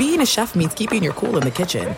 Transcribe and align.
being 0.00 0.22
a 0.22 0.26
chef 0.26 0.54
means 0.54 0.72
keeping 0.72 1.02
your 1.02 1.12
cool 1.12 1.36
in 1.36 1.42
the 1.42 1.50
kitchen. 1.50 1.94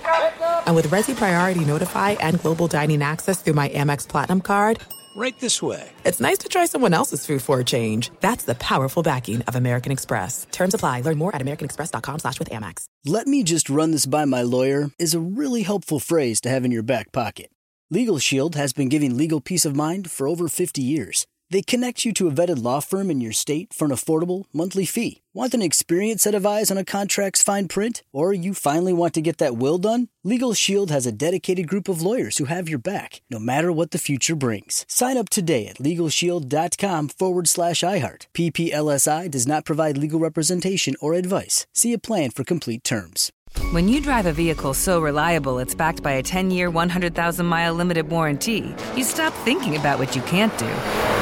And 0.67 0.75
with 0.75 0.89
Resy 0.89 1.15
Priority 1.15 1.65
Notify 1.65 2.11
and 2.19 2.41
Global 2.41 2.67
Dining 2.67 3.01
Access 3.01 3.41
through 3.41 3.53
my 3.53 3.69
Amex 3.69 4.09
Platinum 4.09 4.41
card, 4.41 4.81
Right 5.15 5.39
this 5.39 5.63
way. 5.63 5.89
it's 6.05 6.21
nice 6.21 6.39
to 6.39 6.49
try 6.49 6.65
someone 6.67 6.95
else's 6.95 7.25
food 7.25 7.43
for 7.43 7.61
a 7.61 7.65
change. 7.65 8.11
That's 8.21 8.45
the 8.45 8.57
powerful 8.57 9.05
backing 9.05 9.43
of 9.43 9.55
American 9.55 9.93
Express. 9.93 10.49
Terms 10.51 10.75
apply. 10.75 11.03
Learn 11.03 11.19
more 11.19 11.33
at 11.37 11.43
americanexpress.com 11.43 12.19
slash 12.19 12.39
with 12.41 12.51
Amex. 12.51 12.87
Let 13.05 13.29
me 13.29 13.45
just 13.45 13.71
run 13.71 13.93
this 13.93 14.07
by 14.07 14.25
my 14.25 14.43
lawyer 14.43 14.91
is 14.99 15.15
a 15.15 15.21
really 15.21 15.63
helpful 15.63 16.01
phrase 16.01 16.41
to 16.41 16.49
have 16.49 16.65
in 16.65 16.73
your 16.73 16.83
back 16.83 17.13
pocket. 17.13 17.51
Legal 17.91 18.19
Shield 18.19 18.57
has 18.57 18.73
been 18.73 18.89
giving 18.89 19.17
legal 19.17 19.41
peace 19.41 19.65
of 19.67 19.77
mind 19.77 20.11
for 20.11 20.27
over 20.27 20.49
50 20.49 20.83
years. 20.83 21.27
They 21.53 21.61
connect 21.61 22.07
you 22.07 22.15
to 22.15 22.29
a 22.29 22.31
vetted 22.31 22.63
law 22.63 22.81
firm 22.81 23.11
in 23.11 23.21
your 23.21 23.35
state 23.35 23.75
for 23.75 23.85
an 23.85 23.91
affordable 23.91 24.45
monthly 24.55 24.87
fee. 24.87 25.21
Want 25.35 25.53
an 25.53 25.61
experienced 25.61 26.25
set 26.25 26.35
of 26.35 26.47
eyes 26.47 26.71
on 26.71 26.79
a 26.79 26.85
contract's 26.85 27.43
fine 27.43 27.69
print? 27.69 28.03
Or 28.11 28.33
you 28.33 28.55
finally 28.55 28.95
want 28.95 29.13
to 29.15 29.21
get 29.21 29.37
that 29.37 29.55
will 29.55 29.77
done? 29.77 30.09
Legal 30.25 30.55
Shield 30.55 30.91
has 30.91 31.05
a 31.05 31.13
dedicated 31.13 31.69
group 31.69 31.91
of 31.91 32.01
lawyers 32.01 32.39
who 32.39 32.47
have 32.47 32.71
your 32.71 32.79
back, 32.79 33.21
no 33.29 33.39
matter 33.39 33.71
what 33.71 33.91
the 33.91 33.99
future 33.99 34.35
brings. 34.35 34.87
Sign 34.89 35.19
up 35.19 35.29
today 35.29 35.67
at 35.67 35.77
LegalShield.com 35.77 37.09
forward 37.09 37.47
slash 37.47 37.81
iHeart. 37.81 38.29
PPLSI 38.33 39.31
does 39.31 39.47
not 39.47 39.67
provide 39.67 39.99
legal 39.99 40.21
representation 40.21 40.95
or 41.03 41.13
advice. 41.13 41.67
See 41.75 41.93
a 41.93 41.99
plan 41.99 42.31
for 42.31 42.45
complete 42.45 42.83
terms. 42.83 43.31
When 43.73 43.91
you 43.91 44.01
drive 44.01 44.25
a 44.25 44.33
vehicle 44.33 44.73
so 44.73 45.03
reliable 45.03 45.59
it's 45.59 45.75
backed 45.75 46.03
by 46.03 46.13
a 46.13 46.23
10 46.23 46.51
year, 46.51 46.71
100,000 46.71 47.45
mile 47.45 47.75
limited 47.75 48.09
warranty, 48.09 48.75
you 48.97 49.05
stop 49.05 49.35
thinking 49.45 49.77
about 49.77 49.99
what 49.99 50.17
you 50.17 50.23
can't 50.23 50.57
do 50.57 51.22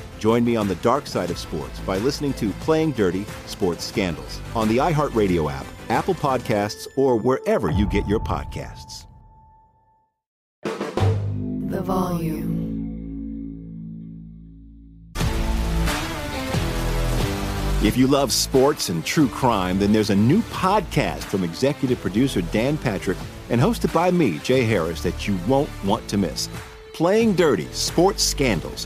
Join 0.21 0.45
me 0.45 0.55
on 0.55 0.67
the 0.67 0.75
dark 0.75 1.07
side 1.07 1.31
of 1.31 1.39
sports 1.39 1.79
by 1.79 1.97
listening 1.97 2.33
to 2.33 2.51
Playing 2.59 2.91
Dirty 2.91 3.25
Sports 3.47 3.83
Scandals 3.83 4.39
on 4.53 4.67
the 4.67 4.77
iHeartRadio 4.77 5.51
app, 5.51 5.65
Apple 5.89 6.13
Podcasts, 6.13 6.87
or 6.95 7.17
wherever 7.17 7.71
you 7.71 7.87
get 7.87 8.07
your 8.07 8.19
podcasts. 8.19 9.07
The 10.63 11.81
volume. 11.81 12.51
If 17.83 17.97
you 17.97 18.05
love 18.05 18.31
sports 18.31 18.89
and 18.89 19.03
true 19.03 19.27
crime, 19.27 19.79
then 19.79 19.91
there's 19.91 20.11
a 20.11 20.15
new 20.15 20.43
podcast 20.43 21.23
from 21.23 21.43
executive 21.43 21.99
producer 21.99 22.43
Dan 22.43 22.77
Patrick 22.77 23.17
and 23.49 23.59
hosted 23.59 23.91
by 23.91 24.11
me, 24.11 24.37
Jay 24.37 24.65
Harris, 24.65 25.01
that 25.01 25.27
you 25.27 25.39
won't 25.47 25.71
want 25.83 26.07
to 26.09 26.19
miss. 26.19 26.47
Playing 26.93 27.33
Dirty 27.33 27.65
Sports 27.71 28.21
Scandals. 28.21 28.85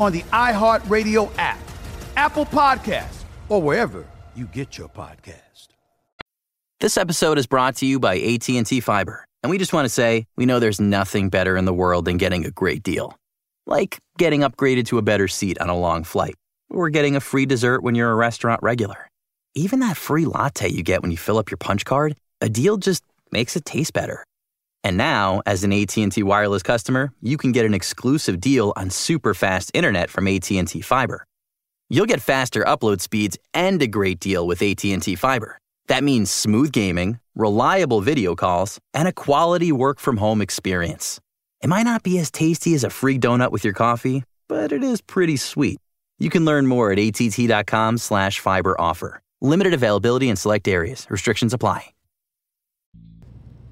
on 0.00 0.12
the 0.12 0.22
iHeartRadio 0.32 1.30
app, 1.38 1.58
Apple 2.16 2.46
Podcast, 2.46 3.24
or 3.48 3.60
wherever 3.62 4.06
you 4.34 4.46
get 4.46 4.78
your 4.78 4.88
podcast. 4.88 5.68
This 6.80 6.96
episode 6.96 7.38
is 7.38 7.46
brought 7.46 7.76
to 7.76 7.86
you 7.86 7.98
by 7.98 8.18
AT&T 8.18 8.80
Fiber. 8.80 9.24
And 9.42 9.50
we 9.50 9.58
just 9.58 9.72
want 9.72 9.84
to 9.84 9.88
say, 9.88 10.26
we 10.36 10.46
know 10.46 10.60
there's 10.60 10.80
nothing 10.80 11.28
better 11.28 11.56
in 11.56 11.64
the 11.64 11.74
world 11.74 12.04
than 12.04 12.18
getting 12.18 12.44
a 12.44 12.50
great 12.50 12.82
deal. 12.82 13.16
Like 13.66 13.98
getting 14.16 14.40
upgraded 14.40 14.86
to 14.86 14.98
a 14.98 15.02
better 15.02 15.26
seat 15.26 15.60
on 15.60 15.68
a 15.68 15.76
long 15.76 16.04
flight, 16.04 16.34
or 16.70 16.88
getting 16.90 17.16
a 17.16 17.20
free 17.20 17.46
dessert 17.46 17.82
when 17.82 17.94
you're 17.94 18.10
a 18.10 18.14
restaurant 18.14 18.62
regular. 18.62 19.08
Even 19.54 19.80
that 19.80 19.96
free 19.96 20.24
latte 20.24 20.68
you 20.68 20.82
get 20.82 21.02
when 21.02 21.10
you 21.10 21.16
fill 21.16 21.38
up 21.38 21.50
your 21.50 21.58
punch 21.58 21.84
card, 21.84 22.16
a 22.40 22.48
deal 22.48 22.76
just 22.76 23.02
makes 23.32 23.56
it 23.56 23.64
taste 23.64 23.92
better. 23.92 24.24
And 24.84 24.96
now, 24.96 25.42
as 25.44 25.64
an 25.64 25.72
AT&T 25.72 26.22
wireless 26.22 26.62
customer, 26.62 27.12
you 27.20 27.36
can 27.36 27.52
get 27.52 27.66
an 27.66 27.74
exclusive 27.74 28.40
deal 28.40 28.72
on 28.76 28.90
super 28.90 29.34
fast 29.34 29.70
internet 29.74 30.10
from 30.10 30.28
AT&T 30.28 30.80
Fiber. 30.82 31.24
You'll 31.90 32.06
get 32.06 32.20
faster 32.20 32.62
upload 32.64 33.00
speeds 33.00 33.36
and 33.54 33.80
a 33.82 33.86
great 33.86 34.20
deal 34.20 34.46
with 34.46 34.62
AT&T 34.62 35.16
Fiber. 35.16 35.58
That 35.88 36.04
means 36.04 36.30
smooth 36.30 36.70
gaming, 36.70 37.18
reliable 37.34 38.00
video 38.02 38.34
calls, 38.34 38.78
and 38.94 39.08
a 39.08 39.12
quality 39.12 39.72
work 39.72 39.98
from 39.98 40.18
home 40.18 40.40
experience. 40.40 41.20
It 41.60 41.68
might 41.68 41.84
not 41.84 42.02
be 42.02 42.18
as 42.18 42.30
tasty 42.30 42.74
as 42.74 42.84
a 42.84 42.90
free 42.90 43.18
donut 43.18 43.50
with 43.50 43.64
your 43.64 43.74
coffee, 43.74 44.22
but 44.48 44.70
it 44.70 44.84
is 44.84 45.00
pretty 45.00 45.36
sweet. 45.36 45.78
You 46.18 46.30
can 46.30 46.44
learn 46.44 46.66
more 46.66 46.92
at 46.92 46.98
att.com 46.98 47.98
slash. 47.98 48.42
Limited 49.40 49.74
availability 49.74 50.28
in 50.28 50.36
select 50.36 50.68
areas. 50.68 51.06
Restrictions 51.10 51.54
apply. 51.54 51.92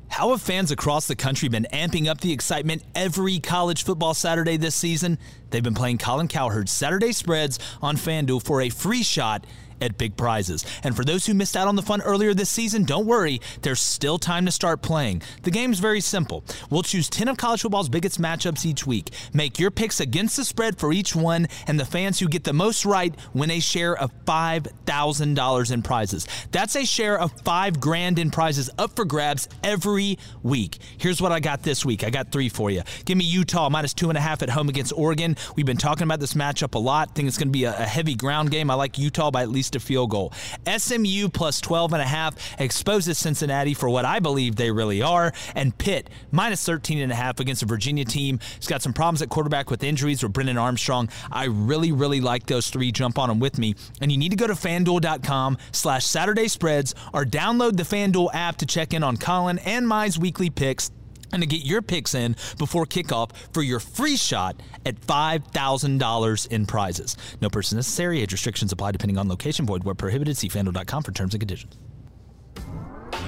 How 0.09 0.31
have 0.31 0.41
fans 0.41 0.71
across 0.71 1.07
the 1.07 1.17
country 1.17 1.49
been 1.49 1.67
amping 1.73 2.07
up 2.07 2.21
the 2.21 2.33
excitement 2.33 2.83
every 2.95 3.39
college 3.39 3.85
football 3.85 4.15
Saturday 4.15 4.57
this 4.57 4.75
season? 4.75 5.19
They've 5.51 5.63
been 5.63 5.75
playing 5.75 5.99
Colin 5.99 6.29
Cowherd's 6.29 6.73
Saturday 6.73 7.13
spreads 7.13 7.59
on 7.83 7.97
FanDuel 7.97 8.43
for 8.43 8.63
a 8.63 8.71
free 8.71 9.03
shot 9.03 9.47
at 9.81 9.99
big 9.99 10.17
prizes. 10.17 10.65
And 10.83 10.97
for 10.97 11.05
those 11.05 11.27
who 11.27 11.35
missed 11.35 11.57
out 11.57 11.69
on 11.69 11.77
the 11.77 11.83
fun 11.83 12.03
earlier 12.03 12.35
this 12.35 12.51
season, 12.51 12.85
don't 12.85 13.07
worry, 13.07 13.41
there's 13.63 13.81
still 13.81 14.19
time 14.19 14.47
to 14.47 14.53
start 14.53 14.83
playing. 14.83 15.23
The 15.43 15.51
game's 15.51 15.79
very 15.79 16.01
simple. 16.01 16.45
We'll 16.71 16.83
choose 16.83 17.09
10 17.09 17.29
of 17.29 17.37
college 17.37 17.63
football's 17.63 17.89
biggest 17.89 18.21
matchups 18.21 18.65
each 18.65 18.87
week. 18.87 19.11
Make 19.33 19.59
your 19.59 19.71
picks 19.71 20.01
against 20.01 20.37
the 20.37 20.45
spread 20.45 20.79
for 20.79 20.93
each 20.93 21.15
one, 21.15 21.49
and 21.67 21.79
the 21.79 21.85
fans 21.85 22.21
who 22.21 22.29
get 22.29 22.45
the 22.45 22.53
most 22.53 22.85
right 22.85 23.15
win 23.35 23.51
a 23.51 23.61
share 23.61 23.97
of 23.97 24.13
$5,000 24.25 25.73
in 25.73 25.83
prizes. 25.83 26.27
That's 26.51 26.77
a 26.77 26.85
share 26.85 27.19
of 27.19 27.33
5 27.43 27.81
grand 27.81 28.19
in 28.19 28.31
prizes 28.31 28.71
up 28.79 28.97
for 28.97 29.05
grabs 29.05 29.49
every 29.63 30.19
week. 30.43 30.79
Here's 30.99 31.21
what 31.21 31.33
I 31.33 31.41
got 31.41 31.63
this 31.63 31.85
week. 31.85 32.05
I 32.05 32.11
got 32.11 32.33
3 32.33 32.49
for 32.49 32.71
you. 32.71 32.83
Give 33.05 33.17
me 33.19 33.25
Utah 33.25 33.69
minus 33.69 33.95
2.5 33.95 34.43
at 34.43 34.51
home 34.51 34.69
against 34.69 34.93
Oregon. 34.97 35.37
We've 35.57 35.67
been 35.67 35.77
talking 35.77 36.05
about 36.05 36.21
this 36.21 36.35
matchup 36.35 36.75
a 36.75 36.79
lot. 36.79 37.15
think 37.15 37.29
it's 37.29 37.39
going 37.39 37.49
to 37.49 37.53
be 37.53 37.65
a, 37.65 37.71
a 37.71 37.85
heavy 37.85 38.15
ground 38.15 38.51
game. 38.51 38.71
I 38.71 38.75
like 38.75 38.99
Utah 38.99 39.31
by 39.31 39.43
at 39.43 39.51
least 39.51 39.66
a 39.75 39.81
field 39.81 40.11
goal. 40.11 40.33
SMU 40.67 41.29
plus 41.29 41.61
12 41.61 41.95
and 41.95 42.03
a 42.03 42.07
half 42.07 42.37
exposes 42.61 43.19
Cincinnati 43.19 43.75
for 43.75 43.89
what 43.89 44.05
I 44.05 44.21
believe 44.21 44.57
they 44.57 44.71
really 44.71 45.03
are. 45.03 45.33
And 45.55 45.77
Pitt 45.77 46.11
minus 46.31 46.65
13 46.65 47.01
and 47.01 47.11
a 47.11 47.15
half 47.15 47.41
against 47.41 47.63
a 47.63 47.67
Virginia 47.67 48.05
team. 48.05 48.39
He's 48.57 48.69
got 48.69 48.83
some 48.83 48.93
problems 48.93 49.23
at 49.23 49.29
quarterback 49.29 49.71
with 49.71 49.83
injuries 49.83 50.23
with 50.23 50.33
Brennan 50.33 50.59
Armstrong. 50.59 51.09
I 51.33 51.47
really, 51.47 51.93
really 51.93 52.21
like 52.21 52.47
those 52.47 52.69
three. 52.69 52.93
Jump 52.93 53.19
on 53.19 53.29
them 53.29 53.41
with 53.41 53.59
me. 53.59 53.75
And 54.01 54.13
you 54.13 54.19
need 54.19 54.31
to 54.31 54.37
go 54.37 54.47
to 54.47 54.55
fanduel.com 54.55 55.59
slash 55.73 56.05
Saturday 56.05 56.49
spreads 56.49 56.95
or 57.13 57.25
download 57.25 57.77
the 57.77 57.83
FanDuel 57.83 58.35
app 58.35 58.57
to 58.59 58.67
check 58.67 58.93
in 58.93 59.03
on 59.03 59.17
Colin 59.17 59.59
and 59.61 59.89
mine's 59.89 60.19
weekly 60.19 60.51
picks 60.51 60.91
and 61.33 61.43
to 61.43 61.47
get 61.47 61.65
your 61.65 61.83
picks 61.83 62.15
in 62.15 62.37
before 62.59 62.87
kickoff 62.87 63.31
for 63.53 63.63
your 63.63 63.81
free 63.81 64.17
shot 64.17 64.61
at 64.85 65.01
$5,000 65.01 66.49
in 66.49 66.67
prizes. 66.67 67.17
No 67.41 67.49
person 67.51 67.77
necessary. 67.77 68.21
Age 68.21 68.33
restrictions 68.33 68.73
apply 68.73 68.93
depending 68.93 69.19
on 69.19 69.29
location. 69.29 69.67
Void 69.67 69.85
where 69.85 69.95
prohibited. 69.95 70.37
See 70.37 70.49
FanDuel.com 70.49 71.03
for 71.03 71.13
terms 71.13 71.35
and 71.35 71.41
conditions. 71.41 71.77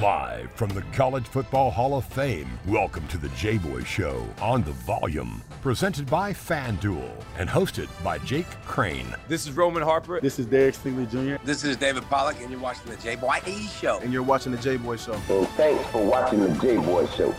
Live 0.00 0.52
from 0.52 0.68
the 0.68 0.82
College 0.92 1.26
Football 1.26 1.72
Hall 1.72 1.96
of 1.98 2.04
Fame, 2.04 2.48
welcome 2.68 3.08
to 3.08 3.18
the 3.18 3.28
J-Boy 3.30 3.82
Show 3.82 4.24
on 4.40 4.62
The 4.62 4.70
Volume. 4.70 5.42
Presented 5.60 6.08
by 6.08 6.32
FanDuel 6.32 7.10
and 7.36 7.50
hosted 7.50 7.88
by 8.04 8.18
Jake 8.18 8.46
Crane. 8.64 9.12
This 9.26 9.48
is 9.48 9.56
Roman 9.56 9.82
Harper. 9.82 10.20
This 10.20 10.38
is 10.38 10.46
Derek 10.46 10.76
Stingley 10.76 11.10
Jr. 11.10 11.44
This 11.44 11.64
is 11.64 11.76
David 11.76 12.04
Pollack, 12.04 12.40
and 12.40 12.48
you're 12.48 12.60
watching 12.60 12.92
the 12.92 12.96
J-Boy 12.98 13.40
Show. 13.80 13.98
And 13.98 14.12
you're 14.12 14.22
watching 14.22 14.52
the 14.52 14.58
J-Boy 14.58 14.98
Show. 14.98 15.14
And 15.14 15.48
thanks 15.50 15.84
for 15.90 16.04
watching 16.04 16.40
the 16.40 16.50
J-Boy 16.60 17.06
Show. 17.06 17.34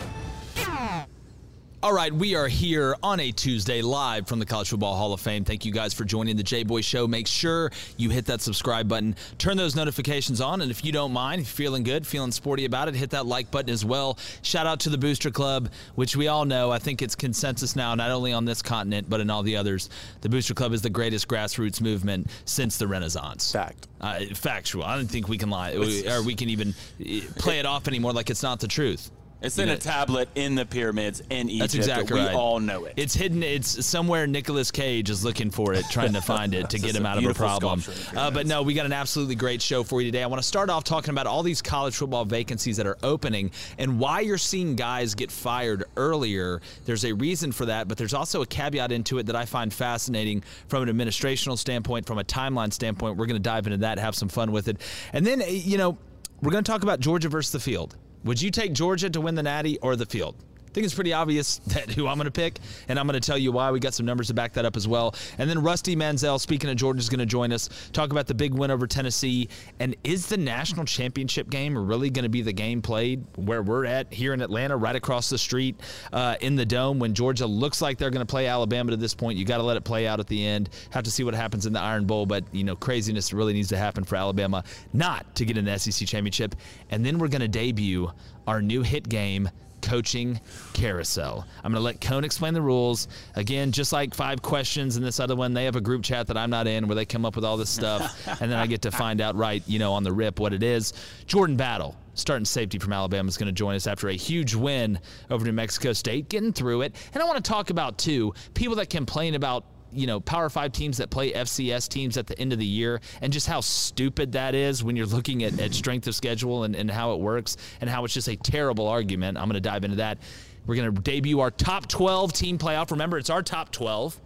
All 1.81 1.93
right, 1.93 2.11
we 2.13 2.35
are 2.35 2.49
here 2.49 2.97
on 3.01 3.21
a 3.21 3.31
Tuesday 3.31 3.81
live 3.81 4.27
from 4.27 4.39
the 4.39 4.45
College 4.45 4.67
Football 4.67 4.97
Hall 4.97 5.13
of 5.13 5.21
Fame. 5.21 5.45
Thank 5.45 5.63
you 5.63 5.71
guys 5.71 5.93
for 5.93 6.03
joining 6.03 6.35
the 6.35 6.43
J 6.43 6.63
Boy 6.63 6.81
Show. 6.81 7.07
Make 7.07 7.25
sure 7.25 7.71
you 7.95 8.09
hit 8.09 8.25
that 8.25 8.41
subscribe 8.41 8.89
button, 8.89 9.15
turn 9.37 9.55
those 9.55 9.77
notifications 9.77 10.41
on, 10.41 10.59
and 10.59 10.71
if 10.71 10.83
you 10.83 10.91
don't 10.91 11.13
mind, 11.13 11.39
if 11.39 11.47
you're 11.47 11.67
feeling 11.67 11.83
good, 11.83 12.05
feeling 12.05 12.33
sporty 12.33 12.65
about 12.65 12.89
it, 12.89 12.95
hit 12.95 13.11
that 13.11 13.25
like 13.25 13.49
button 13.49 13.69
as 13.69 13.85
well. 13.85 14.19
Shout 14.41 14.67
out 14.67 14.81
to 14.81 14.89
the 14.89 14.97
Booster 14.97 15.31
Club, 15.31 15.69
which 15.95 16.17
we 16.17 16.27
all 16.27 16.43
know, 16.43 16.69
I 16.69 16.79
think 16.79 17.01
it's 17.01 17.15
consensus 17.15 17.77
now, 17.77 17.95
not 17.95 18.11
only 18.11 18.33
on 18.33 18.43
this 18.43 18.61
continent, 18.61 19.09
but 19.09 19.21
in 19.21 19.29
all 19.29 19.41
the 19.41 19.55
others. 19.55 19.89
The 20.19 20.27
Booster 20.27 20.53
Club 20.53 20.73
is 20.73 20.81
the 20.81 20.89
greatest 20.89 21.29
grassroots 21.29 21.79
movement 21.79 22.29
since 22.43 22.77
the 22.77 22.87
Renaissance. 22.89 23.53
Fact. 23.53 23.87
Uh, 24.01 24.25
factual. 24.35 24.83
I 24.83 24.97
don't 24.97 25.07
think 25.07 25.29
we 25.29 25.37
can 25.37 25.49
lie, 25.49 25.75
or 25.75 26.23
we 26.23 26.35
can 26.35 26.49
even 26.49 26.75
eh, 27.05 27.21
play 27.37 27.59
it 27.59 27.65
off 27.65 27.87
anymore 27.87 28.11
like 28.11 28.29
it's 28.29 28.43
not 28.43 28.59
the 28.59 28.67
truth. 28.67 29.11
It's 29.41 29.57
in 29.57 29.69
a 29.69 29.77
tablet 29.77 30.27
in 30.35 30.55
the 30.55 30.65
pyramids 30.65 31.21
in 31.29 31.49
Egypt. 31.49 31.59
That's 31.61 31.75
exactly 31.75 32.13
right. 32.15 32.21
we 32.23 32.27
right. 32.27 32.35
all 32.35 32.59
know 32.59 32.83
it. 32.83 32.93
It's 32.97 33.13
hidden. 33.13 33.41
It's 33.41 33.85
somewhere. 33.85 34.27
Nicolas 34.27 34.69
Cage 34.69 35.09
is 35.09 35.23
looking 35.23 35.49
for 35.49 35.73
it, 35.73 35.85
trying 35.89 36.13
to 36.13 36.21
find 36.21 36.53
it 36.53 36.69
to 36.71 36.79
get 36.79 36.93
him 36.93 37.05
out 37.05 37.17
of 37.17 37.25
a 37.25 37.33
problem. 37.33 37.79
sculpture 37.79 38.09
in 38.09 38.15
the 38.15 38.21
Uh, 38.21 38.31
but 38.31 38.47
no, 38.47 38.63
we 38.63 38.73
got 38.73 38.85
an 38.85 38.91
absolutely 38.91 39.35
great 39.35 39.61
show 39.61 39.83
for 39.83 40.01
you 40.01 40.11
today. 40.11 40.23
I 40.23 40.27
want 40.27 40.41
to 40.41 40.47
start 40.47 40.69
off 40.69 40.83
talking 40.83 41.11
about 41.11 41.25
all 41.25 41.41
these 41.41 41.61
college 41.61 41.95
football 41.95 42.25
vacancies 42.25 42.75
that 42.77 42.85
are 42.85 42.97
opening 43.01 43.51
and 43.77 43.97
why 43.97 44.19
you're 44.19 44.37
seeing 44.37 44.75
guys 44.75 45.15
get 45.15 45.31
fired 45.31 45.85
earlier. 45.95 46.61
There's 46.85 47.05
a 47.05 47.13
reason 47.13 47.53
for 47.53 47.65
that, 47.65 47.87
but 47.87 47.97
there's 47.97 48.13
also 48.13 48.41
a 48.41 48.45
caveat 48.45 48.91
into 48.91 49.19
it 49.19 49.25
that 49.27 49.37
I 49.37 49.45
find 49.45 49.73
fascinating 49.73 50.43
from 50.67 50.83
an 50.83 50.89
administrational 50.89 51.57
standpoint, 51.57 52.05
from 52.05 52.17
a 52.17 52.25
timeline 52.25 52.73
standpoint. 52.73 53.15
We're 53.15 53.25
going 53.25 53.41
to 53.41 53.49
dive 53.49 53.67
into 53.67 53.77
that, 53.77 53.99
have 53.99 54.15
some 54.15 54.27
fun 54.27 54.51
with 54.51 54.67
it, 54.67 54.81
and 55.13 55.25
then 55.25 55.41
you 55.47 55.77
know 55.77 55.97
we're 56.41 56.51
going 56.51 56.63
to 56.63 56.71
talk 56.71 56.83
about 56.83 56.99
Georgia 56.99 57.29
versus 57.29 57.51
the 57.53 57.59
field. 57.59 57.95
Would 58.25 58.41
you 58.41 58.51
take 58.51 58.73
Georgia 58.73 59.09
to 59.09 59.21
win 59.21 59.35
the 59.35 59.43
Natty 59.43 59.77
or 59.79 59.95
the 59.95 60.05
field? 60.05 60.35
Think 60.79 60.85
it's 60.85 60.95
pretty 60.95 61.11
obvious 61.11 61.57
that 61.67 61.91
who 61.91 62.07
I'm 62.07 62.15
going 62.15 62.23
to 62.23 62.31
pick, 62.31 62.57
and 62.87 62.97
I'm 62.97 63.05
going 63.05 63.19
to 63.19 63.27
tell 63.27 63.37
you 63.37 63.51
why. 63.51 63.69
We 63.69 63.81
got 63.81 63.93
some 63.93 64.05
numbers 64.05 64.27
to 64.27 64.33
back 64.33 64.53
that 64.53 64.63
up 64.63 64.77
as 64.77 64.87
well. 64.87 65.13
And 65.37 65.49
then 65.49 65.61
Rusty 65.61 65.93
Mansell, 65.93 66.39
speaking 66.39 66.69
of 66.69 66.77
Georgia, 66.77 66.99
is 66.99 67.09
going 67.09 67.19
to 67.19 67.25
join 67.25 67.51
us, 67.51 67.67
talk 67.91 68.11
about 68.11 68.27
the 68.27 68.33
big 68.33 68.53
win 68.53 68.71
over 68.71 68.87
Tennessee. 68.87 69.49
And 69.81 69.93
is 70.05 70.27
the 70.27 70.37
national 70.37 70.85
championship 70.85 71.49
game 71.49 71.77
really 71.77 72.09
going 72.09 72.23
to 72.23 72.29
be 72.29 72.41
the 72.41 72.53
game 72.53 72.81
played 72.81 73.25
where 73.35 73.61
we're 73.61 73.83
at 73.83 74.13
here 74.13 74.33
in 74.33 74.39
Atlanta, 74.39 74.77
right 74.77 74.95
across 74.95 75.29
the 75.29 75.37
street 75.37 75.75
uh, 76.13 76.37
in 76.39 76.55
the 76.55 76.65
dome, 76.65 76.97
when 76.97 77.13
Georgia 77.13 77.45
looks 77.45 77.81
like 77.81 77.97
they're 77.97 78.09
going 78.09 78.25
to 78.25 78.31
play 78.31 78.47
Alabama 78.47 78.91
to 78.91 78.97
this 78.97 79.13
point? 79.13 79.37
You 79.37 79.43
got 79.43 79.57
to 79.57 79.63
let 79.63 79.75
it 79.75 79.83
play 79.83 80.07
out 80.07 80.21
at 80.21 80.27
the 80.27 80.45
end. 80.45 80.69
Have 80.91 81.03
to 81.03 81.11
see 81.11 81.25
what 81.25 81.33
happens 81.33 81.65
in 81.65 81.73
the 81.73 81.81
Iron 81.81 82.05
Bowl, 82.05 82.25
but 82.25 82.45
you 82.53 82.63
know 82.63 82.77
craziness 82.77 83.33
really 83.33 83.51
needs 83.51 83.67
to 83.67 83.77
happen 83.77 84.05
for 84.05 84.15
Alabama 84.15 84.63
not 84.93 85.35
to 85.35 85.43
get 85.43 85.57
an 85.57 85.77
SEC 85.77 86.07
championship. 86.07 86.55
And 86.89 87.05
then 87.05 87.19
we're 87.19 87.27
going 87.27 87.41
to 87.41 87.49
debut 87.49 88.09
our 88.47 88.61
new 88.61 88.81
hit 88.81 89.09
game 89.09 89.49
coaching 89.81 90.39
carousel. 90.73 91.45
I'm 91.63 91.71
going 91.71 91.79
to 91.79 91.83
let 91.83 92.01
Cone 92.01 92.23
explain 92.23 92.53
the 92.53 92.61
rules. 92.61 93.07
Again, 93.35 93.71
just 93.71 93.93
like 93.93 94.13
five 94.13 94.41
questions 94.41 94.97
in 94.97 95.03
this 95.03 95.19
other 95.19 95.35
one, 95.35 95.53
they 95.53 95.65
have 95.65 95.75
a 95.75 95.81
group 95.81 96.03
chat 96.03 96.27
that 96.27 96.37
I'm 96.37 96.49
not 96.49 96.67
in 96.67 96.87
where 96.87 96.95
they 96.95 97.05
come 97.05 97.25
up 97.25 97.35
with 97.35 97.45
all 97.45 97.57
this 97.57 97.69
stuff, 97.69 98.27
and 98.41 98.51
then 98.51 98.59
I 98.59 98.67
get 98.67 98.81
to 98.83 98.91
find 98.91 99.21
out 99.21 99.35
right, 99.35 99.63
you 99.67 99.79
know, 99.79 99.93
on 99.93 100.03
the 100.03 100.11
rip 100.11 100.39
what 100.39 100.53
it 100.53 100.63
is. 100.63 100.93
Jordan 101.25 101.55
Battle, 101.55 101.95
starting 102.13 102.45
safety 102.45 102.79
from 102.79 102.93
Alabama, 102.93 103.27
is 103.27 103.37
going 103.37 103.47
to 103.47 103.53
join 103.53 103.75
us 103.75 103.87
after 103.87 104.09
a 104.09 104.13
huge 104.13 104.55
win 104.55 104.99
over 105.29 105.45
New 105.45 105.51
Mexico 105.51 105.93
State, 105.93 106.29
getting 106.29 106.53
through 106.53 106.81
it. 106.81 106.95
And 107.13 107.23
I 107.23 107.25
want 107.25 107.43
to 107.43 107.49
talk 107.49 107.69
about, 107.69 107.97
too, 107.97 108.33
people 108.53 108.75
that 108.75 108.89
complain 108.89 109.35
about 109.35 109.63
you 109.91 110.07
know, 110.07 110.19
Power 110.19 110.49
Five 110.49 110.71
teams 110.71 110.97
that 110.97 111.09
play 111.09 111.31
FCS 111.31 111.89
teams 111.89 112.17
at 112.17 112.27
the 112.27 112.37
end 112.39 112.53
of 112.53 112.59
the 112.59 112.65
year, 112.65 113.01
and 113.21 113.33
just 113.33 113.47
how 113.47 113.61
stupid 113.61 114.33
that 114.33 114.55
is 114.55 114.83
when 114.83 114.95
you're 114.95 115.05
looking 115.05 115.43
at, 115.43 115.59
at 115.59 115.73
strength 115.73 116.07
of 116.07 116.15
schedule 116.15 116.63
and, 116.63 116.75
and 116.75 116.89
how 116.89 117.13
it 117.13 117.19
works, 117.19 117.57
and 117.81 117.89
how 117.89 118.05
it's 118.05 118.13
just 118.13 118.27
a 118.27 118.35
terrible 118.35 118.87
argument. 118.87 119.37
I'm 119.37 119.45
going 119.45 119.55
to 119.55 119.61
dive 119.61 119.83
into 119.83 119.97
that. 119.97 120.19
We're 120.65 120.75
going 120.75 120.93
to 120.93 121.01
debut 121.01 121.39
our 121.39 121.51
top 121.51 121.87
12 121.87 122.33
team 122.33 122.57
playoff. 122.57 122.91
Remember, 122.91 123.17
it's 123.17 123.29
our 123.29 123.41
top 123.41 123.71
12. 123.71 124.19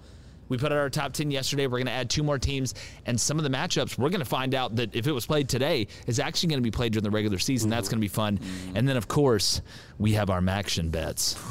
We 0.54 0.60
put 0.60 0.72
out 0.72 0.78
our 0.78 0.90
top 0.92 1.14
10 1.14 1.32
yesterday. 1.32 1.66
We're 1.66 1.80
going 1.80 1.88
to 1.88 1.94
add 1.94 2.12
two 2.12 2.22
more 2.22 2.38
teams. 2.38 2.76
And 3.08 3.20
some 3.20 3.40
of 3.40 3.44
the 3.44 3.50
matchups, 3.50 3.98
we're 3.98 4.12
going 4.12 4.20
to 4.20 4.26
find 4.26 4.54
out 4.54 4.76
that 4.76 4.96
if 4.96 5.08
it 5.08 5.12
was 5.12 5.26
played 5.26 5.50
today, 5.50 5.88
is 6.06 6.20
actually 6.20 6.50
going 6.50 6.60
to 6.60 6.64
be 6.64 6.70
played 6.70 6.94
during 6.94 7.04
the 7.04 7.10
regular 7.10 7.40
season. 7.40 7.72
That's 7.72 7.90
going 7.90 7.98
to 7.98 8.02
be 8.02 8.08
fun. 8.08 8.38
Mm-hmm. 8.38 8.78
And 8.78 8.88
then, 8.88 8.96
of 8.96 9.08
course, 9.08 9.64
we 9.98 10.12
have 10.12 10.30
our 10.30 10.42
MACtion 10.42 10.92
bets. 10.92 11.36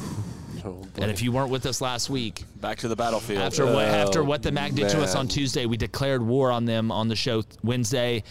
Oh, 0.65 0.81
and 0.95 1.11
if 1.11 1.21
you 1.21 1.33
weren't 1.33 1.49
with 1.49 1.65
us 1.65 1.81
last 1.81 2.09
week, 2.09 2.45
back 2.61 2.77
to 2.77 2.87
the 2.87 2.95
battlefield. 2.95 3.41
After 3.41 3.65
what, 3.65 3.75
Oh, 3.75 3.79
after 3.81 4.23
what 4.23 4.43
the 4.43 4.51
MAC 4.53 4.71
did 4.71 4.87
to 4.91 5.01
us 5.01 5.13
on 5.13 5.27
Tuesday, 5.27 5.65
we 5.65 5.75
declared 5.75 6.21
war 6.21 6.51
on 6.51 6.63
them 6.63 6.89
on 6.89 7.09
the 7.09 7.17
show 7.17 7.43
Wednesday, 7.65 8.23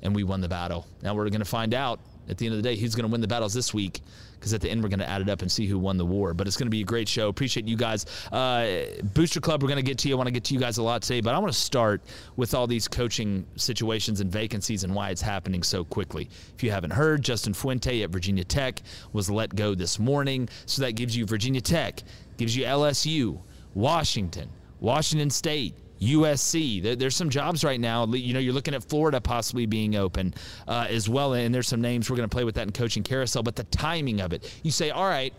and 0.00 0.14
we 0.14 0.22
won 0.22 0.40
the 0.40 0.48
battle. 0.48 0.86
Now 1.02 1.14
we're 1.14 1.28
going 1.28 1.40
to 1.40 1.44
find 1.44 1.74
out 1.74 1.98
at 2.28 2.38
the 2.38 2.46
end 2.46 2.54
of 2.54 2.62
the 2.62 2.68
day 2.68 2.76
who's 2.76 2.94
going 2.94 3.08
to 3.08 3.10
win 3.10 3.20
the 3.20 3.26
battles 3.26 3.52
this 3.52 3.74
week. 3.74 4.00
Because 4.42 4.52
at 4.52 4.60
the 4.60 4.68
end 4.68 4.82
we're 4.82 4.88
going 4.88 4.98
to 4.98 5.08
add 5.08 5.20
it 5.20 5.28
up 5.28 5.40
and 5.40 5.50
see 5.50 5.66
who 5.66 5.78
won 5.78 5.96
the 5.96 6.04
war. 6.04 6.34
But 6.34 6.48
it's 6.48 6.56
going 6.56 6.66
to 6.66 6.70
be 6.70 6.80
a 6.80 6.84
great 6.84 7.08
show. 7.08 7.28
Appreciate 7.28 7.68
you 7.68 7.76
guys. 7.76 8.06
Uh, 8.32 8.86
Booster 9.14 9.40
Club, 9.40 9.62
we're 9.62 9.68
going 9.68 9.76
to 9.76 9.88
get 9.88 9.98
to 9.98 10.08
you. 10.08 10.14
I 10.14 10.18
want 10.18 10.26
to 10.26 10.32
get 10.32 10.42
to 10.44 10.54
you 10.54 10.58
guys 10.58 10.78
a 10.78 10.82
lot 10.82 11.02
today, 11.02 11.20
but 11.20 11.32
I 11.32 11.38
want 11.38 11.52
to 11.52 11.58
start 11.58 12.02
with 12.34 12.52
all 12.52 12.66
these 12.66 12.88
coaching 12.88 13.46
situations 13.54 14.20
and 14.20 14.32
vacancies 14.32 14.82
and 14.82 14.92
why 14.92 15.10
it's 15.10 15.22
happening 15.22 15.62
so 15.62 15.84
quickly. 15.84 16.28
If 16.56 16.64
you 16.64 16.72
haven't 16.72 16.90
heard, 16.90 17.22
Justin 17.22 17.54
Fuente 17.54 18.02
at 18.02 18.10
Virginia 18.10 18.42
Tech 18.42 18.82
was 19.12 19.30
let 19.30 19.54
go 19.54 19.76
this 19.76 20.00
morning. 20.00 20.48
So 20.66 20.82
that 20.82 20.92
gives 20.92 21.16
you 21.16 21.24
Virginia 21.24 21.60
Tech, 21.60 22.02
gives 22.36 22.56
you 22.56 22.64
LSU, 22.64 23.38
Washington, 23.74 24.48
Washington 24.80 25.30
State, 25.30 25.76
USC. 26.02 26.82
There, 26.82 26.96
there's 26.96 27.16
some 27.16 27.30
jobs 27.30 27.64
right 27.64 27.80
now. 27.80 28.06
You 28.06 28.34
know, 28.34 28.40
you're 28.40 28.52
looking 28.52 28.74
at 28.74 28.84
Florida 28.84 29.20
possibly 29.20 29.66
being 29.66 29.96
open 29.96 30.34
uh, 30.66 30.86
as 30.88 31.08
well, 31.08 31.34
and 31.34 31.54
there's 31.54 31.68
some 31.68 31.80
names 31.80 32.10
we're 32.10 32.16
going 32.16 32.28
to 32.28 32.34
play 32.34 32.44
with 32.44 32.56
that 32.56 32.66
in 32.66 32.72
coaching 32.72 33.02
carousel. 33.02 33.42
But 33.42 33.56
the 33.56 33.64
timing 33.64 34.20
of 34.20 34.32
it, 34.32 34.52
you 34.62 34.70
say, 34.70 34.90
all 34.90 35.08
right. 35.08 35.32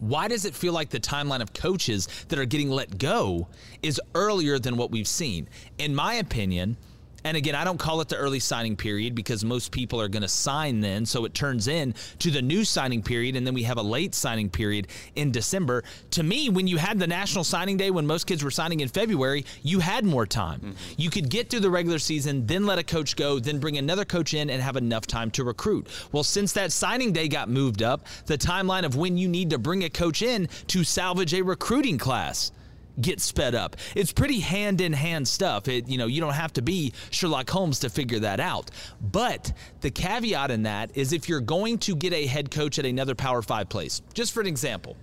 Why 0.00 0.26
does 0.26 0.44
it 0.44 0.54
feel 0.56 0.72
like 0.72 0.90
the 0.90 0.98
timeline 0.98 1.40
of 1.40 1.54
coaches 1.54 2.08
that 2.28 2.38
are 2.38 2.44
getting 2.44 2.68
let 2.68 2.98
go 2.98 3.46
is 3.80 4.00
earlier 4.14 4.58
than 4.58 4.76
what 4.76 4.90
we've 4.90 5.06
seen? 5.06 5.48
In 5.78 5.94
my 5.94 6.14
opinion, 6.14 6.76
and 7.24 7.38
again, 7.38 7.54
I 7.54 7.64
don't 7.64 7.78
call 7.78 8.02
it 8.02 8.08
the 8.08 8.16
early 8.16 8.38
signing 8.38 8.76
period 8.76 9.14
because 9.14 9.44
most 9.44 9.72
people 9.72 10.00
are 10.00 10.08
going 10.08 10.22
to 10.22 10.28
sign 10.28 10.80
then. 10.80 11.06
So 11.06 11.24
it 11.24 11.32
turns 11.32 11.68
in 11.68 11.94
to 12.18 12.30
the 12.30 12.42
new 12.42 12.64
signing 12.64 13.02
period. 13.02 13.34
And 13.34 13.46
then 13.46 13.54
we 13.54 13.62
have 13.62 13.78
a 13.78 13.82
late 13.82 14.14
signing 14.14 14.50
period 14.50 14.88
in 15.16 15.32
December. 15.32 15.84
To 16.12 16.22
me, 16.22 16.50
when 16.50 16.66
you 16.66 16.76
had 16.76 16.98
the 16.98 17.06
national 17.06 17.44
signing 17.44 17.78
day, 17.78 17.90
when 17.90 18.06
most 18.06 18.26
kids 18.26 18.44
were 18.44 18.50
signing 18.50 18.80
in 18.80 18.88
February, 18.88 19.46
you 19.62 19.80
had 19.80 20.04
more 20.04 20.26
time. 20.26 20.60
Mm-hmm. 20.60 20.94
You 20.98 21.08
could 21.08 21.30
get 21.30 21.48
through 21.48 21.60
the 21.60 21.70
regular 21.70 21.98
season, 21.98 22.46
then 22.46 22.66
let 22.66 22.78
a 22.78 22.84
coach 22.84 23.16
go, 23.16 23.38
then 23.38 23.58
bring 23.58 23.78
another 23.78 24.04
coach 24.04 24.34
in 24.34 24.50
and 24.50 24.62
have 24.62 24.76
enough 24.76 25.06
time 25.06 25.30
to 25.32 25.44
recruit. 25.44 25.88
Well, 26.12 26.24
since 26.24 26.52
that 26.52 26.72
signing 26.72 27.12
day 27.12 27.28
got 27.28 27.48
moved 27.48 27.82
up, 27.82 28.06
the 28.26 28.36
timeline 28.36 28.84
of 28.84 28.96
when 28.96 29.16
you 29.16 29.28
need 29.28 29.48
to 29.50 29.58
bring 29.58 29.84
a 29.84 29.90
coach 29.90 30.20
in 30.20 30.48
to 30.68 30.84
salvage 30.84 31.32
a 31.32 31.40
recruiting 31.40 31.96
class 31.96 32.52
get 33.00 33.20
sped 33.20 33.54
up. 33.54 33.76
It's 33.94 34.12
pretty 34.12 34.40
hand 34.40 34.80
in 34.80 34.92
hand 34.92 35.26
stuff. 35.26 35.68
It, 35.68 35.88
you 35.88 35.98
know, 35.98 36.06
you 36.06 36.20
don't 36.20 36.34
have 36.34 36.52
to 36.54 36.62
be 36.62 36.92
Sherlock 37.10 37.50
Holmes 37.50 37.80
to 37.80 37.90
figure 37.90 38.20
that 38.20 38.40
out. 38.40 38.70
But 39.00 39.52
the 39.80 39.90
caveat 39.90 40.50
in 40.50 40.64
that 40.64 40.96
is 40.96 41.12
if 41.12 41.28
you're 41.28 41.40
going 41.40 41.78
to 41.78 41.96
get 41.96 42.12
a 42.12 42.26
head 42.26 42.50
coach 42.50 42.78
at 42.78 42.86
another 42.86 43.14
Power 43.14 43.42
5 43.42 43.68
place. 43.68 44.02
Just 44.12 44.32
for 44.32 44.40
an 44.40 44.46
example, 44.46 44.96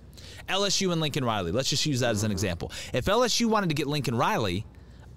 LSU 0.48 0.92
and 0.92 1.00
Lincoln 1.00 1.24
Riley. 1.24 1.52
Let's 1.52 1.70
just 1.70 1.86
use 1.86 2.00
that 2.00 2.10
as 2.10 2.22
an 2.22 2.28
mm-hmm. 2.28 2.32
example. 2.32 2.72
If 2.92 3.06
LSU 3.06 3.46
wanted 3.46 3.68
to 3.68 3.74
get 3.74 3.86
Lincoln 3.86 4.16
Riley, 4.16 4.64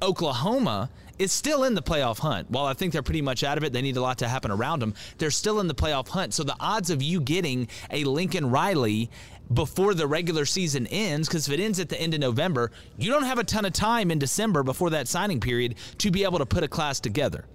Oklahoma 0.02 0.90
is 1.18 1.32
still 1.32 1.64
in 1.64 1.76
the 1.76 1.82
playoff 1.82 2.20
hunt. 2.20 2.52
While 2.52 2.66
I 2.66 2.74
think 2.74 2.92
they're 2.92 3.02
pretty 3.02 3.22
much 3.22 3.44
out 3.44 3.58
of 3.58 3.64
it, 3.64 3.72
they 3.72 3.82
need 3.82 3.98
a 3.98 4.02
lot 4.02 4.18
to 4.18 4.28
happen 4.28 4.52
around 4.52 4.82
them. 4.82 4.94
They're 5.18 5.32
still 5.32 5.60
in 5.60 5.68
the 5.68 5.76
playoff 5.76 6.10
hunt. 6.10 6.34
So 6.34 6.44
the 6.44 6.56
odds 6.60 6.90
of 6.90 7.02
you 7.02 7.22
getting 7.22 7.70
a 7.90 8.04
Lincoln 8.04 8.50
Riley 8.50 9.10
before 9.54 9.94
the 9.94 10.08
regular 10.08 10.46
season 10.46 10.88
ends, 10.88 11.28
because 11.28 11.48
if 11.48 11.54
it 11.54 11.64
ends 11.64 11.80
at 11.80 11.90
the 11.90 12.00
end 12.00 12.14
of 12.14 12.20
November, 12.20 12.72
you 12.98 13.12
don't 13.12 13.24
have 13.24 13.40
a 13.40 13.44
ton 13.44 13.66
of 13.66 13.74
time 13.74 14.12
in 14.12 14.20
December 14.20 14.64
before 14.64 14.90
that 14.92 15.08
signing 15.08 15.40
period 15.40 15.76
to 16.00 16.12
be 16.12 16.24
able 16.24 16.40
to 16.40 16.46
put 16.46 16.64
a 16.64 16.68
class 16.68 17.00
together. 17.00 17.46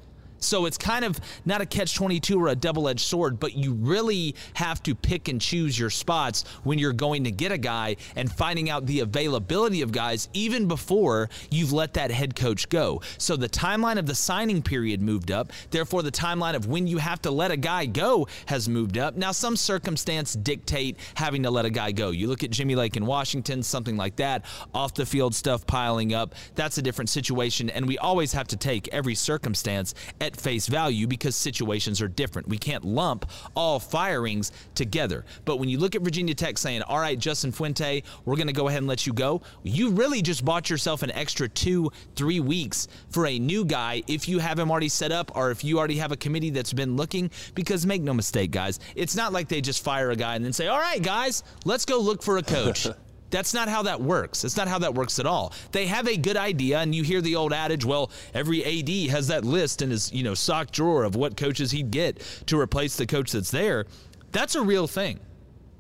So 0.41 0.67
it's 0.67 0.79
kind 0.79 1.05
of 1.05 1.21
not 1.45 1.61
a 1.61 1.67
catch 1.67 1.95
22 1.95 2.43
or 2.43 2.49
a 2.49 2.57
double 2.57 2.89
edged 2.89 3.01
sword, 3.01 3.39
but 3.39 3.55
you 3.55 3.75
really 3.75 4.35
have 4.55 4.83
to 4.85 4.95
pick 4.95 5.29
and 5.29 5.41
choose 5.41 5.79
your 5.79 5.91
spots 5.91 6.45
when 6.65 6.79
you're 6.79 6.93
going 6.93 7.25
to 7.25 7.31
get 7.31 7.53
a 7.53 7.59
guy 7.59 7.97
and 8.17 8.31
finding 8.31 8.71
out 8.71 8.87
the 8.87 9.01
availability 9.01 9.83
of 9.83 9.93
guys 9.93 10.29
even 10.33 10.67
before 10.67 11.29
you've 11.51 11.73
let 11.73 11.95
that 11.95 12.11
head 12.11 12.35
coach 12.35 12.69
go. 12.69 13.03
So 13.19 13.37
the 13.37 13.49
timeline 13.49 13.99
of 13.99 14.07
the 14.07 14.15
signing 14.15 14.63
period 14.63 15.03
moved 15.03 15.31
up. 15.31 15.53
Therefore, 15.71 16.03
the 16.03 16.11
timeline 16.11 16.55
of 16.55 16.67
when 16.67 16.87
you 16.87 16.99
have 16.99 17.21
to 17.23 17.31
let 17.31 17.51
a 17.51 17.57
guy 17.57 17.87
go 17.87 18.27
has 18.47 18.69
moved 18.69 18.99
up. 18.99 19.17
Now, 19.17 19.33
some 19.33 19.57
circumstance 19.57 20.35
dictate 20.35 20.97
having 21.15 21.43
to 21.43 21.51
let 21.51 21.65
a 21.65 21.71
guy 21.71 21.93
go. 21.93 22.11
You 22.11 22.29
look 22.29 22.43
at 22.43 22.51
Jimmy 22.51 22.75
Lake 22.75 22.97
in 22.97 23.07
Washington, 23.07 23.63
something 23.63 23.97
like 23.97 24.17
that, 24.17 24.45
off 24.75 24.95
the 24.95 25.07
field 25.07 25.35
stuff 25.35 25.67
piling 25.67 26.15
up. 26.15 26.35
That's 26.55 26.79
a 26.79 26.83
different 26.83 27.11
situation. 27.11 27.71
And 27.71 27.87
we 27.87 27.99
always 27.99 28.33
have 28.33 28.49
to 28.49 28.57
take 28.57 28.89
every 28.89 29.15
circumstance 29.15 29.95
at 30.21 30.30
at 30.31 30.41
face 30.41 30.67
value 30.67 31.07
because 31.07 31.37
situations 31.37 32.01
are 32.01 32.09
different. 32.09 32.49
We 32.49 32.59
can't 32.59 32.85
lump 32.85 33.31
all 33.55 33.79
firings 33.79 34.53
together. 34.75 35.25
But 35.45 35.59
when 35.59 35.69
you 35.69 35.79
look 35.79 35.95
at 35.95 36.03
Virginia 36.03 36.35
Tech 36.35 36.59
saying, 36.59 36.83
all 36.83 36.99
right, 36.99 37.19
Justin 37.19 37.53
Fuente, 37.53 38.03
we're 38.25 38.37
going 38.37 38.47
to 38.47 38.53
go 38.53 38.69
ahead 38.69 38.79
and 38.79 38.87
let 38.87 39.07
you 39.07 39.13
go, 39.13 39.43
you 39.63 39.91
really 39.91 40.23
just 40.23 40.45
bought 40.45 40.71
yourself 40.71 41.03
an 41.03 41.11
extra 41.13 41.49
two, 41.49 41.91
three 42.15 42.41
weeks 42.41 42.89
for 43.11 43.27
a 43.27 43.39
new 43.39 43.65
guy 43.65 44.03
if 44.07 44.29
you 44.29 44.39
have 44.39 44.59
him 44.59 44.71
already 44.71 44.89
set 44.89 45.13
up 45.13 45.37
or 45.37 45.51
if 45.51 45.65
you 45.65 45.79
already 45.79 45.97
have 45.97 46.13
a 46.13 46.17
committee 46.17 46.51
that's 46.51 46.73
been 46.73 46.97
looking. 46.97 47.31
Because 47.55 47.87
make 47.87 48.03
no 48.03 48.15
mistake, 48.15 48.51
guys, 48.51 48.81
it's 48.95 49.17
not 49.17 49.33
like 49.33 49.49
they 49.49 49.61
just 49.61 49.85
fire 49.85 50.11
a 50.11 50.17
guy 50.17 50.37
and 50.37 50.45
then 50.45 50.53
say, 50.53 50.69
all 50.69 50.79
right, 50.79 51.03
guys, 51.03 51.43
let's 51.65 51.85
go 51.85 51.99
look 51.99 52.23
for 52.23 52.39
a 52.39 52.43
coach. 52.43 52.87
That's 53.31 53.55
not 53.55 53.69
how 53.69 53.83
that 53.85 54.01
works. 54.01 54.45
It's 54.45 54.57
not 54.57 54.69
how 54.69 54.79
that 54.81 54.95
works 54.95 55.19
at 55.19 55.27
all. 55.27 55.53
They 55.73 55.87
have 55.87 56.09
a 56.09 56.17
good 56.17 56.37
idea, 56.37 56.79
and 56.79 56.95
you 56.95 57.03
hear 57.03 57.21
the 57.21 57.37
old 57.37 57.53
adage, 57.53 57.85
well, 57.85 58.11
every 58.35 58.65
AD 58.65 59.11
has 59.11 59.29
that 59.29 59.45
list 59.45 59.83
in 59.83 59.91
his, 59.91 60.13
you 60.13 60.23
know, 60.23 60.35
sock 60.35 60.71
drawer 60.71 61.05
of 61.05 61.15
what 61.15 61.37
coaches 61.37 61.71
he'd 61.71 61.91
get 61.91 62.21
to 62.47 62.59
replace 62.59 62.97
the 62.97 63.07
coach 63.07 63.33
that's 63.33 63.51
there. 63.51 63.87
That's 64.33 64.55
a 64.55 64.63
real 64.63 64.87
thing. 64.87 65.21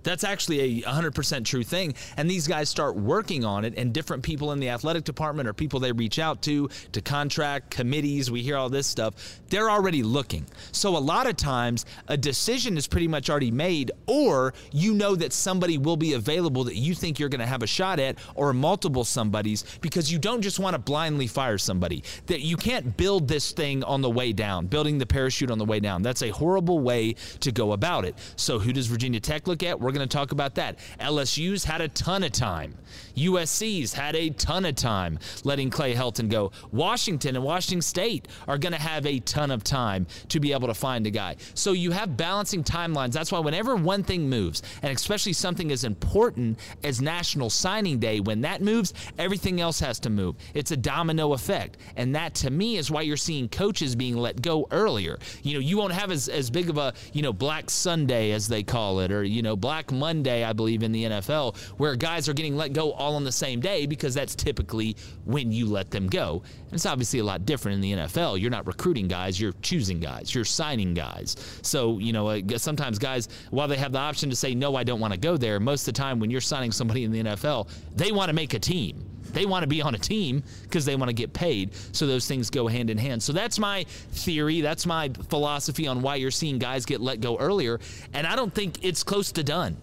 That's 0.02 0.24
actually 0.24 0.82
a 0.82 0.82
100% 0.82 1.44
true 1.44 1.62
thing. 1.62 1.94
And 2.16 2.28
these 2.30 2.46
guys 2.46 2.68
start 2.68 2.96
working 2.96 3.44
on 3.44 3.64
it, 3.64 3.74
and 3.76 3.92
different 3.92 4.22
people 4.22 4.52
in 4.52 4.60
the 4.60 4.68
athletic 4.68 5.04
department 5.04 5.48
or 5.48 5.52
people 5.52 5.80
they 5.80 5.92
reach 5.92 6.18
out 6.18 6.42
to, 6.42 6.68
to 6.92 7.00
contract 7.00 7.70
committees, 7.70 8.30
we 8.30 8.42
hear 8.42 8.56
all 8.56 8.68
this 8.68 8.86
stuff, 8.86 9.40
they're 9.48 9.70
already 9.70 10.02
looking. 10.02 10.46
So 10.72 10.96
a 10.96 10.98
lot 10.98 11.26
of 11.26 11.36
times, 11.36 11.86
a 12.08 12.16
decision 12.16 12.76
is 12.76 12.86
pretty 12.86 13.08
much 13.08 13.30
already 13.30 13.50
made, 13.50 13.90
or 14.06 14.54
you 14.72 14.94
know 14.94 15.14
that 15.16 15.32
somebody 15.32 15.78
will 15.78 15.96
be 15.96 16.14
available 16.14 16.64
that 16.64 16.76
you 16.76 16.94
think 16.94 17.18
you're 17.18 17.28
going 17.28 17.40
to 17.40 17.46
have 17.46 17.62
a 17.62 17.66
shot 17.66 17.98
at, 17.98 18.18
or 18.34 18.52
multiple 18.52 19.04
somebodies, 19.04 19.64
because 19.80 20.10
you 20.10 20.18
don't 20.18 20.42
just 20.42 20.58
want 20.58 20.74
to 20.74 20.78
blindly 20.78 21.26
fire 21.26 21.58
somebody. 21.58 22.02
That 22.26 22.40
you 22.40 22.56
can't 22.56 22.96
build 22.96 23.28
this 23.28 23.52
thing 23.52 23.84
on 23.84 24.00
the 24.00 24.10
way 24.10 24.32
down, 24.32 24.66
building 24.66 24.98
the 24.98 25.06
parachute 25.06 25.50
on 25.50 25.58
the 25.58 25.64
way 25.64 25.80
down. 25.80 26.02
That's 26.02 26.22
a 26.22 26.30
horrible 26.30 26.80
way 26.80 27.14
to 27.40 27.52
go 27.52 27.72
about 27.72 28.04
it. 28.04 28.16
So 28.36 28.58
who 28.58 28.72
does 28.72 28.86
Virginia 28.86 29.20
Tech 29.20 29.46
look 29.46 29.62
at? 29.62 29.80
We're 29.80 29.89
we're 29.90 29.96
going 29.96 30.08
to 30.08 30.16
talk 30.16 30.30
about 30.30 30.54
that. 30.54 30.78
LSU's 31.00 31.64
had 31.64 31.80
a 31.80 31.88
ton 31.88 32.22
of 32.22 32.30
time. 32.30 32.76
USC's 33.16 33.92
had 33.92 34.16
a 34.16 34.30
ton 34.30 34.64
of 34.64 34.74
time 34.74 35.18
letting 35.44 35.70
Clay 35.70 35.94
Helton 35.94 36.28
go. 36.28 36.52
Washington 36.72 37.36
and 37.36 37.44
Washington 37.44 37.82
State 37.82 38.28
are 38.48 38.58
going 38.58 38.72
to 38.72 38.80
have 38.80 39.06
a 39.06 39.20
ton 39.20 39.50
of 39.50 39.64
time 39.64 40.06
to 40.28 40.40
be 40.40 40.52
able 40.52 40.68
to 40.68 40.74
find 40.74 41.06
a 41.06 41.10
guy. 41.10 41.36
So 41.54 41.72
you 41.72 41.90
have 41.90 42.16
balancing 42.16 42.64
timelines. 42.64 43.12
That's 43.12 43.32
why 43.32 43.38
whenever 43.38 43.76
one 43.76 44.02
thing 44.02 44.28
moves, 44.28 44.62
and 44.82 44.94
especially 44.96 45.32
something 45.32 45.70
as 45.72 45.84
important 45.84 46.58
as 46.84 47.00
National 47.00 47.50
Signing 47.50 47.98
Day, 47.98 48.20
when 48.20 48.40
that 48.42 48.62
moves, 48.62 48.94
everything 49.18 49.60
else 49.60 49.80
has 49.80 49.98
to 50.00 50.10
move. 50.10 50.36
It's 50.54 50.70
a 50.70 50.76
domino 50.76 51.32
effect. 51.32 51.78
And 51.96 52.14
that 52.14 52.34
to 52.36 52.50
me 52.50 52.76
is 52.76 52.90
why 52.90 53.02
you're 53.02 53.16
seeing 53.16 53.48
coaches 53.48 53.94
being 53.96 54.16
let 54.16 54.40
go 54.42 54.66
earlier. 54.70 55.18
You 55.42 55.54
know, 55.54 55.60
you 55.60 55.76
won't 55.78 55.92
have 55.92 56.10
as, 56.10 56.28
as 56.28 56.50
big 56.50 56.70
of 56.70 56.78
a, 56.78 56.94
you 57.12 57.22
know, 57.22 57.32
Black 57.32 57.70
Sunday 57.70 58.32
as 58.32 58.48
they 58.48 58.62
call 58.62 59.00
it, 59.00 59.12
or, 59.12 59.24
you 59.24 59.42
know, 59.42 59.56
Black 59.56 59.92
Monday, 59.92 60.44
I 60.44 60.52
believe, 60.52 60.82
in 60.82 60.92
the 60.92 61.04
NFL, 61.04 61.56
where 61.78 61.96
guys 61.96 62.28
are 62.28 62.34
getting 62.34 62.56
let 62.56 62.72
go 62.72 62.92
all 63.00 63.16
on 63.16 63.24
the 63.24 63.32
same 63.32 63.60
day 63.60 63.86
because 63.86 64.14
that's 64.14 64.34
typically 64.34 64.96
when 65.24 65.50
you 65.50 65.66
let 65.66 65.90
them 65.90 66.06
go. 66.06 66.42
And 66.64 66.74
it's 66.74 66.86
obviously 66.86 67.18
a 67.18 67.24
lot 67.24 67.46
different 67.46 67.76
in 67.76 67.80
the 67.80 67.92
NFL. 68.04 68.40
You're 68.40 68.50
not 68.50 68.66
recruiting 68.66 69.08
guys, 69.08 69.40
you're 69.40 69.54
choosing 69.62 69.98
guys, 69.98 70.34
you're 70.34 70.44
signing 70.44 70.94
guys. 70.94 71.36
So, 71.62 71.98
you 71.98 72.12
know, 72.12 72.40
sometimes 72.56 72.98
guys, 72.98 73.28
while 73.50 73.68
they 73.68 73.76
have 73.76 73.92
the 73.92 73.98
option 73.98 74.30
to 74.30 74.36
say, 74.36 74.54
no, 74.54 74.76
I 74.76 74.84
don't 74.84 75.00
want 75.00 75.12
to 75.14 75.18
go 75.18 75.36
there, 75.36 75.58
most 75.58 75.88
of 75.88 75.94
the 75.94 75.98
time 75.98 76.20
when 76.20 76.30
you're 76.30 76.40
signing 76.40 76.72
somebody 76.72 77.04
in 77.04 77.10
the 77.10 77.22
NFL, 77.22 77.68
they 77.96 78.12
want 78.12 78.28
to 78.28 78.34
make 78.34 78.54
a 78.54 78.58
team. 78.58 79.04
They 79.32 79.46
want 79.46 79.62
to 79.62 79.68
be 79.68 79.80
on 79.80 79.94
a 79.94 79.98
team 79.98 80.42
because 80.62 80.84
they 80.84 80.96
want 80.96 81.08
to 81.08 81.12
get 81.14 81.32
paid. 81.32 81.70
So 81.92 82.06
those 82.06 82.26
things 82.26 82.50
go 82.50 82.66
hand 82.66 82.90
in 82.90 82.98
hand. 82.98 83.22
So 83.22 83.32
that's 83.32 83.58
my 83.58 83.84
theory. 84.12 84.60
That's 84.60 84.86
my 84.86 85.10
philosophy 85.28 85.86
on 85.86 86.02
why 86.02 86.16
you're 86.16 86.30
seeing 86.30 86.58
guys 86.58 86.84
get 86.84 87.00
let 87.00 87.20
go 87.20 87.38
earlier. 87.38 87.78
And 88.12 88.26
I 88.26 88.36
don't 88.36 88.52
think 88.52 88.84
it's 88.84 89.02
close 89.02 89.32
to 89.32 89.44
done. 89.44 89.76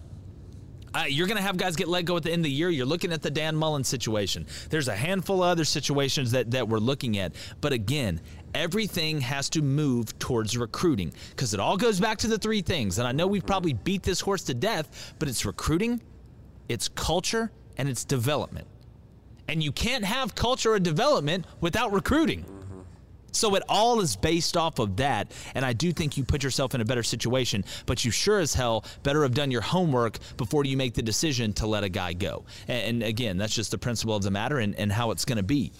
Uh, 0.93 1.03
you're 1.07 1.27
going 1.27 1.37
to 1.37 1.43
have 1.43 1.57
guys 1.57 1.75
get 1.75 1.87
let 1.87 2.05
go 2.05 2.17
at 2.17 2.23
the 2.23 2.31
end 2.31 2.39
of 2.39 2.45
the 2.45 2.51
year. 2.51 2.69
You're 2.69 2.85
looking 2.85 3.11
at 3.11 3.21
the 3.21 3.29
Dan 3.29 3.55
Mullen 3.55 3.83
situation. 3.83 4.45
There's 4.69 4.87
a 4.87 4.95
handful 4.95 5.43
of 5.43 5.49
other 5.49 5.65
situations 5.65 6.31
that, 6.31 6.51
that 6.51 6.67
we're 6.67 6.79
looking 6.79 7.17
at. 7.17 7.33
But 7.61 7.73
again, 7.73 8.21
everything 8.53 9.21
has 9.21 9.49
to 9.49 9.61
move 9.61 10.17
towards 10.19 10.57
recruiting 10.57 11.13
because 11.31 11.53
it 11.53 11.59
all 11.59 11.77
goes 11.77 11.99
back 11.99 12.17
to 12.19 12.27
the 12.27 12.37
three 12.37 12.61
things. 12.61 12.99
And 12.99 13.07
I 13.07 13.11
know 13.11 13.27
we've 13.27 13.45
probably 13.45 13.73
beat 13.73 14.03
this 14.03 14.19
horse 14.19 14.43
to 14.43 14.53
death, 14.53 15.13
but 15.19 15.27
it's 15.27 15.45
recruiting, 15.45 16.01
it's 16.69 16.87
culture, 16.87 17.51
and 17.77 17.87
it's 17.89 18.03
development. 18.05 18.67
And 19.47 19.63
you 19.63 19.71
can't 19.71 20.03
have 20.03 20.35
culture 20.35 20.73
or 20.73 20.79
development 20.79 21.45
without 21.61 21.93
recruiting. 21.93 22.45
So 23.31 23.55
it 23.55 23.63
all 23.69 23.99
is 24.01 24.15
based 24.15 24.57
off 24.57 24.79
of 24.79 24.97
that. 24.97 25.31
And 25.53 25.65
I 25.65 25.73
do 25.73 25.91
think 25.91 26.17
you 26.17 26.23
put 26.23 26.43
yourself 26.43 26.73
in 26.73 26.81
a 26.81 26.85
better 26.85 27.03
situation, 27.03 27.63
but 27.85 28.03
you 28.03 28.11
sure 28.11 28.39
as 28.39 28.53
hell 28.53 28.85
better 29.03 29.23
have 29.23 29.33
done 29.33 29.51
your 29.51 29.61
homework 29.61 30.19
before 30.37 30.65
you 30.65 30.77
make 30.77 30.93
the 30.93 31.01
decision 31.01 31.53
to 31.53 31.67
let 31.67 31.83
a 31.83 31.89
guy 31.89 32.13
go. 32.13 32.45
And, 32.67 33.03
again, 33.03 33.37
that's 33.37 33.53
just 33.53 33.71
the 33.71 33.77
principle 33.77 34.15
of 34.15 34.23
the 34.23 34.31
matter 34.31 34.59
and, 34.59 34.75
and 34.75 34.91
how 34.91 35.11
it's 35.11 35.25
going 35.25 35.37
to 35.37 35.43
be. 35.43 35.71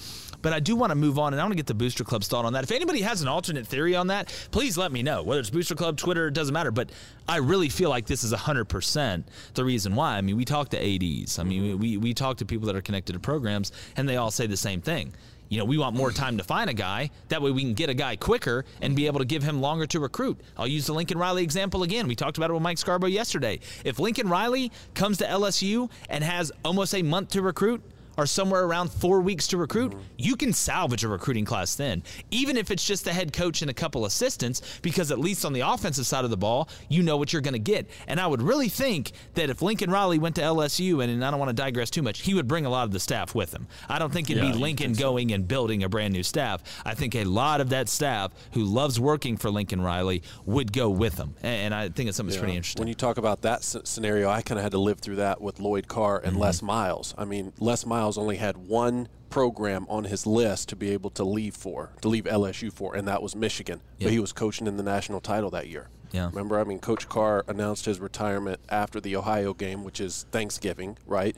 But 0.42 0.54
I 0.54 0.60
do 0.60 0.76
want 0.76 0.92
to 0.92 0.96
move 0.96 1.18
on, 1.18 1.34
and 1.34 1.42
I 1.42 1.44
want 1.44 1.54
to 1.54 1.58
get 1.58 1.66
the 1.66 1.74
Booster 1.74 2.04
Club's 2.04 2.28
thought 2.28 2.46
on 2.46 2.54
that. 2.54 2.64
If 2.64 2.72
anybody 2.72 3.02
has 3.02 3.22
an 3.22 3.28
alternate 3.28 3.66
theory 3.66 3.96
on 3.96 4.08
that, 4.08 4.32
please 4.52 4.78
let 4.78 4.92
me 4.92 5.02
know. 5.02 5.24
Whether 5.24 5.40
it's 5.40 5.50
Booster 5.50 5.76
Club, 5.76 5.98
Twitter, 5.98 6.28
it 6.28 6.34
doesn't 6.34 6.54
matter. 6.54 6.72
But 6.72 6.92
I 7.28 7.38
really 7.38 7.70
feel 7.70 7.90
like 7.90 8.06
this 8.06 8.24
is 8.24 8.34
100% 8.34 9.24
the 9.56 9.66
reason 9.66 9.96
why. 9.96 10.18
I 10.18 10.22
mean, 10.22 10.38
we 10.38 10.46
talk 10.46 10.70
to 10.70 10.78
ADs. 10.78 11.40
I 11.40 11.44
mean, 11.44 11.80
we, 11.80 11.98
we 11.98 12.14
talk 12.14 12.38
to 12.38 12.46
people 12.46 12.68
that 12.68 12.76
are 12.76 12.82
connected 12.82 13.14
to 13.14 13.20
programs, 13.20 13.72
and 13.96 14.08
they 14.08 14.18
all 14.18 14.32
say 14.32 14.46
the 14.46 14.58
same 14.58 14.82
thing. 14.82 15.14
You 15.50 15.60
know, 15.60 15.66
we 15.66 15.78
want 15.78 15.96
more 15.96 16.12
time 16.12 16.38
to 16.38 16.44
find 16.44 16.70
a 16.70 16.74
guy. 16.74 17.10
That 17.30 17.42
way 17.42 17.52
we 17.52 17.62
can 17.62 17.74
get 17.74 17.90
a 17.90 17.94
guy 17.94 18.16
quicker 18.16 18.66
and 18.82 18.96
be 18.96 19.08
able 19.08 19.20
to 19.20 19.26
give 19.26 19.44
him 19.44 19.62
longer 19.62 19.86
to 19.88 20.00
recruit. 20.00 20.40
I'll 20.58 20.68
use 20.68 20.86
the 20.88 20.94
Lincoln 20.94 21.18
Riley 21.18 21.44
example 21.44 21.84
again. 21.84 22.08
We 22.08 22.16
talked 22.16 22.38
about 22.38 22.50
it 22.50 22.54
with 22.54 22.64
Mike 22.64 22.78
Scarborough 22.78 23.10
yesterday. 23.10 23.60
If 23.86 24.00
Lincoln 24.00 24.28
Riley 24.28 24.72
comes 24.94 25.18
to 25.20 25.26
LSU 25.26 25.90
and 26.10 26.24
has 26.24 26.52
almost 26.66 26.94
a 26.94 27.02
month 27.02 27.30
to 27.30 27.42
recruit, 27.42 27.82
or 28.18 28.26
somewhere 28.26 28.64
around 28.66 28.92
four 28.92 29.22
weeks 29.22 29.48
to 29.48 29.58
recruit, 29.58 29.94
you 30.18 30.36
can 30.36 30.52
salvage 30.54 31.04
a 31.04 31.08
recruiting 31.08 31.46
class 31.46 31.76
then, 31.76 32.04
even 32.32 32.58
if 32.58 32.72
it's 32.72 32.84
just 32.84 33.06
the 33.06 33.14
head 33.14 33.32
coach 33.34 33.62
and 33.62 33.70
a 33.72 33.74
couple 33.74 34.06
assistants, 34.06 34.80
because 34.82 35.12
at 35.12 35.20
least 35.20 35.46
on 35.46 35.54
the 35.54 35.62
offensive 35.62 36.06
side 36.06 36.24
of 36.24 36.30
the 36.30 36.38
ball, 36.38 36.68
you 36.90 37.04
know 37.04 37.18
what 37.18 37.32
you're 37.34 37.42
going 37.42 37.54
to 37.54 37.60
get. 37.60 37.88
And 38.08 38.20
I 38.20 38.28
would 38.28 38.42
really 38.42 38.70
think 38.70 39.12
that 39.36 39.50
if 39.50 39.62
Lincoln 39.62 39.90
Riley 39.92 40.20
went 40.20 40.36
to 40.36 40.42
LSU, 40.42 41.04
and, 41.04 41.12
and 41.12 41.24
I 41.24 41.32
don't 41.32 41.40
want 41.40 41.50
to 41.50 41.54
digress 41.56 41.90
too 41.90 42.02
much, 42.02 42.22
he 42.22 42.34
would 42.34 42.48
bring 42.48 42.66
a 42.66 42.70
lot 42.70 42.84
of 42.86 42.92
the 42.92 43.00
staff 43.00 43.36
with 43.36 43.54
him. 43.54 43.68
I 43.90 44.00
don't 44.00 44.12
think 44.12 44.30
it'd 44.30 44.42
Yeah, 44.44 44.52
be 44.52 44.58
you 44.58 44.62
Lincoln 44.64 44.94
going 44.94 45.32
and 45.32 45.48
building 45.48 45.84
a 45.84 45.90
brand 45.90 46.14
new 46.14 46.24
staff. 46.24 46.64
I 46.86 46.94
think 46.96 47.16
a 47.16 47.24
lot 47.26 47.62
of 47.62 47.70
that 47.70 47.90
staff 47.90 48.32
who 48.54 48.64
loves 48.64 49.00
working 49.00 49.38
for 49.38 49.50
Lincoln 49.52 49.82
Riley 49.82 50.24
would 50.46 50.74
go 50.74 50.90
with 50.90 51.18
him. 51.18 51.36
And, 51.44 51.68
and 51.68 51.76
I 51.76 51.90
think 51.90 52.08
it's 52.08 52.18
something 52.18 52.32
that's 52.32 52.40
pretty 52.40 52.56
interesting. 52.56 52.80
When 52.82 52.88
you 52.88 52.96
talk 52.96 53.18
about 53.18 53.42
that 53.42 53.64
scenario, 53.64 54.30
I 54.30 54.42
kind 54.42 54.58
of 54.58 54.64
had 54.64 54.72
to 54.72 54.78
live 54.80 55.00
through 55.00 55.18
that 55.18 55.42
with 55.42 55.60
Lloyd 55.60 55.88
Carr 55.88 56.18
and 56.24 56.34
Mm-hmm. 56.38 56.42
Les 56.42 56.62
Miles. 56.62 57.16
I 57.18 57.26
mean, 57.26 57.52
Les 57.60 57.84
Miles 57.86 58.07
only 58.16 58.36
had 58.36 58.58
one 58.58 59.08
program 59.32 59.88
on 59.90 60.04
his 60.04 60.28
list 60.28 60.70
to 60.70 60.76
be 60.76 60.92
able 60.92 61.10
to 61.10 61.24
leave 61.24 61.56
for, 61.56 61.94
to 62.02 62.08
leave 62.08 62.26
LSU 62.26 62.72
for, 62.72 62.96
and 62.96 63.08
that 63.08 63.24
was 63.24 63.36
Michigan. 63.36 63.82
Yeah. 63.98 64.06
But 64.06 64.14
he 64.14 64.20
was 64.20 64.34
coaching 64.34 64.68
in 64.68 64.78
the 64.78 64.84
national 64.84 65.20
title 65.20 65.50
that 65.50 65.68
year. 65.68 65.90
Yeah. 66.12 66.28
Remember, 66.28 66.60
I 66.60 66.64
mean, 66.64 66.80
Coach 66.80 67.10
Carr 67.10 67.44
announced 67.48 67.86
his 67.86 68.00
retirement 68.00 68.60
after 68.70 69.02
the 69.02 69.16
Ohio 69.16 69.54
game, 69.54 69.84
which 69.84 70.00
is 70.00 70.26
Thanksgiving, 70.32 70.98
right? 71.06 71.36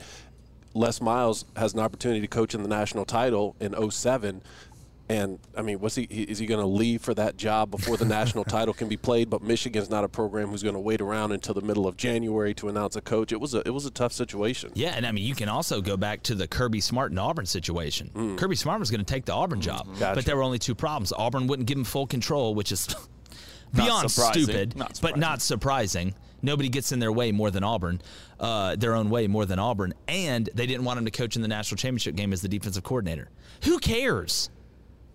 Les 0.74 1.00
Miles 1.00 1.44
has 1.56 1.74
an 1.74 1.80
opportunity 1.80 2.20
to 2.20 2.28
coach 2.28 2.54
in 2.54 2.62
the 2.62 2.68
national 2.68 3.04
title 3.04 3.56
in 3.58 3.74
07. 3.90 4.42
And 5.10 5.40
I 5.56 5.62
mean, 5.62 5.80
what's 5.80 5.96
he? 5.96 6.06
he- 6.08 6.22
Is 6.22 6.38
he 6.38 6.46
going 6.46 6.60
to 6.60 6.66
leave 6.66 7.02
for 7.02 7.14
that 7.14 7.36
job 7.36 7.72
before 7.72 7.96
the 7.96 8.04
national 8.04 8.44
title 8.56 8.72
can 8.72 8.86
be 8.88 8.96
played? 8.96 9.28
But 9.28 9.42
Michigan's 9.42 9.90
not 9.90 10.04
a 10.04 10.08
program 10.08 10.48
who's 10.50 10.62
going 10.62 10.76
to 10.76 10.80
wait 10.80 11.00
around 11.00 11.32
until 11.32 11.52
the 11.52 11.62
middle 11.62 11.88
of 11.88 11.96
January 11.96 12.54
to 12.54 12.68
announce 12.68 12.94
a 12.94 13.00
coach. 13.00 13.32
It 13.32 13.40
was 13.40 13.52
a 13.52 13.58
it 13.66 13.70
was 13.70 13.84
a 13.86 13.90
tough 13.90 14.12
situation. 14.12 14.70
Yeah, 14.74 14.90
and 14.96 15.04
I 15.04 15.10
mean, 15.10 15.24
you 15.24 15.34
can 15.34 15.48
also 15.48 15.80
go 15.80 15.96
back 15.96 16.22
to 16.24 16.36
the 16.36 16.46
Kirby 16.46 16.80
Smart 16.80 17.10
and 17.10 17.18
Auburn 17.18 17.44
situation. 17.46 18.36
Kirby 18.38 18.54
Smart 18.54 18.78
was 18.78 18.88
going 18.92 19.04
to 19.04 19.12
take 19.14 19.24
the 19.24 19.32
Auburn 19.34 19.60
job, 19.60 19.88
Gotcha. 19.98 20.14
but 20.14 20.24
there 20.24 20.36
were 20.36 20.44
only 20.44 20.60
two 20.60 20.76
problems. 20.76 21.12
Auburn 21.12 21.48
wouldn't 21.48 21.66
give 21.66 21.76
him 21.76 21.84
full 21.84 22.06
control, 22.06 22.54
which 22.54 22.70
is 22.70 22.86
beyond 23.74 24.10
surprising. 24.10 24.42
stupid, 24.44 24.76
Not 24.76 24.98
but 25.02 25.16
not 25.16 25.42
surprising. 25.42 26.14
Nobody 26.42 26.68
gets 26.68 26.92
in 26.92 27.00
their 27.00 27.12
way 27.12 27.32
more 27.32 27.50
than 27.50 27.64
Auburn, 27.64 28.00
uh, 28.38 28.76
their 28.76 28.94
own 28.94 29.10
way 29.10 29.26
more 29.26 29.44
than 29.44 29.58
Auburn, 29.58 29.92
and 30.08 30.48
they 30.54 30.66
didn't 30.66 30.84
want 30.84 30.98
him 30.98 31.04
to 31.04 31.10
coach 31.10 31.36
in 31.36 31.42
the 31.42 31.48
national 31.48 31.76
championship 31.76 32.14
game 32.14 32.32
as 32.32 32.40
the 32.42 32.48
defensive 32.48 32.82
coordinator. 32.84 33.28
Who 33.64 33.78
cares? 33.80 34.48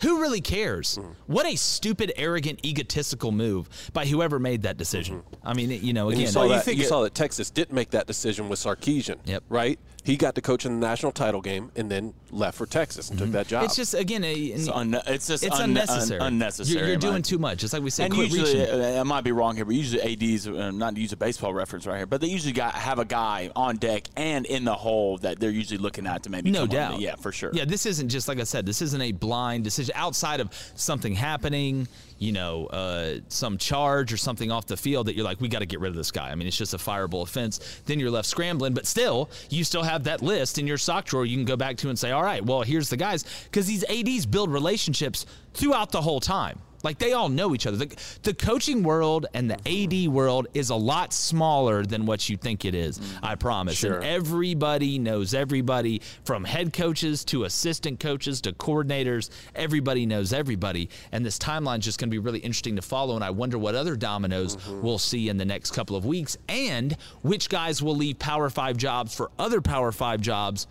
Who 0.01 0.21
really 0.21 0.41
cares? 0.41 0.99
What 1.27 1.45
a 1.45 1.55
stupid, 1.55 2.13
arrogant, 2.17 2.65
egotistical 2.65 3.31
move 3.31 3.69
by 3.93 4.05
whoever 4.05 4.39
made 4.39 4.63
that 4.63 4.77
decision. 4.77 5.17
Mm-hmm. 5.17 5.47
I 5.47 5.53
mean, 5.53 5.71
you 5.71 5.93
know, 5.93 6.09
again, 6.09 6.21
you 6.21 6.27
saw 6.27 6.47
that 6.47 6.75
you 6.75 6.83
saw 6.83 7.03
that 7.03 7.15
Texas 7.15 7.49
didn't 7.49 7.75
make 7.75 7.91
that 7.91 8.07
decision 8.07 8.49
with 8.49 8.59
Sarkisian. 8.59 9.17
Yep. 9.25 9.43
Right. 9.49 9.79
He 10.05 10.17
got 10.17 10.35
to 10.35 10.41
coach 10.41 10.65
in 10.67 10.79
the 10.79 10.87
national 10.87 11.11
title 11.11 11.41
game 11.41 11.71
and 11.75 11.89
then 11.89 12.13
left 12.29 12.57
for 12.59 12.67
Texas 12.67 13.09
and 13.09 13.17
took 13.17 13.31
that 13.31 13.47
job. 13.47 13.63
It's 13.63 13.75
just 13.75 13.95
again, 13.95 14.23
a, 14.23 14.33
It's, 14.33 14.69
unne- 14.69 15.01
it's 15.07 15.25
just 15.27 15.43
it's 15.43 15.55
un- 15.55 15.71
unnecessary. 15.71 16.19
un- 16.19 16.27
unnecessary. 16.33 16.77
You're, 16.77 16.85
you're 16.89 16.93
in 16.95 16.99
my- 17.01 17.09
doing 17.11 17.21
too 17.23 17.39
much. 17.39 17.63
It's 17.63 17.73
like 17.73 17.81
we 17.81 17.89
said. 17.89 18.05
and 18.05 18.13
quit 18.13 18.29
usually, 18.29 18.59
reaching. 18.59 18.81
uh, 18.81 18.99
I 18.99 19.03
might 19.03 19.23
be 19.23 19.31
wrong 19.31 19.55
here, 19.55 19.65
but 19.65 19.73
usually 19.73 20.01
ads, 20.03 20.47
uh, 20.47 20.69
not 20.69 20.93
to 20.93 21.01
use 21.01 21.11
a 21.11 21.17
baseball 21.17 21.55
reference 21.55 21.87
right 21.87 21.97
here, 21.97 22.05
but 22.05 22.21
they 22.21 22.27
usually 22.27 22.53
got 22.53 22.75
have 22.75 22.99
a 22.99 23.05
guy 23.05 23.49
on 23.55 23.77
deck 23.77 24.03
and 24.15 24.45
in 24.45 24.63
the 24.63 24.75
hole 24.75 25.17
that 25.19 25.39
they're 25.39 25.49
usually 25.49 25.79
looking 25.79 26.05
at 26.05 26.21
to 26.23 26.29
maybe. 26.29 26.51
no 26.51 26.59
come 26.61 26.69
doubt. 26.69 26.97
the- 26.97 27.01
yeah, 27.03 27.15
for 27.15 27.31
sure. 27.31 27.49
Yeah, 27.53 27.65
this 27.65 27.87
isn't 27.87 28.09
just 28.09 28.27
like 28.27 28.39
I 28.39 28.43
said. 28.43 28.65
This 28.67 28.83
isn't 28.83 29.01
a 29.01 29.11
blind 29.11 29.63
decision 29.63 29.93
outside 29.97 30.39
of 30.39 30.49
something 30.75 31.15
happening. 31.15 31.87
You 32.17 32.31
know, 32.31 32.67
uh, 32.67 33.15
some 33.27 33.57
charge 33.57 34.13
or 34.13 34.17
something 34.17 34.51
off 34.51 34.65
the 34.67 34.77
field 34.77 35.07
that 35.07 35.15
you're 35.15 35.25
like, 35.25 35.41
we 35.41 35.49
got 35.49 35.59
to 35.59 35.65
get 35.65 35.81
rid 35.81 35.89
of 35.89 35.95
this 35.95 36.11
guy. 36.11 36.29
I 36.29 36.35
mean, 36.35 36.47
it's 36.47 36.57
just 36.57 36.73
a 36.73 36.77
fireable 36.77 37.23
offense. 37.23 37.81
Then 37.85 37.99
you're 37.99 38.09
left 38.09 38.27
scrambling, 38.27 38.73
but 38.73 38.85
still, 38.87 39.29
you 39.49 39.63
still 39.63 39.83
have 39.83 40.05
that 40.05 40.21
list 40.21 40.57
in 40.57 40.65
your 40.65 40.77
sock 40.77 41.05
drawer. 41.05 41.25
You 41.25 41.35
can 41.35 41.45
go 41.45 41.57
back 41.57 41.75
to 41.77 41.89
and 41.89 41.99
say, 41.99 42.11
all 42.11 42.23
right, 42.23 42.43
well, 42.43 42.61
here's 42.61 42.89
the 42.89 42.97
guys 42.97 43.25
because 43.45 43.67
these 43.67 43.83
ads 43.85 44.25
build 44.25 44.51
relationships 44.51 45.25
throughout 45.53 45.91
the 45.91 46.01
whole 46.01 46.19
time. 46.19 46.59
Like 46.85 46.99
they 46.99 47.13
all 47.13 47.29
know 47.29 47.55
each 47.55 47.65
other. 47.65 47.77
The, 47.77 47.95
the 48.21 48.33
coaching 48.33 48.83
world 48.83 49.25
and 49.33 49.49
the 49.49 49.57
AD 49.65 50.07
world 50.09 50.47
is 50.53 50.69
a 50.69 50.75
lot 50.75 51.11
smaller 51.13 51.83
than 51.83 52.05
what 52.05 52.29
you 52.29 52.37
think 52.37 52.63
it 52.63 52.75
is. 52.75 53.01
I 53.23 53.33
promise. 53.33 53.75
Sure. 53.75 53.95
And 53.95 54.05
everybody 54.05 54.99
knows 54.99 55.33
everybody 55.33 56.01
from 56.23 56.43
head 56.45 56.73
coaches 56.73 57.25
to 57.25 57.45
assistant 57.45 57.99
coaches 57.99 58.39
to 58.41 58.53
coordinators. 58.53 59.31
Everybody 59.55 60.05
knows 60.05 60.31
everybody. 60.31 60.89
And 61.11 61.25
this 61.25 61.39
timeline 61.39 61.79
is 61.79 61.85
just 61.85 61.99
going 61.99 62.09
to 62.09 62.11
be 62.11 62.19
really 62.19 62.39
interesting 62.39 62.75
to 62.75 62.83
follow. 62.83 63.15
And 63.15 63.23
I 63.23 63.31
wonder 63.31 63.57
what 63.57 63.73
other 63.73 63.95
dominoes 63.95 64.55
mm-hmm. 64.55 64.81
we'll 64.81 64.99
see 64.99 65.27
in 65.27 65.37
the 65.37 65.45
next 65.45 65.71
couple 65.71 65.95
of 65.95 66.05
weeks 66.05 66.37
and 66.47 66.95
which 67.23 67.49
guys 67.49 67.81
will 67.81 67.95
leave 67.95 68.19
Power 68.19 68.49
Five 68.51 68.77
jobs 68.77 69.15
for 69.15 69.31
other 69.39 69.59
Power 69.59 69.91
Five 69.91 70.21
jobs 70.21 70.67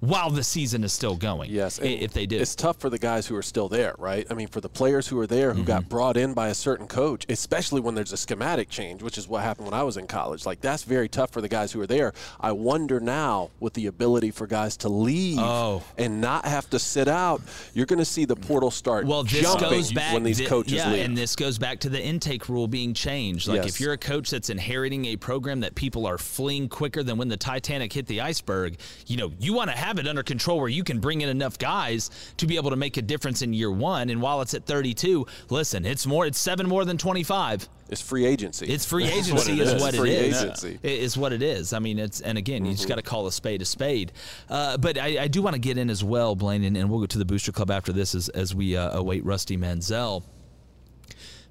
while 0.00 0.30
the 0.30 0.42
season 0.42 0.82
is 0.84 0.92
still 0.92 1.16
going. 1.16 1.50
Yes, 1.50 1.78
if 1.82 2.12
they 2.12 2.26
do. 2.26 2.38
It's 2.38 2.54
tough 2.54 2.78
for 2.78 2.88
the 2.90 2.98
guys 2.98 3.26
who 3.26 3.36
are 3.36 3.42
still 3.42 3.68
there, 3.68 3.94
right? 3.98 4.26
I 4.30 4.34
mean, 4.34 4.48
for 4.48 4.60
the 4.60 4.68
players 4.68 5.06
who 5.08 5.18
are 5.20 5.26
there 5.26 5.52
who 5.52 5.60
Mm-hmm. 5.60 5.66
got 5.66 5.88
brought 5.90 6.16
in 6.16 6.32
by 6.32 6.48
a 6.48 6.54
certain 6.54 6.86
coach, 6.86 7.26
especially 7.28 7.80
when 7.82 7.94
there's 7.94 8.12
a 8.12 8.16
schematic 8.16 8.70
change, 8.70 9.02
which 9.02 9.18
is 9.18 9.28
what 9.28 9.42
happened 9.42 9.66
when 9.66 9.74
I 9.74 9.82
was 9.82 9.96
in 9.98 10.06
college. 10.06 10.46
Like 10.46 10.60
that's 10.62 10.84
very 10.84 11.08
tough 11.08 11.30
for 11.30 11.40
the 11.42 11.48
guys 11.48 11.70
who 11.72 11.80
are 11.82 11.86
there. 11.86 12.12
I 12.40 12.52
wonder 12.52 12.98
now 12.98 13.50
with 13.60 13.74
the 13.74 13.86
ability 13.86 14.30
for 14.30 14.46
guys 14.46 14.76
to 14.78 14.88
leave 14.88 15.38
Oh. 15.38 15.82
and 15.98 16.20
not 16.20 16.46
have 16.46 16.70
to 16.70 16.78
sit 16.78 17.08
out, 17.08 17.42
you're 17.74 17.84
going 17.86 17.98
to 17.98 18.04
see 18.06 18.24
the 18.24 18.36
portal 18.36 18.70
start 18.70 19.06
Well, 19.06 19.22
this 19.22 19.42
jumping 19.42 19.68
goes 19.70 19.92
back 19.92 20.14
when 20.14 20.22
these 20.22 20.38
thi- 20.38 20.46
coaches 20.46 20.72
yeah, 20.72 20.90
leave. 20.90 21.04
and 21.04 21.16
this 21.16 21.36
goes 21.36 21.58
back 21.58 21.80
to 21.80 21.88
the 21.90 22.02
intake 22.02 22.48
rule 22.48 22.66
being 22.68 22.94
changed. 22.94 23.48
Like 23.48 23.64
Yes. 23.64 23.74
if 23.74 23.80
you're 23.80 23.92
a 23.92 23.98
coach 23.98 24.30
that's 24.30 24.48
inheriting 24.48 25.04
a 25.06 25.16
program 25.16 25.60
that 25.60 25.74
people 25.74 26.06
are 26.06 26.16
fleeing 26.16 26.68
quicker 26.70 27.02
than 27.02 27.18
when 27.18 27.28
the 27.28 27.36
Titanic 27.36 27.92
hit 27.92 28.06
the 28.06 28.22
iceberg, 28.22 28.78
you 29.06 29.18
know, 29.18 29.30
you 29.38 29.52
want 29.52 29.68
to 29.70 29.76
have 29.76 29.89
it 29.98 30.06
under 30.06 30.22
control 30.22 30.58
where 30.60 30.68
you 30.68 30.84
can 30.84 31.00
bring 31.00 31.20
in 31.22 31.28
enough 31.28 31.58
guys 31.58 32.10
to 32.36 32.46
be 32.46 32.56
able 32.56 32.70
to 32.70 32.76
make 32.76 32.96
a 32.96 33.02
difference 33.02 33.42
in 33.42 33.52
year 33.52 33.70
1 33.70 34.10
and 34.10 34.22
while 34.22 34.40
it's 34.42 34.54
at 34.54 34.64
32, 34.66 35.26
listen, 35.50 35.84
it's 35.84 36.06
more 36.06 36.26
it's 36.26 36.38
7 36.38 36.66
more 36.68 36.84
than 36.84 36.96
25. 36.98 37.68
It's 37.88 38.00
free 38.00 38.24
agency. 38.24 38.66
It's 38.66 38.84
free 38.86 39.06
agency 39.06 39.32
what 39.34 39.48
it 39.48 39.58
is 39.58 39.72
is. 39.72 39.82
what 39.82 39.94
Free 39.96 40.10
it 40.12 40.24
is. 40.26 40.42
agency. 40.42 40.78
It 40.80 41.00
is 41.00 41.16
what 41.18 41.32
it 41.32 41.42
is. 41.42 41.72
I 41.72 41.80
mean, 41.80 41.98
it's 41.98 42.20
and 42.20 42.38
again, 42.38 42.64
you 42.64 42.70
just 42.70 42.82
Mm-hmm. 42.84 42.88
got 42.90 42.94
to 42.96 43.02
call 43.02 43.26
a 43.26 43.32
spade 43.32 43.62
a 43.62 43.64
spade. 43.64 44.12
Uh, 44.48 44.76
but 44.76 44.96
I, 44.96 45.22
I 45.24 45.28
do 45.28 45.42
want 45.42 45.54
to 45.54 45.60
get 45.60 45.76
in 45.76 45.90
as 45.90 46.04
well, 46.04 46.36
Blaine, 46.36 46.62
and, 46.62 46.76
and 46.76 46.88
we'll 46.88 47.00
go 47.00 47.06
to 47.06 47.18
the 47.18 47.24
Booster 47.24 47.50
Club 47.50 47.68
after 47.70 47.92
this 47.92 48.14
as, 48.14 48.28
as 48.28 48.54
we 48.54 48.76
uh, 48.76 48.96
await 48.96 49.24
Rusty 49.24 49.56
Mansell. 49.56 50.24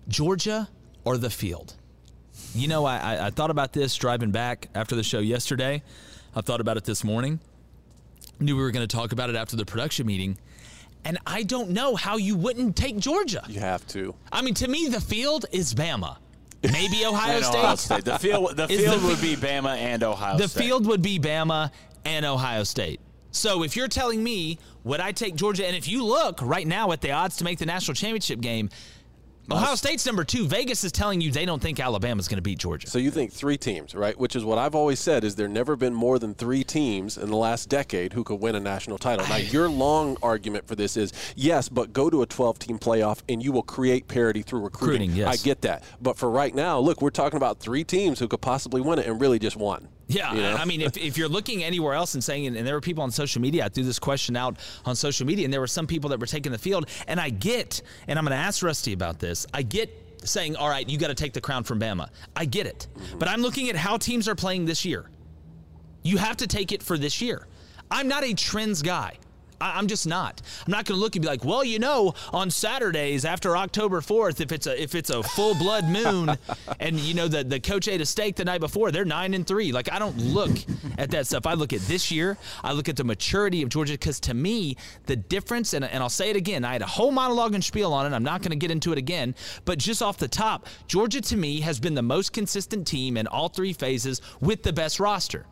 Georgia 0.07 0.69
or 1.03 1.17
the 1.17 1.29
field? 1.29 1.75
You 2.55 2.67
know, 2.67 2.85
I, 2.85 2.97
I, 2.97 3.27
I 3.27 3.29
thought 3.31 3.51
about 3.51 3.73
this 3.73 3.95
driving 3.95 4.31
back 4.31 4.69
after 4.73 4.95
the 4.95 5.03
show 5.03 5.19
yesterday. 5.19 5.83
I 6.35 6.41
thought 6.41 6.61
about 6.61 6.77
it 6.77 6.85
this 6.85 7.03
morning. 7.03 7.39
Knew 8.39 8.55
we 8.55 8.61
were 8.61 8.71
going 8.71 8.87
to 8.87 8.95
talk 8.95 9.11
about 9.11 9.29
it 9.29 9.35
after 9.35 9.55
the 9.55 9.65
production 9.65 10.05
meeting. 10.05 10.37
And 11.05 11.17
I 11.25 11.43
don't 11.43 11.69
know 11.71 11.95
how 11.95 12.17
you 12.17 12.35
wouldn't 12.35 12.75
take 12.75 12.97
Georgia. 12.97 13.43
You 13.47 13.59
have 13.59 13.85
to. 13.87 14.15
I 14.31 14.41
mean, 14.41 14.53
to 14.55 14.67
me, 14.67 14.87
the 14.89 15.01
field 15.01 15.45
is 15.51 15.73
Bama. 15.73 16.17
Maybe 16.63 17.05
Ohio 17.05 17.41
State. 17.41 17.57
Ohio 17.57 17.75
State. 17.75 18.05
The 18.05 18.19
field, 18.19 18.55
the 18.55 18.67
field 18.67 19.01
the 19.01 19.07
would 19.07 19.21
be 19.21 19.35
Bama 19.35 19.77
and 19.77 20.03
Ohio 20.03 20.37
the 20.37 20.47
State. 20.47 20.57
The 20.57 20.63
field 20.63 20.87
would 20.87 21.01
be 21.01 21.19
Bama 21.19 21.71
and 22.05 22.25
Ohio 22.25 22.63
State. 22.63 22.99
So 23.31 23.63
if 23.63 23.75
you're 23.75 23.87
telling 23.87 24.23
me, 24.23 24.57
would 24.83 24.99
I 24.99 25.11
take 25.11 25.35
Georgia? 25.35 25.65
And 25.65 25.75
if 25.75 25.87
you 25.87 26.03
look 26.03 26.39
right 26.41 26.65
now 26.65 26.91
at 26.91 27.01
the 27.01 27.11
odds 27.11 27.37
to 27.37 27.43
make 27.43 27.59
the 27.59 27.65
national 27.65 27.95
championship 27.95 28.41
game, 28.41 28.69
Ohio 29.51 29.75
State's 29.75 30.05
number 30.05 30.23
two. 30.23 30.47
Vegas 30.47 30.83
is 30.83 30.91
telling 30.91 31.21
you 31.21 31.31
they 31.31 31.45
don't 31.45 31.61
think 31.61 31.79
Alabama's 31.79 32.27
going 32.27 32.37
to 32.37 32.41
beat 32.41 32.59
Georgia. 32.59 32.87
So 32.87 32.99
you 32.99 33.09
think 33.09 33.31
three 33.31 33.57
teams, 33.57 33.95
right? 33.95 34.17
Which 34.17 34.35
is 34.35 34.45
what 34.45 34.57
I've 34.59 34.75
always 34.75 34.99
said 34.99 35.23
is 35.23 35.35
there 35.35 35.47
never 35.47 35.75
been 35.75 35.93
more 35.93 36.19
than 36.19 36.35
three 36.35 36.63
teams 36.63 37.17
in 37.17 37.29
the 37.29 37.35
last 37.35 37.67
decade 37.67 38.13
who 38.13 38.23
could 38.23 38.39
win 38.39 38.55
a 38.55 38.59
national 38.59 38.97
title. 38.97 39.27
Now 39.27 39.37
your 39.37 39.67
long 39.69 40.17
argument 40.21 40.67
for 40.67 40.75
this 40.75 40.95
is 40.95 41.13
yes, 41.35 41.67
but 41.67 41.93
go 41.93 42.09
to 42.09 42.21
a 42.21 42.27
12-team 42.27 42.77
playoff 42.79 43.21
and 43.27 43.41
you 43.41 43.51
will 43.51 43.63
create 43.63 44.07
parity 44.07 44.41
through 44.41 44.61
recruiting. 44.61 45.09
Recruiting, 45.09 45.15
yes. 45.15 45.41
I 45.41 45.43
get 45.43 45.61
that, 45.61 45.83
but 46.01 46.17
for 46.17 46.29
right 46.29 46.53
now, 46.53 46.79
look, 46.79 47.01
we're 47.01 47.09
talking 47.09 47.37
about 47.37 47.59
three 47.59 47.83
teams 47.83 48.19
who 48.19 48.27
could 48.27 48.41
possibly 48.41 48.81
win 48.81 48.99
it 48.99 49.07
and 49.07 49.19
really 49.19 49.39
just 49.39 49.55
one. 49.55 49.87
Yeah, 50.09 50.33
You 50.33 50.41
know? 50.41 50.55
I 50.55 50.65
mean, 50.65 50.81
if, 50.81 50.97
if 50.97 51.17
you're 51.17 51.29
looking 51.29 51.63
anywhere 51.63 51.93
else 51.93 52.15
and 52.15 52.23
saying, 52.23 52.47
and 52.47 52.67
there 52.67 52.73
were 52.73 52.81
people 52.81 53.03
on 53.03 53.11
social 53.11 53.41
media, 53.41 53.65
I 53.65 53.69
threw 53.69 53.83
this 53.83 53.99
question 53.99 54.35
out 54.35 54.57
on 54.83 54.95
social 54.95 55.25
media, 55.25 55.45
and 55.45 55.53
there 55.53 55.61
were 55.61 55.67
some 55.67 55.85
people 55.85 56.09
that 56.09 56.19
were 56.19 56.25
taking 56.25 56.51
the 56.51 56.57
field, 56.57 56.89
and 57.07 57.19
I 57.19 57.29
get, 57.29 57.83
and 58.07 58.17
I'm 58.17 58.25
going 58.25 58.35
to 58.35 58.43
ask 58.43 58.63
Rusty 58.63 58.91
about 58.93 59.19
this, 59.19 59.45
I 59.53 59.61
get 59.61 59.95
saying, 60.23 60.55
all 60.55 60.67
right, 60.67 60.89
you 60.89 60.97
got 60.97 61.07
to 61.07 61.15
take 61.15 61.33
the 61.33 61.39
crown 61.39 61.63
from 61.63 61.79
Bama. 61.79 62.09
I 62.35 62.45
get 62.45 62.65
it. 62.65 62.87
Mm-hmm. 62.97 63.19
But 63.19 63.29
I'm 63.29 63.41
looking 63.41 63.69
at 63.69 63.75
how 63.75 63.97
teams 63.97 64.27
are 64.27 64.35
playing 64.35 64.65
this 64.65 64.83
year. 64.83 65.09
You 66.01 66.17
have 66.17 66.37
to 66.37 66.47
take 66.47 66.71
it 66.71 66.81
for 66.81 66.97
this 66.97 67.21
year. 67.21 67.47
I'm 67.91 68.07
not 68.07 68.23
a 68.23 68.33
trends 68.33 68.81
guy. 68.81 69.17
I, 69.61 69.77
I'm 69.77 69.87
just 69.87 70.07
not. 70.07 70.41
I'm 70.65 70.71
not 70.71 70.85
going 70.85 70.97
to 70.97 71.01
look 71.01 71.15
and 71.15 71.23
be 71.23 71.27
like, 71.27 71.43
well, 71.43 71.63
you 71.63 71.79
know, 71.79 72.13
on 72.31 72.49
Saturdays 72.49 73.25
after 73.25 73.55
October 73.55 74.01
4th, 74.01 74.41
if 74.41 74.51
it's 74.51 74.67
a 74.67 74.81
if 74.81 74.95
it's 74.95 75.09
a 75.09 75.23
full 75.23 75.55
blood 75.55 75.85
moon, 75.85 76.37
and 76.79 76.99
you 76.99 77.13
know 77.13 77.27
the 77.27 77.43
the 77.43 77.59
coach 77.59 77.87
ate 77.87 78.01
a 78.01 78.05
steak 78.05 78.35
the 78.35 78.45
night 78.45 78.61
before, 78.61 78.91
they're 78.91 79.05
nine 79.05 79.33
and 79.33 79.45
three. 79.45 79.71
Like 79.71 79.91
I 79.91 79.99
don't 79.99 80.17
look 80.17 80.51
at 80.97 81.11
that 81.11 81.27
stuff. 81.27 81.45
I 81.45 81.53
look 81.53 81.73
at 81.73 81.81
this 81.81 82.11
year. 82.11 82.37
I 82.63 82.73
look 82.73 82.89
at 82.89 82.95
the 82.95 83.03
maturity 83.03 83.61
of 83.61 83.69
Georgia 83.69 83.93
because 83.93 84.19
to 84.21 84.33
me, 84.33 84.77
the 85.05 85.15
difference, 85.15 85.73
and, 85.73 85.85
and 85.85 86.01
I'll 86.01 86.09
say 86.09 86.29
it 86.29 86.35
again. 86.35 86.65
I 86.65 86.73
had 86.73 86.81
a 86.81 86.87
whole 86.87 87.11
monologue 87.11 87.53
and 87.53 87.63
spiel 87.63 87.93
on 87.93 88.11
it. 88.11 88.15
I'm 88.15 88.23
not 88.23 88.41
going 88.41 88.51
to 88.51 88.57
get 88.57 88.71
into 88.71 88.91
it 88.91 88.97
again, 88.97 89.35
but 89.65 89.77
just 89.77 90.01
off 90.01 90.17
the 90.17 90.27
top, 90.27 90.67
Georgia 90.87 91.21
to 91.21 91.37
me 91.37 91.61
has 91.61 91.79
been 91.79 91.95
the 91.95 92.01
most 92.01 92.33
consistent 92.33 92.87
team 92.87 93.17
in 93.17 93.27
all 93.27 93.49
three 93.49 93.73
phases 93.73 94.21
with 94.41 94.63
the 94.63 94.73
best 94.73 94.99
roster. 94.99 95.45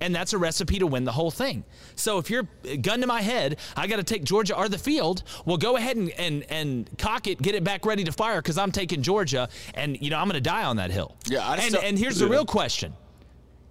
And 0.00 0.14
that's 0.14 0.32
a 0.32 0.38
recipe 0.38 0.78
to 0.80 0.86
win 0.86 1.04
the 1.04 1.12
whole 1.12 1.30
thing. 1.30 1.64
So 1.94 2.18
if 2.18 2.28
you're 2.28 2.46
gun 2.82 3.00
to 3.00 3.06
my 3.06 3.22
head, 3.22 3.58
I 3.76 3.86
got 3.86 3.96
to 3.96 4.02
take 4.02 4.24
Georgia 4.24 4.56
or 4.56 4.68
the 4.68 4.76
field. 4.76 5.22
Well, 5.46 5.56
go 5.56 5.76
ahead 5.76 5.96
and, 5.96 6.10
and, 6.12 6.44
and 6.50 6.90
cock 6.98 7.26
it, 7.26 7.40
get 7.40 7.54
it 7.54 7.64
back 7.64 7.86
ready 7.86 8.04
to 8.04 8.12
fire 8.12 8.42
because 8.42 8.58
I'm 8.58 8.72
taking 8.72 9.02
Georgia, 9.02 9.48
and 9.74 10.00
you 10.02 10.10
know 10.10 10.18
I'm 10.18 10.26
going 10.28 10.34
to 10.34 10.40
die 10.40 10.64
on 10.64 10.76
that 10.76 10.90
hill. 10.90 11.16
Yeah, 11.26 11.46
I 11.46 11.54
and, 11.56 11.62
still- 11.62 11.80
and 11.82 11.98
here's 11.98 12.20
Yeah. 12.20 12.26
the 12.26 12.32
real 12.32 12.44
question: 12.44 12.92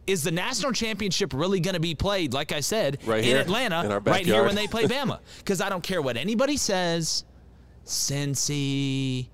Is 0.07 0.23
the 0.23 0.31
national 0.31 0.71
championship 0.71 1.33
really 1.33 1.59
going 1.59 1.75
to 1.75 1.79
be 1.81 1.93
played, 1.93 2.33
like 2.33 2.51
I 2.51 2.62
said, 2.62 2.99
Right 3.05 3.19
in 3.19 3.25
here, 3.25 3.38
Atlanta, 3.39 3.83
in 3.97 4.03
right 4.03 4.25
here 4.25 4.43
when 4.43 4.55
they 4.55 4.65
play 4.67 4.83
Bama? 4.88 5.19
Because 5.39 5.62
I 5.62 5.69
don't 5.69 5.83
care 5.83 6.01
what 6.01 6.17
anybody 6.17 6.57
says. 6.57 7.25
Cincy, 7.86 9.27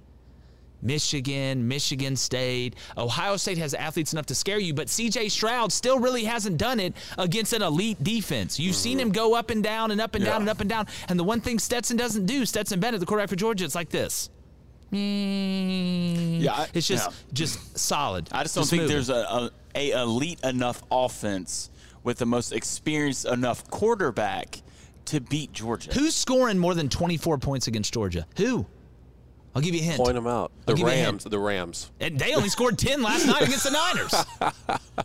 Michigan, 0.82 1.68
Michigan 1.68 2.16
State, 2.16 2.76
Ohio 2.98 3.38
State 3.38 3.58
has 3.58 3.74
athletes 3.74 4.14
enough 4.14 4.26
to 4.28 4.36
scare 4.36 4.60
you, 4.60 4.74
but 4.74 4.88
CJ 4.88 5.32
Stroud 5.32 5.72
still 5.72 6.00
really 6.00 6.24
hasn't 6.24 6.58
done 6.58 6.80
it 6.80 6.94
against 7.18 7.54
an 7.54 7.62
elite 7.62 8.04
defense. 8.04 8.60
You've 8.60 8.76
seen 8.76 8.98
mm-hmm. 8.98 9.08
him 9.08 9.12
go 9.12 9.36
up 9.36 9.50
and 9.50 9.64
down 9.64 9.92
and 9.92 10.02
up 10.02 10.16
and 10.16 10.24
down 10.24 10.42
and 10.42 10.50
up 10.50 10.62
and 10.62 10.70
down. 10.70 10.88
And 11.08 11.20
the 11.20 11.24
one 11.24 11.42
thing 11.42 11.60
Stetson 11.60 11.98
doesn't 11.98 12.26
do, 12.26 12.46
Stetson 12.46 12.80
Bennett, 12.80 13.00
the 13.00 13.06
quarterback 13.06 13.30
for 13.30 13.36
Georgia, 13.36 13.66
it's 13.66 13.76
like 13.76 13.90
this. 13.90 14.30
Mm. 14.92 16.42
Yeah, 16.42 16.54
I- 16.54 16.68
it's 16.74 16.88
just 16.88 17.10
yeah. 17.10 17.16
just 17.34 17.78
solid. 17.78 18.28
I 18.32 18.44
just 18.44 18.56
don't 18.56 18.66
think 18.66 18.84
moving. 18.84 18.96
there's 18.96 19.10
a, 19.10 19.14
a, 19.14 19.52
a 19.76 20.02
elite 20.02 20.40
enough 20.44 20.82
offense 20.90 21.70
with 22.04 22.18
the 22.18 22.26
most 22.26 22.54
experienced 22.54 23.26
enough 23.26 23.70
quarterback 23.70 24.62
to 25.06 25.20
beat 25.20 25.52
Georgia. 25.54 25.92
Who's 25.94 26.16
scoring 26.16 26.58
more 26.58 26.74
than 26.74 26.90
24 26.90 27.38
points 27.38 27.68
against 27.68 27.94
Georgia? 27.94 28.26
Who? 28.38 28.66
I'll 29.56 29.62
give 29.62 29.74
you 29.74 29.82
a 29.82 29.84
hint. 29.84 29.98
Point 29.98 30.14
them 30.14 30.28
out. 30.28 30.52
The 30.66 30.72
I'll 30.72 30.78
give 30.78 30.86
you 30.88 30.92
a 30.92 30.96
hint. 30.96 31.06
Rams. 31.08 31.24
The 31.24 31.40
Rams. 31.40 31.92
And 32.00 32.20
they 32.20 32.36
only 32.36 32.50
scored 32.50 32.78
10 32.78 33.02
last 33.02 33.26
night 33.26 33.42
against 33.42 33.64
the 33.64 33.72
Niners. 33.72 34.76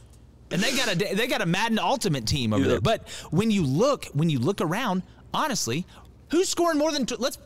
And 0.51 0.63
they 0.63 0.77
got 0.77 0.93
a 0.93 1.15
they 1.17 1.27
got 1.27 1.43
a 1.43 1.47
Madden 1.47 1.81
Ultimate 1.81 2.27
team 2.27 2.53
over 2.53 2.69
there. 2.69 2.81
But 2.81 3.09
when 3.33 3.51
you 3.51 3.65
look 3.65 4.07
when 4.13 4.31
you 4.31 4.39
look 4.39 4.61
around, 4.61 5.03
honestly, 5.33 5.85
who's 6.31 6.49
scoring 6.49 6.79
more 6.79 6.93
than 6.93 7.07
tw- 7.07 7.19
let's 7.19 7.39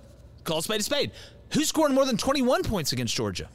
call 0.45 0.59
a 0.59 0.63
spade 0.63 0.81
a 0.81 0.83
spade. 0.83 1.13
Who's 1.55 1.69
scoring 1.69 1.95
more 1.95 2.05
than 2.05 2.19
21 2.19 2.65
points 2.65 2.93
against 2.93 3.17
Georgia? 3.17 3.49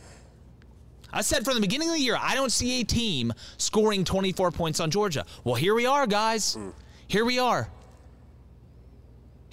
I 1.11 1.21
said 1.21 1.45
from 1.45 1.53
the 1.53 1.61
beginning 1.61 1.89
of 1.89 1.93
the 1.93 2.01
year, 2.01 2.17
I 2.19 2.33
don't 2.33 2.51
see 2.51 2.81
a 2.81 2.83
team 2.83 3.31
scoring 3.57 4.03
24 4.03 4.49
points 4.49 4.79
on 4.79 4.89
Georgia. 4.89 5.23
Well, 5.43 5.53
here 5.53 5.75
we 5.75 5.85
are, 5.85 6.07
guys. 6.07 6.55
Mm. 6.55 6.73
Here 7.07 7.23
we 7.23 7.37
are. 7.37 7.69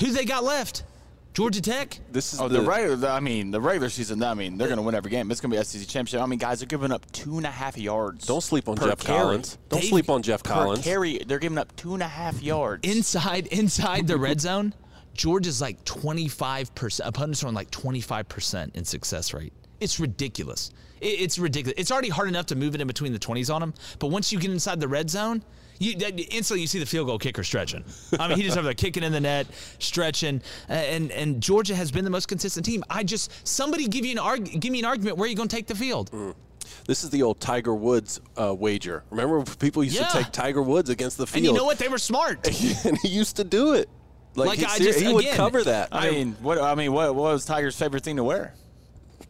Who 0.01 0.13
they 0.13 0.25
got 0.25 0.43
left? 0.43 0.85
Georgia 1.33 1.63
Tech? 1.63 1.99
This 2.11 2.35
is 2.35 2.41
Oh, 2.41 2.49
the, 2.49 2.61
the, 2.61 2.67
regular. 2.67 3.09
I 3.09 3.21
mean, 3.21 3.51
the 3.53 3.61
regular 3.61 3.89
season. 3.89 4.23
I 4.23 4.35
mean, 4.35 4.59
they're 4.59 4.67
going 4.67 4.79
to 4.79 4.83
win 4.83 4.95
every 4.97 5.11
game. 5.13 5.31
It's 5.31 5.41
going 5.41 5.53
to 5.53 5.59
be 5.59 5.65
SEC 5.65 5.87
championship. 5.89 6.21
I 6.23 6.27
mean, 6.27 6.39
guys 6.41 6.61
are 6.63 6.67
giving 6.67 6.91
up 6.91 7.11
two 7.13 7.37
and 7.37 7.47
a 7.47 7.51
half 7.51 7.79
yards. 7.79 8.27
Don't 8.27 8.41
sleep 8.43 8.69
on 8.69 8.75
per 8.77 8.89
Jeff 8.89 8.99
carry. 9.01 9.19
Collins. 9.21 9.59
Don't 9.69 9.81
They- 9.81 9.89
sleep 9.89 10.11
on 10.11 10.23
Jeff 10.23 10.43
per 10.43 10.53
Collins. 10.55 10.83
carry. 10.85 11.19
They're 11.19 11.39
giving 11.39 11.59
up 11.59 11.75
two 11.77 11.95
and 11.95 12.03
a 12.03 12.09
half 12.09 12.43
yards. 12.43 12.87
inside 12.87 13.47
inside 13.49 14.07
the 14.09 14.17
red 14.19 14.41
zone, 14.49 14.75
Georgia's 15.15 15.61
like 15.61 15.85
25%. 15.85 17.01
Opponents 17.05 17.45
are 17.45 17.47
on 17.47 17.55
like 17.55 17.71
25% 17.71 18.75
in 18.75 18.85
success 18.85 19.33
rate. 19.33 19.53
It's 19.79 20.01
ridiculous. 20.01 20.73
It- 21.01 21.21
it's 21.21 21.39
ridiculous. 21.39 21.75
It's 21.79 21.93
already 21.93 22.09
hard 22.09 22.29
enough 22.29 22.47
to 22.47 22.57
move 22.57 22.75
it 22.75 22.81
in 22.81 22.87
between 22.89 23.13
the 23.13 23.19
20s 23.21 23.55
on 23.55 23.61
them, 23.61 23.73
but 24.01 24.09
once 24.09 24.33
you 24.33 24.39
get 24.41 24.51
inside 24.51 24.81
the 24.81 24.89
red 24.89 25.09
zone, 25.09 25.45
you 25.81 25.97
that- 25.97 26.17
instantly 26.33 26.61
you 26.61 26.69
see 26.69 26.79
the 26.79 26.87
field 26.87 27.09
goal 27.09 27.19
kicker 27.19 27.43
stretching. 27.43 27.85
I 28.21 28.29
mean, 28.29 28.37
he 28.37 28.45
just 28.45 28.57
over 28.57 28.65
there 28.67 28.75
kicking 28.75 29.03
in 29.03 29.11
the 29.11 29.21
net, 29.21 29.49
stretching, 29.81 30.41
uh, 30.69 30.75
and 30.75 31.11
and 31.11 31.43
Georgia 31.43 31.75
has 31.75 31.91
been 31.91 32.05
the 32.05 32.11
most 32.11 32.29
consistent 32.29 32.65
team. 32.65 32.85
I 32.89 33.03
just 33.03 33.33
somebody 33.47 33.89
give 33.89 34.05
you 34.07 34.13
an 34.13 34.19
arg- 34.19 34.61
give 34.61 34.71
me 34.71 34.79
an 34.79 34.85
argument 34.85 35.17
where 35.17 35.29
you 35.29 35.35
going 35.35 35.49
to 35.49 35.57
take 35.57 35.67
the 35.67 35.75
field. 35.75 36.13
This 36.87 37.03
is 37.03 37.11
the 37.11 37.23
old 37.23 37.41
Tiger 37.41 37.75
Woods 37.75 38.21
uh, 38.37 38.55
wager. 38.57 39.03
Remember, 39.11 39.43
people 39.57 39.83
used 39.83 39.97
Yeah. 39.97 40.07
to 40.09 40.19
take 40.23 40.31
Tiger 40.33 40.63
Woods 40.63 40.89
against 40.91 41.19
the 41.19 41.27
field. 41.27 41.39
And 41.39 41.47
you 41.47 41.53
know 41.59 41.65
what? 41.65 41.79
They 41.79 41.89
were 41.89 41.99
smart. 41.99 42.47
and 42.85 42.97
he 42.99 43.09
used 43.09 43.37
to 43.37 43.45
do 43.45 43.75
it. 43.75 43.89
Like, 44.37 44.49
Like, 44.51 44.59
he, 44.61 44.65
I 44.67 44.79
just- 44.79 45.01
he 45.01 45.13
would 45.13 45.27
cover 45.33 45.65
that. 45.65 45.89
I 45.91 46.11
mean, 46.11 46.37
what? 46.41 46.59
I 46.61 46.75
mean, 46.77 46.93
what, 46.93 47.15
what 47.15 47.33
was 47.33 47.45
Tiger's 47.45 47.77
favorite 47.77 48.05
thing 48.05 48.17
to 48.17 48.25
wear? 48.25 48.55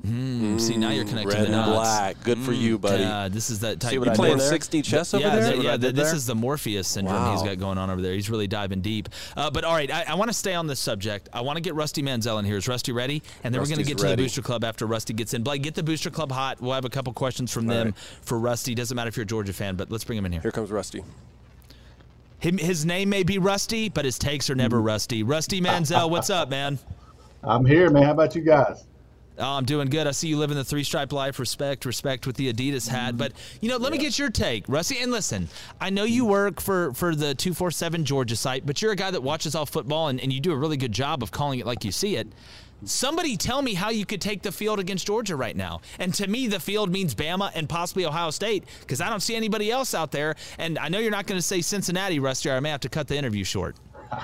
Mm, 0.06 0.58
see, 0.58 0.78
now 0.78 0.90
you're 0.90 1.04
connecting 1.04 1.28
red 1.28 1.40
the 1.40 1.44
and 1.46 1.54
dots. 1.54 1.70
black. 1.70 2.22
Good 2.24 2.38
for 2.38 2.52
you, 2.52 2.78
buddy. 2.78 3.04
God, 3.04 3.32
this 3.32 3.50
is 3.50 3.60
that 3.60 3.80
type. 3.80 3.90
See 3.90 3.98
what 3.98 4.08
you 4.08 4.14
playing 4.14 4.38
there? 4.38 4.48
60 4.48 4.80
chess 4.80 5.12
over 5.12 5.22
yeah, 5.22 5.36
there? 5.36 5.52
th- 5.52 5.64
yeah. 5.64 5.72
I 5.74 5.76
this 5.76 5.92
there? 5.92 6.14
is 6.14 6.26
the 6.26 6.34
Morpheus 6.34 6.88
syndrome 6.88 7.32
he's 7.32 7.42
got 7.42 7.58
going 7.58 7.76
on 7.76 7.90
over 7.90 8.00
there. 8.00 8.14
He's 8.14 8.30
really 8.30 8.46
diving 8.46 8.80
deep. 8.80 9.10
Uh, 9.36 9.50
but 9.50 9.64
all 9.64 9.74
right, 9.74 9.90
I, 9.90 10.04
I 10.08 10.14
want 10.14 10.30
to 10.30 10.34
stay 10.34 10.54
on 10.54 10.66
this 10.66 10.80
subject. 10.80 11.28
I 11.34 11.42
want 11.42 11.58
to 11.58 11.60
get 11.60 11.74
Rusty 11.74 12.00
Mansell 12.00 12.38
in 12.38 12.46
here. 12.46 12.56
Is 12.56 12.66
Rusty 12.66 12.92
ready? 12.92 13.22
And 13.44 13.54
then 13.54 13.60
we're 13.60 13.66
going 13.66 13.76
to 13.76 13.82
Rusty's 13.82 13.94
get 13.94 13.98
to 13.98 14.16
the. 14.16 14.22
Booster 14.22 14.42
Club 14.42 14.64
after 14.64 14.86
Rusty 14.86 15.12
gets 15.12 15.34
in. 15.34 15.42
Blake, 15.42 15.62
get 15.62 15.74
the 15.74 15.82
Booster 15.82 16.10
Club 16.10 16.32
hot. 16.32 16.62
We'll 16.62 16.72
have 16.72 16.86
a 16.86 16.90
couple 16.90 17.12
questions 17.12 17.52
from 17.52 17.66
them 17.66 17.88
right. 17.88 17.94
for 18.22 18.38
Rusty. 18.38 18.74
Doesn't 18.74 18.94
matter 18.94 19.08
if 19.08 19.16
you're 19.16 19.24
a 19.24 19.26
Georgia 19.26 19.52
fan, 19.52 19.76
but 19.76 19.90
let's 19.90 20.04
bring 20.04 20.18
him 20.18 20.24
in 20.24 20.32
here. 20.32 20.40
Here 20.40 20.52
comes 20.52 20.70
Rusty. 20.70 21.04
Him, 22.38 22.56
his 22.56 22.86
name 22.86 23.10
may 23.10 23.22
be 23.22 23.36
Rusty, 23.36 23.90
but 23.90 24.06
his 24.06 24.18
takes 24.18 24.48
are 24.48 24.54
never 24.54 24.80
Rusty. 24.80 25.22
Rusty 25.22 25.60
Mansell, 25.60 26.08
what's 26.08 26.30
up, 26.30 26.48
man? 26.48 26.78
I'm 27.44 27.66
here, 27.66 27.90
man. 27.90 28.04
How 28.04 28.12
about 28.12 28.34
you 28.34 28.40
guys? 28.40 28.84
Oh, 29.40 29.52
I'm 29.52 29.64
doing 29.64 29.88
good. 29.88 30.06
I 30.06 30.10
see 30.10 30.28
you 30.28 30.36
living 30.36 30.56
the 30.56 30.64
three 30.64 30.84
stripe 30.84 31.12
life. 31.12 31.38
Respect, 31.38 31.84
respect 31.84 32.26
with 32.26 32.36
the 32.36 32.52
Adidas 32.52 32.88
hat. 32.88 33.16
But 33.16 33.32
you 33.60 33.68
know, 33.68 33.78
let 33.78 33.92
me 33.92 33.98
get 33.98 34.18
your 34.18 34.30
take, 34.30 34.64
Rusty. 34.68 34.98
And 34.98 35.10
listen, 35.10 35.48
I 35.80 35.90
know 35.90 36.04
you 36.04 36.24
mm. 36.24 36.28
work 36.28 36.60
for 36.60 36.92
for 36.94 37.14
the 37.14 37.34
two 37.34 37.54
four 37.54 37.70
seven 37.70 38.04
Georgia 38.04 38.36
site, 38.36 38.66
but 38.66 38.82
you're 38.82 38.92
a 38.92 38.96
guy 38.96 39.10
that 39.10 39.22
watches 39.22 39.54
all 39.54 39.66
football, 39.66 40.08
and, 40.08 40.20
and 40.20 40.32
you 40.32 40.40
do 40.40 40.52
a 40.52 40.56
really 40.56 40.76
good 40.76 40.92
job 40.92 41.22
of 41.22 41.30
calling 41.30 41.58
it 41.58 41.66
like 41.66 41.84
you 41.84 41.92
see 41.92 42.16
it. 42.16 42.28
Somebody 42.84 43.36
tell 43.36 43.60
me 43.60 43.74
how 43.74 43.90
you 43.90 44.06
could 44.06 44.22
take 44.22 44.42
the 44.42 44.52
field 44.52 44.80
against 44.80 45.06
Georgia 45.06 45.36
right 45.36 45.54
now. 45.54 45.80
And 45.98 46.14
to 46.14 46.26
me, 46.26 46.46
the 46.46 46.58
field 46.58 46.90
means 46.90 47.14
Bama 47.14 47.50
and 47.54 47.68
possibly 47.68 48.06
Ohio 48.06 48.30
State 48.30 48.64
because 48.80 49.02
I 49.02 49.10
don't 49.10 49.20
see 49.20 49.34
anybody 49.34 49.70
else 49.70 49.94
out 49.94 50.12
there. 50.12 50.34
And 50.58 50.78
I 50.78 50.88
know 50.88 50.98
you're 50.98 51.10
not 51.10 51.26
going 51.26 51.38
to 51.38 51.46
say 51.46 51.60
Cincinnati, 51.60 52.18
Rusty, 52.18 52.48
or 52.48 52.54
I 52.54 52.60
may 52.60 52.70
have 52.70 52.80
to 52.80 52.88
cut 52.88 53.06
the 53.06 53.16
interview 53.16 53.44
short. 53.44 53.76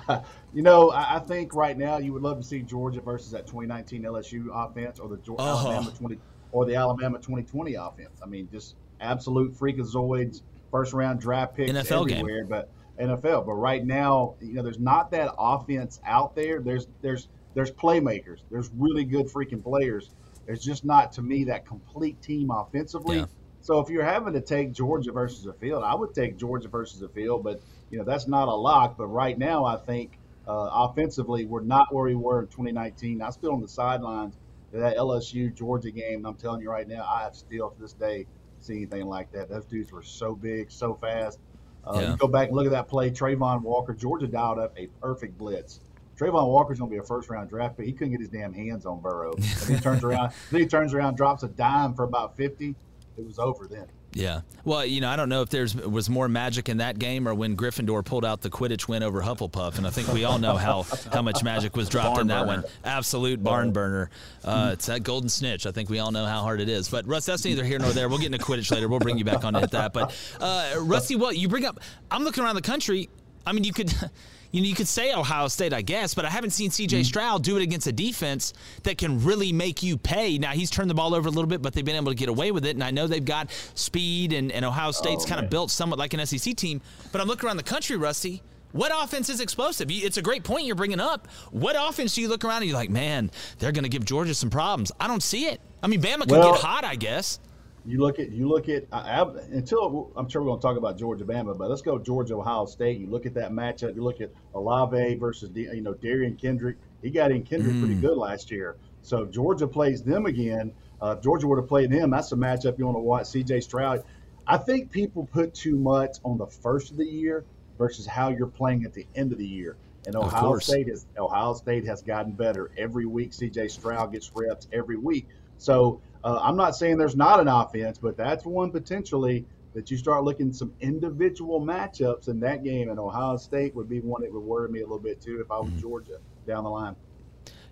You 0.56 0.62
know, 0.62 0.90
I, 0.90 1.16
I 1.16 1.18
think 1.18 1.54
right 1.54 1.76
now 1.76 1.98
you 1.98 2.14
would 2.14 2.22
love 2.22 2.38
to 2.38 2.42
see 2.42 2.62
Georgia 2.62 3.02
versus 3.02 3.30
that 3.32 3.46
2019 3.46 4.04
LSU 4.04 4.46
offense 4.50 4.98
or 4.98 5.06
the 5.06 5.18
Oh. 5.28 5.36
Alabama 5.38 5.90
20 5.90 6.18
or 6.50 6.64
the 6.64 6.74
Alabama 6.74 7.18
2020 7.18 7.74
offense. 7.74 8.18
I 8.22 8.26
mean, 8.26 8.48
just 8.50 8.74
absolute 9.02 9.52
freakazoids, 9.52 10.40
first 10.70 10.94
round 10.94 11.20
draft 11.20 11.54
picks 11.56 11.70
NFL 11.72 12.08
game. 12.08 12.20
everywhere. 12.20 12.46
But 12.46 12.70
NFL, 12.98 13.44
but 13.44 13.52
right 13.52 13.84
now, 13.84 14.36
you 14.40 14.54
know, 14.54 14.62
there's 14.62 14.78
not 14.78 15.10
that 15.10 15.34
offense 15.38 16.00
out 16.06 16.34
there. 16.34 16.60
There's 16.62 16.88
there's 17.02 17.28
there's 17.52 17.70
playmakers. 17.70 18.38
There's 18.50 18.70
really 18.78 19.04
good 19.04 19.26
freaking 19.26 19.62
players. 19.62 20.08
There's 20.46 20.64
just 20.64 20.86
not 20.86 21.12
to 21.12 21.22
me 21.22 21.44
that 21.44 21.66
complete 21.66 22.22
team 22.22 22.50
offensively. 22.50 23.18
Yeah. 23.18 23.26
So 23.60 23.80
if 23.80 23.90
you're 23.90 24.04
having 24.04 24.32
to 24.32 24.40
take 24.40 24.72
Georgia 24.72 25.12
versus 25.12 25.44
a 25.44 25.52
field, 25.52 25.84
I 25.84 25.94
would 25.94 26.14
take 26.14 26.38
Georgia 26.38 26.68
versus 26.68 27.02
a 27.02 27.10
field, 27.10 27.44
but 27.44 27.60
you 27.90 27.98
know 27.98 28.04
that's 28.04 28.26
not 28.26 28.48
a 28.48 28.54
lock. 28.54 28.96
But 28.96 29.08
right 29.08 29.36
now, 29.36 29.66
I 29.66 29.76
think 29.76 30.18
uh, 30.46 30.70
offensively, 30.72 31.44
we're 31.44 31.62
not 31.62 31.92
where 31.94 32.04
we 32.04 32.14
were 32.14 32.40
in 32.40 32.46
2019. 32.48 33.20
I'm 33.22 33.32
still 33.32 33.52
on 33.52 33.60
the 33.60 33.68
sidelines 33.68 34.36
of 34.72 34.80
that 34.80 34.96
LSU 34.96 35.54
Georgia 35.54 35.90
game. 35.90 36.18
And 36.18 36.26
I'm 36.26 36.34
telling 36.36 36.60
you 36.60 36.70
right 36.70 36.86
now, 36.86 37.04
I 37.04 37.22
have 37.22 37.34
still 37.34 37.70
to 37.70 37.80
this 37.80 37.92
day 37.92 38.26
seen 38.60 38.76
anything 38.78 39.06
like 39.06 39.32
that. 39.32 39.48
Those 39.48 39.64
dudes 39.66 39.92
were 39.92 40.02
so 40.02 40.34
big, 40.34 40.70
so 40.70 40.94
fast. 40.94 41.40
Uh, 41.84 41.98
Yeah. 42.00 42.10
You 42.12 42.16
go 42.16 42.28
back 42.28 42.48
and 42.48 42.56
look 42.56 42.66
at 42.66 42.72
that 42.72 42.88
play. 42.88 43.10
Travon 43.10 43.62
Walker, 43.62 43.94
Georgia 43.94 44.26
dialed 44.26 44.58
up 44.58 44.76
a 44.78 44.86
perfect 45.00 45.36
blitz. 45.38 45.80
Travon 46.18 46.48
Walker's 46.48 46.78
going 46.78 46.90
to 46.90 46.94
be 46.94 46.98
a 46.98 47.04
first 47.04 47.28
round 47.28 47.50
draft 47.50 47.76
pick. 47.76 47.86
He 47.86 47.92
couldn't 47.92 48.12
get 48.12 48.20
his 48.20 48.30
damn 48.30 48.52
hands 48.52 48.86
on 48.86 49.00
Burrow. 49.00 49.34
And 49.34 49.44
he 49.44 49.76
turns 49.78 50.02
around, 50.04 50.32
then 50.50 50.60
he 50.60 50.66
turns 50.66 50.94
around, 50.94 51.16
drops 51.16 51.42
a 51.42 51.48
dime 51.48 51.94
for 51.94 52.04
about 52.04 52.36
50. 52.36 52.74
It 53.18 53.24
was 53.24 53.38
over 53.38 53.66
then. 53.66 53.86
Yeah. 54.16 54.40
Well, 54.64 54.84
you 54.84 55.02
know, 55.02 55.10
I 55.10 55.16
don't 55.16 55.28
know 55.28 55.42
if 55.42 55.50
there's 55.50 55.76
was 55.76 56.08
more 56.08 56.26
magic 56.26 56.70
in 56.70 56.78
that 56.78 56.98
game 56.98 57.28
or 57.28 57.34
when 57.34 57.54
Gryffindor 57.54 58.02
pulled 58.02 58.24
out 58.24 58.40
the 58.40 58.48
Quidditch 58.48 58.88
win 58.88 59.02
over 59.02 59.20
Hufflepuff, 59.20 59.76
and 59.76 59.86
I 59.86 59.90
think 59.90 60.08
we 60.08 60.24
all 60.24 60.38
know 60.38 60.56
how 60.56 60.86
how 61.12 61.20
much 61.20 61.44
magic 61.44 61.76
was 61.76 61.90
dropped 61.90 62.18
in 62.20 62.28
that 62.28 62.46
one. 62.46 62.64
Absolute 62.82 63.44
barn 63.44 63.72
burner. 63.72 64.08
Uh, 64.42 64.70
it's 64.72 64.86
that 64.86 65.02
golden 65.02 65.28
snitch. 65.28 65.66
I 65.66 65.70
think 65.70 65.90
we 65.90 65.98
all 65.98 66.12
know 66.12 66.24
how 66.24 66.40
hard 66.40 66.62
it 66.62 66.68
is. 66.70 66.88
But 66.88 67.06
Russ, 67.06 67.26
that's 67.26 67.44
neither 67.44 67.62
here 67.62 67.78
nor 67.78 67.90
there. 67.90 68.08
We'll 68.08 68.18
get 68.18 68.32
into 68.32 68.44
Quidditch 68.44 68.72
later. 68.72 68.88
We'll 68.88 69.00
bring 69.00 69.18
you 69.18 69.24
back 69.24 69.44
on 69.44 69.52
to 69.52 69.60
hit 69.60 69.72
that. 69.72 69.92
But 69.92 70.16
uh, 70.40 70.76
Rusty, 70.80 71.14
what 71.16 71.36
you 71.36 71.48
bring 71.48 71.66
up? 71.66 71.78
I'm 72.10 72.24
looking 72.24 72.42
around 72.42 72.54
the 72.54 72.62
country. 72.62 73.10
I 73.44 73.52
mean, 73.52 73.64
you 73.64 73.72
could. 73.74 73.92
You 74.52 74.60
know, 74.62 74.68
you 74.68 74.74
could 74.74 74.88
say 74.88 75.12
Ohio 75.12 75.48
State, 75.48 75.72
I 75.72 75.82
guess, 75.82 76.14
but 76.14 76.24
I 76.24 76.30
haven't 76.30 76.50
seen 76.50 76.70
C.J. 76.70 76.96
Mm-hmm. 76.98 77.04
Stroud 77.04 77.42
do 77.42 77.56
it 77.56 77.62
against 77.62 77.86
a 77.86 77.92
defense 77.92 78.52
that 78.84 78.98
can 78.98 79.22
really 79.24 79.52
make 79.52 79.82
you 79.82 79.96
pay. 79.98 80.38
Now 80.38 80.52
he's 80.52 80.70
turned 80.70 80.90
the 80.90 80.94
ball 80.94 81.14
over 81.14 81.28
a 81.28 81.30
little 81.30 81.48
bit, 81.48 81.62
but 81.62 81.72
they've 81.72 81.84
been 81.84 81.96
able 81.96 82.12
to 82.12 82.16
get 82.16 82.28
away 82.28 82.52
with 82.52 82.64
it. 82.64 82.70
And 82.70 82.84
I 82.84 82.90
know 82.90 83.06
they've 83.06 83.24
got 83.24 83.50
speed, 83.74 84.32
and, 84.32 84.50
and 84.52 84.64
Ohio 84.64 84.88
oh, 84.88 84.92
State's 84.92 85.24
Oh, 85.24 85.28
kind 85.28 85.44
of 85.44 85.50
built 85.50 85.70
somewhat 85.70 85.98
like 85.98 86.14
an 86.14 86.24
SEC 86.24 86.54
team. 86.56 86.80
But 87.12 87.20
I'm 87.20 87.26
looking 87.26 87.46
around 87.46 87.56
the 87.56 87.62
country, 87.62 87.96
Rusty. 87.96 88.42
What 88.72 88.92
offense 88.94 89.30
is 89.30 89.40
explosive? 89.40 89.88
It's 89.90 90.18
a 90.18 90.22
great 90.22 90.44
point 90.44 90.66
you're 90.66 90.74
bringing 90.74 91.00
up. 91.00 91.28
What 91.50 91.76
offense 91.78 92.14
do 92.14 92.20
you 92.20 92.28
look 92.28 92.44
around 92.44 92.58
and 92.58 92.66
you're 92.66 92.76
like, 92.76 92.90
man, 92.90 93.30
they're 93.58 93.72
going 93.72 93.84
to 93.84 93.88
give 93.88 94.04
Georgia 94.04 94.34
some 94.34 94.50
problems? 94.50 94.92
I 95.00 95.06
don't 95.06 95.22
see 95.22 95.46
it. 95.46 95.60
I 95.82 95.86
mean, 95.86 96.02
Bama 96.02 96.20
could 96.20 96.32
Well- 96.32 96.52
get 96.52 96.60
hot, 96.60 96.84
I 96.84 96.94
guess. 96.96 97.38
You 97.86 98.00
look 98.00 98.18
at 98.18 98.32
you 98.32 98.48
look 98.48 98.68
at 98.68 98.84
I, 98.92 99.20
I, 99.20 99.22
until 99.52 100.12
I'm 100.16 100.28
sure 100.28 100.42
we're 100.42 100.48
going 100.48 100.60
to 100.60 100.66
talk 100.66 100.76
about 100.76 100.98
Georgia 100.98 101.24
Bama, 101.24 101.56
but 101.56 101.70
let's 101.70 101.82
go 101.82 101.98
Georgia 101.98 102.34
Ohio 102.34 102.66
State. 102.66 102.98
You 102.98 103.06
look 103.06 103.26
at 103.26 103.34
that 103.34 103.52
matchup. 103.52 103.94
You 103.94 104.02
look 104.02 104.20
at 104.20 104.30
Olave 104.54 105.14
versus 105.16 105.50
you 105.54 105.80
know 105.80 105.94
Derion 105.94 106.40
Kendrick. 106.40 106.76
He 107.02 107.10
got 107.10 107.30
in 107.30 107.44
Kendrick 107.44 107.78
pretty 107.78 107.94
good 107.94 108.16
last 108.16 108.50
year. 108.50 108.76
So 109.02 109.22
if 109.22 109.30
Georgia 109.30 109.68
plays 109.68 110.02
them 110.02 110.26
again. 110.26 110.72
Uh, 111.00 111.14
if 111.16 111.22
Georgia 111.22 111.46
were 111.46 111.56
to 111.56 111.62
play 111.62 111.86
them, 111.86 112.10
that's 112.10 112.32
a 112.32 112.36
matchup 112.36 112.78
you 112.78 112.86
want 112.86 112.96
to 112.96 113.02
watch. 113.02 113.26
C.J. 113.26 113.60
Stroud. 113.60 114.02
I 114.46 114.56
think 114.56 114.90
people 114.90 115.28
put 115.30 115.54
too 115.54 115.76
much 115.76 116.16
on 116.24 116.38
the 116.38 116.46
first 116.46 116.90
of 116.90 116.96
the 116.96 117.04
year 117.04 117.44
versus 117.78 118.06
how 118.06 118.30
you're 118.30 118.46
playing 118.46 118.84
at 118.84 118.94
the 118.94 119.06
end 119.14 119.32
of 119.32 119.38
the 119.38 119.46
year. 119.46 119.76
And 120.06 120.14
Ohio. 120.14 120.58
State 120.58 120.88
is 120.88 121.04
Ohio 121.18 121.54
State 121.54 121.84
has 121.86 122.00
gotten 122.00 122.32
better 122.32 122.70
every 122.78 123.06
week. 123.06 123.32
C.J. 123.34 123.68
Stroud 123.68 124.12
gets 124.12 124.30
reps 124.34 124.68
every 124.72 124.96
week. 124.96 125.26
So 125.58 126.00
uh, 126.26 126.40
I'm 126.42 126.56
not 126.56 126.74
saying 126.74 126.98
there's 126.98 127.16
not 127.16 127.38
an 127.38 127.48
offense, 127.48 127.98
but 127.98 128.16
that's 128.16 128.44
one 128.44 128.70
potentially 128.72 129.46
that 129.74 129.90
you 129.90 129.96
start 129.96 130.24
looking 130.24 130.48
at 130.48 130.54
some 130.56 130.72
individual 130.80 131.60
matchups 131.60 132.28
in 132.28 132.40
that 132.40 132.64
game. 132.64 132.88
And 132.90 132.98
Ohio 132.98 133.36
State 133.36 133.74
would 133.76 133.88
be 133.88 134.00
one 134.00 134.22
that 134.22 134.32
would 134.32 134.42
worry 134.42 134.68
me 134.68 134.80
a 134.80 134.82
little 134.82 134.98
bit 134.98 135.20
too 135.20 135.40
if 135.40 135.50
I 135.50 135.58
was 135.60 135.70
Mm-hmm. 135.70 135.80
Georgia 135.80 136.18
down 136.46 136.64
the 136.64 136.70
line. 136.70 136.96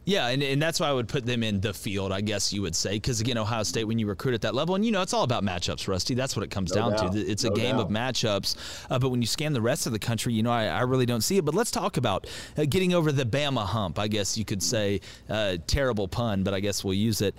Yeah, 0.06 0.26
and, 0.28 0.42
and 0.42 0.60
that's 0.60 0.78
why 0.80 0.88
I 0.88 0.92
would 0.92 1.08
put 1.08 1.24
them 1.24 1.42
in 1.42 1.62
the 1.62 1.72
field, 1.72 2.12
I 2.12 2.20
guess 2.20 2.52
you 2.52 2.60
would 2.60 2.76
say. 2.76 2.92
Because, 2.96 3.22
again, 3.22 3.38
Ohio 3.38 3.62
State, 3.62 3.84
when 3.84 3.98
you 3.98 4.06
recruit 4.06 4.34
at 4.34 4.42
that 4.42 4.54
level, 4.54 4.74
and 4.74 4.84
you 4.84 4.92
know, 4.92 5.00
it's 5.00 5.14
all 5.14 5.24
about 5.24 5.42
matchups, 5.42 5.88
Rusty. 5.88 6.12
That's 6.12 6.36
what 6.36 6.42
it 6.42 6.50
comes 6.50 6.74
No 6.74 6.90
down 6.90 6.90
doubt. 6.92 7.12
to. 7.14 7.18
It's 7.18 7.44
a 7.44 7.48
No 7.48 7.56
game 7.56 7.78
of 7.78 7.88
matchups. 7.88 8.54
Uh, 8.90 8.98
but 8.98 9.08
when 9.08 9.22
you 9.22 9.26
scan 9.26 9.54
the 9.54 9.62
rest 9.62 9.86
of 9.86 9.92
the 9.92 9.98
country, 9.98 10.34
you 10.34 10.42
know, 10.42 10.50
I, 10.52 10.66
I 10.66 10.80
really 10.82 11.06
don't 11.06 11.22
see 11.22 11.38
it. 11.38 11.44
But 11.46 11.54
let's 11.54 11.70
talk 11.70 11.96
about 11.96 12.26
uh, 12.58 12.66
getting 12.68 12.92
over 12.92 13.12
the 13.12 13.24
Bama 13.24 13.64
hump, 13.64 13.98
I 13.98 14.08
guess 14.08 14.36
you 14.36 14.44
could 14.44 14.62
say. 14.62 15.00
Uh, 15.26 15.56
terrible 15.66 16.06
pun, 16.06 16.42
but 16.42 16.52
I 16.52 16.60
guess 16.60 16.84
we'll 16.84 16.92
use 16.92 17.22
it. 17.22 17.34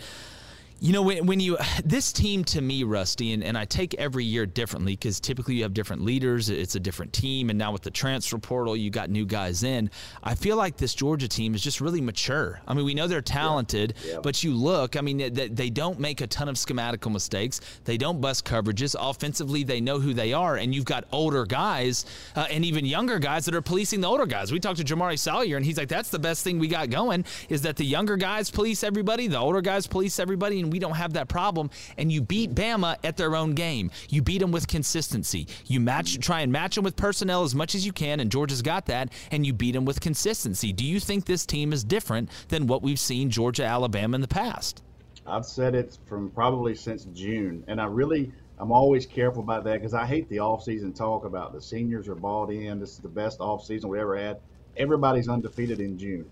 You 0.85 0.91
know, 0.93 1.01
when, 1.01 1.25
when 1.25 1.39
you, 1.39 1.57
this 1.83 2.13
team 2.13 2.43
to 2.45 2.61
me, 2.61 2.83
Rusty, 2.83 3.33
and, 3.33 3.43
and 3.43 3.57
I 3.57 3.65
take 3.65 3.95
every 3.95 4.23
year 4.23 4.45
differently 4.45 4.93
because 4.93 5.19
typically 5.19 5.55
you 5.55 5.63
have 5.63 5.73
different 5.73 6.03
leaders, 6.03 6.51
it's 6.51 6.75
a 6.75 6.79
different 6.79 7.11
team, 7.11 7.49
and 7.49 7.57
now 7.57 7.71
with 7.71 7.81
the 7.81 7.89
transfer 7.89 8.37
portal, 8.37 8.77
you 8.77 8.91
got 8.91 9.09
new 9.09 9.25
guys 9.25 9.63
in. 9.63 9.89
I 10.23 10.35
feel 10.35 10.57
like 10.57 10.77
this 10.77 10.93
Georgia 10.93 11.27
team 11.27 11.55
is 11.55 11.63
just 11.63 11.81
really 11.81 12.01
mature. 12.01 12.61
I 12.67 12.75
mean, 12.75 12.85
we 12.85 12.93
know 12.93 13.07
they're 13.07 13.23
talented, 13.23 13.95
Yeah. 14.05 14.19
but 14.21 14.43
you 14.43 14.53
look, 14.53 14.95
I 14.95 15.01
mean, 15.01 15.33
they, 15.33 15.47
they 15.47 15.71
don't 15.71 15.99
make 15.99 16.21
a 16.21 16.27
ton 16.27 16.47
of 16.49 16.55
schematical 16.55 17.11
mistakes, 17.11 17.61
they 17.85 17.97
don't 17.97 18.21
bust 18.21 18.45
coverages. 18.45 18.95
Offensively, 18.99 19.63
they 19.63 19.81
know 19.81 19.99
who 19.99 20.13
they 20.13 20.33
are, 20.33 20.57
and 20.57 20.75
you've 20.75 20.85
got 20.85 21.05
older 21.11 21.47
guys 21.47 22.05
uh, 22.35 22.45
and 22.51 22.63
even 22.63 22.85
younger 22.85 23.17
guys 23.17 23.45
that 23.45 23.55
are 23.55 23.61
policing 23.63 24.01
the 24.01 24.07
older 24.07 24.27
guys. 24.27 24.51
We 24.51 24.59
talked 24.59 24.77
to 24.77 24.83
Jamaree 24.83 25.17
Salyer, 25.17 25.57
and 25.57 25.65
he's 25.65 25.79
like, 25.79 25.89
that's 25.89 26.09
the 26.09 26.19
best 26.19 26.43
thing 26.43 26.59
we 26.59 26.67
got 26.67 26.91
going 26.91 27.25
is 27.49 27.63
that 27.63 27.75
the 27.75 27.85
younger 27.85 28.17
guys 28.17 28.51
police 28.51 28.83
everybody, 28.83 29.25
the 29.27 29.39
older 29.39 29.61
guys 29.61 29.87
police 29.87 30.19
everybody, 30.19 30.59
and 30.59 30.74
we 30.75 30.79
don't 30.79 30.95
have 30.95 31.13
that 31.13 31.29
problem. 31.29 31.69
And 31.97 32.11
you 32.11 32.21
beat 32.21 32.53
Bama 32.53 32.97
at 33.01 33.15
their 33.15 33.33
own 33.33 33.53
game. 33.53 33.91
You 34.09 34.21
beat 34.21 34.39
them 34.39 34.51
with 34.51 34.67
consistency. 34.67 35.47
You 35.67 35.79
match, 35.79 36.19
try 36.19 36.41
and 36.41 36.51
match 36.51 36.75
them 36.75 36.83
with 36.83 36.97
personnel 36.97 37.43
as 37.43 37.55
much 37.55 37.75
as 37.75 37.85
you 37.85 37.93
can, 37.93 38.19
and 38.19 38.29
Georgia's 38.29 38.61
got 38.61 38.87
that. 38.87 39.13
And 39.31 39.45
you 39.45 39.53
beat 39.53 39.71
them 39.71 39.85
with 39.85 40.01
consistency. 40.01 40.73
Do 40.73 40.83
you 40.83 40.99
think 40.99 41.23
this 41.23 41.45
team 41.45 41.71
is 41.71 41.85
different 41.85 42.29
than 42.49 42.67
what 42.67 42.81
we've 42.81 42.99
seen 42.99 43.29
Georgia, 43.29 43.63
Alabama 43.63 44.15
in 44.15 44.21
the 44.21 44.27
past? 44.27 44.83
I've 45.25 45.45
said 45.45 45.75
it 45.75 45.97
from 46.07 46.29
probably 46.31 46.75
since 46.75 47.05
June, 47.05 47.63
and 47.69 47.79
I 47.79 47.85
really 47.85 48.33
I'm 48.59 48.73
always 48.73 49.05
careful 49.05 49.43
about 49.43 49.63
that 49.63 49.75
because 49.75 49.93
I 49.93 50.05
hate 50.05 50.27
the 50.27 50.37
offseason 50.37 50.93
talk 50.93 51.23
about 51.23 51.53
the 51.53 51.61
seniors 51.61 52.09
are 52.09 52.15
bought 52.15 52.51
in. 52.51 52.81
This 52.81 52.91
is 52.91 52.99
the 52.99 53.07
best 53.07 53.39
offseason 53.39 53.85
we 53.85 53.99
ever 53.99 54.17
had. 54.17 54.41
Everybody's 54.75 55.29
undefeated 55.29 55.79
in 55.79 55.97
June. 55.97 56.25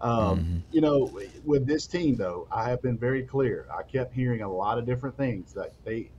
Um, 0.00 0.62
You 0.70 0.80
know, 0.80 1.10
with 1.44 1.66
this 1.66 1.86
team 1.86 2.16
though, 2.16 2.46
I 2.52 2.68
have 2.68 2.82
been 2.82 2.98
very 2.98 3.22
clear. 3.22 3.66
I 3.76 3.82
kept 3.82 4.12
hearing 4.14 4.42
a 4.42 4.50
lot 4.50 4.78
of 4.78 4.86
different 4.86 5.16
things 5.16 5.52
that 5.54 5.72
they, 5.84 6.10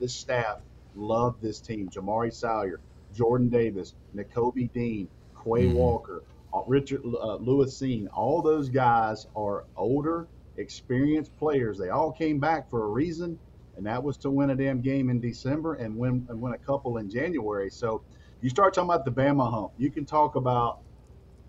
this 0.00 0.14
staff 0.14 0.58
loved 0.94 1.40
this 1.40 1.60
team. 1.60 1.88
Jamaree 1.88 2.32
Salyer, 2.32 2.80
Jordan 3.14 3.48
Davis, 3.48 3.94
Nakobe 4.14 4.72
Dean, 4.72 5.08
Quay 5.42 5.66
Walker, 5.68 6.22
uh, 6.52 6.62
Richard 6.66 7.02
uh, 7.04 7.36
Lewis 7.36 7.80
Cine. 7.80 8.08
All 8.12 8.42
those 8.42 8.68
guys 8.68 9.26
are 9.36 9.64
older, 9.76 10.26
experienced 10.56 11.36
players. 11.38 11.78
They 11.78 11.90
all 11.90 12.12
came 12.12 12.40
back 12.40 12.68
for 12.68 12.84
a 12.84 12.88
reason, 12.88 13.38
and 13.76 13.86
that 13.86 14.02
was 14.02 14.16
to 14.18 14.30
win 14.30 14.50
a 14.50 14.56
damn 14.56 14.80
game 14.80 15.10
in 15.10 15.20
December 15.20 15.74
and 15.74 15.96
win 15.96 16.26
and 16.28 16.40
win 16.40 16.54
a 16.54 16.58
couple 16.58 16.96
in 16.98 17.08
January. 17.08 17.70
So 17.70 18.02
you 18.40 18.50
start 18.50 18.74
talking 18.74 18.90
about 18.90 19.04
the 19.04 19.12
Bama 19.12 19.50
hump. 19.50 19.72
You 19.78 19.90
can 19.90 20.04
talk 20.04 20.34
about 20.34 20.80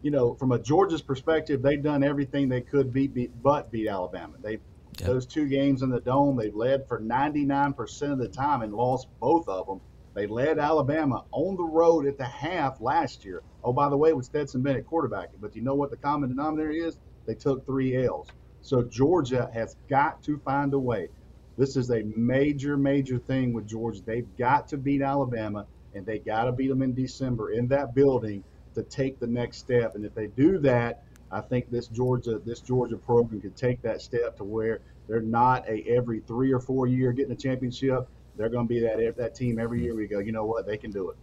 you 0.01 0.11
know, 0.11 0.35
from 0.35 0.51
a 0.51 0.59
Georgia's 0.59 1.01
perspective, 1.01 1.61
they've 1.61 1.81
done 1.81 2.03
everything 2.03 2.49
they 2.49 2.61
could 2.61 2.93
beat, 2.93 3.13
beat 3.13 3.31
but 3.41 3.71
beat 3.71 3.87
Alabama. 3.87 4.35
They 4.41 4.59
those 4.97 5.25
two 5.25 5.47
games 5.47 5.83
in 5.83 5.89
the 5.89 5.99
dome, 5.99 6.37
they 6.37 6.49
led 6.49 6.87
for 6.87 6.99
99% 6.99 8.11
of 8.11 8.17
the 8.17 8.27
time 8.27 8.63
and 8.63 8.73
lost 8.73 9.07
both 9.19 9.47
of 9.47 9.67
them. 9.67 9.79
They 10.15 10.25
led 10.25 10.57
Alabama 10.57 11.23
on 11.31 11.55
the 11.55 11.63
road 11.63 12.07
at 12.07 12.17
the 12.17 12.25
half 12.25 12.81
last 12.81 13.23
year. 13.23 13.43
Oh, 13.63 13.71
by 13.71 13.89
the 13.89 13.97
way, 13.97 14.13
with 14.13 14.25
Stetson 14.25 14.63
Bennett 14.63 14.87
quarterbacking. 14.87 15.39
But 15.39 15.55
you 15.55 15.61
know 15.61 15.75
what 15.75 15.91
the 15.91 15.97
common 15.97 16.29
denominator 16.29 16.71
is? 16.71 16.97
They 17.27 17.35
took 17.35 17.65
three 17.65 18.03
L's. 18.03 18.27
So 18.61 18.81
Georgia 18.81 19.51
has 19.53 19.75
got 19.87 20.23
to 20.23 20.39
find 20.39 20.73
a 20.73 20.79
way. 20.79 21.09
This 21.57 21.77
is 21.77 21.91
a 21.91 22.03
major, 22.15 22.77
major 22.77 23.19
thing 23.19 23.53
with 23.53 23.67
Georgia. 23.67 24.01
They've 24.03 24.35
got 24.37 24.67
to 24.69 24.77
beat 24.77 25.01
Alabama, 25.03 25.67
and 25.93 26.05
they 26.05 26.17
got 26.17 26.45
to 26.45 26.51
beat 26.51 26.69
them 26.69 26.81
in 26.81 26.93
December 26.95 27.51
in 27.51 27.67
that 27.67 27.93
building 27.93 28.43
to 28.77 28.83
take 28.83 29.19
the 29.19 29.27
next 29.27 29.57
step. 29.57 29.95
And 29.95 30.05
if 30.05 30.13
they 30.13 30.27
do 30.27 30.59
that, 30.59 31.03
I 31.31 31.41
think 31.41 31.69
this 31.71 31.87
Georgia 31.87 32.39
this 32.45 32.61
Georgia 32.61 32.95
program 32.95 33.41
could 33.41 33.57
take 33.57 33.81
that 33.81 34.01
step 34.01 34.37
to 34.37 34.43
where 34.43 34.79
they're 35.07 35.19
not 35.19 35.67
a 35.67 35.83
every 35.87 36.21
three 36.21 36.53
or 36.53 36.59
four 36.59 36.87
year 36.87 37.11
getting 37.11 37.31
a 37.31 37.35
championship. 37.35 38.07
They're 38.37 38.49
going 38.49 38.67
to 38.67 38.73
be 38.73 38.79
that 38.81 39.15
that 39.17 39.35
team 39.35 39.59
every 39.59 39.81
year. 39.81 39.95
We 39.95 40.07
go, 40.07 40.19
you 40.19 40.31
know 40.31 40.45
what? 40.45 40.67
They 40.67 40.77
can 40.77 40.91
do 40.91 41.09
it. 41.09 41.17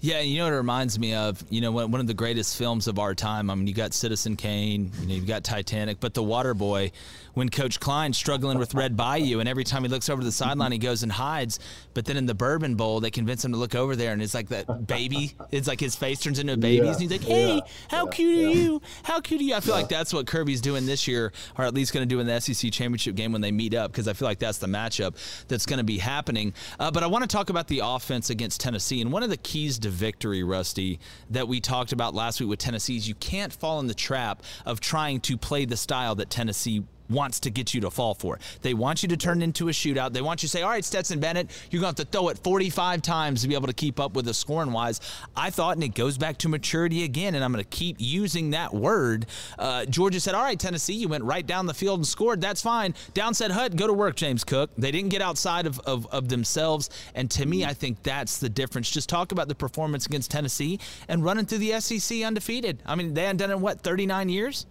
Yeah, 0.00 0.20
you 0.20 0.38
know 0.38 0.44
what 0.44 0.52
it 0.52 0.56
reminds 0.56 0.98
me 0.98 1.14
of? 1.14 1.42
You 1.50 1.60
know, 1.60 1.72
one 1.72 2.00
of 2.00 2.06
the 2.06 2.14
greatest 2.14 2.56
films 2.56 2.86
of 2.86 2.98
our 2.98 3.14
time. 3.14 3.50
I 3.50 3.54
mean, 3.54 3.66
you 3.66 3.74
got 3.74 3.94
Citizen 3.94 4.36
Kane, 4.36 4.90
you 5.00 5.06
know, 5.08 5.14
you've 5.14 5.26
got 5.26 5.44
Titanic, 5.44 6.00
but 6.00 6.14
The 6.14 6.22
Water 6.22 6.54
Boy, 6.54 6.92
when 7.34 7.48
Coach 7.50 7.80
Klein's 7.80 8.16
struggling 8.16 8.58
with 8.58 8.74
Red 8.74 8.96
Beaulieu, 8.96 9.40
and 9.40 9.48
every 9.48 9.64
time 9.64 9.82
he 9.82 9.88
looks 9.88 10.08
over 10.08 10.20
to 10.22 10.24
the 10.24 10.32
sideline, 10.32 10.72
he 10.72 10.78
goes 10.78 11.02
and 11.02 11.12
hides. 11.12 11.58
But 11.92 12.06
then 12.06 12.16
in 12.16 12.24
the 12.26 12.34
Bourbon 12.34 12.76
Bowl, 12.76 13.00
they 13.00 13.10
convince 13.10 13.44
him 13.44 13.52
to 13.52 13.58
look 13.58 13.74
over 13.74 13.94
there, 13.94 14.12
and 14.12 14.22
it's 14.22 14.32
like 14.34 14.48
that 14.48 14.86
baby. 14.86 15.34
It's 15.50 15.68
like 15.68 15.80
his 15.80 15.96
face 15.96 16.20
turns 16.20 16.38
into 16.38 16.54
a 16.54 16.56
baby, 16.56 16.86
Yeah, 16.86 16.92
and 16.92 17.00
he's 17.00 17.10
like, 17.10 17.22
"Hey, 17.22 17.56
yeah, 17.56 17.60
how 17.88 18.06
yeah, 18.06 18.10
cute 18.10 18.38
are 18.38 18.50
you? 18.58 18.82
How 19.02 19.20
cute 19.20 19.40
are 19.40 19.44
you?" 19.44 19.54
I 19.54 19.60
feel 19.60 19.74
like 19.74 19.88
that's 19.88 20.14
what 20.14 20.26
Kirby's 20.26 20.60
doing 20.62 20.86
this 20.86 21.06
year, 21.06 21.32
or 21.58 21.64
at 21.64 21.74
least 21.74 21.92
going 21.92 22.08
to 22.08 22.14
do 22.14 22.20
in 22.20 22.26
the 22.26 22.40
SEC 22.40 22.72
championship 22.72 23.16
game 23.16 23.32
when 23.32 23.42
they 23.42 23.52
meet 23.52 23.74
up, 23.74 23.92
because 23.92 24.08
I 24.08 24.14
feel 24.14 24.26
like 24.28 24.38
that's 24.38 24.58
the 24.58 24.66
matchup 24.66 25.14
that's 25.48 25.66
going 25.66 25.78
to 25.78 25.84
be 25.84 25.98
happening. 25.98 26.54
Uh, 26.80 26.90
but 26.90 27.02
I 27.02 27.06
want 27.06 27.22
to 27.22 27.28
talk 27.28 27.50
about 27.50 27.68
the 27.68 27.80
offense 27.84 28.30
against 28.30 28.60
Tennessee, 28.60 29.00
and 29.02 29.12
one 29.12 29.22
of 29.22 29.28
the 29.30 29.36
keys 29.36 29.78
to 29.80 29.85
victory, 29.90 30.42
Rusty, 30.42 31.00
that 31.30 31.48
we 31.48 31.60
talked 31.60 31.92
about 31.92 32.14
last 32.14 32.40
week 32.40 32.48
with 32.48 32.58
Tennessee 32.58 32.96
is 32.96 33.08
you 33.08 33.14
can't 33.16 33.52
fall 33.52 33.80
in 33.80 33.86
the 33.86 33.94
trap 33.94 34.42
of 34.64 34.80
trying 34.80 35.20
to 35.20 35.36
play 35.36 35.64
the 35.64 35.76
style 35.76 36.14
that 36.16 36.30
Tennessee 36.30 36.84
wants 37.08 37.40
to 37.40 37.50
get 37.50 37.74
you 37.74 37.80
to 37.82 37.90
fall 37.90 38.14
for. 38.14 38.38
They 38.62 38.74
want 38.74 39.02
you 39.02 39.08
to 39.08 39.16
turn 39.16 39.42
into 39.42 39.68
a 39.68 39.72
shootout. 39.72 40.12
They 40.12 40.22
want 40.22 40.42
you 40.42 40.48
to 40.48 40.50
say, 40.50 40.62
all 40.62 40.70
right, 40.70 40.84
Stetson 40.84 41.20
Bennett, 41.20 41.50
you're 41.70 41.80
going 41.80 41.94
to 41.94 42.02
have 42.02 42.08
to 42.08 42.12
throw 42.16 42.28
it 42.28 42.38
45 42.38 43.02
times 43.02 43.42
to 43.42 43.48
be 43.48 43.54
able 43.54 43.66
to 43.66 43.72
keep 43.72 44.00
up 44.00 44.14
with 44.14 44.24
the 44.24 44.34
scoring 44.34 44.72
wise. 44.72 45.00
I 45.36 45.50
thought, 45.50 45.76
and 45.76 45.84
it 45.84 45.94
goes 45.94 46.18
back 46.18 46.38
to 46.38 46.48
maturity 46.48 47.04
again, 47.04 47.34
and 47.34 47.44
I'm 47.44 47.52
going 47.52 47.64
to 47.64 47.70
keep 47.70 47.96
using 47.98 48.50
that 48.50 48.74
word. 48.74 49.26
Uh, 49.58 49.84
Georgia 49.86 50.20
said, 50.20 50.34
all 50.34 50.42
right, 50.42 50.58
Tennessee, 50.58 50.94
you 50.94 51.08
went 51.08 51.24
right 51.24 51.46
down 51.46 51.66
the 51.66 51.74
field 51.74 51.98
and 51.98 52.06
scored. 52.06 52.40
That's 52.40 52.62
fine. 52.62 52.94
Down 53.14 53.34
said 53.34 53.50
Hut, 53.50 53.76
go 53.76 53.86
to 53.86 53.92
work, 53.92 54.16
James 54.16 54.44
Cook. 54.44 54.70
They 54.76 54.90
didn't 54.90 55.10
get 55.10 55.22
outside 55.22 55.66
of, 55.66 55.78
of, 55.80 56.06
of 56.08 56.28
themselves. 56.28 56.90
And 57.14 57.30
to 57.32 57.46
me, 57.46 57.64
I 57.64 57.74
think 57.74 58.02
that's 58.02 58.38
the 58.38 58.48
difference. 58.48 58.90
Just 58.90 59.08
talk 59.08 59.32
about 59.32 59.48
the 59.48 59.54
performance 59.54 60.06
against 60.06 60.30
Tennessee 60.30 60.78
and 61.08 61.24
running 61.24 61.46
through 61.46 61.58
the 61.58 61.80
SEC 61.80 62.22
undefeated. 62.22 62.82
I 62.86 62.94
mean, 62.94 63.14
they 63.14 63.22
hadn't 63.22 63.38
done 63.38 63.50
it 63.50 63.58
what, 63.58 63.80
39 63.80 64.28
years? 64.28 64.66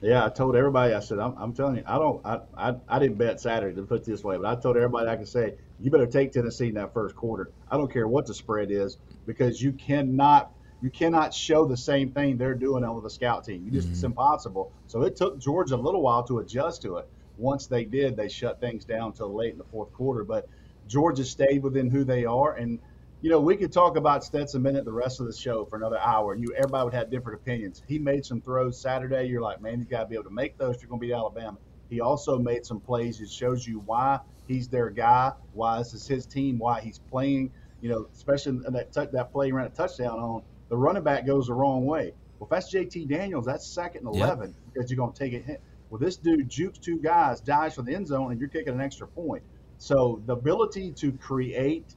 Yeah, 0.00 0.24
I 0.24 0.28
told 0.28 0.54
everybody. 0.54 0.94
I 0.94 1.00
said, 1.00 1.18
I'm, 1.18 1.34
I'm 1.36 1.52
telling 1.52 1.76
you, 1.76 1.82
I 1.86 1.98
don't. 1.98 2.24
I, 2.24 2.40
I 2.56 2.74
I 2.88 2.98
didn't 2.98 3.18
bet 3.18 3.40
Saturday 3.40 3.74
to 3.74 3.82
put 3.82 4.02
it 4.02 4.04
this 4.04 4.22
way, 4.22 4.36
but 4.36 4.46
I 4.46 4.60
told 4.60 4.76
everybody 4.76 5.08
I 5.08 5.16
could 5.16 5.28
say, 5.28 5.54
you 5.80 5.90
better 5.90 6.06
take 6.06 6.32
Tennessee 6.32 6.68
in 6.68 6.74
that 6.74 6.94
first 6.94 7.16
quarter. 7.16 7.50
I 7.70 7.76
don't 7.76 7.92
care 7.92 8.06
what 8.06 8.26
the 8.26 8.34
spread 8.34 8.70
is 8.70 8.96
because 9.26 9.60
you 9.60 9.72
cannot 9.72 10.52
you 10.80 10.90
cannot 10.90 11.34
show 11.34 11.66
the 11.66 11.76
same 11.76 12.12
thing 12.12 12.36
they're 12.36 12.54
doing 12.54 12.84
on 12.84 13.02
the 13.02 13.10
scout 13.10 13.44
team. 13.44 13.64
You 13.64 13.72
just 13.72 13.88
it's 13.88 13.98
mm-hmm. 13.98 14.06
impossible. 14.06 14.72
So 14.86 15.02
it 15.02 15.16
took 15.16 15.38
Georgia 15.38 15.74
a 15.74 15.76
little 15.76 16.02
while 16.02 16.22
to 16.24 16.38
adjust 16.38 16.82
to 16.82 16.98
it. 16.98 17.08
Once 17.36 17.66
they 17.66 17.84
did, 17.84 18.16
they 18.16 18.28
shut 18.28 18.60
things 18.60 18.84
down 18.84 19.10
until 19.10 19.34
late 19.34 19.52
in 19.52 19.58
the 19.58 19.64
fourth 19.64 19.92
quarter. 19.92 20.22
But 20.22 20.48
Georgia 20.86 21.24
stayed 21.24 21.62
within 21.62 21.90
who 21.90 22.04
they 22.04 22.24
are, 22.24 22.54
and 22.54 22.78
you 23.20 23.30
know 23.30 23.40
we 23.40 23.56
could 23.56 23.72
talk 23.72 23.96
about 23.96 24.24
Stetson 24.24 24.62
Bennett 24.62 24.84
the 24.84 24.92
rest 24.92 25.20
of 25.20 25.26
the 25.26 25.32
show 25.32 25.64
for 25.64 25.76
another 25.76 25.98
hour, 25.98 26.32
and 26.32 26.42
you 26.42 26.54
everybody 26.56 26.84
would 26.84 26.94
have 26.94 27.10
different 27.10 27.40
opinions. 27.40 27.82
He 27.86 27.98
made 27.98 28.24
some 28.24 28.40
throws 28.40 28.80
Saturday. 28.80 29.24
You're 29.26 29.42
like, 29.42 29.60
man, 29.60 29.78
he's 29.78 29.88
got 29.88 30.02
to 30.02 30.06
be 30.06 30.14
able 30.14 30.24
to 30.24 30.30
make 30.34 30.56
those 30.58 30.76
if 30.76 30.82
you're 30.82 30.88
going 30.88 31.00
to 31.00 31.06
beat 31.06 31.12
Alabama. 31.14 31.58
He 31.88 32.00
also 32.00 32.38
made 32.38 32.64
some 32.64 32.80
plays. 32.80 33.20
It 33.20 33.30
shows 33.30 33.66
you 33.66 33.80
why 33.80 34.20
he's 34.46 34.68
their 34.68 34.90
guy, 34.90 35.32
why 35.52 35.78
this 35.78 35.94
is 35.94 36.06
his 36.06 36.26
team, 36.26 36.58
why 36.58 36.80
he's 36.80 36.98
playing. 36.98 37.50
You 37.80 37.90
know, 37.90 38.06
especially 38.12 38.58
that 38.70 38.92
tou- 38.92 39.08
that 39.12 39.32
play 39.32 39.46
he 39.46 39.52
ran 39.52 39.66
a 39.66 39.70
touchdown 39.70 40.18
on. 40.18 40.42
the 40.68 40.76
running 40.76 41.02
back 41.02 41.26
goes 41.26 41.46
the 41.46 41.54
wrong 41.54 41.86
way. 41.86 42.12
Well, 42.38 42.46
if 42.46 42.50
that's 42.50 42.72
JT 42.72 43.08
Daniels, 43.08 43.46
that's 43.46 43.66
second 43.66 44.06
and 44.06 44.14
Yep. 44.14 44.24
11 44.26 44.54
because 44.72 44.90
you're 44.90 44.96
going 44.98 45.12
to 45.12 45.18
take 45.18 45.32
it. 45.32 45.44
hit. 45.44 45.62
Well, 45.88 45.98
this 45.98 46.18
dude 46.18 46.48
jukes 46.48 46.78
two 46.78 46.98
guys, 47.00 47.40
dives 47.40 47.74
for 47.74 47.82
the 47.82 47.94
end 47.94 48.06
zone, 48.06 48.30
and 48.30 48.38
you're 48.38 48.50
kicking 48.50 48.74
an 48.74 48.80
extra 48.80 49.08
point. 49.08 49.42
So 49.78 50.22
the 50.26 50.34
ability 50.34 50.92
to 50.98 51.12
create 51.12 51.94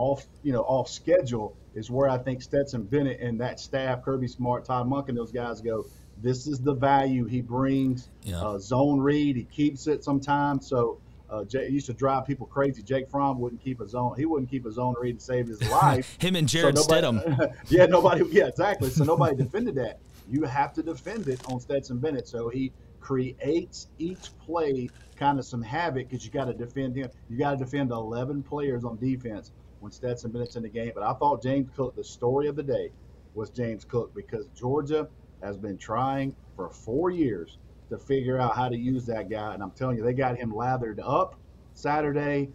off, 0.00 0.26
you 0.42 0.52
know, 0.52 0.62
off 0.62 0.88
schedule 0.88 1.54
is 1.74 1.90
where 1.90 2.08
I 2.08 2.16
think 2.16 2.40
Stetson 2.42 2.84
Bennett 2.84 3.20
and 3.20 3.38
that 3.40 3.60
staff, 3.60 4.02
Kirby 4.02 4.28
Smart, 4.28 4.64
Todd 4.64 4.88
Monk, 4.88 5.08
and 5.10 5.16
those 5.18 5.30
guys 5.30 5.60
go. 5.60 5.84
This 6.22 6.46
is 6.46 6.58
the 6.60 6.74
value 6.74 7.26
he 7.26 7.40
brings. 7.42 8.08
Yeah. 8.22 8.40
Uh, 8.40 8.58
zone 8.58 9.00
read, 9.00 9.36
he 9.36 9.44
keeps 9.44 9.86
it 9.86 10.02
sometimes. 10.02 10.66
So 10.66 10.98
uh, 11.28 11.44
Jay, 11.44 11.68
used 11.68 11.86
to 11.86 11.92
drive 11.92 12.26
people 12.26 12.46
crazy. 12.46 12.82
Jake 12.82 13.08
Fromm 13.10 13.38
wouldn't 13.40 13.62
keep 13.62 13.80
a 13.80 13.86
zone. 13.88 14.14
He 14.16 14.24
wouldn't 14.26 14.50
keep 14.50 14.64
a 14.66 14.72
zone 14.72 14.94
read 15.00 15.18
to 15.18 15.24
save 15.24 15.46
his 15.48 15.62
life. 15.70 16.16
Him 16.20 16.34
and 16.36 16.50
So 16.50 16.58
Jared 16.60 16.74
nobody- 16.76 17.06
Stidham. 17.06 17.54
yeah, 17.68 17.86
nobody. 17.86 18.24
Yeah, 18.30 18.46
exactly. 18.46 18.88
So 18.90 19.04
nobody 19.04 19.36
defended 19.36 19.74
that. 19.76 19.98
You 20.30 20.42
have 20.44 20.72
to 20.74 20.82
defend 20.82 21.28
it 21.28 21.40
on 21.50 21.60
Stetson 21.60 21.98
Bennett. 21.98 22.26
So 22.26 22.48
he 22.48 22.72
creates 23.00 23.88
each 23.98 24.30
play 24.44 24.88
kind 25.16 25.38
of 25.38 25.44
some 25.44 25.62
havoc 25.62 26.08
because 26.08 26.24
you 26.24 26.30
got 26.30 26.46
to 26.46 26.54
defend 26.54 26.96
him. 26.96 27.10
You 27.28 27.38
got 27.38 27.52
to 27.52 27.56
defend 27.58 27.90
11 27.92 28.42
players 28.42 28.84
on 28.84 28.96
defense 28.98 29.52
when 29.80 29.92
Stetson 29.92 30.30
Bennett's 30.30 30.56
in 30.56 30.62
the 30.62 30.68
game. 30.68 30.92
But 30.94 31.04
I 31.04 31.12
thought 31.14 31.42
James 31.42 31.68
Cook, 31.74 31.96
the 31.96 32.04
story 32.04 32.46
of 32.48 32.56
the 32.56 32.62
day, 32.62 32.92
was 33.34 33.50
James 33.50 33.84
Cook 33.84 34.12
because 34.14 34.48
Georgia 34.54 35.08
has 35.42 35.56
been 35.56 35.78
trying 35.78 36.36
for 36.56 36.70
four 36.70 37.10
years 37.10 37.58
to 37.90 37.98
figure 37.98 38.38
out 38.38 38.54
how 38.54 38.68
to 38.68 38.76
use 38.76 39.06
that 39.06 39.28
guy. 39.28 39.54
And 39.54 39.62
I'm 39.62 39.72
telling 39.72 39.96
you, 39.96 40.04
they 40.04 40.12
got 40.12 40.36
him 40.36 40.54
lathered 40.54 41.00
up 41.00 41.34
Saturday 41.74 42.50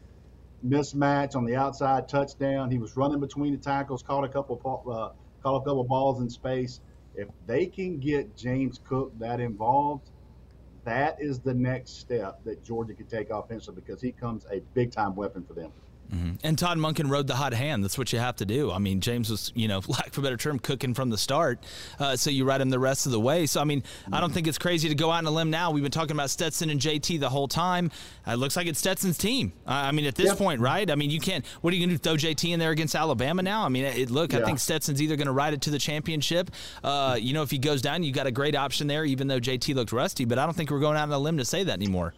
mismatch 0.66 1.36
on 1.36 1.46
the 1.46 1.56
outside 1.56 2.08
touchdown. 2.08 2.72
He 2.72 2.80
was 2.80 2.96
running 2.98 3.20
between 3.20 3.54
the 3.54 3.60
tackles, 3.60 4.04
caught 4.04 4.24
a 4.24 4.30
couple 4.30 4.60
uh, 4.88 5.10
caught 5.44 5.58
a 5.58 5.66
couple 5.66 5.84
balls 5.84 6.22
in 6.22 6.30
space. 6.30 6.80
If 7.16 7.30
they 7.46 7.68
can 7.68 8.00
get 8.00 8.36
James 8.36 8.80
Cook 8.84 9.18
that 9.20 9.40
involved, 9.40 10.10
that 10.84 11.16
is 11.20 11.40
the 11.40 11.54
next 11.54 12.00
step 12.00 12.40
that 12.44 12.64
Georgia 12.64 12.94
could 12.94 13.10
take 13.10 13.30
offensively 13.30 13.82
because 13.86 14.02
he 14.02 14.12
comes 14.12 14.46
a 14.52 14.62
big 14.74 14.92
time 14.92 15.16
weapon 15.16 15.44
for 15.44 15.54
them. 15.54 15.72
And 16.44 16.58
Todd 16.58 16.78
Monken 16.78 17.10
rode 17.10 17.28
the 17.28 17.36
hot 17.36 17.54
hand. 17.54 17.84
That's 17.84 17.98
what 17.98 18.14
you 18.14 18.20
have 18.20 18.36
to 18.38 18.46
do. 18.46 18.72
I 18.72 18.78
mean, 18.80 19.02
James 19.02 19.30
was, 19.30 19.52
you 19.56 19.68
know, 19.68 19.82
lack 19.88 20.08
of 20.08 20.18
a 20.18 20.22
better 20.22 20.38
term, 20.38 20.60
cooking 20.60 20.94
from 20.94 21.10
the 21.10 21.18
start. 21.18 21.60
Uh, 22.00 22.16
so 22.16 22.30
you 22.30 22.46
ride 22.46 22.62
him 22.62 22.70
the 22.70 22.80
rest 22.80 23.06
of 23.06 23.12
the 23.12 23.20
way. 23.20 23.46
So, 23.46 23.60
I 23.62 23.64
mean, 23.64 23.84
I 24.12 24.20
don't 24.22 24.32
think 24.34 24.48
it's 24.48 24.58
crazy 24.58 24.88
to 24.90 24.96
go 24.96 25.12
out 25.12 25.18
on 25.20 25.26
a 25.26 25.32
limb 25.32 25.50
now. 25.50 25.72
We've 25.72 25.84
been 25.84 25.92
talking 25.92 26.16
about 26.16 26.30
Stetson 26.30 26.70
and 26.70 26.80
JT 26.80 27.20
the 27.20 27.30
whole 27.30 27.48
time. 27.48 27.92
Uh, 28.28 28.32
it 28.32 28.36
looks 28.38 28.56
like 28.56 28.68
it's 28.68 28.80
Stetson's 28.80 29.18
team. 29.18 29.54
Uh, 29.68 29.72
I 29.72 29.92
mean, 29.92 30.06
at 30.06 30.16
this 30.16 30.28
Yeah. 30.28 30.36
point, 30.36 30.62
right? 30.62 30.90
I 30.90 30.96
mean, 30.96 31.10
you 31.10 31.20
can't, 31.20 31.46
what 31.62 31.74
are 31.74 31.76
you 31.78 31.86
going 31.86 31.98
to 31.98 32.02
do? 32.02 32.18
Throw 32.18 32.30
JT 32.32 32.52
in 32.54 32.60
there 32.60 32.72
against 32.72 32.96
Alabama 32.96 33.42
now? 33.42 33.66
I 33.66 33.70
mean, 33.70 33.86
it, 33.86 34.10
look, 34.10 34.34
I 34.34 34.44
think 34.44 34.60
Stetson's 34.60 35.02
either 35.02 35.16
going 35.16 35.28
to 35.28 35.34
ride 35.34 35.54
it 35.54 35.62
to 35.62 35.70
the 35.70 35.80
championship. 35.80 36.52
Uh, 36.84 37.18
you 37.20 37.34
know, 37.34 37.42
if 37.42 37.52
he 37.52 37.58
goes 37.58 37.82
down, 37.82 38.04
you 38.04 38.12
got 38.12 38.28
a 38.28 38.32
great 38.32 38.56
option 38.56 38.88
there, 38.88 39.06
even 39.06 39.28
though 39.28 39.40
JT 39.40 39.74
looked 39.76 39.92
rusty. 39.92 40.26
But 40.26 40.40
I 40.40 40.46
don't 40.46 40.56
think 40.56 40.70
we're 40.72 40.80
going 40.80 40.98
out 40.98 41.04
on 41.10 41.12
a 41.12 41.20
limb 41.20 41.38
to 41.38 41.46
say 41.46 41.64
that 41.64 41.74
anymore. 41.74 42.14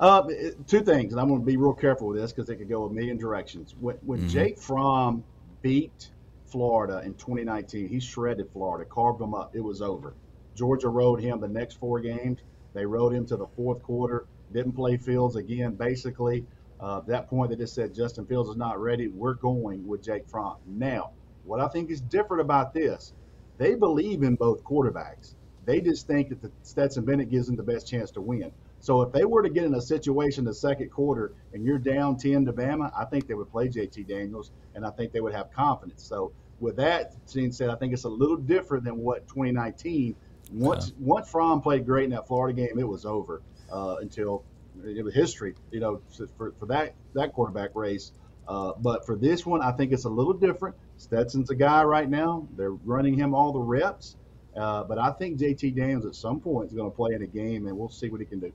Uh, 0.00 0.22
two 0.66 0.80
things, 0.80 1.12
and 1.12 1.20
I'm 1.20 1.28
going 1.28 1.40
to 1.40 1.46
be 1.46 1.56
real 1.56 1.72
careful 1.72 2.08
with 2.08 2.18
this 2.20 2.32
because 2.32 2.50
it 2.50 2.56
could 2.56 2.68
go 2.68 2.84
a 2.84 2.92
million 2.92 3.16
directions. 3.16 3.74
When, 3.78 3.96
when 4.02 4.20
Mhm. 4.22 4.28
Jake 4.28 4.58
Fromm 4.58 5.24
beat 5.62 6.10
Florida 6.46 7.02
in 7.04 7.14
2019, 7.14 7.88
he 7.88 8.00
shredded 8.00 8.50
Florida, 8.52 8.84
carved 8.90 9.20
them 9.20 9.34
up. 9.34 9.54
It 9.54 9.60
was 9.60 9.80
over. 9.80 10.16
Georgia 10.56 10.88
rode 10.88 11.20
him 11.20 11.40
the 11.40 11.48
next 11.48 11.76
four 11.76 12.00
games. 12.00 12.40
They 12.74 12.86
rode 12.86 13.12
him 13.12 13.24
to 13.26 13.36
the 13.36 13.46
fourth 13.56 13.82
quarter. 13.82 14.26
Didn't 14.52 14.72
play 14.72 14.96
Fields 14.96 15.36
again. 15.36 15.74
Basically, 15.76 16.44
uh, 16.80 16.98
at 16.98 17.06
that 17.06 17.28
point, 17.28 17.50
they 17.50 17.56
just 17.56 17.74
said 17.74 17.94
Justin 17.94 18.26
Fields 18.26 18.50
is 18.50 18.56
not 18.56 18.80
ready. 18.80 19.08
We're 19.08 19.34
going 19.34 19.86
with 19.86 20.02
Jake 20.02 20.28
Fromm. 20.28 20.56
Now, 20.66 21.10
what 21.44 21.60
I 21.60 21.68
think 21.68 21.90
is 21.90 22.00
different 22.00 22.40
about 22.40 22.74
this, 22.74 23.12
they 23.58 23.74
believe 23.74 24.22
in 24.22 24.34
both 24.34 24.62
quarterbacks. 24.64 25.34
They 25.64 25.80
just 25.80 26.06
think 26.06 26.28
that 26.30 26.42
the 26.42 26.52
Stetson 26.62 27.04
Bennett 27.04 27.30
gives 27.30 27.46
them 27.46 27.56
the 27.56 27.62
best 27.62 27.86
chance 27.88 28.10
to 28.12 28.20
win. 28.20 28.52
So 28.84 29.00
if 29.00 29.12
they 29.12 29.24
were 29.24 29.42
to 29.42 29.48
get 29.48 29.64
in 29.64 29.72
a 29.72 29.80
situation 29.80 30.44
the 30.44 30.52
second 30.52 30.90
quarter 30.90 31.32
and 31.54 31.64
you're 31.64 31.78
down 31.78 32.18
10 32.18 32.44
to 32.44 32.52
Bama, 32.52 32.92
I 32.94 33.06
think 33.06 33.26
they 33.26 33.32
would 33.32 33.50
play 33.50 33.66
JT 33.66 34.06
Daniels 34.06 34.50
and 34.74 34.84
I 34.84 34.90
think 34.90 35.10
they 35.10 35.22
would 35.22 35.32
have 35.32 35.50
confidence. 35.50 36.02
So 36.02 36.32
with 36.60 36.76
that 36.76 37.14
being 37.32 37.50
said, 37.50 37.70
I 37.70 37.76
think 37.76 37.94
it's 37.94 38.04
a 38.04 38.10
little 38.10 38.36
different 38.36 38.84
than 38.84 38.98
what 38.98 39.26
2019. 39.26 40.14
Once 40.52 40.92
once 41.00 41.30
Fromm 41.30 41.62
played 41.62 41.86
great 41.86 42.04
in 42.04 42.10
that 42.10 42.28
Florida 42.28 42.54
game, 42.54 42.78
it 42.78 42.86
was 42.86 43.06
over 43.06 43.40
uh, 43.72 43.96
until 44.02 44.44
it 44.84 45.02
was 45.02 45.14
history, 45.14 45.54
you 45.70 45.80
know, 45.80 46.02
for, 46.36 46.52
for 46.58 46.66
that 46.66 46.94
that 47.14 47.32
quarterback 47.32 47.70
race. 47.74 48.12
Uh, 48.46 48.72
but 48.82 49.06
for 49.06 49.16
this 49.16 49.46
one, 49.46 49.62
I 49.62 49.72
think 49.72 49.92
it's 49.92 50.04
a 50.04 50.10
little 50.10 50.34
different. 50.34 50.76
Stetson's 50.98 51.48
a 51.48 51.54
guy 51.54 51.84
right 51.84 52.10
now. 52.10 52.46
They're 52.54 52.72
running 52.72 53.14
him 53.14 53.34
all 53.34 53.50
the 53.50 53.60
reps. 53.60 54.16
Uh, 54.54 54.84
but 54.84 54.98
I 54.98 55.10
think 55.12 55.38
JT 55.38 55.74
Daniels 55.74 56.04
at 56.04 56.14
some 56.14 56.38
point 56.38 56.68
is 56.68 56.76
going 56.76 56.90
to 56.90 56.94
play 56.94 57.14
in 57.14 57.22
a 57.22 57.26
game, 57.26 57.66
and 57.66 57.76
we'll 57.76 57.88
see 57.88 58.10
what 58.10 58.20
he 58.20 58.26
can 58.26 58.40
do. 58.40 58.52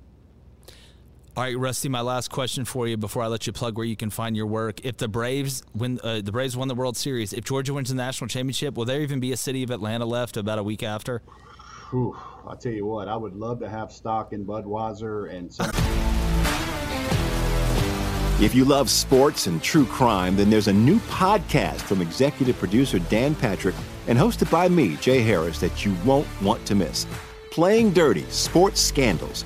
All 1.39 1.45
right, 1.45 1.57
Rusty. 1.57 1.87
My 1.87 2.01
last 2.01 2.31
question 2.31 2.65
for 2.65 2.85
you 2.85 2.97
before 2.97 3.23
I 3.23 3.27
let 3.27 3.47
you 3.47 3.53
plug 3.53 3.77
where 3.77 3.85
you 3.85 3.95
can 3.95 4.09
find 4.09 4.35
your 4.35 4.45
work. 4.45 4.83
If 4.83 4.97
the 4.97 5.07
Braves 5.07 5.63
win, 5.73 5.97
uh, 6.03 6.19
the 6.19 6.33
Braves 6.33 6.57
won 6.57 6.67
the 6.67 6.75
World 6.75 6.97
Series. 6.97 7.31
If 7.31 7.45
Georgia 7.45 7.73
wins 7.73 7.87
the 7.87 7.95
national 7.95 8.27
championship, 8.27 8.75
will 8.75 8.83
there 8.83 8.99
even 8.99 9.21
be 9.21 9.31
a 9.31 9.37
city 9.37 9.63
of 9.63 9.71
Atlanta 9.71 10.05
left 10.05 10.35
about 10.35 10.59
a 10.59 10.63
week 10.63 10.83
after? 10.83 11.21
Whew, 11.91 12.13
I 12.45 12.55
tell 12.55 12.73
you 12.73 12.85
what, 12.85 13.07
I 13.07 13.15
would 13.15 13.37
love 13.37 13.61
to 13.61 13.69
have 13.69 13.89
stock 13.93 14.33
in 14.33 14.45
Budweiser 14.45 15.33
and 15.33 15.49
some. 15.49 15.71
If 18.43 18.53
you 18.53 18.65
love 18.65 18.89
sports 18.89 19.47
and 19.47 19.63
true 19.63 19.85
crime, 19.85 20.35
then 20.35 20.49
there's 20.49 20.67
a 20.67 20.73
new 20.73 20.99
podcast 20.99 21.79
from 21.79 22.01
executive 22.01 22.57
producer 22.57 22.99
Dan 22.99 23.33
Patrick 23.33 23.75
and 24.07 24.19
hosted 24.19 24.51
by 24.51 24.67
me, 24.67 24.97
Jay 24.97 25.21
Harris, 25.21 25.61
that 25.61 25.85
you 25.85 25.95
won't 26.03 26.27
want 26.41 26.65
to 26.65 26.75
miss. 26.75 27.07
Playing 27.49 27.93
Dirty 27.93 28.25
Sports 28.29 28.81
Scandals. 28.81 29.45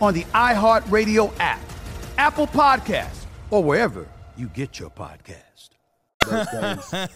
on 0.00 0.14
the 0.14 0.24
iHeartRadio 0.34 1.32
app, 1.38 1.60
Apple 2.18 2.46
Podcasts, 2.46 3.24
or 3.50 3.62
wherever 3.62 4.06
you 4.36 4.48
get 4.48 4.78
your 4.78 4.90
podcast. 4.90 5.70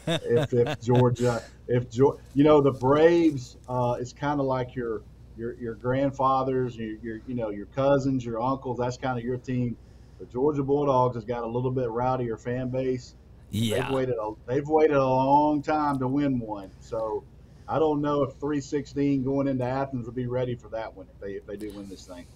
if, 0.06 0.52
if 0.52 0.80
Georgia, 0.80 1.42
if 1.68 1.90
Georgia, 1.90 2.22
you 2.34 2.44
know, 2.44 2.60
the 2.60 2.72
Braves, 2.72 3.56
uh, 3.68 3.96
it's 4.00 4.12
kind 4.12 4.40
of 4.40 4.46
like 4.46 4.74
your 4.74 5.02
your 5.36 5.54
your 5.54 5.74
grandfathers, 5.74 6.76
your, 6.76 6.96
your 7.02 7.20
you 7.26 7.34
know 7.34 7.50
your 7.50 7.66
cousins, 7.66 8.24
your 8.24 8.40
uncles. 8.40 8.78
That's 8.78 8.96
kind 8.96 9.18
of 9.18 9.24
your 9.24 9.36
team. 9.36 9.76
The 10.20 10.26
Georgia 10.26 10.62
Bulldogs 10.62 11.16
has 11.16 11.24
got 11.24 11.42
a 11.42 11.46
little 11.46 11.70
bit 11.70 11.88
rowdier 11.88 12.40
fan 12.40 12.68
base. 12.68 13.14
Yeah. 13.50 13.82
They've 13.82 13.90
waited 13.90 14.14
a, 14.20 14.32
they've 14.46 14.66
waited 14.66 14.96
a 14.96 15.04
long 15.04 15.60
time 15.62 15.98
to 15.98 16.08
win 16.08 16.38
one. 16.38 16.70
So 16.80 17.24
I 17.68 17.78
don't 17.78 18.00
know 18.00 18.22
if 18.22 18.32
316 18.34 19.22
going 19.24 19.48
into 19.48 19.64
Athens 19.64 20.06
would 20.06 20.14
be 20.14 20.26
ready 20.26 20.54
for 20.54 20.68
that 20.70 20.94
one 20.96 21.06
if 21.12 21.20
they 21.20 21.32
if 21.32 21.46
they 21.46 21.56
do 21.56 21.70
win 21.72 21.88
this 21.88 22.06
thing. 22.06 22.26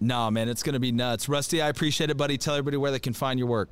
No, 0.00 0.30
man, 0.30 0.48
it's 0.48 0.62
going 0.62 0.74
to 0.74 0.80
be 0.80 0.92
nuts. 0.92 1.28
Rusty, 1.28 1.62
I 1.62 1.68
appreciate 1.68 2.10
it, 2.10 2.16
buddy. 2.16 2.36
Tell 2.36 2.54
everybody 2.54 2.76
where 2.76 2.90
they 2.90 2.98
can 2.98 3.12
find 3.12 3.38
your 3.38 3.48
work. 3.48 3.68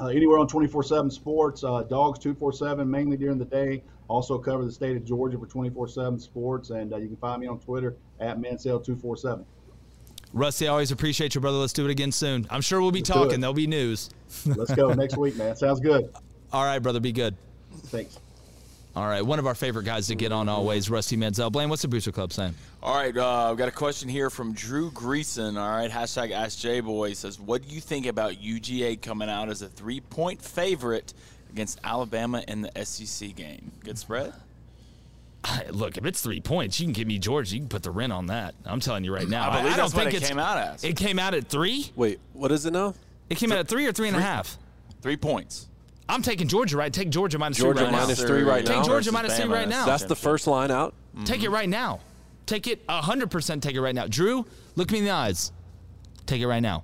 Uh, 0.00 0.06
anywhere 0.06 0.38
on 0.38 0.46
24/7 0.46 1.10
Sports, 1.10 1.64
uh, 1.64 1.82
Dogs 1.82 2.18
247 2.20 2.88
mainly 2.88 3.16
during 3.16 3.38
the 3.38 3.44
day. 3.44 3.82
Also 4.06 4.38
cover 4.38 4.64
the 4.64 4.72
state 4.72 4.96
of 4.96 5.04
Georgia 5.04 5.38
for 5.38 5.46
24/7 5.46 6.20
Sports, 6.20 6.70
and 6.70 6.92
uh, 6.92 6.96
you 6.96 7.08
can 7.08 7.16
find 7.16 7.40
me 7.40 7.46
on 7.46 7.58
Twitter 7.58 7.96
at 8.20 8.40
Mansell 8.40 8.78
247. 8.78 9.44
Rusty, 10.32 10.68
I 10.68 10.70
always 10.70 10.92
appreciate 10.92 11.34
you, 11.34 11.40
brother. 11.40 11.56
Let's 11.56 11.72
do 11.72 11.84
it 11.86 11.90
again 11.90 12.12
soon. 12.12 12.46
I'm 12.50 12.60
sure 12.60 12.80
we'll 12.80 12.90
be 12.90 13.00
Let's 13.00 13.08
talking. 13.08 13.40
There'll 13.40 13.54
be 13.54 13.66
news. 13.66 14.10
Let's 14.46 14.74
go 14.74 14.92
next 14.92 15.16
week, 15.16 15.36
man. 15.36 15.56
Sounds 15.56 15.80
good. 15.80 16.12
All 16.52 16.64
right, 16.64 16.78
brother. 16.78 17.00
Be 17.00 17.12
good. 17.12 17.36
Thanks. 17.86 18.18
All 18.98 19.06
right. 19.06 19.24
One 19.24 19.38
of 19.38 19.46
our 19.46 19.54
favorite 19.54 19.84
guys 19.84 20.08
to 20.08 20.16
get 20.16 20.32
on 20.32 20.48
always, 20.48 20.90
Rusty 20.90 21.16
Mansell. 21.16 21.50
Blaine, 21.50 21.68
what's 21.68 21.82
the 21.82 21.88
Booster 21.88 22.10
Club 22.10 22.32
saying? 22.32 22.52
All 22.82 22.96
right, 22.96 23.16
uh, 23.16 23.52
I've 23.52 23.56
got 23.56 23.68
a 23.68 23.72
question 23.72 24.08
here 24.08 24.28
from 24.28 24.54
Drew 24.54 24.90
Greason. 24.90 25.56
All 25.56 25.70
right, 25.70 25.88
hashtag 25.88 26.32
AskJBoy 26.32 27.14
says, 27.14 27.38
"What 27.38 27.62
do 27.62 27.72
you 27.72 27.80
think 27.80 28.06
about 28.06 28.42
UGA 28.42 29.00
coming 29.00 29.30
out 29.30 29.50
as 29.50 29.62
a 29.62 29.68
three-point 29.68 30.42
favorite 30.42 31.14
against 31.52 31.78
Alabama 31.84 32.42
in 32.48 32.62
the 32.62 32.84
SEC 32.84 33.36
game? 33.36 33.70
Good 33.84 33.98
spread." 33.98 34.32
Look, 35.70 35.96
if 35.96 36.04
it's 36.04 36.20
three 36.20 36.40
points, 36.40 36.80
you 36.80 36.86
can 36.86 36.92
give 36.92 37.06
me 37.06 37.20
Georgia. 37.20 37.54
You 37.54 37.60
can 37.60 37.68
put 37.68 37.84
the 37.84 37.92
rent 37.92 38.12
on 38.12 38.26
that. 38.26 38.56
I'm 38.64 38.80
telling 38.80 39.04
you 39.04 39.14
right 39.14 39.28
now. 39.28 39.48
I 39.48 39.58
believe 39.60 39.76
don't 39.76 39.84
that's 39.84 39.94
what 39.94 40.10
think 40.10 40.24
it 40.24 40.26
came 40.26 40.40
out 40.40 40.58
as. 40.58 40.82
It 40.82 40.96
came 40.96 41.20
out 41.20 41.34
at 41.34 41.46
three. 41.46 41.92
Wait, 41.94 42.18
what 42.32 42.50
is 42.50 42.66
it 42.66 42.72
now? 42.72 42.94
It 43.30 43.36
came 43.36 43.52
out 43.52 43.58
at 43.58 43.68
three 43.68 43.86
or 43.86 43.92
three 43.92 44.08
and 44.08 44.16
a 44.16 44.20
half. 44.20 44.58
Three 45.02 45.16
points. 45.16 45.67
I'm 46.08 46.22
taking 46.22 46.48
Georgia. 46.48 46.76
Right? 46.76 46.92
Take 46.92 47.10
Georgia 47.10 47.38
minus 47.38 47.58
Georgia 47.58 47.80
three 47.80 47.86
right 47.86 47.92
minus 48.00 48.20
now. 48.20 48.26
three 48.26 48.42
right 48.42 48.64
Take 48.66 48.76
now. 48.76 48.82
Georgia 48.84 49.12
minus 49.12 49.38
three 49.38 49.48
right 49.48 49.68
now. 49.68 49.86
That's 49.86 50.04
the 50.04 50.16
first 50.16 50.46
line 50.46 50.70
out. 50.70 50.94
Take 51.24 51.42
it 51.42 51.50
right 51.50 51.68
now. 51.68 52.00
Take 52.46 52.66
it 52.66 52.86
100% 52.86 53.60
take 53.60 53.74
it 53.74 53.80
right 53.80 53.94
now. 53.94 54.06
Drew, 54.06 54.46
look 54.74 54.90
me 54.90 55.00
in 55.00 55.04
the 55.04 55.10
eyes. 55.10 55.52
Take 56.24 56.40
it 56.40 56.46
right 56.46 56.60
now. 56.62 56.82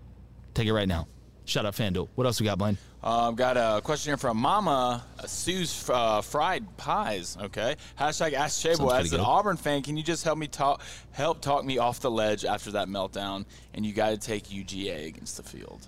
Take 0.52 0.66
it 0.66 0.74
right 0.74 0.86
now. 0.88 1.06
Shut 1.46 1.64
up, 1.64 1.74
FanDuel. 1.74 2.08
What 2.16 2.26
else 2.26 2.38
we 2.40 2.44
got, 2.44 2.58
Blaine? 2.58 2.76
Uh, 3.02 3.28
I've 3.28 3.36
got 3.36 3.56
a 3.58 3.80
question 3.82 4.10
here 4.10 4.16
from 4.16 4.38
Mama 4.38 5.04
uh, 5.18 5.26
Sue's 5.26 5.88
uh, 5.90 6.22
Fried 6.22 6.64
Pies. 6.78 7.36
Okay, 7.40 7.76
hashtag 7.98 8.32
Ask 8.32 8.62
Sounds 8.62 8.78
Chabo. 8.78 8.88
pretty 8.90 9.04
As 9.04 9.12
an 9.12 9.18
good. 9.18 9.24
Auburn 9.24 9.56
fan, 9.58 9.82
can 9.82 9.96
you 9.96 10.02
just 10.02 10.24
help 10.24 10.38
me 10.38 10.46
talk, 10.48 10.80
help 11.12 11.42
talk 11.42 11.64
me 11.66 11.76
off 11.76 12.00
the 12.00 12.10
ledge 12.10 12.46
after 12.46 12.70
that 12.72 12.88
meltdown? 12.88 13.44
And 13.74 13.84
you 13.84 13.92
got 13.92 14.10
to 14.10 14.16
take 14.16 14.44
UGA 14.48 15.06
against 15.08 15.36
the 15.36 15.42
field. 15.42 15.86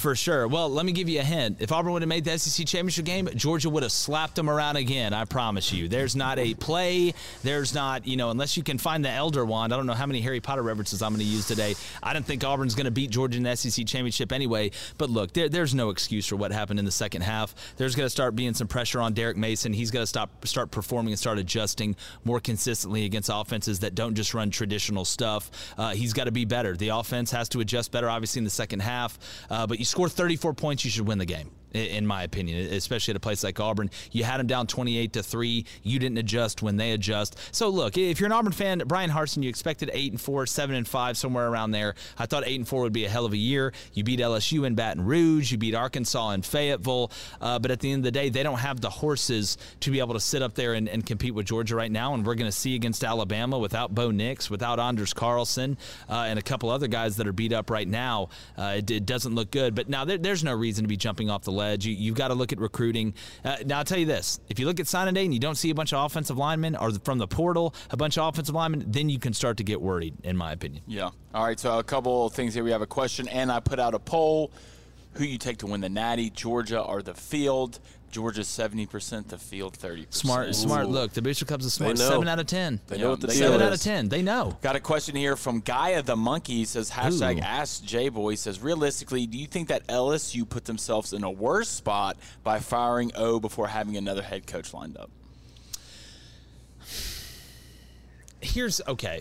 For 0.00 0.16
sure. 0.16 0.48
Well, 0.48 0.70
let 0.70 0.86
me 0.86 0.92
give 0.92 1.10
you 1.10 1.20
a 1.20 1.22
hint. 1.22 1.58
If 1.60 1.70
Auburn 1.72 1.92
would 1.92 2.00
have 2.00 2.08
made 2.08 2.24
the 2.24 2.38
SEC 2.38 2.66
championship 2.66 3.04
game, 3.04 3.28
Georgia 3.34 3.68
would 3.68 3.82
have 3.82 3.92
slapped 3.92 4.34
them 4.34 4.48
around 4.48 4.76
again. 4.76 5.12
I 5.12 5.26
promise 5.26 5.74
you. 5.74 5.88
There's 5.88 6.16
not 6.16 6.38
a 6.38 6.54
play. 6.54 7.12
There's 7.42 7.74
not, 7.74 8.06
you 8.06 8.16
know, 8.16 8.30
unless 8.30 8.56
you 8.56 8.62
can 8.62 8.78
find 8.78 9.04
the 9.04 9.10
Elder 9.10 9.44
Wand. 9.44 9.74
I 9.74 9.76
don't 9.76 9.84
know 9.84 9.92
how 9.92 10.06
many 10.06 10.22
Harry 10.22 10.40
Potter 10.40 10.62
references 10.62 11.02
I'm 11.02 11.10
going 11.10 11.20
to 11.20 11.30
use 11.30 11.46
today. 11.46 11.74
I 12.02 12.14
didn't 12.14 12.24
think 12.24 12.42
Auburn's 12.44 12.74
going 12.74 12.86
to 12.86 12.90
beat 12.90 13.10
Georgia 13.10 13.36
in 13.36 13.42
the 13.42 13.54
SEC 13.54 13.84
championship 13.84 14.32
anyway. 14.32 14.70
But 14.96 15.10
look, 15.10 15.34
there, 15.34 15.50
there's 15.50 15.74
no 15.74 15.90
excuse 15.90 16.26
for 16.26 16.36
what 16.36 16.50
happened 16.50 16.78
in 16.78 16.86
the 16.86 16.90
second 16.90 17.20
half. 17.20 17.54
There's 17.76 17.94
going 17.94 18.06
to 18.06 18.10
start 18.10 18.34
being 18.34 18.54
some 18.54 18.68
pressure 18.68 19.02
on 19.02 19.12
Derek 19.12 19.36
Mason. 19.36 19.74
He's 19.74 19.90
going 19.90 20.02
to 20.02 20.06
stop, 20.06 20.46
start 20.46 20.70
performing 20.70 21.12
and 21.12 21.18
start 21.18 21.36
adjusting 21.36 21.94
more 22.24 22.40
consistently 22.40 23.04
against 23.04 23.28
offenses 23.30 23.80
that 23.80 23.94
don't 23.94 24.14
just 24.14 24.32
run 24.32 24.48
traditional 24.48 25.04
stuff. 25.04 25.50
Uh, 25.76 25.90
he's 25.90 26.14
got 26.14 26.24
to 26.24 26.32
be 26.32 26.46
better. 26.46 26.74
The 26.74 26.88
offense 26.88 27.30
has 27.32 27.50
to 27.50 27.60
adjust 27.60 27.92
better, 27.92 28.08
obviously, 28.08 28.40
in 28.40 28.44
the 28.44 28.50
second 28.50 28.80
half. 28.80 29.18
Uh, 29.50 29.66
but 29.66 29.78
you 29.78 29.84
score 29.90 30.08
34 30.08 30.54
points, 30.54 30.84
you 30.84 30.90
should 30.90 31.06
win 31.06 31.18
the 31.18 31.26
game. 31.26 31.50
In 31.72 32.06
my 32.06 32.24
opinion, 32.24 32.72
especially 32.72 33.12
at 33.12 33.16
a 33.16 33.20
place 33.20 33.44
like 33.44 33.60
Auburn, 33.60 33.90
you 34.10 34.24
had 34.24 34.40
them 34.40 34.46
down 34.46 34.66
28 34.66 35.12
to 35.12 35.22
three. 35.22 35.66
You 35.82 35.98
didn't 35.98 36.18
adjust 36.18 36.62
when 36.62 36.76
they 36.76 36.92
adjust. 36.92 37.36
So 37.52 37.68
look, 37.68 37.96
if 37.96 38.18
you're 38.18 38.26
an 38.26 38.32
Auburn 38.32 38.52
fan, 38.52 38.82
Brian 38.86 39.10
Harson, 39.10 39.42
you 39.42 39.48
expected 39.48 39.90
eight 39.92 40.10
and 40.10 40.20
four, 40.20 40.46
seven 40.46 40.74
and 40.74 40.86
five, 40.86 41.16
somewhere 41.16 41.48
around 41.48 41.70
there. 41.70 41.94
I 42.18 42.26
thought 42.26 42.44
eight 42.46 42.58
and 42.58 42.66
four 42.66 42.82
would 42.82 42.92
be 42.92 43.04
a 43.04 43.08
hell 43.08 43.24
of 43.24 43.32
a 43.32 43.36
year. 43.36 43.72
You 43.92 44.04
beat 44.04 44.20
LSU 44.20 44.66
in 44.66 44.74
Baton 44.74 45.04
Rouge, 45.04 45.52
you 45.52 45.58
beat 45.58 45.74
Arkansas 45.74 46.30
in 46.30 46.42
Fayetteville, 46.42 47.12
uh, 47.40 47.58
but 47.58 47.70
at 47.70 47.80
the 47.80 47.92
end 47.92 48.00
of 48.00 48.04
the 48.04 48.10
day, 48.10 48.28
they 48.28 48.42
don't 48.42 48.58
have 48.58 48.80
the 48.80 48.90
horses 48.90 49.56
to 49.80 49.90
be 49.90 50.00
able 50.00 50.14
to 50.14 50.20
sit 50.20 50.42
up 50.42 50.54
there 50.54 50.74
and, 50.74 50.88
and 50.88 51.06
compete 51.06 51.34
with 51.34 51.46
Georgia 51.46 51.76
right 51.76 51.90
now. 51.92 52.14
And 52.14 52.26
we're 52.26 52.34
going 52.34 52.50
to 52.50 52.56
see 52.56 52.74
against 52.74 53.04
Alabama 53.04 53.58
without 53.58 53.94
Bo 53.94 54.10
Nix, 54.10 54.50
without 54.50 54.78
Anders 54.78 55.12
Carlson, 55.12 55.78
uh, 56.08 56.24
and 56.28 56.38
a 56.38 56.42
couple 56.42 56.70
other 56.70 56.88
guys 56.88 57.16
that 57.16 57.26
are 57.26 57.32
beat 57.32 57.52
up 57.52 57.70
right 57.70 57.88
now. 57.88 58.28
Uh, 58.56 58.74
it, 58.78 58.90
it 58.90 59.06
doesn't 59.06 59.34
look 59.34 59.50
good. 59.50 59.74
But 59.74 59.88
now 59.88 60.04
there, 60.04 60.18
there's 60.18 60.44
no 60.44 60.54
reason 60.54 60.84
to 60.84 60.88
be 60.88 60.96
jumping 60.96 61.30
off 61.30 61.42
the 61.42 61.52
ledge. 61.60 61.86
You, 61.86 61.94
you've 61.94 62.16
got 62.16 62.28
to 62.28 62.34
look 62.34 62.52
at 62.52 62.58
recruiting. 62.58 63.14
Uh, 63.44 63.56
now 63.64 63.78
I'll 63.78 63.84
tell 63.84 63.98
you 63.98 64.06
this: 64.06 64.40
if 64.48 64.58
you 64.58 64.66
look 64.66 64.80
at 64.80 64.86
signing 64.86 65.14
day 65.14 65.24
and 65.24 65.34
you 65.34 65.40
don't 65.40 65.54
see 65.54 65.70
a 65.70 65.74
bunch 65.74 65.92
of 65.92 66.04
offensive 66.04 66.36
linemen, 66.36 66.74
or 66.76 66.90
from 66.92 67.18
the 67.18 67.28
portal 67.28 67.74
a 67.90 67.96
bunch 67.96 68.18
of 68.18 68.26
offensive 68.28 68.54
linemen, 68.54 68.84
then 68.88 69.08
you 69.08 69.18
can 69.18 69.32
start 69.32 69.58
to 69.58 69.64
get 69.64 69.80
worried, 69.80 70.14
in 70.24 70.36
my 70.36 70.52
opinion. 70.52 70.82
Yeah. 70.86 71.10
All 71.34 71.44
right. 71.44 71.60
So 71.60 71.78
a 71.78 71.84
couple 71.84 72.28
things 72.30 72.54
here. 72.54 72.64
We 72.64 72.72
have 72.72 72.82
a 72.82 72.86
question, 72.86 73.28
and 73.28 73.52
I 73.52 73.60
put 73.60 73.78
out 73.78 73.94
a 73.94 73.98
poll: 73.98 74.50
Who 75.14 75.24
you 75.24 75.38
take 75.38 75.58
to 75.58 75.66
win 75.66 75.80
the 75.80 75.88
Natty, 75.88 76.30
Georgia 76.30 76.80
or 76.80 77.02
the 77.02 77.14
field? 77.14 77.78
Georgia's 78.10 78.48
seventy 78.48 78.86
percent, 78.86 79.28
the 79.28 79.38
field 79.38 79.76
thirty 79.76 80.06
percent. 80.06 80.14
Smart, 80.14 80.54
smart. 80.54 80.88
Look, 80.88 81.12
the 81.12 81.22
Booster 81.22 81.44
Club's 81.44 81.66
a 81.66 81.70
smart. 81.70 81.98
Seven 81.98 82.28
out 82.28 82.38
of 82.38 82.46
ten. 82.46 82.80
They 82.88 82.98
know 82.98 83.10
what 83.10 83.20
the 83.20 83.28
deal 83.28 83.36
seven 83.36 83.62
out 83.62 83.72
of 83.72 83.80
ten. 83.80 84.08
They 84.08 84.22
know. 84.22 84.58
Got 84.62 84.76
a 84.76 84.80
question 84.80 85.16
here 85.16 85.36
from 85.36 85.60
Gaia 85.60 86.02
the 86.02 86.16
Monkey. 86.16 86.54
He 86.54 86.64
says 86.64 86.90
hashtag 86.90 87.38
Ooh. 87.38 87.42
Ask 87.42 87.84
J 87.84 88.08
Boy. 88.08 88.34
Says 88.34 88.60
realistically, 88.60 89.26
do 89.26 89.38
you 89.38 89.46
think 89.46 89.68
that 89.68 89.86
LSU 89.86 90.48
put 90.48 90.64
themselves 90.64 91.12
in 91.12 91.24
a 91.24 91.30
worse 91.30 91.68
spot 91.68 92.16
by 92.42 92.58
firing 92.58 93.12
O 93.14 93.40
before 93.40 93.68
having 93.68 93.96
another 93.96 94.22
head 94.22 94.46
coach 94.46 94.74
lined 94.74 94.96
up? 94.96 95.10
here's 98.40 98.80
okay. 98.86 99.20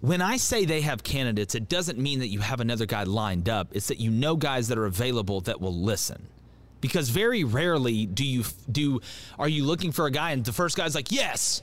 When 0.00 0.20
I 0.20 0.36
say 0.36 0.64
they 0.64 0.80
have 0.80 1.04
candidates, 1.04 1.54
it 1.54 1.68
doesn't 1.68 1.98
mean 1.98 2.18
that 2.20 2.28
you 2.28 2.40
have 2.40 2.60
another 2.60 2.86
guy 2.86 3.04
lined 3.04 3.48
up. 3.48 3.68
It's 3.72 3.88
that 3.88 4.00
you 4.00 4.10
know 4.10 4.34
guys 4.34 4.68
that 4.68 4.78
are 4.78 4.86
available 4.86 5.40
that 5.42 5.60
will 5.60 5.74
listen. 5.74 6.26
Because 6.82 7.08
very 7.08 7.44
rarely 7.44 8.04
do 8.04 8.26
you 8.26 8.44
do 8.70 9.00
are 9.38 9.48
you 9.48 9.64
looking 9.64 9.90
for 9.90 10.04
a 10.04 10.10
guy 10.10 10.32
and 10.32 10.44
the 10.44 10.52
first 10.52 10.76
guy's 10.76 10.94
like 10.94 11.10
yes 11.10 11.62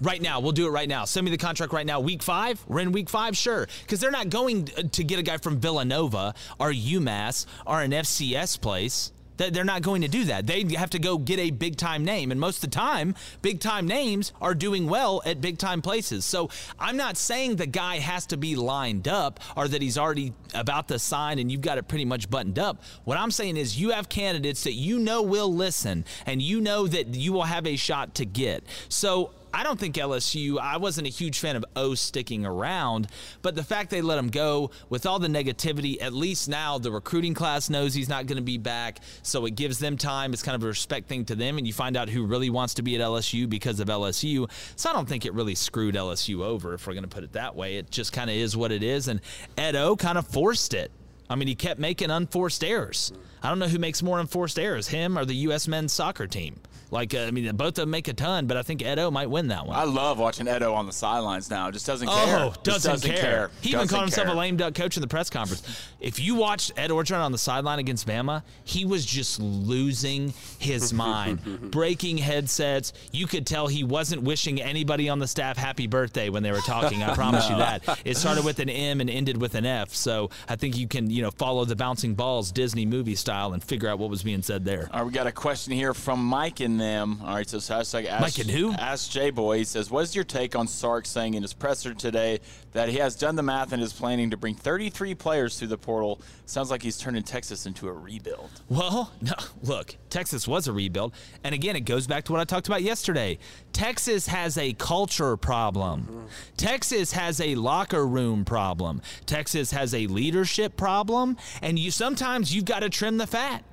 right 0.00 0.20
now 0.20 0.40
we'll 0.40 0.52
do 0.52 0.66
it 0.66 0.70
right 0.70 0.88
now. 0.88 1.04
Send 1.04 1.24
me 1.24 1.30
the 1.30 1.38
contract 1.38 1.72
right 1.72 1.86
now. 1.86 2.00
Week 2.00 2.22
five? 2.22 2.62
We're 2.66 2.80
in 2.80 2.90
week 2.90 3.08
five? 3.08 3.36
Sure. 3.36 3.68
Because 3.82 4.00
they're 4.00 4.10
not 4.10 4.28
going 4.28 4.68
uh, 4.76 4.82
to 4.90 5.04
get 5.04 5.20
a 5.20 5.22
guy 5.22 5.36
from 5.36 5.60
villanova 5.60 6.34
or 6.58 6.72
umass 6.72 7.46
or 7.64 7.80
an 7.80 7.92
fcs 7.92 8.60
place 8.60 9.12
they're 9.36 9.64
not 9.64 9.82
going 9.82 10.02
to 10.02 10.08
do 10.08 10.24
that. 10.24 10.46
They 10.46 10.64
have 10.76 10.90
to 10.90 10.98
go 10.98 11.18
get 11.18 11.38
a 11.38 11.50
big 11.50 11.76
time 11.76 12.04
name. 12.04 12.30
And 12.30 12.40
most 12.40 12.62
of 12.62 12.70
the 12.70 12.74
time, 12.74 13.14
big 13.42 13.60
time 13.60 13.86
names 13.86 14.32
are 14.40 14.54
doing 14.54 14.88
well 14.88 15.22
at 15.24 15.40
big 15.40 15.58
time 15.58 15.82
places. 15.82 16.24
So 16.24 16.50
I'm 16.78 16.96
not 16.96 17.16
saying 17.16 17.56
the 17.56 17.66
guy 17.66 17.98
has 17.98 18.26
to 18.26 18.36
be 18.36 18.56
lined 18.56 19.08
up 19.08 19.40
or 19.56 19.68
that 19.68 19.82
he's 19.82 19.98
already 19.98 20.32
about 20.54 20.88
to 20.88 20.98
sign 20.98 21.38
and 21.38 21.50
you've 21.50 21.60
got 21.60 21.78
it 21.78 21.88
pretty 21.88 22.04
much 22.04 22.30
buttoned 22.30 22.58
up. 22.58 22.82
What 23.04 23.18
I'm 23.18 23.30
saying 23.30 23.56
is 23.56 23.78
you 23.78 23.90
have 23.90 24.08
candidates 24.08 24.64
that 24.64 24.74
you 24.74 24.98
know 24.98 25.22
will 25.22 25.52
listen 25.52 26.04
and 26.26 26.40
you 26.40 26.60
know 26.60 26.86
that 26.86 27.14
you 27.14 27.32
will 27.32 27.42
have 27.42 27.66
a 27.66 27.76
shot 27.76 28.14
to 28.16 28.24
get. 28.24 28.64
So 28.88 29.30
I 29.54 29.62
don't 29.62 29.78
think 29.78 29.94
LSU, 29.94 30.58
I 30.58 30.78
wasn't 30.78 31.06
a 31.06 31.10
huge 31.10 31.38
fan 31.38 31.54
of 31.54 31.64
O 31.76 31.94
sticking 31.94 32.44
around, 32.44 33.06
but 33.40 33.54
the 33.54 33.62
fact 33.62 33.88
they 33.88 34.02
let 34.02 34.18
him 34.18 34.28
go 34.28 34.72
with 34.88 35.06
all 35.06 35.20
the 35.20 35.28
negativity, 35.28 36.02
at 36.02 36.12
least 36.12 36.48
now 36.48 36.78
the 36.78 36.90
recruiting 36.90 37.34
class 37.34 37.70
knows 37.70 37.94
he's 37.94 38.08
not 38.08 38.26
going 38.26 38.36
to 38.36 38.42
be 38.42 38.58
back. 38.58 38.98
So 39.22 39.46
it 39.46 39.54
gives 39.54 39.78
them 39.78 39.96
time. 39.96 40.32
It's 40.32 40.42
kind 40.42 40.56
of 40.56 40.64
a 40.64 40.66
respect 40.66 41.08
thing 41.08 41.24
to 41.26 41.36
them. 41.36 41.56
And 41.56 41.68
you 41.68 41.72
find 41.72 41.96
out 41.96 42.08
who 42.08 42.26
really 42.26 42.50
wants 42.50 42.74
to 42.74 42.82
be 42.82 42.96
at 42.96 43.00
LSU 43.00 43.48
because 43.48 43.78
of 43.78 43.86
LSU. 43.86 44.50
So 44.74 44.90
I 44.90 44.92
don't 44.92 45.08
think 45.08 45.24
it 45.24 45.32
really 45.34 45.54
screwed 45.54 45.94
LSU 45.94 46.44
over, 46.44 46.74
if 46.74 46.84
we're 46.88 46.94
going 46.94 47.04
to 47.04 47.08
put 47.08 47.22
it 47.22 47.34
that 47.34 47.54
way. 47.54 47.76
It 47.76 47.92
just 47.92 48.12
kind 48.12 48.30
of 48.30 48.34
is 48.34 48.56
what 48.56 48.72
it 48.72 48.82
is. 48.82 49.06
And 49.06 49.20
Ed 49.56 49.76
O 49.76 49.94
kind 49.94 50.18
of 50.18 50.26
forced 50.26 50.74
it. 50.74 50.90
I 51.30 51.36
mean, 51.36 51.46
he 51.46 51.54
kept 51.54 51.78
making 51.78 52.10
unforced 52.10 52.64
errors. 52.64 53.12
I 53.40 53.50
don't 53.50 53.60
know 53.60 53.68
who 53.68 53.78
makes 53.78 54.02
more 54.02 54.18
unforced 54.18 54.58
errors, 54.58 54.88
him 54.88 55.16
or 55.16 55.24
the 55.24 55.34
U.S. 55.34 55.68
men's 55.68 55.92
soccer 55.92 56.26
team. 56.26 56.56
Like, 56.94 57.12
uh, 57.12 57.22
I 57.22 57.32
mean, 57.32 57.56
both 57.56 57.70
of 57.70 57.74
them 57.74 57.90
make 57.90 58.06
a 58.06 58.12
ton, 58.12 58.46
but 58.46 58.56
I 58.56 58.62
think 58.62 58.80
Edo 58.80 59.10
might 59.10 59.28
win 59.28 59.48
that 59.48 59.66
one. 59.66 59.76
I 59.76 59.82
love 59.82 60.20
watching 60.20 60.46
Edo 60.46 60.72
on 60.74 60.86
the 60.86 60.92
sidelines 60.92 61.50
now. 61.50 61.68
Just 61.72 61.88
doesn't 61.88 62.06
oh, 62.08 62.24
care. 62.24 62.38
Oh, 62.38 62.54
doesn't, 62.62 62.88
doesn't 62.88 63.10
care. 63.10 63.20
care. 63.20 63.50
He 63.62 63.72
doesn't 63.72 63.86
even 63.86 63.88
called 63.88 64.02
himself 64.02 64.28
care. 64.28 64.36
a 64.36 64.38
lame 64.38 64.56
duck 64.56 64.74
coach 64.74 64.96
in 64.96 65.00
the 65.00 65.08
press 65.08 65.28
conference. 65.28 65.88
if 66.00 66.20
you 66.20 66.36
watched 66.36 66.70
Ed 66.76 66.90
Orgeron 66.90 67.18
on 67.18 67.32
the 67.32 67.38
sideline 67.38 67.80
against 67.80 68.06
Bama, 68.06 68.44
he 68.62 68.84
was 68.84 69.04
just 69.04 69.40
losing 69.40 70.32
his 70.60 70.92
mind, 71.04 71.72
breaking 71.72 72.18
headsets. 72.18 72.92
You 73.10 73.26
could 73.26 73.44
tell 73.44 73.66
he 73.66 73.82
wasn't 73.82 74.22
wishing 74.22 74.62
anybody 74.62 75.08
on 75.08 75.18
the 75.18 75.26
staff 75.26 75.56
happy 75.56 75.88
birthday 75.88 76.28
when 76.28 76.44
they 76.44 76.52
were 76.52 76.60
talking. 76.60 77.02
I 77.02 77.12
promise 77.16 77.48
No. 77.48 77.56
you 77.56 77.62
that. 77.62 78.00
It 78.04 78.16
started 78.18 78.44
with 78.44 78.60
an 78.60 78.68
M 78.68 79.00
and 79.00 79.10
ended 79.10 79.40
with 79.40 79.56
an 79.56 79.66
F. 79.66 79.94
So 79.94 80.30
I 80.48 80.54
think 80.54 80.76
you 80.76 80.86
can, 80.86 81.10
you 81.10 81.22
know, 81.22 81.32
follow 81.32 81.64
the 81.64 81.74
bouncing 81.74 82.14
balls 82.14 82.52
Disney 82.52 82.86
movie 82.86 83.16
style 83.16 83.52
and 83.52 83.64
figure 83.64 83.88
out 83.88 83.98
what 83.98 84.10
was 84.10 84.22
being 84.22 84.42
said 84.42 84.64
there. 84.64 84.88
All 84.92 85.00
right, 85.00 85.06
we 85.06 85.12
got 85.12 85.26
a 85.26 85.32
question 85.32 85.72
here 85.72 85.92
from 85.94 86.24
Mike 86.24 86.60
and 86.60 86.80
them. 86.84 87.20
All 87.22 87.34
right, 87.34 87.48
so 87.48 87.56
it's 87.56 87.68
hashtag 87.68 88.06
ask, 88.06 88.20
Mike 88.20 88.38
and 88.38 88.50
who? 88.50 88.72
Ask 88.72 89.10
J 89.10 89.30
Boy. 89.30 89.58
He 89.58 89.64
says, 89.64 89.90
"What 89.90 90.04
is 90.04 90.14
your 90.14 90.24
take 90.24 90.54
on 90.54 90.68
Sark 90.68 91.06
saying 91.06 91.34
in 91.34 91.42
his 91.42 91.52
presser 91.52 91.94
today 91.94 92.40
that 92.72 92.88
he 92.88 92.98
has 92.98 93.16
done 93.16 93.36
the 93.36 93.42
math 93.42 93.72
and 93.72 93.82
is 93.82 93.92
planning 93.92 94.30
to 94.30 94.36
bring 94.36 94.54
33 94.54 95.14
players 95.14 95.58
through 95.58 95.68
the 95.68 95.78
portal? 95.78 96.20
Sounds 96.46 96.70
like 96.70 96.82
he's 96.82 96.98
turning 96.98 97.22
Texas 97.22 97.66
into 97.66 97.88
a 97.88 97.92
rebuild." 97.92 98.50
Well, 98.68 99.12
no, 99.20 99.32
look, 99.62 99.96
Texas 100.10 100.46
was 100.46 100.68
a 100.68 100.72
rebuild. 100.72 101.14
And 101.42 101.54
again, 101.54 101.76
it 101.76 101.80
goes 101.80 102.06
back 102.06 102.24
to 102.24 102.32
what 102.32 102.40
I 102.40 102.44
talked 102.44 102.66
about 102.66 102.82
yesterday. 102.82 103.38
Texas 103.72 104.26
has 104.28 104.56
a 104.58 104.72
culture 104.74 105.36
problem. 105.36 106.28
Texas 106.56 107.12
has 107.12 107.40
a 107.40 107.54
locker 107.54 108.06
room 108.06 108.44
problem. 108.44 109.02
Texas 109.26 109.72
has 109.72 109.94
a 109.94 110.06
leadership 110.06 110.76
problem. 110.76 111.36
And 111.62 111.78
you 111.78 111.90
sometimes 111.90 112.54
you've 112.54 112.64
got 112.64 112.80
to 112.80 112.90
trim 112.90 113.18
the 113.18 113.26
fat. 113.26 113.64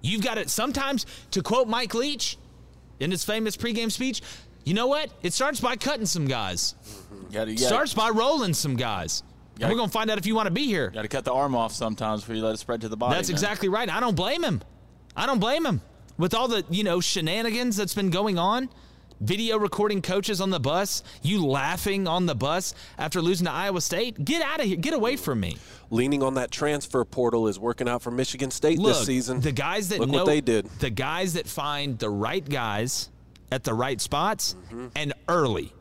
You've 0.00 0.22
got 0.22 0.34
to 0.34 0.48
sometimes, 0.48 1.06
to 1.32 1.42
quote 1.42 1.68
Mike 1.68 1.94
Leach 1.94 2.38
in 3.00 3.10
his 3.10 3.24
famous 3.24 3.56
pregame 3.56 3.90
speech, 3.90 4.22
you 4.64 4.74
know 4.74 4.86
what? 4.86 5.10
It 5.22 5.32
starts 5.32 5.60
by 5.60 5.76
cutting 5.76 6.06
some 6.06 6.26
guys. 6.26 6.74
Mm-hmm. 6.84 7.32
Gotta, 7.32 7.50
It 7.52 7.58
starts 7.58 7.94
by 7.94 8.10
rolling 8.10 8.54
some 8.54 8.76
guys. 8.76 9.22
Gotta- 9.58 9.72
we're 9.72 9.78
going 9.78 9.88
to 9.88 9.92
find 9.92 10.10
out 10.10 10.18
if 10.18 10.26
you 10.26 10.34
want 10.34 10.46
to 10.46 10.52
be 10.52 10.66
here. 10.66 10.90
Got 10.90 11.02
to 11.02 11.08
cut 11.08 11.24
the 11.24 11.32
arm 11.32 11.54
off 11.54 11.72
sometimes 11.72 12.20
before 12.20 12.36
you 12.36 12.44
let 12.44 12.54
it 12.54 12.58
spread 12.58 12.80
to 12.82 12.88
the 12.88 12.96
body. 12.96 13.14
That's 13.14 13.28
man. 13.28 13.34
exactly 13.34 13.68
right. 13.68 13.88
I 13.88 14.00
don't 14.00 14.14
blame 14.14 14.42
him. 14.42 14.62
I 15.16 15.26
don't 15.26 15.40
blame 15.40 15.64
him. 15.64 15.80
With 16.16 16.34
all 16.34 16.48
the, 16.48 16.64
you 16.68 16.84
know, 16.84 17.00
shenanigans 17.00 17.76
that's 17.76 17.94
been 17.94 18.10
going 18.10 18.38
on, 18.38 18.68
video 19.20 19.58
recording 19.58 20.02
coaches 20.02 20.40
on 20.40 20.50
the 20.50 20.60
bus, 20.60 21.02
you 21.22 21.44
laughing 21.46 22.06
on 22.06 22.26
the 22.26 22.34
bus 22.34 22.74
after 22.98 23.20
losing 23.20 23.46
to 23.46 23.52
Iowa 23.52 23.80
State, 23.80 24.24
get 24.24 24.42
out 24.42 24.60
of 24.60 24.66
here. 24.66 24.76
Get 24.76 24.94
away 24.94 25.16
from 25.16 25.40
me. 25.40 25.56
Leaning 25.90 26.22
on 26.22 26.34
that 26.34 26.50
transfer 26.50 27.04
portal 27.04 27.48
is 27.48 27.58
working 27.58 27.88
out 27.88 28.02
for 28.02 28.10
Michigan 28.10 28.50
State 28.50 28.78
Look, 28.78 28.94
this 28.96 29.06
season. 29.06 29.40
the 29.40 29.52
guys 29.52 29.88
that 29.88 30.00
Look 30.00 30.08
know 30.10 30.18
what 30.18 30.26
they 30.26 30.40
did. 30.40 30.66
the 30.80 30.90
guys 30.90 31.34
that 31.34 31.46
find 31.46 31.98
the 31.98 32.10
right 32.10 32.46
guys 32.48 33.10
at 33.50 33.64
the 33.64 33.74
right 33.74 34.00
spots 34.00 34.54
Mm-hmm. 34.68 34.88
and 34.96 35.12
early. 35.28 35.72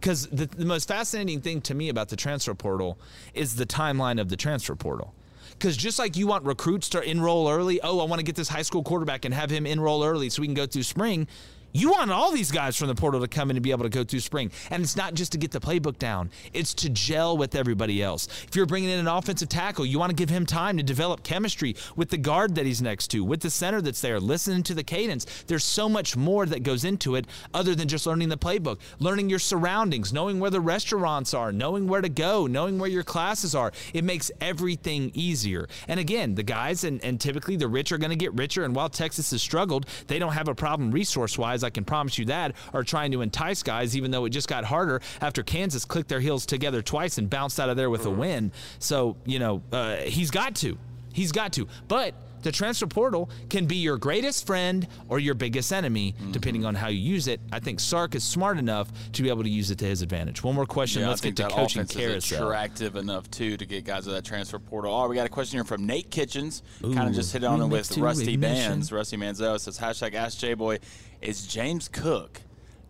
Because 0.00 0.28
the, 0.28 0.46
the 0.46 0.64
most 0.64 0.86
fascinating 0.86 1.40
thing 1.40 1.60
to 1.62 1.74
me 1.74 1.88
about 1.88 2.08
the 2.08 2.14
transfer 2.14 2.54
portal 2.54 2.98
is 3.34 3.56
the 3.56 3.66
timeline 3.66 4.20
of 4.20 4.28
the 4.28 4.36
transfer 4.36 4.76
portal. 4.76 5.12
Because 5.50 5.76
just 5.76 5.98
like 5.98 6.16
you 6.16 6.28
want 6.28 6.44
recruits 6.44 6.88
to 6.90 7.02
enroll 7.02 7.48
early, 7.50 7.80
oh, 7.82 7.98
I 7.98 8.04
want 8.04 8.20
to 8.20 8.24
get 8.24 8.36
this 8.36 8.48
high 8.48 8.62
school 8.62 8.84
quarterback 8.84 9.24
and 9.24 9.34
have 9.34 9.50
him 9.50 9.66
enroll 9.66 10.04
early 10.04 10.30
so 10.30 10.40
we 10.40 10.46
can 10.46 10.54
go 10.54 10.66
through 10.66 10.84
spring. 10.84 11.26
You 11.72 11.90
want 11.90 12.10
all 12.10 12.32
these 12.32 12.50
guys 12.50 12.76
from 12.76 12.88
the 12.88 12.94
portal 12.94 13.20
to 13.20 13.28
come 13.28 13.50
in 13.50 13.56
and 13.56 13.62
be 13.62 13.70
able 13.72 13.84
to 13.84 13.90
go 13.90 14.02
through 14.02 14.20
spring. 14.20 14.50
And 14.70 14.82
it's 14.82 14.96
not 14.96 15.14
just 15.14 15.32
to 15.32 15.38
get 15.38 15.50
the 15.50 15.60
playbook 15.60 15.98
down, 15.98 16.30
it's 16.52 16.72
to 16.74 16.88
gel 16.88 17.36
with 17.36 17.54
everybody 17.54 18.02
else. 18.02 18.26
If 18.48 18.56
you're 18.56 18.66
bringing 18.66 18.90
in 18.90 18.98
an 18.98 19.06
offensive 19.06 19.48
tackle, 19.48 19.84
you 19.84 19.98
want 19.98 20.10
to 20.10 20.16
give 20.16 20.30
him 20.30 20.46
time 20.46 20.78
to 20.78 20.82
develop 20.82 21.22
chemistry 21.22 21.76
with 21.94 22.08
the 22.08 22.16
guard 22.16 22.54
that 22.54 22.64
he's 22.64 22.80
next 22.80 23.08
to, 23.08 23.22
with 23.22 23.40
the 23.40 23.50
center 23.50 23.82
that's 23.82 24.00
there, 24.00 24.18
listening 24.18 24.62
to 24.64 24.74
the 24.74 24.82
cadence. 24.82 25.26
There's 25.46 25.64
so 25.64 25.88
much 25.88 26.16
more 26.16 26.46
that 26.46 26.62
goes 26.62 26.84
into 26.84 27.16
it 27.16 27.26
other 27.52 27.74
than 27.74 27.86
just 27.86 28.06
learning 28.06 28.30
the 28.30 28.38
playbook, 28.38 28.78
learning 28.98 29.28
your 29.28 29.38
surroundings, 29.38 30.12
knowing 30.12 30.40
where 30.40 30.50
the 30.50 30.60
restaurants 30.60 31.34
are, 31.34 31.52
knowing 31.52 31.86
where 31.86 32.00
to 32.00 32.08
go, 32.08 32.46
knowing 32.46 32.78
where 32.78 32.88
your 32.88 33.02
classes 33.02 33.54
are. 33.54 33.72
It 33.92 34.04
makes 34.04 34.30
everything 34.40 35.10
easier. 35.14 35.68
And 35.86 36.00
again, 36.00 36.34
the 36.34 36.42
guys 36.42 36.84
and, 36.84 37.04
and 37.04 37.20
typically 37.20 37.56
the 37.56 37.68
rich 37.68 37.92
are 37.92 37.98
going 37.98 38.10
to 38.10 38.16
get 38.16 38.32
richer. 38.34 38.64
And 38.64 38.74
while 38.74 38.88
Texas 38.88 39.30
has 39.32 39.42
struggled, 39.42 39.86
they 40.06 40.18
don't 40.18 40.32
have 40.32 40.48
a 40.48 40.54
problem 40.54 40.90
resource 40.90 41.36
wise. 41.36 41.57
I 41.64 41.70
can 41.70 41.84
promise 41.84 42.18
you 42.18 42.26
that, 42.26 42.54
are 42.72 42.82
trying 42.82 43.12
to 43.12 43.22
entice 43.22 43.62
guys, 43.62 43.96
even 43.96 44.10
though 44.10 44.24
it 44.24 44.30
just 44.30 44.48
got 44.48 44.64
harder 44.64 45.00
after 45.20 45.42
Kansas 45.42 45.84
clicked 45.84 46.08
their 46.08 46.20
heels 46.20 46.46
together 46.46 46.82
twice 46.82 47.18
and 47.18 47.28
bounced 47.28 47.58
out 47.60 47.68
of 47.68 47.76
there 47.76 47.90
with 47.90 48.06
a 48.06 48.10
win. 48.10 48.52
So, 48.78 49.16
you 49.24 49.38
know, 49.38 49.62
uh, 49.72 49.96
he's 49.96 50.30
got 50.30 50.54
to. 50.56 50.78
He's 51.12 51.32
got 51.32 51.52
to. 51.54 51.66
But 51.88 52.14
the 52.42 52.52
transfer 52.52 52.86
portal 52.86 53.30
can 53.50 53.66
be 53.66 53.76
your 53.76 53.96
greatest 53.96 54.46
friend 54.46 54.86
or 55.08 55.18
your 55.18 55.34
biggest 55.34 55.72
enemy, 55.72 56.14
depending 56.30 56.64
on 56.64 56.74
how 56.74 56.88
you 56.88 56.98
use 56.98 57.26
it. 57.26 57.40
I 57.52 57.58
think 57.58 57.80
Sark 57.80 58.14
is 58.14 58.22
smart 58.22 58.58
enough 58.58 58.90
to 59.12 59.22
be 59.22 59.28
able 59.28 59.42
to 59.42 59.48
use 59.48 59.70
it 59.70 59.78
to 59.78 59.84
his 59.84 60.02
advantage. 60.02 60.42
One 60.42 60.54
more 60.54 60.66
question. 60.66 61.02
Yeah, 61.02 61.08
Let's 61.08 61.20
get 61.20 61.36
to 61.36 61.42
that 61.44 61.52
coaching 61.52 61.84
carousel. 61.86 62.46
attractive 62.46 62.96
enough 62.96 63.30
too 63.30 63.56
to 63.56 63.66
get 63.66 63.84
guys 63.84 64.04
to 64.04 64.10
that 64.10 64.24
transfer 64.24 64.58
portal. 64.58 64.94
Oh, 64.94 65.08
we 65.08 65.16
got 65.16 65.26
a 65.26 65.30
question 65.30 65.56
here 65.56 65.64
from 65.64 65.86
Nate 65.86 66.10
Kitchens. 66.10 66.62
kind 66.80 67.08
of 67.08 67.14
just 67.14 67.32
hit 67.32 67.44
on 67.44 67.60
it 67.60 67.66
with 67.66 67.96
Rusty. 67.98 68.36
Bands. 68.36 68.92
Rusty 68.92 69.16
Mansell 69.16 69.58
says 69.58 69.78
hashtag 69.78 70.14
Ask 70.14 70.38
J 70.38 70.54
Boy. 70.54 70.78
Is 71.20 71.46
James 71.46 71.88
Cook 71.88 72.42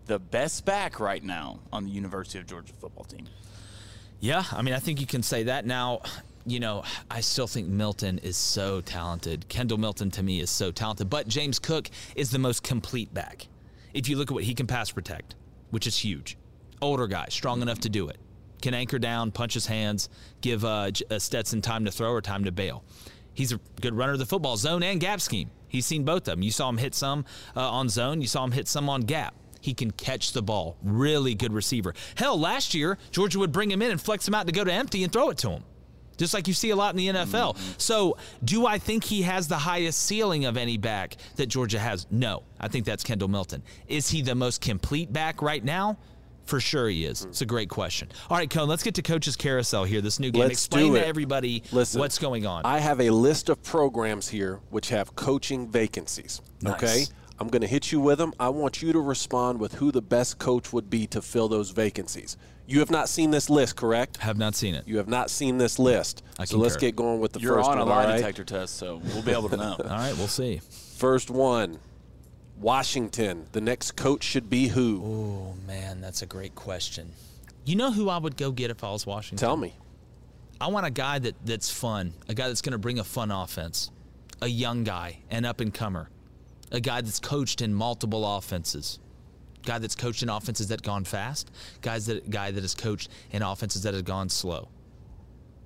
the 0.05 0.19
best 0.19 0.65
back 0.65 0.99
right 0.99 1.23
now 1.23 1.59
on 1.73 1.85
the 1.85 1.91
University 1.91 2.39
of 2.39 2.45
Georgia 2.45 2.73
football 2.73 3.03
team? 3.03 3.27
Yeah, 4.19 4.43
I 4.51 4.61
mean, 4.61 4.73
I 4.73 4.79
think 4.79 4.99
you 4.99 5.07
can 5.07 5.23
say 5.23 5.43
that 5.43 5.65
now. 5.65 6.01
You 6.45 6.59
know, 6.59 6.83
I 7.09 7.21
still 7.21 7.47
think 7.47 7.67
Milton 7.67 8.17
is 8.19 8.37
so 8.37 8.81
talented. 8.81 9.47
Kendall 9.49 9.77
Milton 9.77 10.11
to 10.11 10.23
me 10.23 10.39
is 10.39 10.49
so 10.49 10.71
talented, 10.71 11.09
but 11.09 11.27
James 11.27 11.59
Cook 11.59 11.89
is 12.15 12.31
the 12.31 12.39
most 12.39 12.63
complete 12.63 13.13
back. 13.13 13.47
If 13.93 14.09
you 14.09 14.15
look 14.17 14.29
at 14.29 14.33
what 14.33 14.43
he 14.43 14.53
can 14.53 14.67
pass 14.67 14.91
protect, 14.91 15.35
which 15.71 15.87
is 15.87 15.97
huge. 15.97 16.37
Older 16.81 17.07
guy, 17.07 17.27
strong 17.29 17.61
enough 17.61 17.79
to 17.79 17.89
do 17.89 18.07
it. 18.09 18.17
Can 18.61 18.73
anchor 18.73 18.99
down, 18.99 19.31
punch 19.31 19.53
his 19.53 19.65
hands, 19.65 20.09
give 20.41 20.65
uh, 20.65 20.91
uh, 21.09 21.19
Stetson 21.19 21.61
time 21.61 21.85
to 21.85 21.91
throw 21.91 22.11
or 22.11 22.21
time 22.21 22.43
to 22.43 22.51
bail. 22.51 22.83
He's 23.33 23.51
a 23.51 23.59
good 23.81 23.93
runner 23.93 24.13
of 24.13 24.19
the 24.19 24.25
football, 24.25 24.57
zone 24.57 24.83
and 24.83 24.99
gap 24.99 25.21
scheme. 25.21 25.49
He's 25.69 25.85
seen 25.85 26.03
both 26.03 26.27
of 26.27 26.35
them. 26.35 26.41
You 26.41 26.51
saw 26.51 26.67
him 26.67 26.77
hit 26.77 26.93
some 26.93 27.25
uh, 27.55 27.69
on 27.69 27.87
zone, 27.87 28.21
you 28.21 28.27
saw 28.27 28.43
him 28.43 28.51
hit 28.51 28.67
some 28.67 28.89
on 28.89 29.01
gap. 29.01 29.35
He 29.61 29.73
can 29.73 29.91
catch 29.91 30.31
the 30.31 30.41
ball. 30.41 30.77
Really 30.81 31.35
good 31.35 31.53
receiver. 31.53 31.93
Hell, 32.15 32.39
last 32.39 32.73
year, 32.73 32.97
Georgia 33.11 33.39
would 33.39 33.51
bring 33.51 33.69
him 33.69 33.81
in 33.81 33.91
and 33.91 34.01
flex 34.01 34.27
him 34.27 34.33
out 34.33 34.47
to 34.47 34.53
go 34.53 34.63
to 34.63 34.71
empty 34.71 35.03
and 35.03 35.11
throw 35.11 35.29
it 35.29 35.37
to 35.39 35.49
him. 35.49 35.63
Just 36.17 36.33
like 36.33 36.49
you 36.49 36.53
see 36.53 36.69
a 36.69 36.75
lot 36.75 36.93
in 36.93 36.97
the 36.97 37.07
NFL. 37.07 37.57
So, 37.79 38.17
do 38.43 38.67
I 38.67 38.77
think 38.77 39.05
he 39.05 39.21
has 39.21 39.47
the 39.47 39.57
highest 39.57 40.03
ceiling 40.03 40.43
of 40.45 40.57
any 40.57 40.77
back 40.77 41.15
that 41.37 41.45
Georgia 41.45 41.79
has? 41.79 42.07
No. 42.11 42.43
I 42.59 42.67
think 42.67 42.85
that's 42.85 43.05
Kendall 43.05 43.29
Milton. 43.29 43.63
Is 43.87 44.09
he 44.09 44.21
the 44.21 44.35
most 44.35 44.59
complete 44.59 45.13
back 45.13 45.41
right 45.41 45.63
now? 45.63 45.97
For 46.49 46.59
sure 46.59 46.89
he 46.89 47.05
is. 47.05 47.25
It's 47.25 47.41
a 47.41 47.45
great 47.45 47.69
question. 47.69 48.09
All 48.27 48.35
right, 48.35 48.49
Cone, 48.49 48.67
let's 48.67 48.81
get 48.81 48.95
to 48.95 49.03
Coach's 49.03 49.35
Carousel 49.35 49.83
here, 49.83 50.01
this 50.01 50.19
new 50.19 50.31
game. 50.31 50.41
Let's 50.41 50.53
Explain 50.53 50.87
do 50.87 50.93
to 50.93 51.05
it. 51.05 51.07
everybody 51.07 51.61
Listen, 51.71 51.99
what's 51.99 52.17
going 52.17 52.47
on. 52.47 52.63
I 52.65 52.79
have 52.79 52.99
a 52.99 53.11
list 53.11 53.49
of 53.49 53.61
programs 53.61 54.27
here 54.29 54.59
which 54.71 54.89
have 54.89 55.15
coaching 55.15 55.67
vacancies. 55.67 56.41
Okay? 56.65 57.05
I'm 57.39 57.49
going 57.49 57.61
to 57.61 57.67
hit 57.67 57.91
you 57.91 57.99
with 57.99 58.17
them. 58.17 58.33
I 58.39 58.49
want 58.49 58.81
you 58.81 58.91
to 58.93 58.99
respond 58.99 59.59
with 59.59 59.75
who 59.75 59.91
the 59.91 60.01
best 60.01 60.39
coach 60.39 60.73
would 60.73 60.89
be 60.89 61.05
to 61.07 61.21
fill 61.21 61.49
those 61.49 61.69
vacancies. 61.69 62.35
You 62.65 62.79
have 62.79 62.89
not 62.89 63.09
seen 63.09 63.29
this 63.29 63.47
list, 63.47 63.75
correct? 63.75 64.17
Have 64.17 64.39
not 64.39 64.55
seen 64.55 64.73
it. 64.73 64.87
You 64.87 64.97
have 64.97 65.07
not 65.07 65.29
seen 65.29 65.59
this 65.59 65.77
list. 65.77 66.23
I 66.39 66.45
so 66.45 66.57
let's 66.57 66.77
get 66.77 66.95
going 66.95 67.19
with 67.19 67.33
the 67.33 67.39
You're 67.39 67.57
first 67.57 67.69
on 67.69 67.77
a 67.77 67.85
lie 67.85 68.03
all 68.03 68.09
right? 68.09 68.17
detector 68.17 68.43
test, 68.43 68.77
so 68.77 69.01
we'll 69.13 69.21
be 69.21 69.31
able 69.31 69.49
to 69.49 69.57
know. 69.57 69.75
All 69.83 69.89
right, 69.89 70.15
we'll 70.17 70.27
see. 70.27 70.61
First 70.97 71.29
one, 71.29 71.79
Washington. 72.59 73.47
The 73.53 73.61
next 73.61 73.95
coach 73.95 74.23
should 74.23 74.49
be 74.49 74.67
who? 74.67 75.01
Oh 75.03 75.55
man, 75.65 76.01
that's 76.01 76.21
a 76.21 76.25
great 76.25 76.55
question. 76.55 77.11
You 77.65 77.75
know 77.75 77.91
who 77.91 78.09
I 78.09 78.17
would 78.17 78.35
go 78.35 78.51
get 78.51 78.69
if 78.69 78.83
I 78.83 78.91
was 78.91 79.05
Washington? 79.05 79.37
Tell 79.37 79.57
me. 79.57 79.73
I 80.59 80.67
want 80.67 80.85
a 80.85 80.91
guy 80.91 81.19
that, 81.19 81.35
that's 81.45 81.69
fun, 81.69 82.13
a 82.27 82.33
guy 82.33 82.47
that's 82.47 82.61
going 82.61 82.73
to 82.73 82.77
bring 82.77 82.99
a 82.99 83.03
fun 83.03 83.31
offense, 83.31 83.91
a 84.41 84.47
young 84.47 84.83
guy, 84.83 85.19
an 85.29 85.45
up 85.45 85.61
and 85.61 85.73
comer, 85.73 86.09
a 86.71 86.81
guy 86.81 86.99
that's 86.99 87.19
coached 87.19 87.61
in 87.61 87.73
multiple 87.73 88.37
offenses, 88.37 88.99
guy 89.65 89.79
that's 89.79 89.95
coached 89.95 90.21
in 90.21 90.27
offenses 90.27 90.67
that 90.67 90.81
gone 90.81 91.05
fast, 91.05 91.49
guys 91.81 92.07
that 92.07 92.29
guy 92.29 92.51
that 92.51 92.61
has 92.61 92.75
coached 92.75 93.09
in 93.31 93.41
offenses 93.41 93.83
that 93.83 93.93
have 93.93 94.03
gone 94.03 94.27
slow. 94.27 94.67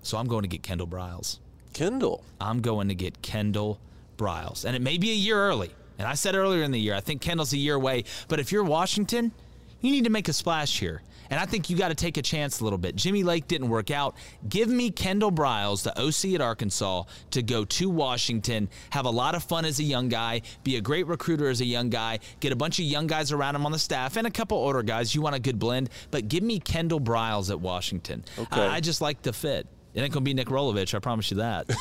So 0.03 0.17
I'm 0.17 0.27
going 0.27 0.43
to 0.43 0.47
get 0.47 0.61
Kendal 0.61 0.87
Briles. 0.87 1.39
Kendall. 1.73 2.23
I'm 2.39 2.61
going 2.61 2.89
to 2.89 2.95
get 2.95 3.23
Kendal 3.23 3.79
Briles, 4.17 4.63
and 4.63 4.75
it 4.75 4.81
may 4.81 4.99
be 4.99 5.09
a 5.09 5.15
year 5.15 5.39
early. 5.39 5.71
And 6.03 6.11
I 6.11 6.15
said 6.15 6.35
earlier 6.35 6.63
in 6.63 6.71
the 6.71 6.79
year, 6.81 6.95
I 6.95 6.99
think 6.99 7.21
Kendall's 7.21 7.53
a 7.53 7.57
year 7.57 7.75
away. 7.75 8.03
But 8.27 8.41
if 8.41 8.51
you're 8.51 8.65
Washington, 8.65 9.31
you 9.79 9.89
need 9.89 10.03
to 10.03 10.09
make 10.09 10.27
a 10.27 10.33
splash 10.33 10.77
here. 10.77 11.01
And 11.29 11.39
I 11.39 11.45
think 11.45 11.69
you 11.69 11.77
got 11.77 11.87
to 11.87 11.95
take 11.95 12.17
a 12.17 12.21
chance 12.21 12.59
a 12.59 12.65
little 12.65 12.77
bit. 12.77 12.97
Jimmy 12.97 13.23
Lake 13.23 13.47
didn't 13.47 13.69
work 13.69 13.89
out. 13.89 14.17
Give 14.49 14.67
me 14.67 14.91
Kendal 14.91 15.31
Briles, 15.31 15.83
the 15.83 15.97
OC 15.97 16.35
at 16.35 16.41
Arkansas, 16.41 17.03
to 17.31 17.41
go 17.41 17.63
to 17.63 17.89
Washington, 17.89 18.67
have 18.89 19.05
a 19.05 19.09
lot 19.09 19.33
of 19.33 19.45
fun 19.45 19.63
as 19.63 19.79
a 19.79 19.83
young 19.83 20.09
guy, 20.09 20.41
be 20.65 20.75
a 20.75 20.81
great 20.81 21.07
recruiter 21.07 21.47
as 21.47 21.61
a 21.61 21.65
young 21.65 21.89
guy, 21.89 22.19
get 22.41 22.51
a 22.51 22.57
bunch 22.57 22.79
of 22.79 22.85
young 22.85 23.07
guys 23.07 23.31
around 23.31 23.55
him 23.55 23.65
on 23.65 23.71
the 23.71 23.79
staff, 23.79 24.17
and 24.17 24.27
a 24.27 24.31
couple 24.31 24.57
older 24.57 24.83
guys. 24.83 25.15
You 25.15 25.21
want 25.21 25.37
a 25.37 25.39
good 25.39 25.57
blend, 25.57 25.89
but 26.11 26.27
give 26.27 26.43
me 26.43 26.59
Kendal 26.59 26.99
Briles 26.99 27.49
at 27.49 27.61
Washington. 27.61 28.25
Okay. 28.37 28.59
I, 28.59 28.75
I 28.75 28.79
just 28.81 28.99
like 28.99 29.21
the 29.21 29.31
fit. 29.31 29.67
It 29.93 30.01
ain't 30.01 30.11
going 30.11 30.25
to 30.25 30.29
be 30.29 30.33
Nick 30.33 30.49
Rolovich, 30.49 30.93
I 30.93 30.99
promise 30.99 31.31
you 31.31 31.37
that. 31.37 31.69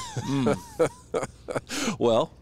Well, 1.99 2.33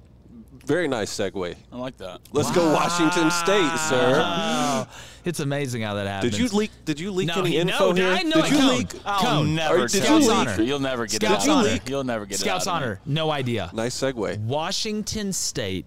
very 0.71 0.89
nice 0.89 1.11
segue. 1.11 1.57
I 1.73 1.77
like 1.77 1.97
that. 1.99 2.21
Let's 2.33 2.51
go 2.53 2.73
Washington 2.73 3.31
State, 3.31 3.77
sir. 3.89 4.19
Wow. 4.21 4.87
It's 5.25 5.41
amazing 5.41 5.83
how 5.83 5.95
that 5.95 6.07
happens. 6.07 6.33
Did 6.37 6.41
you 6.41 6.57
leak? 6.57 6.71
Did 6.85 6.99
you 6.99 7.11
leak 7.11 7.29
No, 7.29 7.41
any 7.41 7.51
he- 7.51 7.57
info 7.59 7.93
no, 7.93 7.95
here? 7.95 8.11
I 8.13 8.23
know 8.23 8.41
did 8.43 8.51
you 8.51 8.59
Cone. 8.59 8.69
leak? 8.79 8.89
I'll 9.05 9.21
Cone. 9.21 9.55
never. 9.55 9.75
Or 9.77 9.87
did 9.89 10.03
Scouts 10.03 10.25
you 10.27 10.33
honor. 10.33 10.57
leak? 10.57 10.69
You'll 10.69 10.81
never 10.81 11.07
get 11.07 11.21
Scouts 11.21 11.45
it 11.45 11.51
out. 11.51 11.67
honor. 11.67 11.79
You'll 11.87 12.05
never 12.05 12.25
get 12.27 12.39
Scouts 12.39 12.67
it 12.67 12.71
out 12.71 12.77
honor. 12.77 13.01
No 13.05 13.31
idea. 13.31 13.71
Nice 13.75 13.95
segue. 14.01 14.39
Washington 14.41 15.33
State. 15.33 15.85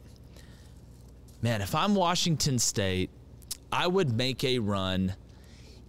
Man, 1.42 1.62
if 1.62 1.74
I'm 1.76 1.96
Washington 1.96 2.60
State, 2.60 3.10
I 3.72 3.88
would 3.88 4.16
make 4.16 4.44
a 4.44 4.60
run. 4.60 5.16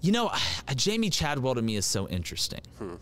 You 0.01 0.13
know, 0.13 0.29
Jamey 0.69 1.13
Chadwell 1.13 1.55
to 1.57 1.63
me 1.63 1.77
is 1.77 1.85
so 1.87 2.09
interesting 2.09 2.61
hmm. 2.79 2.95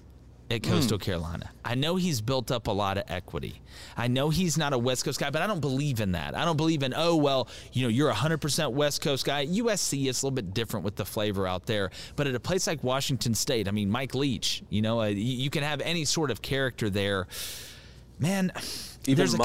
At 0.53 0.63
Coastal 0.63 0.99
Carolina. 0.99 1.51
I 1.65 1.75
know 1.75 1.97
he's 1.97 2.21
built 2.21 2.51
up 2.51 2.67
a 2.67 2.71
lot 2.71 2.99
of 2.99 3.05
equity. 3.09 3.61
I 3.97 4.09
know 4.09 4.31
he's 4.31 4.59
not 4.59 4.73
a 4.73 4.79
West 4.79 5.05
Coast 5.05 5.19
guy, 5.19 5.31
but 5.31 5.43
I 5.43 5.47
don't 5.47 5.61
believe 5.61 6.01
in 6.01 6.13
that. 6.13 6.37
I 6.37 6.45
don't 6.45 6.57
believe 6.57 6.83
in, 6.83 6.93
oh, 6.95 7.17
well, 7.17 7.49
you 7.73 7.83
know, 7.83 7.89
you're 7.89 8.11
a 8.11 8.15
100% 8.15 8.73
West 8.73 9.01
Coast 9.01 9.25
guy. 9.25 9.47
USC 9.47 10.09
is 10.09 10.23
a 10.23 10.27
little 10.27 10.35
bit 10.35 10.53
different 10.53 10.85
with 10.85 10.97
the 10.97 11.05
flavor 11.05 11.47
out 11.47 11.67
there. 11.67 11.91
But 12.17 12.27
at 12.27 12.35
a 12.35 12.41
place 12.41 12.67
like 12.67 12.85
Washington 12.85 13.35
State, 13.35 13.69
I 13.69 13.71
mean, 13.71 13.91
Mike 13.91 14.15
Leach, 14.15 14.63
you 14.69 14.83
know, 14.83 15.01
uh, 15.01 15.07
you, 15.07 15.17
you 15.23 15.51
can 15.51 15.63
have 15.63 15.81
any 15.81 16.05
sort 16.05 16.31
of 16.31 16.43
character 16.43 16.91
there. 16.91 17.27
Man, 18.19 18.53
Even 19.07 19.17
there's 19.17 19.35
a 19.35 19.39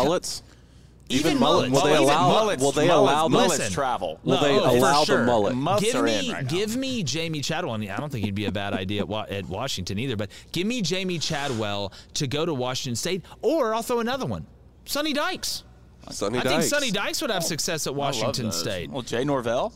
cou- 1.08 1.16
mullets. 1.16 1.26
even 1.26 1.40
mullet- 1.40 1.70
mullets. 1.72 1.84
Will 1.84 1.90
they 1.90 1.94
Even 1.96 2.04
allow? 2.04 2.28
mullets. 2.30 2.64
will 2.64 2.72
they 2.72 2.88
mullets- 2.88 3.12
allow 3.12 3.24
the 3.24 3.30
mullets 3.30 3.58
Listen. 3.60 3.74
travel. 3.74 4.20
Will 4.24 4.36
No, 4.36 4.44
they 4.44 4.60
oh, 4.60 4.70
for 4.70 4.78
allow 4.78 5.04
sure. 5.04 5.18
the 5.20 5.26
mullet? 5.26 5.56
Muffs 5.56 5.84
give 5.84 5.96
are 5.96 6.04
me, 6.04 6.28
in 6.30 6.34
right 6.34 6.48
give 6.48 6.76
me 6.78 7.04
Jamey 7.04 7.44
Chadwell. 7.44 7.74
I, 7.74 7.78
mean, 7.78 7.90
I 7.92 7.98
don't 7.98 8.12
think 8.12 8.26
he'd 8.26 8.36
be 8.36 8.46
a 8.46 8.52
bad 8.52 8.74
idea 8.74 9.02
at, 9.02 9.08
Wa- 9.08 9.26
at 9.30 9.46
Washington 9.46 10.00
either. 10.00 10.16
But 10.16 10.30
give 10.52 10.68
me 10.68 10.82
Jamey 10.82 11.22
Chadwell 11.22 11.92
to 12.16 12.28
go 12.28 12.46
to 12.46 12.54
Washington 12.54 12.96
State, 12.96 13.24
or 13.42 13.74
I'll 13.74 13.84
throw 13.84 14.00
another 14.00 14.26
one, 14.26 14.46
Sonny 14.86 15.14
Dykes. 15.14 15.64
Sonny 16.10 16.38
I 16.40 16.42
think 16.42 16.56
Dykes. 16.56 16.70
Sonny 16.70 16.92
Dykes 16.92 17.22
would 17.22 17.32
have 17.32 17.44
oh, 17.44 17.46
success 17.46 17.86
at 17.88 17.94
Washington. 17.96 18.52
State. 18.52 18.90
Well, 18.90 19.02
Jay 19.02 19.24
Norvell. 19.26 19.74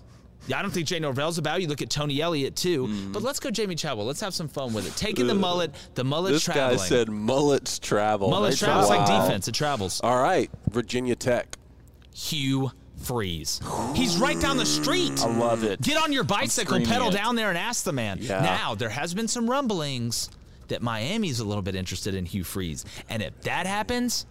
Yeah, 0.48 0.60
I 0.60 0.62
don't 0.62 0.72
think 0.72 0.88
Jay 0.88 1.00
Norvell's 1.00 1.38
about. 1.38 1.62
You 1.62 1.68
look 1.68 1.82
at 1.82 1.89
Tony 1.89 2.22
Elliott 2.22 2.56
too. 2.56 2.88
Mm-hmm. 2.88 3.12
But 3.12 3.22
let's 3.22 3.39
go 3.39 3.50
Jamey 3.50 3.78
Chadwell. 3.78 4.06
Let's 4.06 4.22
have 4.22 4.34
some 4.34 4.48
fun 4.48 4.74
with 4.74 4.88
it. 4.88 4.96
Taking 4.96 5.28
the 5.28 5.36
mullet, 5.36 5.74
the 5.94 6.04
mullet 6.04 6.34
This 6.34 6.44
traveling. 6.44 6.78
guy 6.78 6.84
said 6.86 7.10
mullets 7.10 7.78
travel. 7.80 8.30
Mullets 8.30 8.60
They 8.60 8.66
travels 8.66 8.89
like 8.89 9.06
defense. 9.06 9.48
It 9.48 9.54
travels. 9.54 10.02
All 10.04 10.22
right, 10.22 10.50
Virginia 10.70 11.16
Tech. 11.16 11.58
Hugh 12.14 12.72
Freeze. 12.98 13.60
He's 13.96 14.18
right 14.18 14.39
down 14.39 14.58
the 14.58 14.66
street. 14.66 15.22
I 15.24 15.28
love 15.38 15.64
it. 15.64 15.82
Get 15.82 16.02
on 16.02 16.12
your 16.12 16.24
bicycle, 16.24 16.80
pedal 16.82 17.10
it. 17.10 17.14
down 17.14 17.36
there, 17.36 17.50
and 17.50 17.58
ask 17.58 17.84
the 17.84 17.94
man. 17.94 18.18
Yeah. 18.22 18.42
Now, 18.42 18.76
there 18.76 18.89
has 18.89 19.14
been 19.14 19.28
some 19.28 19.50
rumblings 19.50 20.30
that 20.68 20.82
Miami's 20.82 21.39
a 21.39 21.46
little 21.46 21.62
bit 21.64 21.76
interested 21.76 22.14
in 22.16 22.26
Hugh 22.26 22.44
Freeze, 22.44 22.86
and 23.10 23.22
if 23.22 23.39
that 23.42 23.66
happens, 23.66 24.26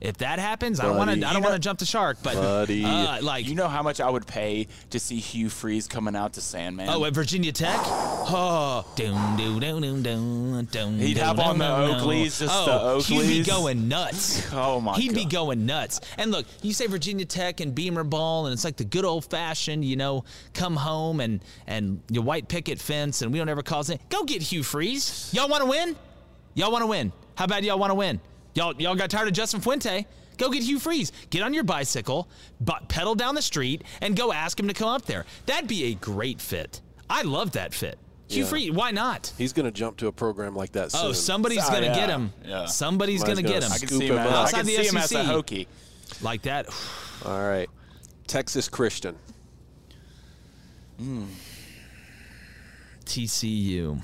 if 0.00 0.18
that 0.18 0.38
happens, 0.38 0.78
I 0.78 0.84
don't 0.84 0.96
want 0.96 1.10
to. 1.10 1.26
I 1.26 1.32
don't 1.32 1.42
want 1.42 1.54
to 1.54 1.58
jump 1.58 1.78
the 1.78 1.86
shark, 1.86 2.18
but 2.22 2.34
Buddy. 2.34 2.84
uh, 2.84 3.22
like 3.22 3.48
You 3.48 3.54
know 3.54 3.68
how 3.68 3.82
much 3.82 4.00
I 4.00 4.10
would 4.10 4.26
pay 4.26 4.68
to 4.90 4.98
see 4.98 5.18
Hugh 5.18 5.48
Freeze 5.48 5.88
coming 5.88 6.14
out 6.14 6.34
to 6.34 6.40
Sandman? 6.40 6.88
Oh, 6.90 7.04
at 7.04 7.14
Virginia 7.14 7.52
Tech? 7.52 7.78
Oh, 7.82 8.84
doom, 8.94 9.36
doom, 9.36 9.60
doom, 9.60 9.80
doom, 9.80 10.02
doom, 10.02 10.64
doom, 10.66 10.98
He'd 10.98 11.16
have 11.16 11.38
on 11.38 11.58
the. 11.58 11.64
Oakleys, 11.64 12.40
just 12.40 12.52
oh, 12.52 13.00
the 13.00 13.14
He'd 13.14 13.42
be 13.42 13.44
going 13.44 13.88
nuts. 13.88 14.46
Oh, 14.56 14.80
my 14.80 14.94
He'd 14.96 15.14
be 15.14 15.24
going 15.24 15.66
nuts. 15.66 16.00
And 16.18 16.30
look, 16.30 16.46
you 16.62 16.72
say 16.72 16.86
Virginia 16.86 17.24
Tech 17.24 17.60
and 17.60 17.74
Beamer 17.74 18.04
Ball, 18.04 18.46
and 18.46 18.52
it's 18.52 18.64
like 18.64 18.76
the 18.76 18.84
good 18.84 19.04
old 19.04 19.24
fashioned, 19.24 19.84
you 19.84 19.96
know, 19.96 20.24
come 20.54 20.76
home 20.76 21.20
and 21.20 21.42
and 21.66 22.00
your 22.10 22.22
white 22.22 22.48
picket 22.48 22.78
fence, 22.78 23.22
and 23.22 23.32
we 23.32 23.38
don't 23.38 23.48
ever 23.48 23.62
cause 23.62 23.90
it. 23.90 24.00
Go 24.08 24.24
get 24.24 24.42
Hugh 24.42 24.62
Freeze. 24.62 25.30
Y'all 25.32 25.48
want 25.48 25.62
to 25.62 25.68
win? 25.68 25.96
Y'all 26.54 26.72
want 26.72 26.82
to 26.82 26.86
win? 26.86 27.12
How 27.34 27.46
bad 27.46 27.64
y'all 27.64 27.78
want 27.78 27.90
to 27.90 27.94
win? 27.94 28.20
Y'all 28.56 28.74
y'all 28.80 28.94
got 28.94 29.10
tired 29.10 29.28
of 29.28 29.34
Justin 29.34 29.60
Fuente? 29.60 30.06
Go 30.38 30.50
get 30.50 30.62
Hugh 30.62 30.78
Freeze. 30.78 31.12
Get 31.30 31.42
on 31.42 31.52
your 31.54 31.62
bicycle, 31.64 32.28
but 32.60 32.88
pedal 32.88 33.14
down 33.14 33.34
the 33.34 33.42
street, 33.42 33.84
and 34.00 34.16
go 34.16 34.32
ask 34.32 34.58
him 34.58 34.66
to 34.68 34.74
come 34.74 34.88
up 34.88 35.04
there. 35.06 35.24
That'd 35.44 35.68
be 35.68 35.84
a 35.84 35.94
great 35.94 36.40
fit. 36.40 36.80
I 37.08 37.22
love 37.22 37.52
that 37.52 37.72
fit. 37.74 37.98
Hugh 38.28 38.42
Yeah. 38.42 38.48
Freeze, 38.48 38.70
why 38.72 38.90
not? 38.90 39.32
He's 39.38 39.52
going 39.52 39.66
to 39.66 39.70
jump 39.70 39.98
to 39.98 40.08
a 40.08 40.12
program 40.12 40.56
like 40.56 40.72
that 40.72 40.86
oh, 40.86 40.88
soon. 40.98 41.06
Oh, 41.10 41.12
somebody's 41.12 41.64
Oh, 41.64 41.70
gonna 41.70 41.86
yeah. 41.86 41.94
get 41.94 42.08
him. 42.10 42.32
Yeah. 42.44 42.66
Somebody's 42.66 43.22
gonna 43.22 43.42
get 43.42 43.62
him. 43.62 43.72
I 43.72 43.78
can 43.78 43.88
see 43.88 44.06
him, 44.06 44.14
him 44.14 44.18
as. 44.18 44.32
I 44.32 44.42
Outside 44.42 44.56
can 44.58 44.66
the 44.66 44.76
see 44.76 44.86
him 44.88 44.96
as 44.96 45.12
a 45.12 45.14
SEC. 45.14 45.26
hokey. 45.26 45.68
like 46.22 46.42
that. 46.42 46.66
All 47.24 47.46
right, 47.46 47.68
Texas 48.26 48.68
Christian. 48.68 49.16
TCU. 53.04 54.02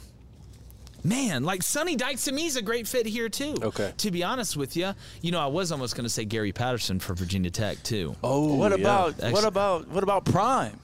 Man, 1.05 1.42
like 1.42 1.62
Sonny 1.64 1.96
Dykes 1.96 2.24
to 2.26 2.32
me 2.32 2.46
is 2.46 2.57
a 2.57 2.62
great 2.62 2.86
fit 2.86 3.07
here 3.07 3.28
too. 3.28 3.57
Okay. 3.61 3.92
To 3.96 4.11
be 4.12 4.22
honest 4.22 4.57
with 4.57 4.76
you, 4.76 4.92
you 5.20 5.32
know 5.32 5.40
I 5.40 5.46
was 5.46 5.72
almost 5.72 5.96
going 5.96 6.05
to 6.05 6.11
say 6.11 6.24
Gary 6.24 6.53
Patterson 6.53 7.00
for 7.00 7.14
Virginia 7.14 7.50
Tech 7.50 7.82
too. 7.82 8.14
Oh, 8.22 8.55
What 8.55 8.70
yeah. 8.70 8.78
about 8.78 9.09
Actually- 9.14 9.32
what 9.32 9.44
about 9.44 9.88
what 9.88 10.03
about 10.05 10.24
Prime? 10.24 10.78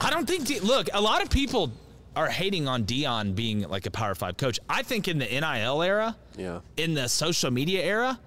I 0.00 0.08
don't 0.10 0.26
think. 0.26 0.46
De- 0.46 0.60
look, 0.60 0.88
a 0.94 1.00
lot 1.00 1.22
of 1.22 1.28
people 1.28 1.72
are 2.16 2.28
hating 2.28 2.66
on 2.66 2.84
Deion 2.84 3.34
being 3.34 3.68
like 3.68 3.84
a 3.86 3.90
Power 3.90 4.14
Five 4.14 4.36
coach. 4.38 4.58
I 4.68 4.82
think 4.82 5.08
in 5.08 5.18
the 5.18 5.26
NIL 5.26 5.82
era, 5.82 6.16
Yeah. 6.38 6.60
in 6.78 6.94
the 6.94 7.06
social 7.08 7.50
media 7.50 7.82
era. 7.82 8.18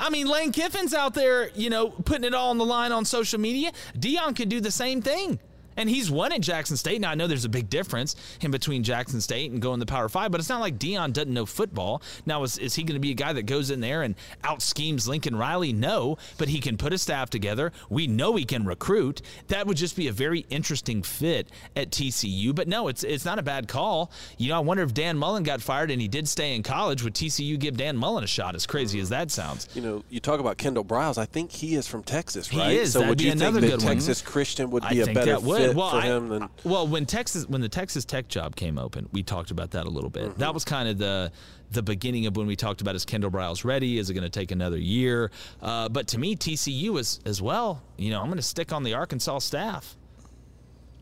I 0.00 0.10
mean, 0.10 0.26
Lane 0.26 0.50
Kiffin's 0.50 0.92
out 0.94 1.14
there, 1.14 1.50
you 1.54 1.70
know, 1.70 1.90
putting 1.90 2.24
it 2.24 2.34
all 2.34 2.50
on 2.50 2.58
the 2.58 2.64
line 2.64 2.90
on 2.90 3.04
social 3.04 3.38
media. 3.38 3.70
Deion 3.96 4.34
could 4.34 4.48
do 4.48 4.60
the 4.60 4.70
same 4.72 5.02
thing. 5.02 5.38
And 5.80 5.88
he's 5.88 6.10
won 6.10 6.30
at 6.32 6.42
Jackson 6.42 6.76
State. 6.76 7.00
Now, 7.00 7.10
I 7.10 7.14
know 7.14 7.26
there's 7.26 7.46
a 7.46 7.48
big 7.48 7.70
difference 7.70 8.14
in 8.42 8.50
between 8.50 8.82
Jackson 8.82 9.18
State 9.22 9.50
and 9.50 9.62
going 9.62 9.80
the 9.80 9.86
Power 9.86 10.10
Five, 10.10 10.30
but 10.30 10.38
it's 10.38 10.50
not 10.50 10.60
like 10.60 10.78
Deion 10.78 11.14
doesn't 11.14 11.32
know 11.32 11.46
football. 11.46 12.02
Now, 12.26 12.42
is, 12.42 12.58
is 12.58 12.74
he 12.74 12.82
going 12.82 12.96
to 12.96 13.00
be 13.00 13.12
a 13.12 13.14
guy 13.14 13.32
that 13.32 13.44
goes 13.44 13.70
in 13.70 13.80
there 13.80 14.02
and 14.02 14.14
out 14.44 14.60
schemes 14.60 15.08
Lincoln 15.08 15.34
Riley? 15.34 15.72
No, 15.72 16.18
but 16.36 16.48
he 16.48 16.60
can 16.60 16.76
put 16.76 16.92
a 16.92 16.98
staff 16.98 17.30
together. 17.30 17.72
We 17.88 18.06
know 18.06 18.36
he 18.36 18.44
can 18.44 18.66
recruit. 18.66 19.22
That 19.48 19.66
would 19.66 19.78
just 19.78 19.96
be 19.96 20.08
a 20.08 20.12
very 20.12 20.40
interesting 20.50 21.02
fit 21.02 21.48
at 21.74 21.90
TCU. 21.90 22.54
But 22.54 22.68
no, 22.68 22.88
it's 22.88 23.02
it's 23.02 23.24
not 23.24 23.38
a 23.38 23.42
bad 23.42 23.66
call. 23.66 24.12
You 24.36 24.50
know, 24.50 24.56
I 24.56 24.60
wonder 24.60 24.82
if 24.82 24.92
Dan 24.92 25.16
Mullen 25.16 25.44
got 25.44 25.62
fired 25.62 25.90
and 25.90 26.00
he 26.02 26.08
did 26.08 26.28
stay 26.28 26.54
in 26.54 26.62
college. 26.62 27.02
Would 27.02 27.14
TCU 27.14 27.58
give 27.58 27.78
Dan 27.78 27.96
Mullen 27.96 28.22
a 28.22 28.26
shot? 28.26 28.54
As 28.54 28.66
crazy 28.66 29.00
as 29.00 29.08
that 29.08 29.30
sounds. 29.30 29.66
You 29.74 29.80
know, 29.80 30.04
you 30.10 30.20
talk 30.20 30.40
about 30.40 30.58
Kendal 30.58 30.84
Briles. 30.84 31.16
I 31.16 31.24
think 31.24 31.50
he 31.52 31.74
is 31.74 31.86
from 31.88 32.02
Texas, 32.02 32.48
He 32.48 32.58
right? 32.58 32.72
is. 32.72 32.92
So 32.92 32.98
That'd 32.98 33.08
would 33.10 33.18
be 33.18 33.24
you 33.24 33.32
another 33.32 33.60
think 33.60 33.72
good 33.72 33.80
that 33.80 33.86
one. 33.86 33.94
Texas 33.94 34.20
Christian 34.20 34.70
would 34.70 34.82
be 34.86 35.00
a 35.00 35.06
think 35.06 35.14
better 35.14 35.40
would. 35.40 35.69
Fit 35.70 35.76
well, 35.76 35.90
for 35.90 35.96
I- 35.96 36.06
him 36.06 36.28
than? 36.28 36.48
well, 36.64 36.86
when 36.86 37.06
Texas 37.06 37.46
when 37.48 37.60
the 37.60 37.68
Texas 37.68 38.04
Tech 38.04 38.28
job 38.28 38.56
came 38.56 38.78
open, 38.78 39.08
we 39.12 39.22
talked 39.22 39.50
about 39.50 39.72
that 39.72 39.86
a 39.86 39.90
little 39.90 40.10
bit. 40.10 40.24
Mm-hmm. 40.24 40.40
That 40.40 40.54
was 40.54 40.64
kind 40.64 40.88
of 40.88 40.98
the 40.98 41.32
the 41.70 41.82
beginning 41.82 42.26
of 42.26 42.36
when 42.36 42.46
we 42.46 42.56
talked 42.56 42.80
about 42.80 42.94
is 42.94 43.04
Kendal 43.04 43.30
Briles 43.30 43.64
ready? 43.64 43.98
Is 43.98 44.10
it 44.10 44.14
going 44.14 44.24
to 44.24 44.30
take 44.30 44.50
another 44.50 44.78
year? 44.78 45.30
Uh, 45.62 45.88
but 45.88 46.08
to 46.08 46.18
me, 46.18 46.36
TCU 46.36 46.98
is 46.98 47.20
as 47.24 47.40
well. 47.40 47.82
You 47.96 48.10
know, 48.10 48.20
I'm 48.20 48.26
going 48.26 48.36
to 48.36 48.42
stick 48.42 48.72
on 48.72 48.82
the 48.82 48.94
Arkansas 48.94 49.38
staff. 49.40 49.96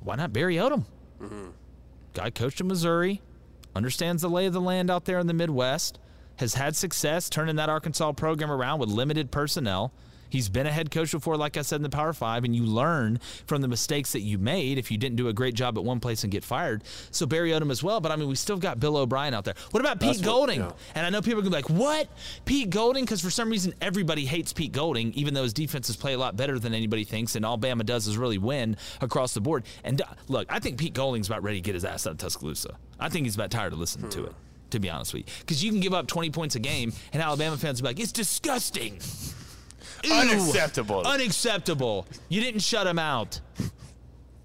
Why 0.02 0.16
not 0.16 0.32
Barry 0.32 0.56
Odom? 0.56 0.84
Mm-hmm. 1.20 1.48
Guy 2.14 2.30
coached 2.30 2.60
in 2.60 2.68
Missouri, 2.68 3.20
understands 3.74 4.22
the 4.22 4.28
lay 4.28 4.46
of 4.46 4.52
the 4.52 4.60
land 4.60 4.90
out 4.90 5.04
there 5.04 5.18
in 5.18 5.26
the 5.26 5.34
Midwest, 5.34 5.98
has 6.36 6.54
had 6.54 6.76
success 6.76 7.28
turning 7.28 7.56
that 7.56 7.68
Arkansas 7.68 8.12
program 8.12 8.50
around 8.50 8.78
with 8.78 8.88
limited 8.88 9.30
personnel. 9.30 9.92
He's 10.30 10.48
been 10.48 10.66
a 10.66 10.72
head 10.72 10.90
coach 10.90 11.12
before, 11.12 11.36
like 11.36 11.56
I 11.56 11.62
said 11.62 11.76
in 11.76 11.82
the 11.82 11.88
Power 11.90 12.12
Five, 12.12 12.44
and 12.44 12.54
you 12.54 12.64
learn 12.64 13.18
from 13.46 13.62
the 13.62 13.68
mistakes 13.68 14.12
that 14.12 14.20
you 14.20 14.38
made 14.38 14.78
if 14.78 14.90
you 14.90 14.98
didn't 14.98 15.16
do 15.16 15.28
a 15.28 15.32
great 15.32 15.54
job 15.54 15.78
at 15.78 15.84
one 15.84 16.00
place 16.00 16.22
and 16.22 16.30
get 16.30 16.44
fired. 16.44 16.84
So 17.10 17.26
Barry 17.26 17.50
Odom 17.50 17.70
as 17.70 17.82
well. 17.82 18.00
But 18.00 18.12
I 18.12 18.16
mean, 18.16 18.28
we 18.28 18.34
still 18.34 18.58
got 18.58 18.78
Bill 18.80 18.96
O'Brien 18.96 19.34
out 19.34 19.44
there. 19.44 19.54
What 19.70 19.80
about 19.80 20.00
Pete 20.00 20.08
That's 20.08 20.18
what- 20.20 20.24
Golding? 20.26 20.60
yeah. 20.60 20.72
And 20.94 21.06
I 21.06 21.10
know 21.10 21.22
people 21.22 21.40
are 21.40 21.42
gonna 21.42 21.50
be 21.50 21.62
like, 21.62 21.70
"What? 21.70 22.08
Pete 22.44 22.70
Golding?" 22.70 23.04
Because 23.04 23.20
for 23.20 23.30
some 23.30 23.48
reason 23.50 23.74
everybody 23.80 24.24
hates 24.26 24.52
Pete 24.52 24.72
Golding, 24.72 25.12
even 25.14 25.34
though 25.34 25.42
his 25.44 25.52
defenses 25.52 25.96
play 25.96 26.12
a 26.14 26.18
lot 26.18 26.36
better 26.36 26.58
than 26.58 26.74
anybody 26.74 27.04
thinks, 27.04 27.34
and 27.36 27.44
all 27.46 27.58
Bama 27.58 27.84
does 27.86 28.06
is 28.06 28.16
really 28.16 28.38
win 28.38 28.76
across 29.00 29.34
the 29.34 29.40
board. 29.40 29.64
And 29.84 30.00
uh, 30.02 30.06
look, 30.28 30.46
I 30.50 30.58
think 30.58 30.78
Pete 30.78 30.94
Golding's 30.94 31.26
about 31.28 31.42
ready 31.42 31.58
to 31.58 31.62
get 31.62 31.74
his 31.74 31.84
ass 31.84 32.06
out 32.06 32.12
of 32.12 32.18
Tuscaloosa. 32.18 32.76
I 33.00 33.08
think 33.08 33.24
he's 33.26 33.34
about 33.34 33.50
tired 33.50 33.72
of 33.72 33.78
listening 33.78 34.10
to 34.10 34.24
it. 34.26 34.32
To 34.72 34.78
be 34.78 34.90
honest 34.90 35.14
with 35.14 35.20
you, 35.26 35.34
because 35.40 35.64
you 35.64 35.70
can 35.70 35.80
give 35.80 35.94
up 35.94 36.06
20 36.08 36.28
points 36.28 36.54
a 36.54 36.58
game, 36.58 36.92
and 37.14 37.22
Alabama 37.22 37.56
fans 37.56 37.80
will 37.80 37.88
be 37.88 37.94
like, 37.94 38.00
"It's 38.02 38.12
disgusting." 38.12 38.98
Ew. 40.04 40.12
Unacceptable. 40.12 41.00
Unacceptable. 41.06 42.06
You 42.28 42.40
didn't 42.40 42.60
shut 42.62 42.86
him 42.86 42.98
out. 42.98 43.40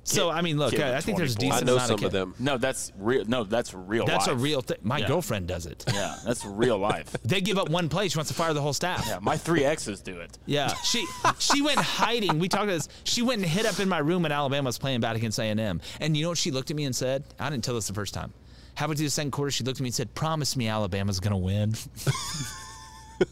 So 0.05 0.29
I 0.29 0.41
mean, 0.41 0.57
look, 0.57 0.77
I, 0.77 0.97
I 0.97 0.99
think 0.99 1.15
20 1.15 1.17
there's 1.17 1.35
a 1.35 1.39
points. 1.39 1.61
decent 1.61 1.69
amount 2.11 2.35
ca- 2.37 2.43
No, 2.43 2.57
that's 2.57 2.91
real. 2.97 3.23
No, 3.23 3.45
that's 3.45 3.73
real. 3.73 4.05
That's 4.05 4.27
a 4.27 4.35
real 4.35 4.59
thing. 4.59 4.79
My 4.81 4.97
Yeah. 4.97 5.07
girlfriend 5.07 5.47
does 5.47 5.65
it. 5.65 5.85
Yeah, 5.93 6.17
that's 6.25 6.43
real 6.43 6.77
life. 6.77 7.15
They 7.23 7.39
give 7.39 7.57
up 7.57 7.69
one 7.69 7.87
play. 7.87 8.09
She 8.09 8.17
wants 8.17 8.27
to 8.29 8.35
fire 8.35 8.53
the 8.53 8.61
whole 8.61 8.73
staff. 8.73 9.05
Yeah, 9.07 9.19
my 9.21 9.37
three 9.37 9.63
exes 9.63 10.01
do 10.01 10.19
it. 10.19 10.37
Yeah, 10.45 10.73
she 10.83 11.05
she 11.39 11.61
went 11.61 11.79
hiding. 11.79 12.37
We 12.37 12.49
talked 12.49 12.65
about 12.65 12.73
this. 12.73 12.89
She 13.05 13.21
went 13.21 13.41
and 13.43 13.49
hid 13.49 13.65
up 13.65 13.79
in 13.79 13.87
my 13.87 13.99
room 13.99 14.23
when 14.23 14.33
Alabama 14.33 14.67
was 14.67 14.77
playing 14.77 14.99
bad 14.99 15.15
against 15.15 15.39
A 15.39 15.43
and 15.43 15.57
M. 15.59 15.79
And 16.01 16.17
you 16.17 16.23
know 16.23 16.29
what 16.29 16.37
she 16.37 16.51
looked 16.51 16.69
at 16.69 16.75
me 16.75 16.83
and 16.83 16.93
said? 16.93 17.23
I 17.39 17.49
didn't 17.49 17.63
tell 17.63 17.75
this 17.75 17.87
the 17.87 17.93
first 17.93 18.13
time. 18.13 18.33
Halfway 18.75 18.95
through 18.97 19.05
the 19.05 19.11
second 19.11 19.31
quarter, 19.31 19.51
she 19.51 19.63
looked 19.63 19.77
at 19.79 19.83
me 19.83 19.87
and 19.87 19.95
said, 19.95 20.13
"Promise 20.15 20.57
me 20.57 20.67
Alabama's 20.67 21.21
gonna 21.21 21.37
win." 21.37 21.75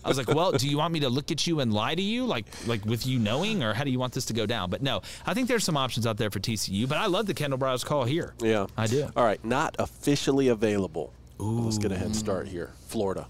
I 0.05 0.07
was 0.07 0.17
like, 0.17 0.27
"Well, 0.27 0.51
do 0.51 0.67
you 0.67 0.77
want 0.77 0.93
me 0.93 0.99
to 1.01 1.09
look 1.09 1.31
at 1.31 1.45
you 1.47 1.59
and 1.59 1.73
lie 1.73 1.95
to 1.95 2.01
you, 2.01 2.25
like 2.25 2.45
like 2.67 2.85
with 2.85 3.05
you 3.05 3.19
knowing, 3.19 3.63
or 3.63 3.73
how 3.73 3.83
do 3.83 3.91
you 3.91 3.99
want 3.99 4.13
this 4.13 4.25
to 4.25 4.33
go 4.33 4.45
down?" 4.45 4.69
But 4.69 4.81
no, 4.81 5.01
I 5.25 5.33
think 5.33 5.47
there's 5.47 5.63
some 5.63 5.75
options 5.77 6.05
out 6.07 6.17
there 6.17 6.29
for 6.29 6.39
TCU. 6.39 6.87
But 6.87 6.97
I 6.97 7.07
love 7.07 7.25
the 7.25 7.33
Kendal 7.33 7.57
Briles 7.59 7.83
call 7.85 8.03
here. 8.05 8.33
Yeah, 8.41 8.67
I 8.77 8.87
do. 8.87 9.09
All 9.15 9.23
right, 9.23 9.43
not 9.43 9.75
officially 9.79 10.47
available. 10.49 11.13
Let's 11.39 11.77
get 11.79 11.91
a 11.91 11.97
head 11.97 12.15
start 12.15 12.47
here. 12.47 12.71
Florida. 12.87 13.27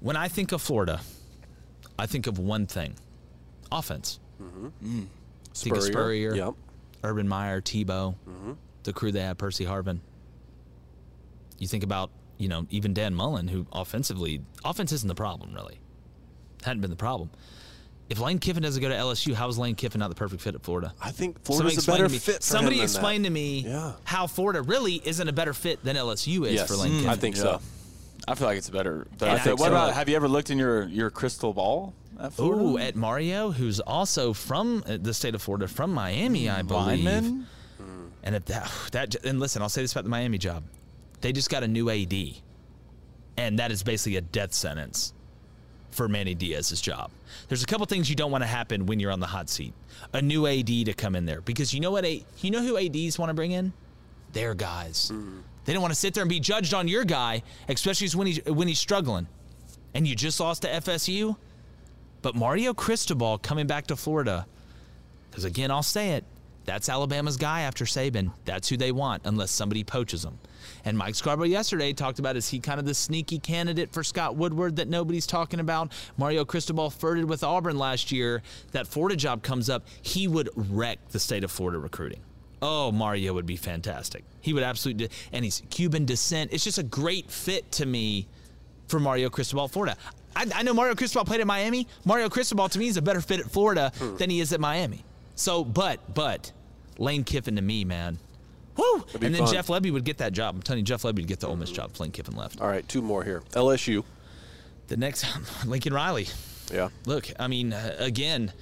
When 0.00 0.16
I 0.16 0.28
think 0.28 0.52
of 0.52 0.60
Florida, 0.62 1.00
I 1.98 2.06
think 2.06 2.26
of 2.26 2.38
one 2.38 2.66
thing: 2.66 2.94
offense. 3.70 4.18
Mm-hmm. 4.42 4.68
Think 5.54 5.76
of 5.76 5.82
Spurrier, 5.82 5.92
Spurrier, 5.92 6.34
yep. 6.34 6.54
Urban 7.04 7.28
Meyer, 7.28 7.60
Tebow, 7.60 8.14
Mm-hmm. 8.28 8.52
the 8.84 8.92
crew 8.92 9.12
they 9.12 9.20
had, 9.20 9.38
Percy 9.38 9.64
Harvin. 9.64 10.00
You 11.58 11.68
think 11.68 11.84
about, 11.84 12.10
you 12.42 12.48
know, 12.48 12.66
even 12.70 12.92
Dan 12.92 13.14
Mullen, 13.14 13.48
who 13.48 13.66
offensively, 13.72 14.42
offense 14.64 14.90
isn't 14.92 15.08
the 15.08 15.14
problem, 15.14 15.54
really. 15.54 15.78
Hadn't 16.64 16.80
been 16.80 16.90
the 16.90 16.96
problem. 16.96 17.30
If 18.10 18.18
Lane 18.20 18.38
Kiffin 18.38 18.62
doesn't 18.62 18.82
go 18.82 18.88
to 18.88 18.94
LSU, 18.94 19.32
how 19.32 19.48
is 19.48 19.56
Lane 19.58 19.74
Kiffin 19.74 20.00
not 20.00 20.08
the 20.08 20.14
perfect 20.16 20.42
fit 20.42 20.54
at 20.54 20.62
Florida? 20.62 20.92
I 21.00 21.12
think 21.12 21.38
Somebody 21.44 21.76
Florida's 21.76 21.88
a 21.88 21.90
better 21.90 22.06
to 22.08 22.12
me- 22.12 22.18
fit 22.18 22.36
for 22.36 22.42
Somebody 22.42 22.76
him 22.76 22.80
than 22.80 22.84
explain 22.84 23.22
that. 23.22 23.28
to 23.28 23.32
me 23.32 23.60
Yeah. 23.60 23.92
how 24.04 24.26
Florida 24.26 24.60
really 24.60 25.00
isn't 25.04 25.26
a 25.28 25.32
better 25.32 25.54
fit 25.54 25.82
than 25.84 25.96
LSU 25.96 26.44
is 26.46 26.54
Yes, 26.54 26.68
for 26.68 26.76
Lane 26.76 26.90
Mm, 26.92 26.96
Kiffin. 26.96 27.10
I 27.10 27.16
think 27.16 27.36
so. 27.36 27.60
I 28.28 28.34
feel 28.34 28.46
like 28.48 28.58
it's 28.58 28.68
a 28.68 28.72
better. 28.72 29.06
But 29.18 29.28
I 29.30 29.34
I 29.34 29.38
think 29.38 29.58
what 29.58 29.66
so. 29.66 29.72
about? 29.72 29.94
Have 29.94 30.08
you 30.08 30.16
ever 30.16 30.28
looked 30.28 30.50
in 30.50 30.58
your 30.58 30.84
your 30.88 31.10
crystal 31.10 31.52
ball? 31.54 31.94
At 32.20 32.34
Florida? 32.34 32.62
Ooh, 32.62 32.76
at 32.78 32.94
Mario, 32.96 33.50
who's 33.50 33.80
also 33.80 34.32
from 34.34 34.84
uh, 34.86 34.98
the 35.00 35.14
state 35.14 35.34
of 35.34 35.40
Florida, 35.42 35.66
from 35.66 35.92
Miami, 35.94 36.48
I 36.50 36.62
believe. 36.62 37.02
Lineman? 37.04 37.46
And 38.24 38.34
if 38.36 38.44
that, 38.46 38.70
that, 38.92 39.14
and 39.24 39.40
listen, 39.40 39.62
I'll 39.62 39.68
say 39.70 39.80
this 39.82 39.92
about 39.92 40.04
the 40.04 40.10
Miami 40.10 40.38
job: 40.38 40.62
they 41.22 41.32
just 41.32 41.48
got 41.48 41.62
a 41.62 41.68
new 41.68 41.88
AD, 41.88 42.14
and 43.36 43.58
that 43.58 43.70
is 43.70 43.82
basically 43.82 44.16
a 44.16 44.20
death 44.20 44.52
sentence 44.52 45.14
for 45.90 46.08
Manny 46.08 46.34
Diaz's 46.34 46.80
job. 46.80 47.10
There's 47.48 47.62
a 47.62 47.66
couple 47.66 47.86
things 47.86 48.10
you 48.10 48.16
don't 48.16 48.30
want 48.30 48.42
to 48.42 48.48
happen 48.48 48.86
when 48.86 48.98
you're 49.00 49.12
on 49.12 49.20
the 49.20 49.26
hot 49.26 49.48
seat. 49.48 49.72
A 50.12 50.20
new 50.20 50.46
AD 50.46 50.66
to 50.66 50.92
come 50.94 51.14
in 51.14 51.26
there 51.26 51.40
because 51.40 51.72
you 51.72 51.80
know 51.80 51.90
what? 51.90 52.04
A, 52.04 52.24
you 52.40 52.50
know 52.50 52.62
who 52.62 52.76
ads 52.76 53.18
want 53.18 53.30
to 53.30 53.34
bring 53.34 53.52
in? 53.52 53.72
Their 54.32 54.54
guys. 54.54 55.10
Mm-hmm. 55.12 55.40
They 55.64 55.72
don't 55.72 55.82
want 55.82 55.94
to 55.94 55.98
sit 55.98 56.14
there 56.14 56.22
and 56.22 56.28
be 56.28 56.40
judged 56.40 56.74
on 56.74 56.88
your 56.88 57.04
guy, 57.04 57.42
especially 57.68 58.08
when 58.18 58.26
he's 58.26 58.44
when 58.46 58.66
he's 58.66 58.80
struggling. 58.80 59.28
And 59.94 60.08
you 60.08 60.16
just 60.16 60.40
lost 60.40 60.62
to 60.62 60.68
FSU. 60.68 61.36
But 62.22 62.34
Mario 62.34 62.72
Cristobal 62.72 63.38
coming 63.38 63.66
back 63.66 63.88
to 63.88 63.96
Florida, 63.96 64.46
because 65.30 65.44
again, 65.44 65.70
I'll 65.70 65.82
say 65.82 66.10
it, 66.10 66.24
that's 66.64 66.88
Alabama's 66.88 67.36
guy 67.36 67.62
after 67.62 67.84
Saban. 67.84 68.32
That's 68.44 68.68
who 68.68 68.76
they 68.76 68.92
want, 68.92 69.22
unless 69.24 69.50
somebody 69.50 69.84
poaches 69.84 70.24
him. 70.24 70.38
And 70.84 70.98
Mike 70.98 71.14
Scarborough 71.14 71.46
yesterday 71.46 71.92
talked 71.92 72.18
about 72.18 72.36
is 72.36 72.48
he 72.48 72.58
kind 72.58 72.80
of 72.80 72.86
the 72.86 72.94
sneaky 72.94 73.38
candidate 73.38 73.92
for 73.92 74.02
Scott 74.02 74.36
Woodward 74.36 74.76
that 74.76 74.88
nobody's 74.88 75.26
talking 75.26 75.60
about? 75.60 75.92
Mario 76.16 76.44
Cristobal 76.44 76.90
flirted 76.90 77.28
with 77.28 77.44
Auburn 77.44 77.78
last 77.78 78.10
year. 78.10 78.42
That 78.72 78.86
Florida 78.86 79.16
job 79.16 79.42
comes 79.42 79.70
up, 79.70 79.86
he 80.00 80.28
would 80.28 80.50
wreck 80.54 80.98
the 81.10 81.20
state 81.20 81.44
of 81.44 81.50
Florida 81.50 81.78
recruiting. 81.78 82.20
Oh, 82.60 82.92
Mario 82.92 83.32
would 83.34 83.46
be 83.46 83.56
fantastic. 83.56 84.24
He 84.40 84.52
would 84.52 84.62
absolutely, 84.62 85.10
and 85.32 85.44
he's 85.44 85.62
Cuban 85.70 86.04
descent. 86.04 86.52
It's 86.52 86.62
just 86.62 86.78
a 86.78 86.84
great 86.84 87.30
fit 87.30 87.70
to 87.72 87.86
me 87.86 88.28
for 88.86 89.00
Mario 89.00 89.30
Cristobal, 89.30 89.66
Florida. 89.66 89.96
I, 90.36 90.46
I 90.54 90.62
know 90.62 90.72
Mario 90.72 90.94
Cristobal 90.94 91.24
played 91.24 91.40
at 91.40 91.46
Miami. 91.46 91.88
Mario 92.04 92.28
Cristobal 92.28 92.68
to 92.68 92.78
me 92.78 92.86
is 92.86 92.96
a 92.96 93.02
better 93.02 93.20
fit 93.20 93.40
at 93.40 93.50
Florida 93.50 93.92
hmm. 93.96 94.16
than 94.16 94.30
he 94.30 94.40
is 94.40 94.52
at 94.52 94.60
Miami. 94.60 95.04
So, 95.34 95.64
but, 95.64 96.14
but, 96.14 96.52
Lane 96.98 97.24
Kiffin 97.24 97.56
to 97.56 97.62
me, 97.62 97.84
man. 97.84 98.18
Woo! 98.76 99.04
And 99.14 99.34
then 99.34 99.44
fun. 99.44 99.52
Jeff 99.52 99.66
Lebby 99.66 99.92
would 99.92 100.04
get 100.04 100.18
that 100.18 100.32
job. 100.32 100.54
I'm 100.54 100.62
telling 100.62 100.80
you, 100.80 100.84
Jeff 100.84 101.02
Lebby 101.02 101.16
would 101.16 101.26
get 101.26 101.40
the 101.40 101.48
Ole 101.48 101.56
Miss 101.56 101.70
job 101.70 101.92
Lane 101.98 102.10
Kiffin 102.10 102.36
left. 102.36 102.60
All 102.60 102.68
right, 102.68 102.86
two 102.88 103.02
more 103.02 103.22
here. 103.22 103.42
LSU. 103.52 104.04
The 104.88 104.96
next, 104.96 105.26
Lincoln 105.66 105.92
Riley. 105.92 106.26
Yeah. 106.72 106.88
Look, 107.06 107.28
I 107.38 107.48
mean, 107.48 107.72
uh, 107.72 107.96
again, 107.98 108.52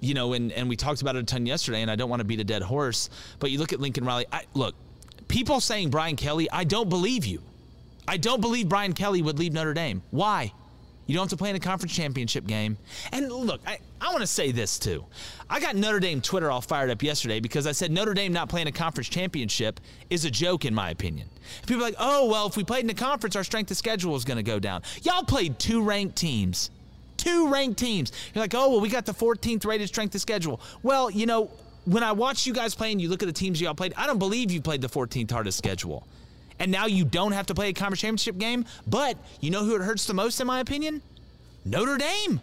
you 0.00 0.14
know, 0.14 0.32
and, 0.32 0.50
and 0.52 0.68
we 0.68 0.76
talked 0.76 1.00
about 1.00 1.16
it 1.16 1.20
a 1.20 1.22
ton 1.22 1.46
yesterday, 1.46 1.82
and 1.82 1.90
I 1.90 1.96
don't 1.96 2.10
want 2.10 2.20
to 2.20 2.24
beat 2.24 2.40
a 2.40 2.44
dead 2.44 2.62
horse, 2.62 3.08
but 3.38 3.50
you 3.50 3.58
look 3.58 3.72
at 3.72 3.80
Lincoln 3.80 4.04
Riley. 4.04 4.26
I, 4.32 4.42
look, 4.54 4.74
people 5.28 5.60
saying 5.60 5.90
Brian 5.90 6.16
Kelly, 6.16 6.50
I 6.50 6.64
don't 6.64 6.88
believe 6.88 7.24
you. 7.24 7.40
I 8.08 8.16
don't 8.16 8.40
believe 8.40 8.68
Brian 8.68 8.94
Kelly 8.94 9.22
would 9.22 9.38
leave 9.38 9.52
Notre 9.52 9.74
Dame. 9.74 10.02
Why? 10.10 10.52
You 11.06 11.14
don't 11.14 11.24
have 11.24 11.30
to 11.30 11.36
play 11.36 11.50
in 11.50 11.56
a 11.56 11.60
conference 11.60 11.94
championship 11.94 12.46
game. 12.46 12.76
And 13.12 13.30
look, 13.30 13.60
I, 13.66 13.78
I 14.00 14.08
want 14.10 14.20
to 14.20 14.26
say 14.26 14.52
this 14.52 14.78
too. 14.78 15.04
I 15.50 15.60
got 15.60 15.74
Notre 15.74 16.00
Dame 16.00 16.20
Twitter 16.20 16.50
all 16.50 16.60
fired 16.60 16.90
up 16.90 17.02
yesterday 17.02 17.40
because 17.40 17.66
I 17.66 17.72
said 17.72 17.90
Notre 17.90 18.14
Dame 18.14 18.32
not 18.32 18.48
playing 18.48 18.68
a 18.68 18.72
conference 18.72 19.08
championship 19.08 19.80
is 20.10 20.24
a 20.24 20.30
joke, 20.30 20.64
in 20.64 20.74
my 20.74 20.90
opinion. 20.90 21.28
People 21.66 21.82
are 21.82 21.86
like, 21.86 21.96
oh, 21.98 22.28
well, 22.30 22.46
if 22.46 22.56
we 22.56 22.64
played 22.64 22.84
in 22.84 22.90
a 22.90 22.94
conference, 22.94 23.36
our 23.36 23.44
strength 23.44 23.70
of 23.70 23.76
schedule 23.76 24.14
is 24.16 24.24
going 24.24 24.36
to 24.36 24.42
go 24.42 24.58
down. 24.58 24.82
Y'all 25.02 25.24
played 25.24 25.58
two 25.58 25.82
ranked 25.82 26.16
teams. 26.16 26.70
Two 27.16 27.48
ranked 27.48 27.78
teams. 27.78 28.12
You're 28.34 28.42
like, 28.42 28.54
oh, 28.54 28.70
well, 28.70 28.80
we 28.80 28.88
got 28.88 29.04
the 29.04 29.12
14th 29.12 29.64
rated 29.66 29.88
strength 29.88 30.14
of 30.14 30.20
schedule. 30.20 30.60
Well, 30.82 31.10
you 31.10 31.26
know, 31.26 31.50
when 31.84 32.02
I 32.02 32.12
watch 32.12 32.46
you 32.46 32.52
guys 32.52 32.74
play 32.74 32.92
and 32.92 33.00
you 33.00 33.08
look 33.08 33.22
at 33.22 33.26
the 33.26 33.32
teams 33.32 33.60
y'all 33.60 33.74
played, 33.74 33.92
I 33.96 34.06
don't 34.06 34.18
believe 34.18 34.50
you 34.50 34.60
played 34.60 34.80
the 34.80 34.88
14th 34.88 35.30
hardest 35.30 35.58
schedule. 35.58 36.06
And 36.58 36.70
now 36.70 36.86
you 36.86 37.04
don't 37.04 37.32
have 37.32 37.46
to 37.46 37.54
play 37.54 37.68
a 37.68 37.72
conference 37.72 38.00
championship 38.00 38.38
game. 38.38 38.64
But 38.86 39.16
you 39.40 39.50
know 39.50 39.64
who 39.64 39.74
it 39.76 39.82
hurts 39.82 40.06
the 40.06 40.14
most, 40.14 40.40
in 40.40 40.46
my 40.46 40.60
opinion? 40.60 41.02
Notre 41.64 41.96
Dame. 41.96 42.40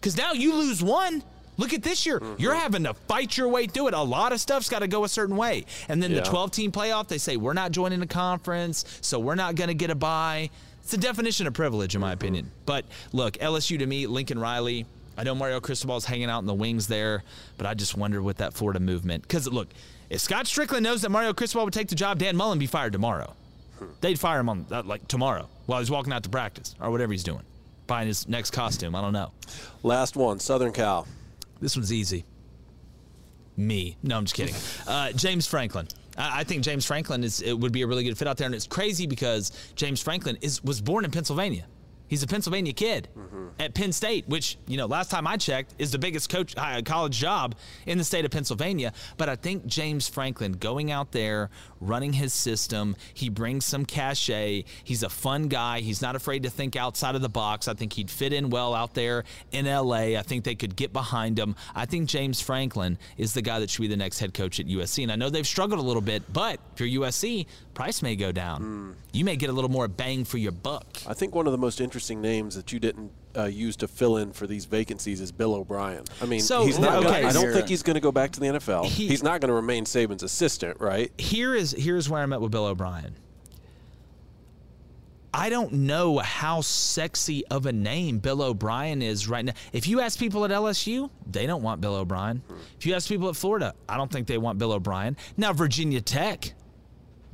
Because 0.00 0.16
now 0.16 0.32
you 0.32 0.54
lose 0.54 0.82
one. 0.82 1.22
Look 1.56 1.74
at 1.74 1.82
this 1.82 2.06
year. 2.06 2.20
Mm-hmm. 2.20 2.40
You're 2.40 2.54
having 2.54 2.84
to 2.84 2.94
fight 2.94 3.36
your 3.36 3.48
way 3.48 3.66
through 3.66 3.88
it. 3.88 3.94
A 3.94 4.00
lot 4.00 4.32
of 4.32 4.40
stuff's 4.40 4.70
got 4.70 4.78
to 4.78 4.88
go 4.88 5.04
a 5.04 5.08
certain 5.08 5.36
way. 5.36 5.66
And 5.88 6.02
then 6.02 6.10
Yeah. 6.10 6.20
the 6.20 6.26
12 6.26 6.50
team 6.52 6.72
playoff, 6.72 7.08
they 7.08 7.18
say, 7.18 7.36
we're 7.36 7.52
not 7.52 7.70
joining 7.70 8.00
the 8.00 8.06
conference, 8.06 8.84
so 9.02 9.18
we're 9.18 9.34
not 9.34 9.56
going 9.56 9.68
to 9.68 9.74
get 9.74 9.90
a 9.90 9.94
bye. 9.94 10.48
It's 10.80 10.90
the 10.90 10.96
definition 10.96 11.46
of 11.46 11.52
privilege, 11.52 11.94
in 11.94 12.00
my 12.00 12.08
mm-hmm. 12.08 12.14
opinion. 12.14 12.50
But 12.64 12.86
look, 13.12 13.34
LSU 13.34 13.78
to 13.78 13.86
me, 13.86 14.06
Lincoln 14.06 14.38
Riley. 14.38 14.86
I 15.18 15.22
know 15.22 15.34
Mario 15.34 15.60
Cristobal's 15.60 16.06
hanging 16.06 16.30
out 16.30 16.38
in 16.38 16.46
the 16.46 16.54
wings 16.54 16.86
there, 16.86 17.22
but 17.58 17.66
I 17.66 17.74
just 17.74 17.94
wonder 17.94 18.22
with 18.22 18.38
that 18.38 18.54
Florida 18.54 18.80
movement. 18.80 19.22
Because 19.22 19.46
look, 19.46 19.68
if 20.10 20.20
Scott 20.20 20.46
Stricklin 20.46 20.82
knows 20.82 21.02
that 21.02 21.10
Mario 21.10 21.32
Cristobal 21.32 21.64
would 21.64 21.72
take 21.74 21.88
the 21.88 21.94
job, 21.94 22.18
Dan 22.18 22.36
Mullen 22.36 22.58
be 22.58 22.66
fired 22.66 22.92
tomorrow. 22.92 23.34
They'd 24.00 24.18
fire 24.18 24.40
him 24.40 24.48
on 24.48 24.66
uh, 24.70 24.82
like 24.82 25.06
tomorrow 25.08 25.48
while 25.66 25.78
he's 25.78 25.90
walking 25.90 26.12
out 26.12 26.22
to 26.24 26.28
practice 26.28 26.74
or 26.80 26.90
whatever 26.90 27.12
he's 27.12 27.24
doing, 27.24 27.42
buying 27.86 28.08
his 28.08 28.28
next 28.28 28.50
costume. 28.50 28.94
I 28.94 29.00
don't 29.00 29.12
know. 29.12 29.32
Last 29.82 30.16
one, 30.16 30.38
Southern 30.38 30.72
Cal. 30.72 31.06
This 31.60 31.76
one's 31.76 31.92
easy. 31.92 32.24
Me. 33.56 33.96
No, 34.02 34.16
I'm 34.18 34.24
just 34.24 34.34
kidding. 34.34 34.54
Uh, 34.86 35.12
James 35.12 35.46
Franklin. 35.46 35.86
I, 36.18 36.40
I 36.40 36.44
think 36.44 36.64
James 36.64 36.84
Franklin 36.84 37.22
is 37.22 37.40
it 37.40 37.56
would 37.58 37.72
be 37.72 37.82
a 37.82 37.86
really 37.86 38.02
good 38.02 38.18
fit 38.18 38.26
out 38.26 38.36
there, 38.36 38.46
and 38.46 38.54
it's 38.54 38.66
crazy 38.66 39.06
because 39.06 39.52
James 39.76 40.02
Franklin 40.02 40.36
is 40.40 40.62
was 40.64 40.80
born 40.80 41.04
in 41.04 41.10
Pennsylvania. 41.10 41.66
He's 42.10 42.24
a 42.24 42.26
Pennsylvania 42.26 42.72
kid 42.72 43.06
at 43.60 43.72
Penn 43.74 43.92
State, 43.92 44.28
which 44.28 44.58
you 44.66 44.76
know 44.76 44.86
last 44.86 45.12
time 45.12 45.28
I 45.28 45.36
checked 45.36 45.76
is 45.78 45.92
the 45.92 45.98
biggest 45.98 46.28
coach 46.28 46.54
uh, 46.56 46.82
college 46.84 47.16
job 47.16 47.54
in 47.86 47.98
the 47.98 48.04
state 48.04 48.24
of 48.24 48.32
Pennsylvania. 48.32 48.92
But 49.16 49.28
I 49.28 49.36
think 49.36 49.64
James 49.66 50.08
Franklin 50.08 50.54
going 50.54 50.90
out 50.90 51.12
there, 51.12 51.50
running 51.80 52.14
his 52.14 52.34
system, 52.34 52.96
he 53.14 53.28
brings 53.28 53.64
some 53.64 53.86
cachet. 53.86 54.64
He's 54.82 55.04
a 55.04 55.08
fun 55.08 55.46
guy. 55.46 55.80
He's 55.82 56.02
not 56.02 56.16
afraid 56.16 56.42
to 56.42 56.50
think 56.50 56.74
outside 56.74 57.14
of 57.14 57.22
the 57.22 57.28
box. 57.28 57.68
I 57.68 57.74
think 57.74 57.92
he'd 57.92 58.10
fit 58.10 58.32
in 58.32 58.50
well 58.50 58.74
out 58.74 58.94
there 58.94 59.22
in 59.52 59.66
LA. 59.66 60.18
I 60.18 60.22
think 60.22 60.42
they 60.42 60.56
could 60.56 60.74
get 60.74 60.92
behind 60.92 61.38
him. 61.38 61.54
I 61.76 61.86
think 61.86 62.08
James 62.08 62.40
Franklin 62.40 62.98
is 63.18 63.34
the 63.34 63.42
guy 63.42 63.60
that 63.60 63.70
should 63.70 63.82
be 63.82 63.86
the 63.86 63.96
next 63.96 64.18
head 64.18 64.34
coach 64.34 64.58
at 64.58 64.66
USC. 64.66 65.04
And 65.04 65.12
I 65.12 65.14
know 65.14 65.30
they've 65.30 65.46
struggled 65.46 65.78
a 65.78 65.84
little 65.84 66.02
bit, 66.02 66.24
but 66.32 66.58
if 66.74 66.80
you're 66.80 67.02
USC, 67.02 67.46
price 67.72 68.02
may 68.02 68.16
go 68.16 68.32
down. 68.32 68.96
You 69.12 69.24
may 69.24 69.36
get 69.36 69.48
a 69.48 69.52
little 69.52 69.70
more 69.70 69.86
bang 69.86 70.24
for 70.24 70.38
your 70.38 70.52
buck. 70.52 70.86
I 71.06 71.14
think 71.14 71.36
one 71.36 71.46
of 71.46 71.52
the 71.52 71.58
most 71.58 71.80
interesting 71.80 71.99
interesting 72.00 72.22
names 72.22 72.54
that 72.54 72.72
you 72.72 72.80
didn't 72.80 73.12
uh, 73.36 73.44
use 73.44 73.76
to 73.76 73.86
fill 73.86 74.16
in 74.16 74.32
for 74.32 74.46
these 74.46 74.64
vacancies 74.64 75.20
is 75.20 75.30
Bill 75.30 75.54
O'Brien. 75.54 76.02
I 76.22 76.24
mean, 76.24 76.40
So, 76.40 76.64
he's 76.64 76.78
not. 76.78 77.04
okay. 77.04 77.20
Gonna, 77.20 77.28
I 77.28 77.32
don't 77.32 77.52
think 77.52 77.68
he's 77.68 77.82
going 77.82 77.94
to 77.96 78.00
go 78.00 78.10
back 78.10 78.30
to 78.32 78.40
the 78.40 78.46
NFL. 78.46 78.86
He- 78.86 79.06
he's 79.06 79.22
not 79.22 79.42
going 79.42 79.48
to 79.50 79.54
remain 79.54 79.84
Saban's 79.84 80.22
assistant, 80.22 80.80
right? 80.80 81.12
Here 81.18 81.54
is 81.54 81.72
here's 81.72 82.08
where 82.08 82.22
I'm 82.22 82.32
at 82.32 82.40
with 82.40 82.52
Bill 82.52 82.64
O'Brien. 82.64 83.14
I 85.34 85.50
don't 85.50 85.72
know 85.72 86.18
how 86.18 86.62
sexy 86.62 87.46
of 87.48 87.66
a 87.66 87.72
name 87.72 88.18
Bill 88.18 88.40
O'Brien 88.42 89.02
is 89.02 89.28
right 89.28 89.44
now. 89.44 89.52
If 89.74 89.86
you 89.86 90.00
ask 90.00 90.18
people 90.18 90.44
at 90.46 90.50
LSU, 90.50 91.10
they 91.30 91.46
don't 91.46 91.62
want 91.62 91.82
Bill 91.82 91.96
O'Brien. 91.96 92.42
If 92.78 92.86
you 92.86 92.94
ask 92.94 93.08
people 93.08 93.28
at 93.28 93.36
Florida, 93.36 93.74
I 93.88 93.98
don't 93.98 94.10
think 94.10 94.26
they 94.26 94.38
want 94.38 94.58
Bill 94.58 94.72
O'Brien. 94.72 95.16
Now 95.36 95.52
Virginia 95.52 96.00
Tech, 96.00 96.54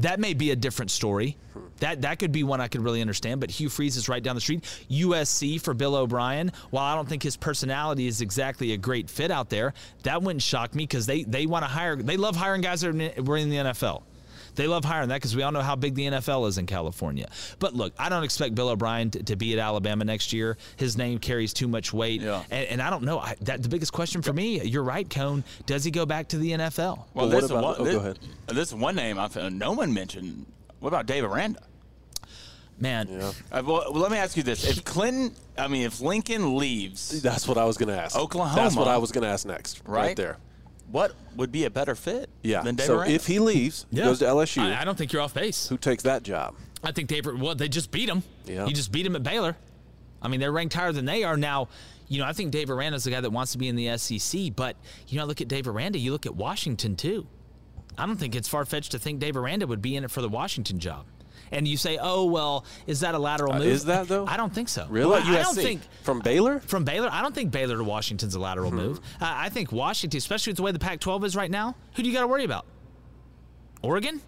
that 0.01 0.21
may 0.21 0.35
be 0.35 0.51
a 0.51 0.57
different 0.57 0.91
story. 0.91 1.37
That 1.81 2.03
that 2.03 2.19
could 2.19 2.33
be 2.33 2.43
one 2.43 2.61
I 2.61 2.69
could 2.69 2.83
really 2.83 3.01
understand. 3.01 3.41
But 3.41 3.51
Hugh 3.51 3.69
Freeze 3.69 3.97
is 3.97 4.09
right 4.09 4.23
down 4.23 4.35
the 4.35 4.41
street. 4.41 4.65
USC 4.91 5.61
for 5.61 5.75
Bill 5.75 5.95
O'Brien. 5.95 6.53
While 6.71 6.85
I 6.85 6.95
don't 6.95 7.09
think 7.09 7.23
his 7.23 7.37
personality 7.37 8.07
is 8.07 8.21
exactly 8.21 8.73
a 8.73 8.77
great 8.77 9.11
fit 9.11 9.31
out 9.31 9.51
there, 9.51 9.75
that 10.03 10.23
wouldn't 10.23 10.43
shock 10.43 10.75
me 10.75 10.85
because 10.85 11.07
they 11.07 11.23
they 11.25 11.47
want 11.47 11.65
to 11.65 11.69
hire. 11.69 11.97
They 11.97 12.17
love 12.17 12.37
hiring 12.37 12.63
guys 12.63 12.81
that 12.83 13.25
were 13.25 13.37
in 13.37 13.51
the 13.51 13.57
NFL. 13.57 14.03
They 14.57 14.67
love 14.67 14.85
hiring 14.85 15.09
that 15.11 15.17
because 15.17 15.37
we 15.37 15.43
all 15.43 15.53
know 15.53 15.61
how 15.63 15.77
big 15.77 15.95
the 15.95 16.07
NFL 16.07 16.49
is 16.49 16.59
in 16.59 16.67
California. 16.67 17.29
But 17.59 17.75
look, 17.75 17.95
I 17.99 18.09
don't 18.09 18.25
expect 18.25 18.55
Bill 18.55 18.69
O'Brien 18.71 19.11
to, 19.13 19.23
to 19.23 19.37
be 19.37 19.53
at 19.53 19.59
Alabama 19.59 20.05
next 20.05 20.33
year. 20.33 20.57
His 20.77 20.97
name 20.97 21.19
carries 21.19 21.53
too 21.53 21.69
much 21.69 21.93
weight, 21.93 22.21
Yeah. 22.21 22.43
and, 22.51 22.67
and 22.69 22.83
I 22.83 22.91
don't 22.91 23.05
know. 23.05 23.19
I, 23.21 23.37
that 23.43 23.63
the 23.63 23.69
biggest 23.69 23.93
question 23.93 24.23
for 24.23 24.33
me. 24.33 24.61
You're 24.63 24.83
right, 24.83 25.09
Cone. 25.09 25.45
Does 25.67 25.85
he 25.85 25.91
go 25.91 26.05
back 26.07 26.29
to 26.29 26.39
the 26.39 26.51
NFL? 26.53 27.05
Well, 27.15 27.27
what 27.29 27.31
this, 27.31 27.51
about- 27.51 27.63
one, 27.63 27.75
oh, 27.79 27.85
this, 27.85 27.95
go 27.95 28.01
ahead. 28.01 28.19
this 28.49 28.73
one 28.73 28.97
name 28.97 29.19
I 29.19 29.29
found 29.29 29.59
no 29.59 29.73
one 29.73 29.93
mentioned. 29.95 30.47
What 30.81 30.89
about 30.89 31.07
Dave 31.07 31.25
Aranda? 31.25 31.61
Man, 32.79 33.09
Uh, 33.51 33.63
well, 33.65 33.91
let 33.93 34.11
me 34.11 34.19
ask 34.19 34.37
you 34.37 34.43
this: 34.43 34.69
If 34.69 34.85
Clinton, 34.85 35.35
I 35.57 35.67
mean, 35.67 35.83
if 35.87 36.03
Lincoln 36.03 36.59
leaves, 36.59 37.23
That's 37.23 37.49
what 37.49 37.57
I 37.57 37.65
was 37.65 37.79
going 37.79 37.89
to 37.89 37.99
ask. 37.99 38.15
Oklahoma, 38.15 38.55
That's 38.61 38.77
what 38.77 38.87
I 38.87 38.99
was 38.99 39.13
going 39.13 39.23
to 39.23 39.29
ask 39.31 39.47
next. 39.47 39.81
Right, 39.87 40.09
right 40.09 40.17
there. 40.17 40.37
What 40.91 41.15
would 41.37 41.51
be 41.53 41.65
a 41.65 41.71
better 41.71 41.95
fit? 41.95 42.31
Yeah. 42.43 42.63
Than 42.63 42.77
Dave 42.77 42.87
so 42.87 42.99
Aranda? 42.99 43.15
if 43.15 43.27
he 43.27 43.39
leaves, 43.39 43.87
Yeah. 43.91 44.05
goes 44.05 44.21
to 44.21 44.25
LSU, 44.27 44.63
I, 44.63 44.83
I 44.83 44.85
don't 44.85 44.97
think 44.97 45.13
you're 45.13 45.23
off 45.23 45.35
base. 45.35 45.69
who 45.69 45.77
takes 45.77 46.03
that 46.05 46.23
job? 46.23 46.55
I 46.85 46.93
think 46.93 47.09
Dave. 47.09 47.27
well 47.27 47.55
they 47.55 47.69
just 47.69 47.91
beat 47.91 48.09
him. 48.09 48.23
Yeah. 48.45 48.67
You 48.67 48.73
just 48.75 48.93
beat 48.93 49.05
him 49.07 49.17
at 49.17 49.23
Baylor. 49.23 49.57
I 50.23 50.29
mean 50.29 50.41
they're 50.41 50.53
ranked 50.53 50.75
higher 50.75 50.93
than 50.93 51.05
they 51.05 51.25
are 51.25 51.37
now. 51.37 51.69
You 52.09 52.21
know 52.21 52.27
I 52.27 52.33
think 52.33 52.53
Dave 52.53 52.71
Aranda's 52.71 53.05
the 53.05 53.11
guy 53.11 53.21
that 53.21 53.31
wants 53.31 53.53
to 53.53 53.59
be 53.59 53.69
in 53.69 53.75
the 53.77 53.97
SEC, 53.99 54.55
but 54.55 54.77
you 55.09 55.17
know 55.19 55.25
I 55.25 55.27
look 55.27 55.41
at 55.41 55.49
Dave 55.49 55.67
Aranda, 55.67 55.99
you 55.99 56.13
look 56.13 56.27
at 56.27 56.37
Washington 56.37 56.95
too. 56.97 57.27
I 57.99 58.07
don't 58.07 58.17
think 58.17 58.35
it's 58.37 58.47
far 58.49 58.65
fetched 58.65 58.93
to 58.93 58.99
think 58.99 59.19
Dave 59.21 59.37
Aranda 59.37 59.67
would 59.67 59.83
be 59.83 59.97
in 59.97 60.05
it 60.05 60.11
for 60.11 60.21
the 60.21 60.29
Washington 60.29 60.79
job. 60.79 61.07
And 61.53 61.67
you 61.69 61.77
say, 61.77 61.99
oh 62.01 62.25
well, 62.25 62.65
is 62.87 63.01
that 63.01 63.15
a 63.15 63.19
lateral 63.19 63.53
Uh, 63.53 63.59
move? 63.59 63.67
is 63.69 63.85
that, 63.87 64.09
though? 64.09 64.27
I 64.27 64.37
don't 64.37 64.53
think 64.53 64.69
so. 64.69 64.87
Really? 64.89 65.11
Well, 65.11 65.23
I 65.23 65.27
USC. 65.27 65.43
don't 65.43 65.55
think 65.55 65.81
From 66.03 66.21
Baylor? 66.21 66.61
from 66.61 66.85
Baylor. 66.85 67.09
I 67.13 67.23
don't 67.23 67.35
think 67.35 67.51
Baylor 67.53 67.77
to 67.77 67.85
Washington's 67.85 68.35
a 68.35 68.41
lateral 68.41 68.71
Hmm. 68.71 68.77
move. 68.77 68.99
Uh, 69.21 69.25
I 69.37 69.49
think 69.49 69.71
Washington, 69.73 70.19
especially 70.19 70.51
with 70.51 70.57
the 70.57 70.63
way 70.65 70.73
the 70.73 70.79
Pac-12 70.79 71.25
is 71.25 71.37
right 71.37 71.51
now, 71.51 71.75
who 71.95 72.03
do 72.03 72.09
you 72.09 72.15
got 72.15 72.23
to 72.23 72.27
worry 72.27 72.45
about? 72.45 72.65
Oregon. 73.83 74.21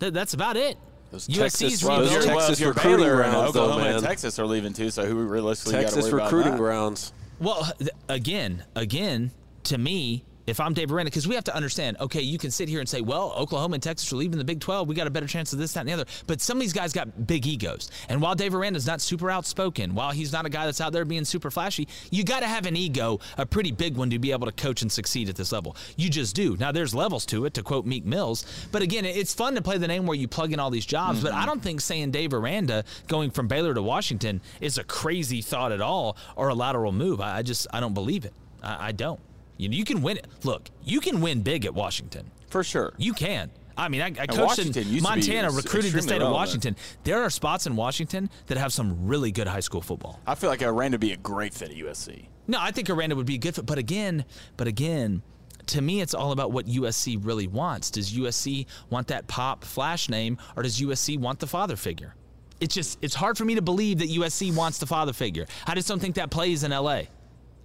Th- 0.00 0.12
that's 0.12 0.34
about 0.34 0.56
it. 0.56 0.76
Those 1.10 1.26
USC's 1.26 1.38
Texas- 1.38 1.80
those 1.80 1.82
you're, 1.82 1.90
rebuilding. 2.00 2.28
well, 2.34 2.38
if 2.38 2.46
Texas 2.48 2.66
recruiting 2.66 2.96
Baylor 3.06 3.22
and 3.22 3.32
grounds, 3.32 3.52
though, 3.54 3.62
Oklahoma 3.64 3.90
and. 3.96 4.02
Texas 4.04 4.38
are 4.38 4.46
leaving 4.46 4.72
too, 4.74 4.90
so 4.90 5.06
who 5.06 5.16
realistically 5.16 5.72
got 5.72 5.80
Texas 5.82 6.06
to 6.06 6.12
worry 6.12 6.22
recruiting 6.24 6.48
about 6.48 6.56
that? 6.56 6.62
grounds. 6.62 7.12
Well, 7.40 7.72
th- 7.78 7.90
again, 8.08 8.64
again, 8.76 9.30
to 9.64 9.78
me, 9.78 10.24
if 10.48 10.60
I'm 10.60 10.72
Dave 10.72 10.90
Aranda, 10.90 11.10
because 11.10 11.28
we 11.28 11.34
have 11.34 11.44
to 11.44 11.54
understand, 11.54 11.98
okay, 12.00 12.22
you 12.22 12.38
can 12.38 12.50
sit 12.50 12.68
here 12.68 12.80
and 12.80 12.88
say, 12.88 13.02
well, 13.02 13.34
Oklahoma 13.36 13.74
and 13.74 13.82
Texas 13.82 14.10
are 14.12 14.16
leaving 14.16 14.38
the 14.38 14.44
Big 14.44 14.60
12. 14.60 14.88
We 14.88 14.94
got 14.94 15.06
a 15.06 15.10
better 15.10 15.26
chance 15.26 15.52
of 15.52 15.58
this, 15.58 15.74
that, 15.74 15.80
and 15.80 15.88
the 15.88 15.92
other. 15.92 16.06
But 16.26 16.40
some 16.40 16.56
of 16.56 16.62
these 16.62 16.72
guys 16.72 16.92
got 16.92 17.26
big 17.26 17.46
egos. 17.46 17.90
And 18.08 18.22
while 18.22 18.34
Dave 18.34 18.54
Aranda's 18.54 18.86
not 18.86 19.02
super 19.02 19.30
outspoken, 19.30 19.94
while 19.94 20.10
he's 20.10 20.32
not 20.32 20.46
a 20.46 20.48
guy 20.48 20.64
that's 20.64 20.80
out 20.80 20.92
there 20.92 21.04
being 21.04 21.26
super 21.26 21.50
flashy, 21.50 21.86
you 22.10 22.24
got 22.24 22.40
to 22.40 22.46
have 22.46 22.64
an 22.64 22.76
ego, 22.76 23.20
a 23.36 23.44
pretty 23.44 23.72
big 23.72 23.96
one, 23.96 24.08
to 24.08 24.18
be 24.18 24.32
able 24.32 24.46
to 24.46 24.52
coach 24.52 24.80
and 24.80 24.90
succeed 24.90 25.28
at 25.28 25.36
this 25.36 25.52
level. 25.52 25.76
You 25.96 26.08
just 26.08 26.34
do. 26.34 26.56
Now, 26.56 26.72
there's 26.72 26.94
levels 26.94 27.26
to 27.26 27.44
it, 27.44 27.52
to 27.54 27.62
quote 27.62 27.84
Meek 27.84 28.06
Mills. 28.06 28.46
But 28.72 28.80
again, 28.80 29.04
it's 29.04 29.34
fun 29.34 29.54
to 29.54 29.62
play 29.62 29.76
the 29.76 29.88
name 29.88 30.06
where 30.06 30.16
you 30.16 30.28
plug 30.28 30.54
in 30.54 30.60
all 30.60 30.70
these 30.70 30.86
jobs. 30.86 31.22
But 31.22 31.32
mm-hmm. 31.32 31.42
I 31.42 31.46
don't 31.46 31.62
think 31.62 31.82
saying 31.82 32.10
Dave 32.10 32.32
Aranda 32.32 32.84
going 33.06 33.30
from 33.30 33.48
Baylor 33.48 33.74
to 33.74 33.82
Washington 33.82 34.40
is 34.62 34.78
a 34.78 34.84
crazy 34.84 35.42
thought 35.42 35.72
at 35.72 35.82
all 35.82 36.16
or 36.36 36.48
a 36.48 36.54
lateral 36.54 36.92
move. 36.92 37.20
I, 37.20 37.38
I 37.38 37.42
just, 37.42 37.66
I 37.70 37.80
don't 37.80 37.94
believe 37.94 38.24
it. 38.24 38.32
I, 38.62 38.88
I 38.88 38.92
don't. 38.92 39.20
You 39.58 39.68
know, 39.68 39.76
you 39.76 39.84
can 39.84 40.00
win 40.00 40.16
it. 40.16 40.26
Look, 40.44 40.70
you 40.82 41.00
can 41.00 41.20
win 41.20 41.42
big 41.42 41.66
at 41.66 41.74
Washington. 41.74 42.30
for 42.48 42.64
sure. 42.64 42.94
You 42.96 43.12
can. 43.12 43.50
I 43.76 43.88
mean, 43.88 44.00
I, 44.00 44.06
I 44.06 44.26
coached 44.26 44.58
in 44.58 44.66
used 44.66 44.74
to 44.74 44.84
be 44.84 45.00
Montana, 45.00 45.50
recruited 45.52 45.92
the 45.92 46.02
state 46.02 46.16
of 46.16 46.22
relevant. 46.22 46.34
Washington. 46.34 46.76
There 47.04 47.22
are 47.22 47.30
spots 47.30 47.66
in 47.66 47.76
Washington 47.76 48.28
that 48.46 48.58
have 48.58 48.72
some 48.72 49.06
really 49.06 49.30
good 49.30 49.46
high 49.46 49.60
school 49.60 49.80
football. 49.80 50.20
I 50.26 50.34
feel 50.34 50.50
like 50.50 50.62
Aranda 50.62 50.94
would 50.94 51.00
be 51.00 51.12
a 51.12 51.16
great 51.16 51.54
fit 51.54 51.70
at 51.70 51.76
USC. 51.76 52.26
No, 52.48 52.58
I 52.60 52.72
think 52.72 52.90
Aranda 52.90 53.14
would 53.14 53.26
be 53.26 53.36
a 53.36 53.38
good 53.38 53.54
fit, 53.54 53.66
but 53.66 53.78
again, 53.78 54.24
but 54.56 54.66
again, 54.66 55.22
to 55.66 55.80
me, 55.80 56.00
it's 56.00 56.14
all 56.14 56.32
about 56.32 56.50
what 56.50 56.66
USC 56.66 57.24
really 57.24 57.46
wants. 57.46 57.90
Does 57.90 58.12
USC 58.12 58.66
want 58.90 59.06
that 59.08 59.28
pop 59.28 59.64
flash 59.64 60.08
name, 60.08 60.38
or 60.56 60.62
does 60.64 60.80
USC 60.80 61.18
want 61.18 61.38
the 61.38 61.46
father 61.46 61.76
figure? 61.76 62.14
It's 62.60 62.74
just 62.74 62.98
it's 63.00 63.14
hard 63.14 63.38
for 63.38 63.44
me 63.44 63.54
to 63.54 63.62
believe 63.62 63.98
that 63.98 64.08
USC 64.10 64.52
wants 64.56 64.78
the 64.78 64.86
father 64.86 65.12
figure. 65.12 65.46
I 65.66 65.74
just 65.76 65.86
don't 65.86 66.00
think 66.00 66.16
that 66.16 66.30
plays 66.30 66.64
in 66.64 66.72
LA. 66.72 67.02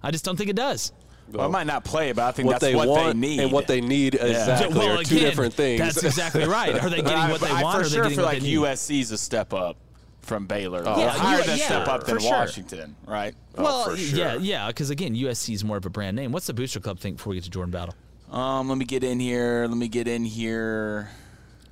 I 0.02 0.10
just 0.12 0.24
don't 0.24 0.36
think 0.36 0.50
it 0.50 0.56
does. 0.56 0.92
Well, 1.32 1.46
it 1.46 1.50
might 1.50 1.66
not 1.66 1.84
play, 1.84 2.12
but 2.12 2.24
I 2.24 2.32
think 2.32 2.46
what 2.46 2.52
that's 2.60 2.64
they 2.64 2.74
what 2.74 2.88
want 2.88 3.14
they 3.14 3.18
need. 3.28 3.40
and 3.40 3.50
what 3.52 3.66
they 3.66 3.80
need 3.80 4.14
exactly 4.14 4.78
Well, 4.78 5.00
are 5.00 5.02
two 5.02 5.18
different 5.18 5.54
things. 5.54 5.80
That's 5.80 6.02
exactly 6.04 6.44
right. 6.46 6.74
Are 6.80 6.88
they 6.90 6.96
getting 7.02 7.12
I- 7.16 7.30
what 7.32 7.40
they 7.40 7.48
I 7.50 7.62
want? 7.62 7.78
for 7.80 7.86
or 7.86 7.88
sure 7.90 8.02
getting 8.04 8.16
feel 8.18 8.24
like 8.26 8.40
they 8.40 8.46
need? 8.48 8.58
USC's 8.58 9.10
a 9.10 9.18
step 9.18 9.52
up 9.52 9.76
from 10.22 10.46
Baylor. 10.46 10.82
Oh. 10.86 10.94
Or 10.94 10.98
Yeah, 11.00 11.10
higher 11.10 11.38
you- 11.40 11.44
than 11.44 11.58
yeah, 11.58 11.64
step 11.64 11.88
up 11.88 12.00
for 12.02 12.06
than 12.12 12.18
sure. 12.20 12.30
Washington, 12.30 12.96
right? 13.06 13.34
Well, 13.56 13.90
for 13.90 13.96
sure. 13.96 14.18
yeah, 14.18 14.34
yeah, 14.36 14.66
because 14.68 14.90
again, 14.90 15.14
USC 15.14 15.54
is 15.54 15.64
more 15.64 15.76
of 15.76 15.86
a 15.86 15.90
brand 15.90 16.16
name. 16.16 16.30
What's 16.32 16.46
the 16.46 16.54
Booster 16.54 16.80
Club 16.80 16.98
think 16.98 17.16
before 17.16 17.30
we 17.30 17.36
get 17.36 17.44
to 17.44 17.50
Jordan 17.50 17.70
Battle? 17.72 17.94
Um, 18.30 18.68
let 18.68 18.78
me 18.78 18.84
get 18.84 19.04
in 19.04 19.20
here. 19.20 19.66
Let 19.68 19.76
me 19.76 19.88
get 19.88 20.08
in 20.08 20.24
here. 20.24 21.10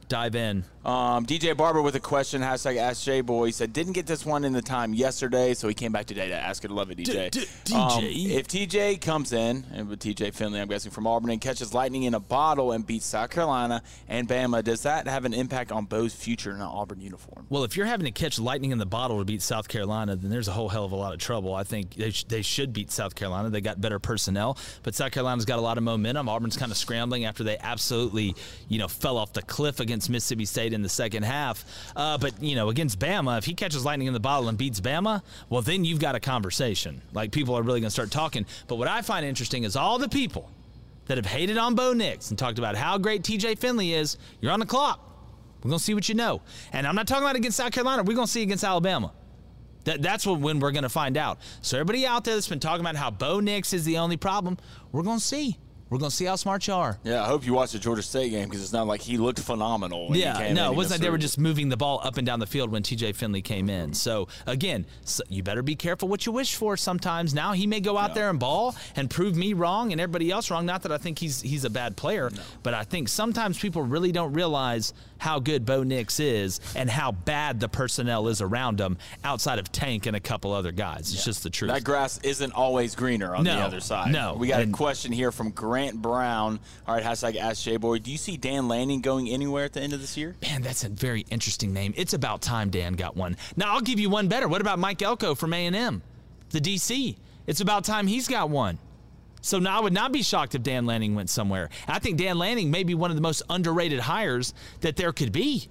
Dive 0.09 0.35
in. 0.35 0.65
Um, 0.85 1.25
DJ 1.27 1.57
Barber 1.57 1.81
with 1.81 1.95
a 1.95 2.01
question. 2.01 2.43
Hashtag 2.43 2.77
Ask 2.77 3.05
J 3.05 3.21
Boy. 3.21 3.47
He 3.47 3.53
said 3.53 3.73
didn't 3.73 3.93
get 3.93 4.07
this 4.07 4.27
one 4.27 4.45
in 4.45 4.53
the 4.53 4.63
time 4.63 4.93
yesterday, 4.95 5.55
so 5.55 5.69
he 5.69 5.75
came 5.75 5.93
back 5.93 6.07
today 6.07 6.27
to 6.29 6.35
ask 6.35 6.65
it. 6.65 6.73
Love 6.73 6.91
it, 6.91 6.99
DJ. 6.99 7.31
D- 7.31 7.45
D- 7.65 7.75
Um, 7.75 7.91
DJ. 8.03 8.31
if 8.33 8.49
TJ 8.49 9.01
comes 9.01 9.33
in, 9.33 9.65
and 9.73 9.89
with 9.89 10.01
TJ 10.01 10.35
Finley, 10.35 10.61
I'm 10.61 10.67
guessing 10.67 10.91
from 10.91 11.07
Auburn, 11.07 11.31
and 11.31 11.41
catches 11.41 11.73
lightning 11.73 12.03
in 12.03 12.15
a 12.15 12.21
bottle 12.21 12.73
and 12.73 12.85
beats 12.85 13.07
South 13.07 13.31
Carolina 13.31 13.81
and 14.09 14.29
Bama, 14.29 14.65
does 14.65 14.83
that 14.83 15.07
have 15.07 15.25
an 15.25 15.33
impact 15.35 15.71
on 15.71 15.85
Bo's 15.85 16.15
future 16.15 16.51
in 16.51 16.57
an 16.57 16.63
Auburn 16.63 17.01
uniform? 17.01 17.47
Well, 17.49 17.63
if 17.63 17.77
you're 17.77 17.87
having 17.87 18.07
to 18.07 18.11
catch 18.11 18.41
lightning 18.41 18.73
in 18.73 18.79
the 18.79 18.87
bottle 18.87 19.19
to 19.21 19.25
beat 19.25 19.43
South 19.43 19.69
Carolina, 19.69 20.17
then 20.17 20.31
there's 20.33 20.49
a 20.49 20.53
whole 20.53 20.69
hell 20.69 20.85
of 20.85 20.91
a 20.91 20.97
lot 20.97 21.13
of 21.13 21.21
trouble. 21.21 21.55
I 21.55 21.63
think 21.63 21.95
they, 21.95 22.11
sh- 22.11 22.25
they 22.25 22.43
should 22.43 22.73
beat 22.73 22.91
South 22.91 23.15
Carolina. 23.15 23.51
They 23.51 23.61
got 23.61 23.81
better 23.81 24.01
personnel, 24.01 24.59
but 24.83 24.97
South 24.97 25.13
Carolina's 25.13 25.45
got 25.45 25.61
a 25.61 25.63
lot 25.63 25.79
of 25.79 25.85
momentum. 25.85 26.29
Auburn's 26.29 26.57
kind 26.57 26.73
of 26.73 26.77
scrambling 26.77 27.25
after 27.25 27.45
they 27.45 27.57
absolutely, 27.59 28.35
you 28.69 28.81
know, 28.81 28.89
fell 28.89 29.17
off 29.17 29.33
the 29.33 29.43
cliff 29.43 29.79
against 29.79 30.11
Mississippi 30.11 30.45
State 30.45 30.72
in 30.73 30.83
the 30.83 30.89
second 30.89 31.25
half. 31.25 31.65
Uh, 31.95 32.19
but 32.19 32.43
you 32.43 32.55
know, 32.55 32.69
against 32.69 32.99
Bama, 32.99 33.39
if 33.39 33.45
he 33.45 33.55
catches 33.55 33.85
lightning 33.85 34.09
in 34.09 34.15
the 34.15 34.21
bottle 34.21 34.49
and 34.49 34.59
beats 34.59 34.81
Bama, 34.81 35.23
well, 35.49 35.63
then 35.63 35.85
you've 35.85 36.01
got 36.01 36.15
a 36.15 36.21
conversation. 36.21 37.03
Like 37.13 37.33
people 37.33 37.55
are 37.55 37.63
really 37.63 37.81
going 37.81 37.89
to 37.89 37.91
start 37.91 38.11
talking. 38.11 38.47
But 38.69 38.77
what 38.77 38.89
I 38.89 39.03
find 39.03 39.25
interesting 39.25 39.65
is 39.65 39.77
all 39.77 39.99
the 39.99 40.09
people 40.09 40.51
that 41.07 41.17
have 41.17 41.27
hated 41.27 41.59
on 41.59 41.75
Bo 41.75 41.93
Nix 41.93 42.31
and 42.31 42.39
talked 42.39 42.59
about 42.59 42.77
how 42.77 42.99
great 42.99 43.23
TJ 43.23 43.59
Finley 43.59 43.93
is. 43.93 44.17
You're 44.41 44.53
on 44.53 44.61
the 44.61 44.67
clock. 44.67 45.01
We're 45.63 45.71
gonna 45.71 45.79
see 45.79 45.95
what 45.95 46.09
you 46.09 46.15
know. 46.15 46.43
And 46.73 46.87
I'm 46.87 46.95
not 46.95 47.07
talking 47.07 47.23
about 47.23 47.37
against 47.37 47.57
South 47.57 47.73
Carolina. 47.73 48.03
We're 48.03 48.15
gonna 48.15 48.27
see 48.27 48.43
against 48.43 48.65
Alabama. 48.65 49.13
That, 49.85 50.03
that's 50.03 50.27
what, 50.27 50.41
when 50.41 50.61
we're 50.61 50.73
gonna 50.73 50.89
find 50.89 51.17
out. 51.17 51.39
So 51.61 51.77
everybody 51.77 52.07
out 52.07 52.25
there 52.25 52.35
that's 52.35 52.49
been 52.49 52.61
talking 52.61 52.81
about 52.81 52.97
how 52.97 53.11
Bo 53.11 53.41
Nix 53.41 53.73
is 53.73 53.85
the 53.85 53.99
only 53.99 54.17
problem, 54.17 54.59
we're 54.91 55.03
gonna 55.03 55.21
see. 55.21 55.59
We're 55.93 55.99
gonna 55.99 56.11
see 56.11 56.25
how 56.25 56.37
smart 56.37 56.67
you 56.67 56.73
are. 56.73 56.99
Yeah, 57.05 57.23
I 57.23 57.27
hope 57.27 57.45
you 57.45 57.53
watched 57.53 57.75
the 57.75 57.79
Georgia 57.79 58.01
State 58.01 58.31
game 58.31 58.49
because 58.49 58.63
it's 58.63 58.73
not 58.73 58.87
like 58.87 59.03
he 59.03 59.19
looked 59.19 59.41
phenomenal. 59.41 60.09
When 60.09 60.15
he 60.15 60.23
Yeah, 60.23 60.51
no, 60.55 60.73
it 60.73 60.75
wasn't 60.75 60.93
like 60.93 61.01
they 61.03 61.11
were 61.11 61.19
just 61.19 61.37
moving 61.37 61.69
the 61.69 61.77
ball 61.77 62.01
up 62.03 62.17
and 62.17 62.27
down 62.27 62.41
the 62.41 62.47
field 62.47 62.71
when 62.71 62.83
TJ 62.83 63.15
Finley 63.15 63.43
came 63.43 63.69
in. 63.69 63.93
So 63.93 64.27
again, 64.47 64.87
so 65.05 65.23
you 65.29 65.43
better 65.43 65.63
be 65.63 65.77
careful 65.77 66.09
what 66.09 66.25
you 66.25 66.33
wish 66.33 66.55
for. 66.57 66.79
Sometimes 66.79 67.35
now 67.35 67.53
he 67.53 67.67
may 67.67 67.81
go 67.81 67.99
out 67.99 68.15
there 68.15 68.31
and 68.31 68.41
ball 68.41 68.75
and 68.97 69.11
prove 69.11 69.37
me 69.37 69.53
wrong 69.53 69.93
and 69.93 70.01
everybody 70.01 70.31
else 70.31 70.51
wrong. 70.51 70.65
Not 70.65 70.81
that 70.85 70.93
I 70.93 70.97
think 70.97 71.19
he's 71.19 71.43
he's 71.43 71.67
a 71.67 71.71
bad 71.71 71.95
player, 71.95 72.31
but 72.63 72.73
I 72.73 72.85
think 72.85 73.11
sometimes 73.11 73.59
people 73.59 73.83
really 73.83 74.13
don't 74.13 74.33
realize 74.33 74.95
how 75.23 75.39
good 75.39 75.65
Bo 75.65 75.85
Nix 75.85 76.19
is 76.19 76.61
and 76.75 76.91
how 76.91 77.13
bad 77.13 77.61
the 77.61 77.69
personnel 77.69 78.27
is 78.27 78.41
around 78.43 78.81
him 78.81 78.99
outside 79.23 79.61
of 79.61 79.71
Tank 79.71 80.07
and 80.07 80.17
a 80.17 80.21
couple 80.21 80.53
other 80.53 80.73
guys. 80.73 81.15
It's 81.15 81.25
just 81.25 81.45
the 81.45 81.49
truth. 81.51 81.71
That 81.71 81.85
grass 81.85 82.19
isn't 82.25 82.53
always 82.55 82.97
greener 82.97 83.33
on 83.37 83.45
the 83.45 83.53
other 83.53 83.79
side. 83.79 84.11
no, 84.11 84.35
We 84.35 84.49
got 84.49 84.63
and- 84.63 84.75
a 84.75 84.77
question 84.77 85.13
here 85.13 85.31
from 85.31 85.51
Grant 85.51 86.03
Brown. 86.03 86.59
All 86.89 86.97
right, 86.97 87.05
hashtag 87.05 87.37
Ask 87.37 87.63
Jay 87.63 87.77
Boy. 87.77 88.01
Do 88.01 88.11
you 88.11 88.19
see 88.19 88.37
Dan 88.37 88.67
Lanning 88.67 89.01
going 89.01 89.29
anywhere 89.29 89.65
at 89.65 89.75
the 89.75 89.81
end 89.81 89.93
of 89.93 90.01
this 90.01 90.17
year? 90.17 90.35
Man, 90.43 90.61
that's 90.63 90.83
a 90.83 90.89
very 90.89 91.21
interesting 91.31 91.73
name. 91.73 91.95
It's 91.97 92.15
about 92.15 92.43
time 92.43 92.69
Dan 92.71 92.95
got 92.95 93.17
one. 93.17 93.37
Now 93.57 93.75
I'll 93.75 93.81
give 93.81 94.01
you 94.01 94.11
one 94.11 94.27
better. 94.27 94.49
What 94.49 94.61
about 94.61 94.81
Mike 94.81 95.01
Elko 95.03 95.37
from 95.37 95.53
A&M, 95.55 96.03
the 96.51 96.61
DC? 96.61 97.17
It's 97.47 97.61
about 97.61 97.85
time 97.85 98.09
he's 98.09 98.27
got 98.27 98.51
one. 98.51 98.79
So 99.43 99.59
now 99.59 99.79
I 99.79 99.81
would 99.83 99.93
not 99.93 100.13
be 100.13 100.23
shocked 100.23 100.55
if 100.55 100.63
Dan 100.63 100.87
Lanning 100.87 101.15
went 101.15 101.29
somewhere. 101.29 101.69
I 101.87 101.99
think 101.99 102.17
Dan 102.17 102.39
Lanning 102.39 102.71
may 102.71 102.85
be 102.85 102.95
one 102.95 103.11
of 103.11 103.17
the 103.17 103.23
most 103.23 103.43
underrated 103.51 104.01
hires 104.01 104.55
that 104.81 104.97
there 104.97 105.13
could 105.13 105.33
be. 105.33 105.69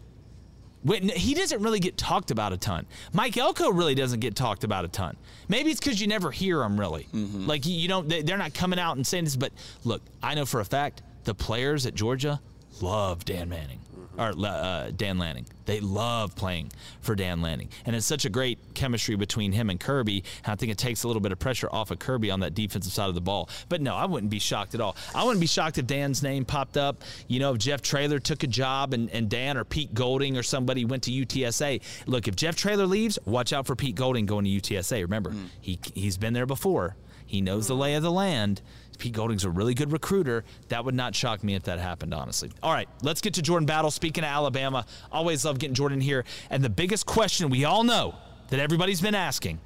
When, 0.84 1.10
he 1.10 1.34
doesn't 1.34 1.62
really 1.62 1.80
get 1.80 1.96
talked 1.96 2.32
about 2.32 2.54
a 2.54 2.58
ton. 2.58 2.88
Mike 3.14 3.38
Elko 3.38 3.72
really 3.72 3.96
doesn't 3.96 4.20
get 4.20 4.36
talked 4.36 4.64
about 4.64 4.84
a 4.84 4.88
ton. 4.88 5.16
Maybe 5.48 5.70
it's 5.70 5.80
because 5.80 6.02
you 6.02 6.08
never 6.08 6.32
hear 6.32 6.58
them 6.60 6.80
really. 6.80 7.08
Mm-hmm. 7.14 7.48
Like 7.48 7.66
you 7.66 7.88
don't, 7.88 8.10
they're 8.10 8.38
not 8.38 8.54
coming 8.54 8.80
out 8.80 8.98
and 8.98 9.06
saying 9.06 9.24
this. 9.24 9.36
But 9.36 9.54
look, 9.84 10.02
I 10.22 10.36
know 10.36 10.46
for 10.46 10.60
a 10.60 10.66
fact 10.66 11.04
the 11.24 11.36
players 11.36 11.86
at 11.86 11.94
Georgia 11.94 12.42
love 12.82 13.26
Dan 13.26 13.48
Manning 13.48 13.80
or 14.22 14.46
uh, 14.46 14.92
Dan 14.96 15.18
Lanning. 15.18 15.46
They 15.66 15.80
love 15.80 16.36
playing 16.36 16.72
for 17.02 17.16
Dan 17.16 17.42
Lanning, 17.42 17.70
and 17.86 17.96
it's 17.96 18.06
such 18.06 18.26
a 18.26 18.30
great 18.30 18.60
chemistry 18.74 19.16
between 19.16 19.52
him 19.52 19.70
and 19.70 19.80
Kirby. 19.80 20.24
And 20.44 20.52
I 20.52 20.56
think 20.56 20.72
it 20.72 20.78
takes 20.78 21.04
a 21.04 21.08
little 21.08 21.22
bit 21.22 21.32
of 21.32 21.40
pressure 21.40 21.70
off 21.72 21.92
of 21.92 22.00
Kirby 22.00 22.30
on 22.30 22.42
that 22.42 22.54
defensive 22.54 22.92
side 22.92 23.10
of 23.10 23.16
the 23.16 23.22
ball. 23.22 23.50
But 23.70 23.82
no, 23.82 23.96
I 23.96 24.06
wouldn't 24.06 24.30
be 24.30 24.40
shocked 24.40 24.76
at 24.76 24.82
all. 24.82 24.96
I 25.16 25.24
wouldn't 25.24 25.42
be 25.42 25.48
shocked 25.48 25.78
if 25.78 25.88
Dan's 25.88 26.22
name 26.22 26.46
popped 26.46 26.78
up. 26.78 27.04
You 27.28 27.40
know, 27.40 27.54
if 27.54 27.60
Jeff 27.60 27.82
Traylor 27.82 28.20
took 28.20 28.44
a 28.44 28.48
job 28.48 28.94
and, 28.94 29.10
and 29.12 29.30
Dan 29.30 29.58
or 29.58 29.64
Pete 29.64 29.94
Golding 29.94 30.38
or 30.38 30.44
somebody 30.44 30.86
went 30.86 31.04
to 31.04 31.12
UTSA. 31.12 31.82
Look, 32.06 32.28
if 32.28 32.36
Jeff 32.36 32.56
Traylor 32.56 32.86
leaves, 32.86 33.18
watch 33.26 33.54
out 33.54 33.66
for 33.66 33.76
Pete 33.76 33.96
Golding 33.96 34.26
going 34.26 34.46
to 34.46 34.52
UTSA. 34.52 35.02
Remember, 35.02 35.34
he 35.60 35.80
he's 35.94 36.18
been 36.18 36.34
there 36.34 36.46
before. 36.46 36.96
He 37.26 37.40
knows 37.40 37.68
the 37.68 37.76
lay 37.76 37.96
of 37.96 38.04
the 38.04 38.12
land. 38.12 38.62
Pete 39.02 39.14
Golding's 39.14 39.46
a 39.46 39.50
really 39.50 39.74
good 39.74 39.92
recruiter. 39.92 40.44
That 40.68 40.86
would 40.86 40.94
not 40.94 41.16
shock 41.16 41.44
me 41.44 41.56
if 41.56 41.64
that 41.64 41.80
happened, 41.80 42.14
honestly. 42.14 42.52
All 42.62 42.72
right, 42.72 42.88
let's 43.02 43.20
get 43.20 43.34
to 43.34 43.42
Jordan 43.42 43.66
Battle. 43.66 43.90
Speaking 43.90 44.24
of 44.24 44.30
Alabama, 44.30 44.86
always 45.12 45.44
love 45.44 45.58
getting 45.58 45.74
Jordan 45.74 46.00
here. 46.00 46.24
And 46.52 46.64
the 46.64 46.70
biggest 46.70 47.08
question 47.08 47.50
we 47.50 47.66
all 47.66 47.84
know 47.84 48.14
that 48.50 48.60
everybody's 48.60 49.02
been 49.02 49.16
asking 49.16 49.60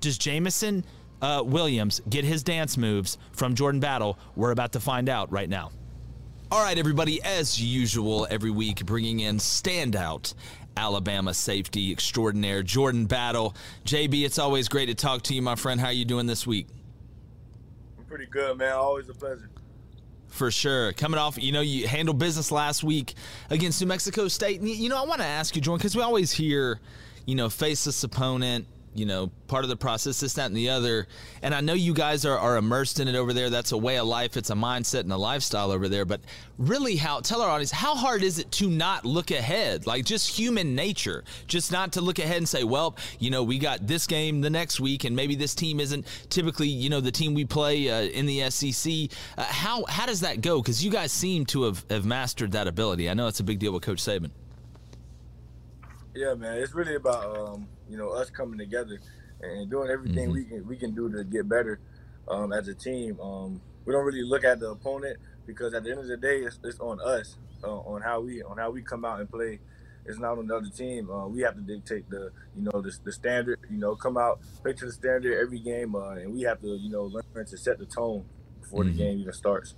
does 0.00 0.16
Jameson 0.16 0.86
uh, 1.20 1.42
Williams 1.44 2.00
get 2.08 2.24
his 2.24 2.42
dance 2.42 2.78
moves 2.78 3.18
from 3.32 3.54
Jordan 3.54 3.80
Battle? 3.80 4.18
We're 4.36 4.52
about 4.52 4.72
to 4.72 4.80
find 4.80 5.10
out 5.10 5.30
right 5.30 5.48
now. 5.48 5.70
All 6.50 6.62
right, 6.62 6.78
everybody, 6.78 7.22
as 7.22 7.60
usual, 7.60 8.26
every 8.30 8.50
week 8.50 8.86
bringing 8.86 9.20
in 9.20 9.36
standout 9.36 10.32
Alabama 10.78 11.34
safety 11.34 11.92
extraordinaire 11.92 12.62
Jordan 12.62 13.04
Battle. 13.04 13.54
JB, 13.84 14.24
it's 14.24 14.38
always 14.38 14.68
great 14.68 14.86
to 14.86 14.94
talk 14.94 15.22
to 15.24 15.34
you, 15.34 15.42
my 15.42 15.56
friend. 15.56 15.78
How 15.78 15.88
are 15.88 15.92
you 15.92 16.06
doing 16.06 16.26
this 16.26 16.46
week? 16.46 16.68
Pretty 18.14 18.30
good, 18.30 18.56
man. 18.56 18.72
Always 18.74 19.08
a 19.08 19.12
pleasure. 19.12 19.50
For 20.28 20.48
sure. 20.52 20.92
Coming 20.92 21.18
off, 21.18 21.36
you 21.36 21.50
know, 21.50 21.62
you 21.62 21.88
handled 21.88 22.16
business 22.16 22.52
last 22.52 22.84
week 22.84 23.14
against 23.50 23.80
New 23.80 23.88
Mexico 23.88 24.28
State. 24.28 24.60
And, 24.60 24.68
you 24.68 24.88
know, 24.88 25.02
I 25.02 25.04
want 25.04 25.20
to 25.20 25.26
ask 25.26 25.56
you, 25.56 25.60
Jordan, 25.60 25.78
because 25.78 25.96
we 25.96 26.02
always 26.02 26.30
hear, 26.30 26.78
you 27.26 27.34
know, 27.34 27.50
face 27.50 27.82
this 27.82 28.04
opponent, 28.04 28.68
you 28.94 29.06
know, 29.06 29.30
part 29.48 29.64
of 29.64 29.68
the 29.68 29.76
process, 29.76 30.20
this, 30.20 30.34
that, 30.34 30.46
and 30.46 30.56
the 30.56 30.70
other. 30.70 31.06
And 31.42 31.54
I 31.54 31.60
know 31.60 31.74
you 31.74 31.94
guys 31.94 32.24
are, 32.24 32.38
are 32.38 32.56
immersed 32.56 33.00
in 33.00 33.08
it 33.08 33.14
over 33.14 33.32
there. 33.32 33.50
That's 33.50 33.72
a 33.72 33.78
way 33.78 33.98
of 33.98 34.06
life. 34.06 34.36
It's 34.36 34.50
a 34.50 34.54
mindset 34.54 35.00
and 35.00 35.12
a 35.12 35.16
lifestyle 35.16 35.70
over 35.70 35.88
there. 35.88 36.04
But 36.04 36.20
really, 36.58 36.96
how 36.96 37.20
tell 37.20 37.42
our 37.42 37.50
audience 37.50 37.70
how 37.70 37.94
hard 37.94 38.22
is 38.22 38.38
it 38.38 38.50
to 38.52 38.68
not 38.68 39.04
look 39.04 39.30
ahead? 39.30 39.86
Like 39.86 40.04
just 40.04 40.38
human 40.38 40.74
nature, 40.74 41.24
just 41.46 41.72
not 41.72 41.92
to 41.92 42.00
look 42.00 42.18
ahead 42.18 42.38
and 42.38 42.48
say, 42.48 42.64
well, 42.64 42.96
you 43.18 43.30
know, 43.30 43.42
we 43.42 43.58
got 43.58 43.86
this 43.86 44.06
game 44.06 44.40
the 44.40 44.50
next 44.50 44.80
week, 44.80 45.04
and 45.04 45.14
maybe 45.16 45.34
this 45.34 45.54
team 45.54 45.80
isn't 45.80 46.06
typically, 46.30 46.68
you 46.68 46.90
know, 46.90 47.00
the 47.00 47.12
team 47.12 47.34
we 47.34 47.44
play 47.44 47.90
uh, 47.90 48.02
in 48.02 48.26
the 48.26 48.48
SEC. 48.50 48.92
Uh, 49.36 49.44
how 49.44 49.84
how 49.88 50.06
does 50.06 50.20
that 50.20 50.40
go? 50.40 50.60
Because 50.60 50.84
you 50.84 50.90
guys 50.90 51.12
seem 51.12 51.46
to 51.46 51.64
have, 51.64 51.84
have 51.90 52.04
mastered 52.04 52.52
that 52.52 52.68
ability. 52.68 53.10
I 53.10 53.14
know 53.14 53.26
it's 53.26 53.40
a 53.40 53.44
big 53.44 53.58
deal 53.58 53.72
with 53.72 53.82
Coach 53.82 53.98
Saban. 53.98 54.30
Yeah, 56.14 56.34
man. 56.34 56.58
It's 56.58 56.74
really 56.74 56.94
about 56.94 57.36
um, 57.36 57.68
you 57.88 57.96
know 57.96 58.10
us 58.10 58.30
coming 58.30 58.58
together 58.58 59.00
and 59.40 59.70
doing 59.70 59.90
everything 59.90 60.28
Mm-hmm. 60.28 60.32
we 60.32 60.44
can 60.44 60.68
we 60.68 60.76
can 60.76 60.94
do 60.94 61.10
to 61.10 61.24
get 61.24 61.48
better 61.48 61.80
um, 62.28 62.52
as 62.52 62.68
a 62.68 62.74
team. 62.74 63.18
Um, 63.20 63.60
we 63.84 63.92
don't 63.92 64.04
really 64.04 64.22
look 64.22 64.44
at 64.44 64.60
the 64.60 64.70
opponent 64.70 65.18
because 65.46 65.74
at 65.74 65.84
the 65.84 65.90
end 65.90 66.00
of 66.00 66.06
the 66.06 66.16
day, 66.16 66.38
it's, 66.38 66.58
it's 66.64 66.78
on 66.80 67.00
us 67.00 67.36
uh, 67.64 67.68
on 67.80 68.00
how 68.02 68.20
we 68.20 68.42
on 68.42 68.58
how 68.58 68.70
we 68.70 68.82
come 68.82 69.04
out 69.04 69.20
and 69.20 69.30
play. 69.30 69.58
It's 70.06 70.18
not 70.18 70.36
on 70.38 70.46
the 70.46 70.54
other 70.56 70.68
team. 70.68 71.10
Uh, 71.10 71.26
we 71.26 71.40
have 71.40 71.54
to 71.56 71.62
dictate 71.62 72.08
the 72.10 72.30
you 72.56 72.62
know 72.62 72.80
the, 72.80 72.92
the 73.04 73.12
standard. 73.12 73.58
You 73.70 73.78
know, 73.78 73.96
come 73.96 74.16
out 74.16 74.40
play 74.62 74.74
to 74.74 74.86
the 74.86 74.92
standard 74.92 75.36
every 75.40 75.58
game, 75.58 75.94
uh, 75.96 76.10
and 76.10 76.32
we 76.32 76.42
have 76.42 76.60
to 76.60 76.68
you 76.76 76.90
know 76.90 77.04
learn 77.34 77.46
to 77.46 77.56
set 77.58 77.78
the 77.78 77.86
tone 77.86 78.24
before 78.60 78.84
Mhm. 78.84 78.92
the 78.92 78.98
game 78.98 79.18
even 79.20 79.32
starts. 79.32 79.74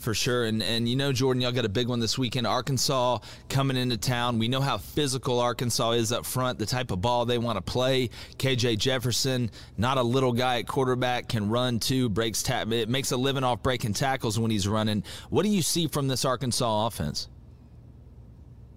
For 0.00 0.14
sure. 0.14 0.46
And 0.46 0.62
and 0.62 0.88
you 0.88 0.96
know, 0.96 1.12
Jordan, 1.12 1.42
y'all 1.42 1.52
got 1.52 1.66
a 1.66 1.68
big 1.68 1.86
one 1.86 2.00
this 2.00 2.16
weekend. 2.16 2.46
Arkansas 2.46 3.18
coming 3.50 3.76
into 3.76 3.98
town. 3.98 4.38
We 4.38 4.48
know 4.48 4.62
how 4.62 4.78
physical 4.78 5.40
Arkansas 5.40 5.90
is 5.90 6.10
up 6.10 6.24
front, 6.24 6.58
the 6.58 6.64
type 6.64 6.90
of 6.90 7.02
ball 7.02 7.26
they 7.26 7.36
want 7.36 7.58
to 7.58 7.62
play. 7.62 8.08
KJ 8.38 8.78
Jefferson, 8.78 9.50
not 9.76 9.98
a 9.98 10.02
little 10.02 10.32
guy 10.32 10.60
at 10.60 10.66
quarterback, 10.66 11.28
can 11.28 11.50
run 11.50 11.78
too, 11.78 12.08
breaks 12.08 12.42
ta- 12.42 12.64
it 12.70 12.88
makes 12.88 13.12
a 13.12 13.16
living 13.18 13.44
off 13.44 13.62
breaking 13.62 13.92
tackles 13.92 14.38
when 14.38 14.50
he's 14.50 14.66
running. 14.66 15.04
What 15.28 15.42
do 15.42 15.50
you 15.50 15.60
see 15.60 15.86
from 15.86 16.08
this 16.08 16.24
Arkansas 16.24 16.86
offense? 16.86 17.28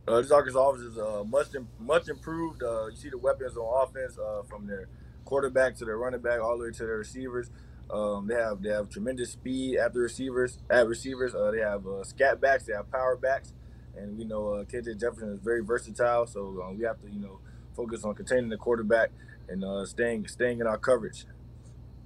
Uh, 0.05 0.19
this 0.19 0.31
Arkansas 0.31 0.69
offense 0.71 0.83
is 0.83 0.97
uh, 0.97 1.23
much 1.25 1.47
much 1.79 2.09
improved. 2.09 2.61
Uh, 2.61 2.87
you 2.87 2.97
see 2.97 3.09
the 3.09 3.17
weapons 3.17 3.55
on 3.55 3.87
offense 3.87 4.17
uh, 4.17 4.41
from 4.43 4.67
their 4.67 4.89
quarterback 5.23 5.77
to 5.77 5.85
their 5.85 5.97
running 5.97 6.19
back 6.19 6.41
all 6.41 6.57
the 6.57 6.65
way 6.65 6.71
to 6.71 6.85
their 6.85 6.97
receivers. 6.97 7.49
Um, 7.91 8.27
they 8.27 8.35
have 8.35 8.61
they 8.61 8.69
have 8.69 8.89
tremendous 8.89 9.31
speed 9.31 9.77
at 9.77 9.93
the 9.93 9.99
receivers. 9.99 10.57
At 10.69 10.87
receivers, 10.87 11.35
uh, 11.35 11.51
they 11.51 11.59
have 11.59 11.85
uh, 11.85 12.03
scat 12.03 12.41
backs, 12.41 12.63
they 12.63 12.73
have 12.73 12.91
power 12.91 13.15
backs, 13.15 13.53
and 13.95 14.17
we 14.17 14.23
know 14.23 14.53
uh, 14.53 14.63
KJ 14.63 14.99
Jefferson 14.99 15.33
is 15.33 15.39
very 15.39 15.63
versatile. 15.63 16.25
So 16.25 16.63
uh, 16.63 16.73
we 16.73 16.83
have 16.85 17.01
to 17.01 17.09
you 17.09 17.19
know 17.19 17.39
focus 17.75 18.03
on 18.03 18.15
containing 18.15 18.49
the 18.49 18.57
quarterback 18.57 19.11
and 19.49 19.63
uh, 19.63 19.85
staying 19.85 20.27
staying 20.27 20.59
in 20.59 20.67
our 20.67 20.77
coverage 20.77 21.25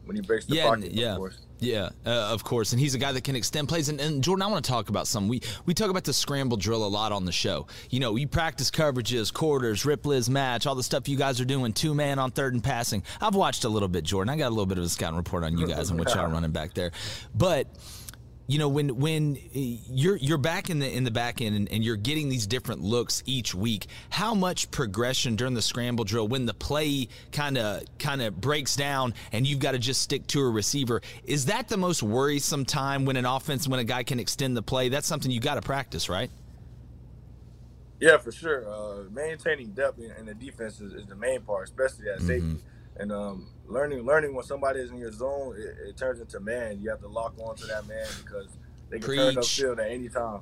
when 0.05 0.15
he 0.15 0.21
breaks 0.21 0.45
the 0.45 0.55
yeah, 0.55 0.63
pocket. 0.63 0.93
yeah, 0.93 1.11
Of 1.11 1.17
course. 1.17 1.39
Yeah, 1.59 1.89
uh, 2.05 2.09
of 2.09 2.43
course. 2.43 2.71
And 2.71 2.79
he's 2.79 2.95
a 2.95 2.97
guy 2.97 3.11
that 3.11 3.23
can 3.23 3.35
extend 3.35 3.67
plays. 3.67 3.89
And, 3.89 3.99
and 3.99 4.23
Jordan, 4.23 4.43
I 4.43 4.47
want 4.47 4.63
to 4.63 4.69
talk 4.69 4.89
about 4.89 5.07
some. 5.07 5.27
We 5.27 5.41
we 5.65 5.73
talk 5.73 5.89
about 5.89 6.03
the 6.03 6.13
scramble 6.13 6.57
drill 6.57 6.85
a 6.85 6.87
lot 6.87 7.11
on 7.11 7.25
the 7.25 7.31
show. 7.31 7.67
You 7.89 7.99
know, 7.99 8.15
you 8.15 8.27
practice 8.27 8.69
coverages, 8.69 9.33
quarters, 9.33 9.85
rip 9.85 10.05
liz 10.05 10.29
match, 10.29 10.67
all 10.67 10.75
the 10.75 10.83
stuff 10.83 11.07
you 11.07 11.17
guys 11.17 11.41
are 11.41 11.45
doing, 11.45 11.73
two 11.73 11.93
man 11.93 12.19
on 12.19 12.31
third 12.31 12.53
and 12.53 12.63
passing. 12.63 13.03
I've 13.21 13.35
watched 13.35 13.63
a 13.63 13.69
little 13.69 13.87
bit, 13.87 14.03
Jordan. 14.03 14.33
I 14.33 14.37
got 14.37 14.47
a 14.47 14.49
little 14.49 14.65
bit 14.65 14.77
of 14.77 14.83
a 14.83 14.89
scouting 14.89 15.17
report 15.17 15.43
on 15.43 15.57
you 15.57 15.67
guys 15.67 15.89
and 15.89 15.99
what 15.99 16.13
y'all 16.13 16.29
running 16.29 16.51
back 16.51 16.73
there. 16.73 16.91
But 17.33 17.67
you 18.47 18.57
know 18.57 18.69
when 18.69 18.97
when 18.97 19.35
uh, 19.35 19.59
you're 19.89 20.15
you're 20.15 20.37
back 20.37 20.69
in 20.69 20.79
the 20.79 20.89
in 20.89 21.03
the 21.03 21.11
back 21.11 21.41
end 21.41 21.55
and, 21.55 21.71
and 21.71 21.83
you're 21.83 21.97
getting 21.97 22.29
these 22.29 22.47
different 22.47 22.81
looks 22.81 23.21
each 23.25 23.53
week 23.53 23.87
how 24.09 24.33
much 24.33 24.71
progression 24.71 25.35
during 25.35 25.53
the 25.53 25.61
scramble 25.61 26.05
drill 26.05 26.27
when 26.27 26.45
the 26.45 26.53
play 26.53 27.07
kind 27.31 27.57
of 27.57 27.83
kind 27.99 28.21
of 28.21 28.39
breaks 28.39 28.75
down 28.75 29.13
and 29.31 29.45
you've 29.45 29.59
got 29.59 29.73
to 29.73 29.79
just 29.79 30.01
stick 30.01 30.25
to 30.27 30.39
a 30.41 30.49
receiver 30.49 31.01
is 31.25 31.45
that 31.45 31.67
the 31.67 31.77
most 31.77 32.01
worrisome 32.01 32.65
time 32.65 33.05
when 33.05 33.17
an 33.17 33.25
offense 33.25 33.67
when 33.67 33.79
a 33.79 33.83
guy 33.83 34.01
can 34.01 34.19
extend 34.19 34.55
the 34.55 34.61
play 34.61 34.89
that's 34.89 35.07
something 35.07 35.29
you 35.29 35.39
got 35.39 35.55
to 35.55 35.61
practice 35.61 36.09
right 36.09 36.31
Yeah, 37.99 38.17
for 38.17 38.31
sure. 38.31 38.69
Uh, 38.69 39.09
maintaining 39.11 39.71
depth 39.71 39.99
in, 39.99 40.11
in 40.11 40.25
the 40.27 40.35
defense 40.35 40.79
is, 40.79 40.93
is 40.93 41.07
the 41.07 41.15
main 41.15 41.41
part, 41.41 41.63
especially 41.63 42.09
at 42.09 42.21
safety. 42.21 42.57
And 42.99 43.11
um, 43.11 43.47
learning 43.67 44.05
learning 44.05 44.33
when 44.33 44.45
somebody 44.45 44.79
is 44.79 44.91
in 44.91 44.97
your 44.97 45.11
zone, 45.11 45.55
it, 45.57 45.89
it 45.89 45.97
turns 45.97 46.19
into 46.19 46.39
man. 46.39 46.79
You 46.81 46.89
have 46.89 47.01
to 47.01 47.07
lock 47.07 47.33
on 47.39 47.55
to 47.57 47.65
that 47.67 47.87
man 47.87 48.07
because 48.23 48.47
they 48.89 48.99
can 48.99 49.15
turn 49.15 49.33
Preach. 49.35 49.45
upfield 49.45 49.79
at 49.79 49.91
any 49.91 50.09
time. 50.09 50.41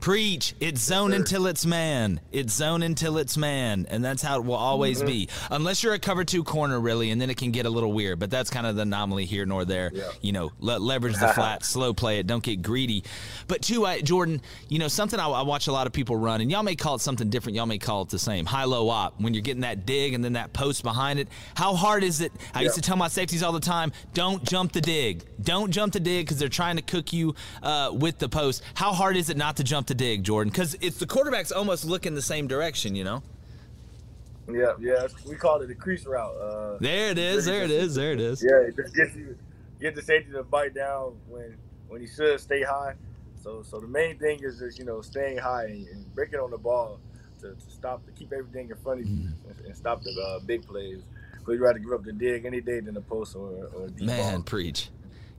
Preach. 0.00 0.54
It's 0.60 0.80
zone 0.80 1.12
until 1.12 1.46
it's 1.48 1.66
man. 1.66 2.20
It's 2.30 2.52
zone 2.54 2.82
until 2.82 3.18
it's 3.18 3.36
man. 3.36 3.86
And 3.90 4.04
that's 4.04 4.22
how 4.22 4.38
it 4.38 4.44
will 4.44 4.54
always 4.54 5.02
Mhm. 5.02 5.06
be. 5.06 5.28
Unless 5.50 5.82
you're 5.82 5.94
a 5.94 5.98
cover 5.98 6.24
two 6.24 6.44
corner, 6.44 6.78
really, 6.78 7.10
and 7.10 7.20
then 7.20 7.30
it 7.30 7.36
can 7.36 7.50
get 7.50 7.66
a 7.66 7.70
little 7.70 7.92
weird. 7.92 8.20
But 8.20 8.30
that's 8.30 8.48
kind 8.48 8.64
of 8.66 8.76
the 8.76 8.82
anomaly 8.82 9.24
here 9.26 9.44
nor 9.44 9.64
there. 9.64 9.90
Yeah. 9.92 10.04
You 10.22 10.30
know, 10.32 10.52
le- 10.60 10.78
leverage 10.78 11.14
the 11.18 11.28
flat, 11.34 11.64
slow 11.64 11.92
play 11.92 12.20
it, 12.20 12.28
don't 12.28 12.44
get 12.44 12.62
greedy. 12.62 13.02
But 13.48 13.60
two, 13.62 13.84
I, 13.84 14.00
Jordan, 14.00 14.40
you 14.68 14.78
know, 14.78 14.86
something 14.86 15.18
I, 15.18 15.28
I 15.28 15.42
watch 15.42 15.66
a 15.66 15.72
lot 15.72 15.88
of 15.88 15.92
people 15.92 16.14
run, 16.16 16.40
and 16.40 16.50
y'all 16.50 16.62
may 16.62 16.76
call 16.76 16.94
it 16.94 17.00
something 17.00 17.28
different. 17.28 17.56
Y'all 17.56 17.66
may 17.66 17.78
call 17.78 18.02
it 18.02 18.08
the 18.08 18.20
same. 18.20 18.46
High 18.46 18.64
low 18.64 18.88
op. 18.90 19.20
When 19.20 19.34
you're 19.34 19.42
getting 19.42 19.62
that 19.62 19.84
dig 19.84 20.14
and 20.14 20.24
then 20.24 20.34
that 20.34 20.52
post 20.52 20.84
behind 20.84 21.18
it, 21.18 21.26
how 21.56 21.74
hard 21.74 22.04
is 22.04 22.20
it? 22.20 22.32
I 22.54 22.62
used 22.62 22.76
to 22.76 22.80
tell 22.82 22.96
my 22.96 23.08
safeties 23.08 23.42
all 23.42 23.52
the 23.52 23.58
time 23.60 23.90
don't 24.14 24.44
jump 24.44 24.72
the 24.72 24.80
dig. 24.80 25.24
Don't 25.42 25.72
jump 25.72 25.92
the 25.92 26.00
dig 26.00 26.24
because 26.26 26.38
they're 26.38 26.48
trying 26.48 26.76
to 26.76 26.82
cook 26.82 27.12
you 27.12 27.34
uh, 27.64 27.90
with 27.92 28.18
the 28.18 28.28
post. 28.28 28.62
How 28.74 28.92
hard 28.92 29.16
is 29.16 29.28
it 29.28 29.36
not 29.36 29.56
to 29.56 29.64
jump 29.64 29.87
the 29.88 29.94
dig, 29.94 30.22
Jordan? 30.22 30.50
Because 30.50 30.76
it's 30.80 30.98
the 30.98 31.06
quarterback's 31.06 31.50
almost 31.52 31.84
looking 31.84 32.14
the 32.14 32.22
same 32.22 32.46
direction, 32.46 32.94
you 32.94 33.04
know? 33.04 33.22
Yeah, 34.50 34.72
yeah. 34.80 35.08
We 35.28 35.36
call 35.36 35.60
it 35.60 35.66
the 35.66 35.74
crease 35.74 36.06
route. 36.06 36.34
Uh, 36.36 36.78
There 36.80 37.10
it 37.10 37.18
is. 37.18 37.44
There 37.44 37.64
it 37.64 37.70
is. 37.70 37.94
There 37.96 38.12
it 38.12 38.20
is. 38.20 38.42
Yeah, 38.42 38.60
it 38.68 38.76
just 38.76 38.94
gets 38.94 39.14
you 39.14 39.36
get 39.80 39.94
the 39.94 40.00
safety 40.02 40.32
to 40.32 40.42
bite 40.42 40.74
down 40.74 41.16
when 41.28 41.56
when 41.88 42.00
he 42.00 42.06
should 42.06 42.40
stay 42.40 42.62
high. 42.62 42.94
So 43.42 43.62
so 43.62 43.78
the 43.78 43.86
main 43.86 44.18
thing 44.18 44.40
is 44.42 44.58
just 44.58 44.78
you 44.78 44.84
know 44.86 45.02
staying 45.02 45.36
high 45.38 45.64
and, 45.64 45.86
and 45.88 46.14
breaking 46.14 46.38
on 46.40 46.50
the 46.50 46.56
ball 46.56 46.98
to, 47.40 47.48
to 47.54 47.70
stop 47.70 48.04
to 48.06 48.12
keep 48.12 48.32
everything 48.32 48.70
in 48.70 48.76
front 48.76 49.00
of 49.02 49.06
you 49.06 49.16
Mm-hmm. 49.16 49.50
and, 49.50 49.66
and 49.66 49.76
stop 49.76 50.02
the 50.02 50.10
uh, 50.18 50.38
big 50.40 50.66
plays. 50.66 51.02
But 51.44 51.52
you 51.52 51.62
rather 51.62 51.78
give 51.78 51.92
up 51.92 52.04
the 52.04 52.12
dig 52.12 52.46
any 52.46 52.60
day 52.62 52.80
than 52.80 52.94
the 52.94 53.00
post 53.02 53.36
or, 53.36 53.68
or 53.74 53.88
deep 53.88 54.06
Man, 54.06 54.32
ball. 54.36 54.42
preach. 54.44 54.88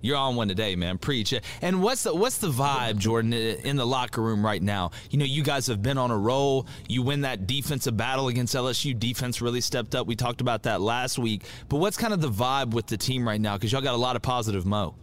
You're 0.01 0.17
on 0.17 0.35
one 0.35 0.47
today, 0.47 0.75
man. 0.75 0.97
Preach. 0.97 1.33
And 1.61 1.81
what's 1.81 2.03
the 2.03 2.13
what's 2.13 2.37
the 2.37 2.49
vibe, 2.49 2.97
Jordan, 2.97 3.33
in 3.33 3.75
the 3.75 3.85
locker 3.85 4.21
room 4.21 4.45
right 4.45 4.61
now? 4.61 4.91
You 5.09 5.19
know, 5.19 5.25
you 5.25 5.43
guys 5.43 5.67
have 5.67 5.81
been 5.81 5.97
on 5.97 6.11
a 6.11 6.17
roll. 6.17 6.67
You 6.87 7.01
win 7.01 7.21
that 7.21 7.47
defensive 7.47 7.97
battle 7.97 8.27
against 8.27 8.55
LSU. 8.55 8.97
Defense 8.97 9.41
really 9.41 9.61
stepped 9.61 9.95
up. 9.95 10.07
We 10.07 10.15
talked 10.15 10.41
about 10.41 10.63
that 10.63 10.81
last 10.81 11.19
week. 11.19 11.43
But 11.67 11.77
what's 11.77 11.97
kind 11.97 12.13
of 12.13 12.21
the 12.21 12.31
vibe 12.31 12.71
with 12.71 12.87
the 12.87 12.97
team 12.97 13.27
right 13.27 13.41
now? 13.41 13.57
Because 13.57 13.71
y'all 13.71 13.81
got 13.81 13.95
a 13.95 13.97
lot 13.97 14.15
of 14.15 14.21
positive 14.21 14.65
mo. 14.65 14.95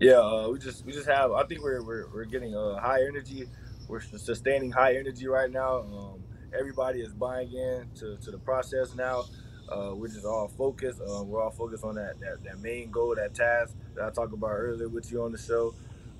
Yeah, 0.00 0.20
uh, 0.20 0.48
we 0.52 0.58
just 0.58 0.84
we 0.86 0.92
just 0.92 1.08
have. 1.08 1.32
I 1.32 1.44
think 1.44 1.62
we're 1.62 1.82
we're, 1.82 2.06
we're 2.14 2.24
getting 2.24 2.54
uh, 2.54 2.78
high 2.80 3.02
energy. 3.02 3.46
we're 3.88 4.00
sustaining 4.00 4.70
high 4.70 4.94
energy 4.94 5.26
right 5.26 5.50
now. 5.50 5.80
Um, 5.80 6.22
everybody 6.56 7.00
is 7.00 7.12
buying 7.12 7.52
in 7.52 7.88
to, 7.96 8.16
to 8.16 8.30
the 8.30 8.38
process 8.38 8.94
now. 8.94 9.24
Uh, 9.70 9.94
we're 9.94 10.08
just 10.08 10.24
all 10.24 10.48
focused. 10.48 11.00
Uh, 11.00 11.22
we're 11.22 11.42
all 11.42 11.50
focused 11.50 11.84
on 11.84 11.94
that, 11.96 12.18
that 12.20 12.42
that 12.44 12.60
main 12.60 12.90
goal, 12.90 13.14
that 13.14 13.34
task 13.34 13.74
that 13.94 14.04
I 14.04 14.10
talked 14.10 14.32
about 14.32 14.50
earlier 14.50 14.88
with 14.88 15.10
you 15.12 15.22
on 15.22 15.32
the 15.32 15.38
show. 15.38 15.74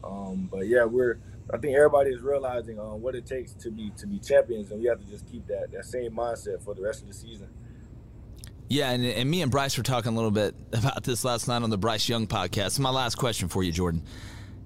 Um, 0.05 0.49
but 0.51 0.67
yeah, 0.67 0.85
we're. 0.85 1.19
I 1.53 1.57
think 1.57 1.75
everybody 1.75 2.11
is 2.11 2.21
realizing 2.21 2.79
um, 2.79 3.01
what 3.01 3.15
it 3.15 3.25
takes 3.25 3.55
to 3.55 3.71
be 3.71 3.91
to 3.97 4.07
be 4.07 4.19
champions, 4.19 4.71
and 4.71 4.81
we 4.81 4.87
have 4.89 5.01
to 5.01 5.07
just 5.07 5.27
keep 5.31 5.47
that 5.47 5.73
that 5.73 5.87
same 5.87 6.13
mindset 6.13 6.63
for 6.63 6.75
the 6.75 6.83
rest 6.83 7.03
of 7.03 7.09
the 7.09 7.15
season. 7.15 7.49
Yeah, 8.69 8.91
and, 8.91 9.03
and 9.05 9.31
me 9.31 9.41
and 9.41 9.51
Bryce 9.51 9.79
were 9.79 9.83
talking 9.83 10.13
a 10.13 10.15
little 10.15 10.31
bit 10.31 10.55
about 10.73 11.03
this 11.03 11.25
last 11.25 11.49
night 11.49 11.63
on 11.63 11.71
the 11.71 11.79
Bryce 11.79 12.09
Young 12.09 12.27
podcast. 12.27 12.79
My 12.79 12.91
last 12.91 13.15
question 13.15 13.49
for 13.49 13.63
you, 13.63 13.73
Jordan. 13.73 14.03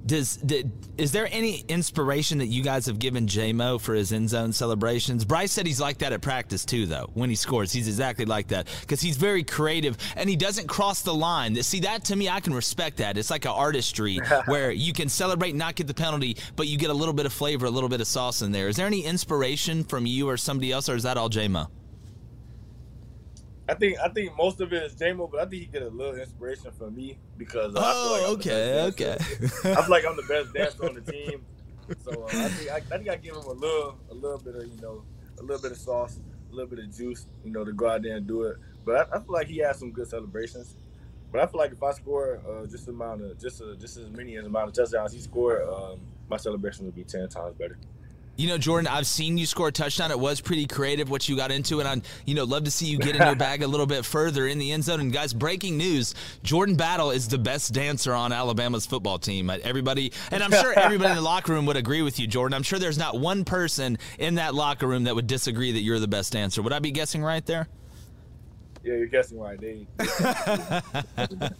Does 0.05 0.36
did, 0.36 0.70
is 0.98 1.12
there 1.12 1.28
any 1.30 1.64
inspiration 1.68 2.38
that 2.38 2.46
you 2.46 2.62
guys 2.62 2.86
have 2.86 2.98
given 2.98 3.26
JMO 3.26 3.80
for 3.80 3.94
his 3.94 4.12
end 4.12 4.28
zone 4.28 4.53
celebrations? 4.53 5.24
Bryce 5.24 5.53
said 5.53 5.66
he's 5.66 5.80
like 5.80 5.98
that 5.98 6.12
at 6.12 6.20
practice 6.20 6.64
too, 6.64 6.86
though. 6.86 7.09
When 7.14 7.30
he 7.30 7.36
scores, 7.36 7.72
he's 7.72 7.86
exactly 7.86 8.24
like 8.24 8.48
that 8.48 8.68
because 8.80 9.00
he's 9.00 9.16
very 9.16 9.44
creative 9.44 9.96
and 10.16 10.28
he 10.28 10.36
doesn't 10.36 10.66
cross 10.66 11.03
the 11.03 11.14
line. 11.14 11.55
See 11.62 11.80
that 11.80 12.05
to 12.07 12.16
me, 12.16 12.28
I 12.28 12.40
can 12.40 12.53
respect 12.53 12.96
that. 12.96 13.16
It's 13.16 13.30
like 13.30 13.44
an 13.44 13.53
artistry 13.53 14.18
where 14.46 14.72
you 14.72 14.92
can 14.92 15.09
celebrate, 15.09 15.55
not 15.55 15.76
get 15.76 15.86
the 15.86 15.94
penalty, 15.94 16.36
but 16.57 16.66
you 16.66 16.78
get 16.78 16.90
a 16.90 16.94
little 16.94 17.14
bit 17.14 17.26
of 17.26 17.32
flavor, 17.32 17.66
a 17.66 17.70
little 17.70 17.88
bit 17.88 18.00
of 18.00 18.07
sauce 18.07 18.42
in 18.42 18.50
there. 18.50 18.68
Is 18.68 18.76
there 18.76 18.86
any 18.86 19.05
inspiration 19.05 19.84
from 19.84 20.07
you 20.07 20.28
or 20.28 20.36
somebody 20.36 20.72
else, 20.72 20.88
or 20.88 20.96
is 20.96 21.05
that 21.05 21.16
all 21.16 21.30
JMO? 21.30 21.68
I 23.68 23.74
think 23.74 23.98
I 24.00 24.08
think 24.08 24.36
most 24.36 24.60
of 24.60 24.72
it 24.72 24.82
is 24.82 24.94
JMO, 24.94 25.30
but 25.30 25.40
I 25.40 25.44
think 25.46 25.62
he 25.62 25.66
get 25.66 25.82
a 25.82 25.88
little 25.88 26.16
inspiration 26.16 26.72
from 26.72 26.96
me 26.96 27.18
because 27.36 27.74
uh, 27.74 27.80
oh, 27.82 28.14
I 28.14 28.18
feel 28.18 28.28
like 28.28 28.38
okay, 28.38 28.82
okay. 28.88 29.16
I 29.70 29.82
feel 29.82 29.90
like 29.90 30.04
I'm 30.06 30.16
the 30.16 30.26
best 30.28 30.52
dancer 30.52 30.84
on 30.84 30.94
the 30.94 31.12
team, 31.12 31.44
so 32.02 32.24
uh, 32.24 32.26
I 32.26 32.48
think 32.48 32.70
I, 32.70 32.76
I 32.76 32.98
think 32.98 33.08
I 33.08 33.16
give 33.16 33.36
him 33.36 33.44
a 33.44 33.52
little 33.52 33.98
a 34.10 34.14
little 34.14 34.38
bit 34.38 34.56
of 34.56 34.66
you 34.66 34.80
know 34.80 35.04
a 35.38 35.42
little 35.42 35.62
bit 35.62 35.72
of 35.72 35.78
sauce, 35.78 36.18
a 36.50 36.54
little 36.54 36.68
bit 36.68 36.84
of 36.84 36.96
juice, 36.96 37.26
you 37.44 37.50
know, 37.50 37.64
to 37.64 37.72
go 37.72 37.88
out 37.88 38.02
there 38.02 38.16
and 38.16 38.26
do 38.26 38.42
it. 38.42 38.56
But 38.84 39.08
I, 39.12 39.16
I 39.16 39.20
feel 39.20 39.32
like 39.32 39.46
he 39.46 39.58
has 39.58 39.78
some 39.78 39.92
good 39.92 40.08
celebrations. 40.08 40.76
But 41.30 41.40
I 41.40 41.46
feel 41.46 41.58
like 41.58 41.72
if 41.72 41.82
I 41.82 41.92
score 41.92 42.42
uh, 42.46 42.66
just 42.66 42.88
amount 42.88 43.22
of 43.22 43.40
just 43.40 43.62
uh, 43.62 43.74
just 43.78 43.96
as 43.96 44.10
many 44.10 44.36
as 44.36 44.44
amount 44.44 44.68
of 44.68 44.74
touchdowns 44.74 45.12
he 45.12 45.20
scored, 45.20 45.66
um, 45.68 46.00
my 46.28 46.36
celebration 46.36 46.84
would 46.84 46.94
be 46.94 47.04
ten 47.04 47.28
times 47.28 47.54
better. 47.54 47.78
You 48.37 48.49
know, 48.49 48.57
Jordan, 48.57 48.89
I've 48.89 49.07
seen 49.07 49.37
you 49.37 49.45
score 49.45 49.68
a 49.68 49.72
touchdown. 49.72 50.11
It 50.11 50.18
was 50.18 50.41
pretty 50.41 50.66
creative 50.66 51.11
what 51.11 51.28
you 51.28 51.37
got 51.37 51.51
into, 51.51 51.80
and 51.80 51.89
I'd 51.89 52.03
you 52.24 52.35
know 52.35 52.45
love 52.45 52.64
to 52.64 52.70
see 52.70 52.87
you 52.87 52.99
get 52.99 53.14
in 53.14 53.22
your 53.22 53.37
bag 53.37 53.62
a 53.62 53.66
little 53.66 53.87
bit 53.87 54.05
further 54.05 54.47
in 54.47 54.59
the 54.59 54.72
end 54.72 54.85
zone. 54.85 55.01
And 55.01 55.12
guys, 55.12 55.35
breaking 55.35 55.76
news: 55.76 56.14
Jordan 56.43 56.76
Battle 56.76 57.11
is 57.11 57.28
the 57.28 57.39
best 57.39 57.74
dancer 57.74 58.14
on 58.14 58.33
Alabama's 58.33 58.87
football 58.87 59.18
team. 59.18 59.51
Uh, 59.51 59.59
everybody, 59.62 60.12
and 60.30 60.43
I'm 60.43 60.51
sure 60.51 60.72
everybody 60.78 61.11
in 61.11 61.16
the 61.16 61.22
locker 61.33 61.53
room 61.53 61.66
would 61.66 61.76
agree 61.76 62.03
with 62.03 62.18
you, 62.18 62.26
Jordan. 62.26 62.55
I'm 62.55 62.62
sure 62.62 62.78
there's 62.78 62.99
not 62.99 63.18
one 63.18 63.45
person 63.45 63.99
in 64.18 64.37
that 64.37 64.55
locker 64.55 64.87
room 64.87 65.05
that 65.05 65.14
would 65.14 65.26
disagree 65.26 65.72
that 65.72 65.80
you're 65.80 66.01
the 66.01 66.09
best 66.09 66.33
dancer. 66.33 66.62
Would 66.62 66.72
I 66.72 66.78
be 66.78 66.91
guessing 66.91 67.22
right 67.22 67.45
there? 67.45 67.68
Yeah, 68.83 68.95
you're 68.95 69.07
guessing 69.07 69.39
right. 69.39 69.61
They, 69.61 69.87
they 69.99 71.51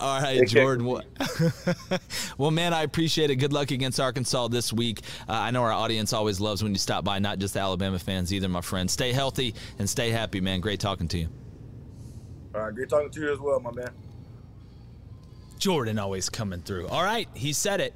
All 0.00 0.20
right, 0.20 0.46
Jordan. 0.48 0.86
well, 2.38 2.50
man, 2.50 2.72
I 2.72 2.82
appreciate 2.84 3.30
it. 3.30 3.36
Good 3.36 3.52
luck 3.52 3.70
against 3.70 4.00
Arkansas 4.00 4.48
this 4.48 4.72
week. 4.72 5.00
Uh, 5.28 5.32
I 5.32 5.50
know 5.50 5.62
our 5.62 5.72
audience 5.72 6.14
always 6.14 6.40
loves 6.40 6.62
when 6.62 6.72
you 6.72 6.78
stop 6.78 7.04
by, 7.04 7.18
not 7.18 7.38
just 7.38 7.54
Alabama 7.54 7.98
fans 7.98 8.32
either, 8.32 8.48
my 8.48 8.62
friend. 8.62 8.90
Stay 8.90 9.12
healthy 9.12 9.54
and 9.78 9.88
stay 9.88 10.10
happy, 10.10 10.40
man. 10.40 10.60
Great 10.60 10.80
talking 10.80 11.06
to 11.08 11.18
you. 11.18 11.28
All 12.54 12.62
right, 12.62 12.74
great 12.74 12.88
talking 12.88 13.10
to 13.10 13.20
you 13.20 13.32
as 13.32 13.38
well, 13.38 13.60
my 13.60 13.72
man. 13.72 13.90
Jordan 15.58 15.98
always 15.98 16.30
coming 16.30 16.62
through. 16.62 16.88
All 16.88 17.04
right, 17.04 17.28
he 17.34 17.52
said 17.52 17.80
it. 17.80 17.92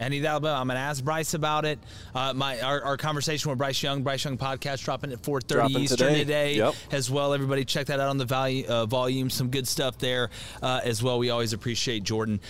Any 0.00 0.24
Alabama. 0.24 0.60
I'm 0.60 0.68
gonna 0.68 0.78
ask 0.78 1.02
Bryce 1.02 1.34
about 1.34 1.64
it. 1.64 1.78
Uh, 2.14 2.32
my 2.32 2.60
our, 2.60 2.82
our, 2.82 2.96
conversation 2.96 3.50
with 3.50 3.58
Bryce 3.58 3.82
Young, 3.82 4.02
Bryce 4.02 4.24
Young 4.24 4.38
podcast 4.38 4.84
dropping 4.84 5.12
at 5.12 5.22
4:30 5.22 5.46
dropping 5.48 5.76
Eastern 5.78 5.98
today, 5.98 6.18
today 6.18 6.54
yep. 6.56 6.74
as 6.92 7.10
well. 7.10 7.34
Everybody 7.34 7.64
check 7.64 7.86
that 7.86 7.98
out 7.98 8.08
on 8.08 8.18
the 8.18 8.24
value, 8.24 8.64
uh, 8.66 8.86
volume. 8.86 9.28
Some 9.28 9.50
good 9.50 9.66
stuff 9.66 9.98
there 9.98 10.30
uh, 10.62 10.80
as 10.84 11.02
well. 11.02 11.18
We 11.18 11.30
always 11.30 11.52
appreciate 11.52 12.04
Jordan. 12.04 12.40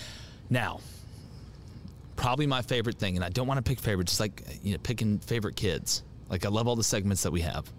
Now, 0.51 0.81
probably 2.17 2.47
my 2.47 2.63
favorite 2.63 2.99
thing, 2.99 3.17
and 3.17 3.25
I 3.25 3.31
don't 3.31 3.47
want 3.47 3.59
to 3.59 3.69
pick 3.69 3.81
favorites, 3.81 4.13
just 4.13 4.21
like 4.21 4.43
you 4.63 4.73
know, 4.73 4.79
picking 4.83 5.19
favorite 5.19 5.57
kids. 5.57 6.03
Like 6.29 6.45
I 6.45 6.49
love 6.51 6.69
all 6.69 6.77
the 6.77 6.85
segments 6.85 7.23
that 7.23 7.31
we 7.31 7.41
have, 7.41 7.71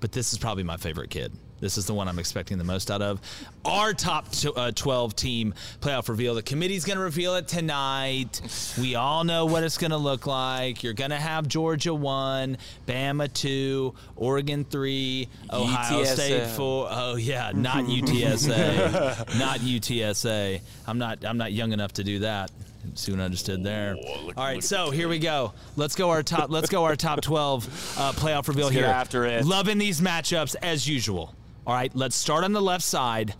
but 0.00 0.12
this 0.12 0.32
is 0.32 0.38
probably 0.38 0.62
my 0.62 0.78
favorite 0.78 1.10
kid. 1.10 1.32
This 1.60 1.76
is 1.76 1.84
the 1.86 1.92
one 1.94 2.08
I'm 2.08 2.18
expecting 2.18 2.56
the 2.58 2.64
most 2.64 2.90
out 2.90 3.02
of. 3.02 3.20
Our 3.64 3.92
top 3.92 4.30
t- 4.32 4.50
uh, 4.54 4.72
12 4.74 5.14
team 5.14 5.54
playoff 5.80 6.08
reveal. 6.08 6.34
The 6.34 6.42
committee's 6.42 6.84
going 6.86 6.96
to 6.96 7.02
reveal 7.02 7.34
it 7.34 7.46
tonight. 7.48 8.40
We 8.80 8.94
all 8.94 9.24
know 9.24 9.44
what 9.46 9.62
it's 9.62 9.76
going 9.76 9.90
to 9.90 9.98
look 9.98 10.26
like. 10.26 10.82
You're 10.82 10.94
going 10.94 11.10
to 11.10 11.16
have 11.16 11.46
Georgia 11.48 11.92
1, 11.94 12.56
Bama 12.86 13.32
2, 13.32 13.94
Oregon 14.16 14.64
3, 14.64 15.28
Ohio 15.52 16.02
UTSA. 16.02 16.06
State 16.14 16.46
4. 16.56 16.88
Oh 16.90 17.16
yeah, 17.16 17.52
not 17.54 17.84
UTSA. 17.84 19.38
not 19.38 19.58
UTSA. 19.60 20.60
I'm 20.86 20.98
not 20.98 21.24
I'm 21.24 21.36
not 21.38 21.52
young 21.52 21.72
enough 21.72 21.92
to 21.94 22.04
do 22.04 22.20
that. 22.20 22.50
Soon 22.94 23.20
understood 23.20 23.62
there. 23.62 23.94
look- 24.24 24.38
All 24.38 24.44
right, 24.44 24.64
so 24.64 24.90
here 24.90 25.08
we 25.08 25.18
go. 25.18 25.52
Let's 25.76 25.94
go 25.94 26.10
our 26.10 26.22
top. 26.22 26.50
Let's 26.50 26.70
go 26.70 26.84
our 26.84 26.96
top 26.96 27.20
12 27.20 27.66
uh, 27.98 28.12
playoff 28.12 28.48
reveal 28.48 28.66
Let's 28.66 28.76
get 28.76 28.84
here. 28.84 28.92
after 28.92 29.26
it. 29.26 29.44
Loving 29.44 29.76
these 29.78 30.00
matchups 30.00 30.56
as 30.62 30.88
usual. 30.88 31.34
All 31.70 31.76
right, 31.76 31.94
let's 31.94 32.16
start 32.16 32.42
on 32.42 32.52
the 32.52 32.60
left 32.60 32.82
side. 32.82 33.32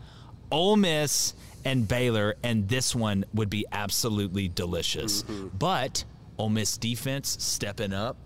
Ole 0.53 0.77
Miss 0.77 1.35
and 1.65 1.89
Baylor, 1.89 2.37
and 2.45 2.69
this 2.69 2.95
one 2.95 3.25
would 3.35 3.51
be 3.51 3.67
absolutely 3.73 4.47
delicious. 4.47 5.25
Mm-hmm. 5.25 5.49
But 5.59 6.05
Ole 6.39 6.49
Miss 6.49 6.77
defense 6.77 7.37
stepping 7.41 7.93
up. 7.93 8.17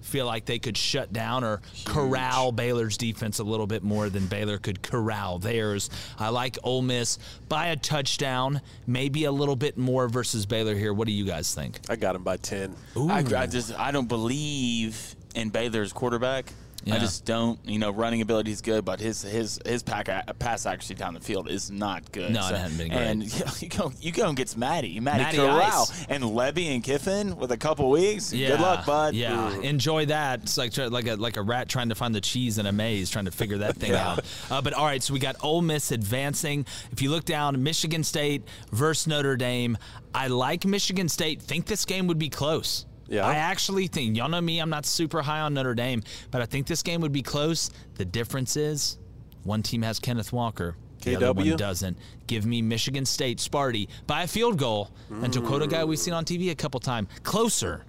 Feel 0.00 0.24
like 0.24 0.46
they 0.46 0.58
could 0.58 0.78
shut 0.78 1.12
down 1.12 1.44
or 1.44 1.60
corral 1.84 2.50
Baylor's 2.50 2.96
defense 2.96 3.40
a 3.40 3.44
little 3.44 3.66
bit 3.66 3.82
more 3.82 4.08
than 4.08 4.24
Baylor 4.26 4.56
could 4.56 4.82
corral 4.82 5.38
theirs. 5.38 5.90
I 6.18 6.30
like 6.30 6.56
Ole 6.62 6.80
Miss 6.80 7.18
by 7.50 7.66
a 7.66 7.76
touchdown, 7.76 8.62
maybe 8.86 9.24
a 9.24 9.32
little 9.32 9.54
bit 9.54 9.76
more 9.76 10.08
versus 10.08 10.46
Baylor 10.46 10.74
here. 10.74 10.94
What 10.94 11.06
do 11.06 11.12
you 11.12 11.26
guys 11.26 11.54
think? 11.54 11.78
I 11.90 11.96
got 11.96 12.16
him 12.16 12.22
by 12.22 12.38
10. 12.38 12.74
I, 12.96 13.18
I 13.36 13.46
just 13.46 13.78
I 13.78 13.90
don't 13.90 14.08
believe 14.08 15.14
in 15.34 15.50
Baylor's 15.50 15.92
quarterback. 15.92 16.54
Yeah. 16.84 16.96
I 16.96 16.98
just 16.98 17.24
don't. 17.24 17.58
You 17.64 17.78
know, 17.78 17.90
running 17.90 18.20
ability 18.22 18.50
is 18.50 18.60
good, 18.60 18.84
but 18.84 18.98
his 19.00 19.22
his 19.22 19.60
his 19.64 19.82
pack 19.82 20.08
pass 20.38 20.66
accuracy 20.66 20.94
down 20.94 21.14
the 21.14 21.20
field 21.20 21.48
is 21.48 21.70
not 21.70 22.10
good. 22.12 22.32
No, 22.32 22.40
it 22.48 22.56
hasn't 22.56 22.78
been 22.78 22.88
great. 22.88 22.98
And 23.00 23.22
you, 23.32 23.44
know, 23.44 23.50
you 23.60 23.68
go 23.68 23.92
you 24.00 24.12
go 24.12 24.28
and 24.28 24.36
get 24.36 24.56
Matty, 24.56 24.98
Matty, 25.00 25.22
Matty 25.24 25.36
Corral, 25.36 25.82
Ice. 25.82 26.06
and 26.08 26.24
Lebby 26.24 26.66
and 26.74 26.82
Kiffin 26.82 27.36
with 27.36 27.52
a 27.52 27.56
couple 27.56 27.88
weeks. 27.90 28.32
Yeah. 28.32 28.48
Good 28.48 28.60
luck, 28.60 28.84
bud. 28.86 29.14
Yeah, 29.14 29.54
enjoy 29.60 30.06
that. 30.06 30.42
It's 30.42 30.58
like 30.58 30.76
like 30.76 31.06
a 31.06 31.14
like 31.16 31.36
a 31.36 31.42
rat 31.42 31.68
trying 31.68 31.88
to 31.90 31.94
find 31.94 32.14
the 32.14 32.20
cheese 32.20 32.58
in 32.58 32.66
a 32.66 32.72
maze, 32.72 33.10
trying 33.10 33.26
to 33.26 33.30
figure 33.32 33.58
that 33.58 33.76
thing 33.76 33.90
Yeah. 33.92 34.10
out. 34.12 34.24
Uh, 34.50 34.60
but 34.60 34.72
all 34.74 34.86
right, 34.86 35.02
so 35.02 35.12
we 35.14 35.20
got 35.20 35.36
Ole 35.42 35.62
Miss 35.62 35.92
advancing. 35.92 36.66
If 36.90 37.00
you 37.00 37.10
look 37.10 37.24
down, 37.24 37.62
Michigan 37.62 38.02
State 38.02 38.42
versus 38.72 39.06
Notre 39.06 39.36
Dame. 39.36 39.78
I 40.14 40.26
like 40.26 40.64
Michigan 40.66 41.08
State. 41.08 41.40
Think 41.40 41.66
this 41.66 41.84
game 41.84 42.06
would 42.08 42.18
be 42.18 42.28
close. 42.28 42.86
Yeah. 43.12 43.26
I 43.26 43.34
actually 43.34 43.86
think 43.88 44.16
y'all 44.16 44.28
know 44.30 44.40
me. 44.40 44.58
I'm 44.58 44.70
not 44.70 44.86
super 44.86 45.20
high 45.22 45.40
on 45.40 45.52
Notre 45.54 45.74
Dame, 45.74 46.02
but 46.30 46.40
I 46.40 46.46
think 46.46 46.66
this 46.66 46.82
game 46.82 47.00
would 47.02 47.12
be 47.12 47.22
close. 47.22 47.70
The 47.96 48.04
difference 48.06 48.56
is 48.56 48.98
one 49.44 49.62
team 49.62 49.82
has 49.82 49.98
Kenneth 50.00 50.32
Walker. 50.32 50.76
The 51.02 51.16
other 51.16 51.32
one 51.32 51.56
doesn't. 51.56 51.98
Give 52.26 52.46
me 52.46 52.62
Michigan 52.62 53.04
State, 53.04 53.38
Sparty, 53.38 53.88
by 54.06 54.22
a 54.22 54.26
field 54.26 54.56
goal. 54.58 54.90
And 55.10 55.32
to 55.32 55.42
quote 55.42 55.60
a 55.62 55.66
guy 55.66 55.84
we've 55.84 55.98
seen 55.98 56.14
on 56.14 56.24
TV 56.24 56.50
a 56.50 56.54
couple 56.54 56.80
times, 56.80 57.08
closer 57.22 57.84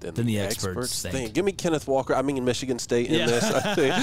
Than, 0.00 0.14
than 0.14 0.26
the 0.26 0.38
experts 0.38 1.02
think. 1.02 1.32
Give 1.34 1.44
me 1.44 1.52
Kenneth 1.52 1.88
Walker. 1.88 2.14
I 2.14 2.22
mean 2.22 2.44
Michigan 2.44 2.78
State 2.78 3.08
in 3.08 3.14
Yeah. 3.20 3.26
this. 3.26 3.44
I 3.44 3.74
think, 3.74 3.94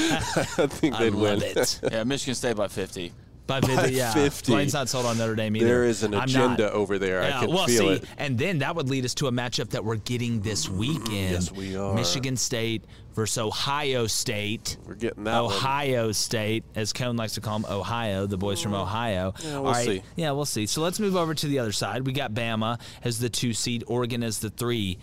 I 0.60 0.68
think 0.68 0.96
I 1.00 1.04
they'd 1.04 1.14
love 1.14 1.42
win. 1.42 1.58
it. 1.58 1.80
Yeah, 1.92 2.04
Michigan 2.04 2.36
State 2.36 2.56
by 2.58 2.68
50. 2.68 3.14
By 3.50 3.62
50, 3.62 3.94
yeah. 3.94 4.14
50. 4.14 4.52
Blaine's 4.52 4.74
not 4.74 4.90
sold 4.90 5.08
on 5.08 5.18
Notre 5.18 5.34
Dame 5.34 5.56
either. 5.56 5.66
There 5.66 5.84
is 5.86 6.04
an 6.04 6.14
I'm 6.14 6.26
agenda 6.26 6.66
not. 6.66 6.74
over 6.74 7.00
there. 7.00 7.24
I 7.24 7.30
Yeah, 7.30 7.40
can 7.40 7.50
well, 7.50 7.66
feel 7.66 7.80
see, 7.80 7.88
it. 7.94 8.04
and 8.20 8.38
then 8.38 8.60
that 8.60 8.76
would 8.76 8.92
lead 8.92 9.06
us 9.06 9.16
to 9.16 9.28
a 9.28 9.32
matchup 9.32 9.72
that 9.72 9.84
we're 9.84 9.96
getting 9.96 10.42
this 10.42 10.68
mm, 10.68 10.78
weekend. 10.78 11.32
Yes, 11.32 11.52
we 11.52 11.76
are. 11.76 11.96
Michigan 11.96 12.38
State 12.38 12.86
versus 13.16 13.40
Ohio 13.40 14.06
State. 14.06 14.78
We're 14.86 14.94
getting 14.94 15.24
that 15.24 15.44
one. 15.44 15.52
Ohio 15.52 16.12
State, 16.12 16.64
as 16.76 16.94
Cone 16.94 17.18
likes 17.18 17.34
to 17.34 17.42
call 17.42 17.58
them, 17.58 17.72
Ohio, 17.72 18.28
the 18.28 18.38
boys 18.38 18.62
from 18.62 18.74
mm. 18.74 18.82
Ohio. 18.84 19.34
Yeah, 19.40 19.54
we'll 19.54 19.66
All 19.66 19.74
right. 19.74 19.86
see. 19.86 20.04
Yeah, 20.16 20.30
we'll 20.34 20.46
see. 20.46 20.68
So 20.68 20.84
let's 20.84 21.00
move 21.00 21.16
over 21.16 21.34
to 21.34 21.48
the 21.48 21.58
other 21.58 21.72
side. 21.72 22.06
We 22.06 22.14
got 22.14 22.36
Bama 22.36 22.80
as 23.04 23.18
the 23.18 23.30
two 23.30 23.54
seed, 23.54 23.84
Oregon 23.88 24.22
as 24.22 24.38
the 24.38 24.52
three. 24.52 25.00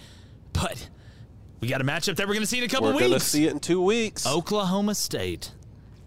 But 0.52 0.88
we 1.58 1.66
got 1.66 1.80
a 1.80 1.84
matchup 1.84 2.14
that 2.14 2.28
we're 2.28 2.34
going 2.34 2.42
to 2.42 2.46
see 2.46 2.58
in 2.58 2.64
a 2.64 2.68
couple 2.68 2.86
weeks. 2.90 3.00
We're 3.02 3.08
going 3.08 3.18
to 3.18 3.26
see 3.26 3.46
it 3.46 3.50
in 3.50 3.58
two 3.58 3.82
weeks. 3.82 4.24
Oklahoma 4.24 4.94
State 4.94 5.50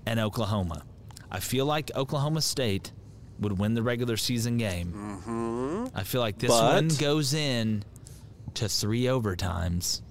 and 0.06 0.22
Oklahoma. 0.22 0.86
I 1.32 1.40
feel 1.40 1.66
like 1.66 1.92
Oklahoma 1.96 2.42
State 2.42 2.92
would 3.40 3.58
win 3.58 3.74
the 3.74 3.84
regular 3.84 4.18
season 4.18 4.58
game. 4.58 4.94
Mm-hmm. 4.94 5.98
I 5.98 6.04
feel 6.04 6.22
like 6.22 6.40
this 6.40 6.50
But- 6.52 6.74
one 6.74 6.88
goes 7.00 7.34
in 7.34 7.84
to 8.56 8.68
three 8.68 9.04
overtimes. 9.04 10.02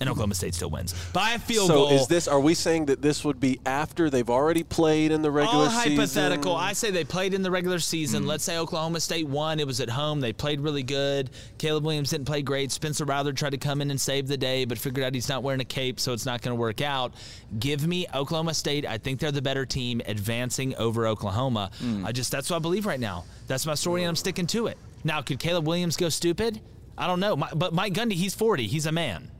And 0.00 0.08
Oklahoma 0.08 0.34
State 0.34 0.54
still 0.54 0.70
wins 0.70 0.94
by 1.12 1.32
a 1.32 1.38
field 1.38 1.68
so 1.68 1.74
goal. 1.74 1.92
is 1.92 2.06
this? 2.06 2.26
Are 2.26 2.40
we 2.40 2.54
saying 2.54 2.86
that 2.86 3.02
this 3.02 3.24
would 3.24 3.38
be 3.38 3.60
after 3.66 4.08
they've 4.10 4.28
already 4.30 4.62
played 4.62 5.12
in 5.12 5.22
the 5.22 5.30
regular 5.30 5.66
all 5.66 5.70
season? 5.70 5.92
hypothetical. 5.92 6.56
I 6.56 6.72
say 6.72 6.90
they 6.90 7.04
played 7.04 7.34
in 7.34 7.42
the 7.42 7.50
regular 7.50 7.78
season. 7.78 8.26
Let's 8.26 8.42
say 8.42 8.58
Oklahoma 8.58 9.00
State 9.00 9.28
won. 9.28 9.60
It 9.60 9.66
was 9.66 9.80
at 9.80 9.90
home. 9.90 10.20
They 10.20 10.32
played 10.32 10.60
really 10.60 10.82
good. 10.82 11.30
Caleb 11.58 11.84
Williams 11.84 12.10
didn't 12.10 12.24
play 12.24 12.42
great. 12.42 12.72
Spencer 12.72 13.04
Rattler 13.04 13.32
tried 13.32 13.50
to 13.50 13.58
come 13.58 13.82
in 13.82 13.90
and 13.90 14.00
save 14.00 14.26
the 14.26 14.36
day, 14.36 14.64
but 14.64 14.78
figured 14.78 15.04
out 15.04 15.14
he's 15.14 15.28
not 15.28 15.42
wearing 15.42 15.60
a 15.60 15.64
cape, 15.66 16.00
so 16.00 16.12
it's 16.12 16.26
not 16.26 16.40
going 16.40 16.56
to 16.56 16.60
work 16.60 16.80
out. 16.80 17.12
Give 17.58 17.86
me 17.86 18.06
Oklahoma 18.14 18.54
State. 18.54 18.86
I 18.86 18.98
think 18.98 19.20
they're 19.20 19.32
the 19.32 19.42
better 19.42 19.66
team, 19.66 20.00
advancing 20.06 20.74
over 20.76 21.06
Oklahoma. 21.06 21.70
Hmm. 21.78 22.06
I 22.06 22.12
just 22.12 22.32
that's 22.32 22.48
what 22.48 22.56
I 22.56 22.60
believe 22.60 22.86
right 22.86 23.00
now. 23.00 23.24
That's 23.46 23.66
my 23.66 23.74
story, 23.74 24.02
and 24.02 24.08
I'm 24.08 24.16
sticking 24.16 24.46
to 24.48 24.68
it. 24.68 24.78
Now, 25.04 25.22
could 25.22 25.38
Caleb 25.38 25.66
Williams 25.66 25.96
go 25.96 26.08
stupid? 26.08 26.60
I 26.96 27.06
don't 27.06 27.20
know. 27.20 27.36
My, 27.36 27.48
but 27.54 27.72
Mike 27.72 27.94
Gundy, 27.94 28.12
he's 28.12 28.34
40. 28.34 28.66
He's 28.66 28.86
a 28.86 28.92
man. 28.92 29.30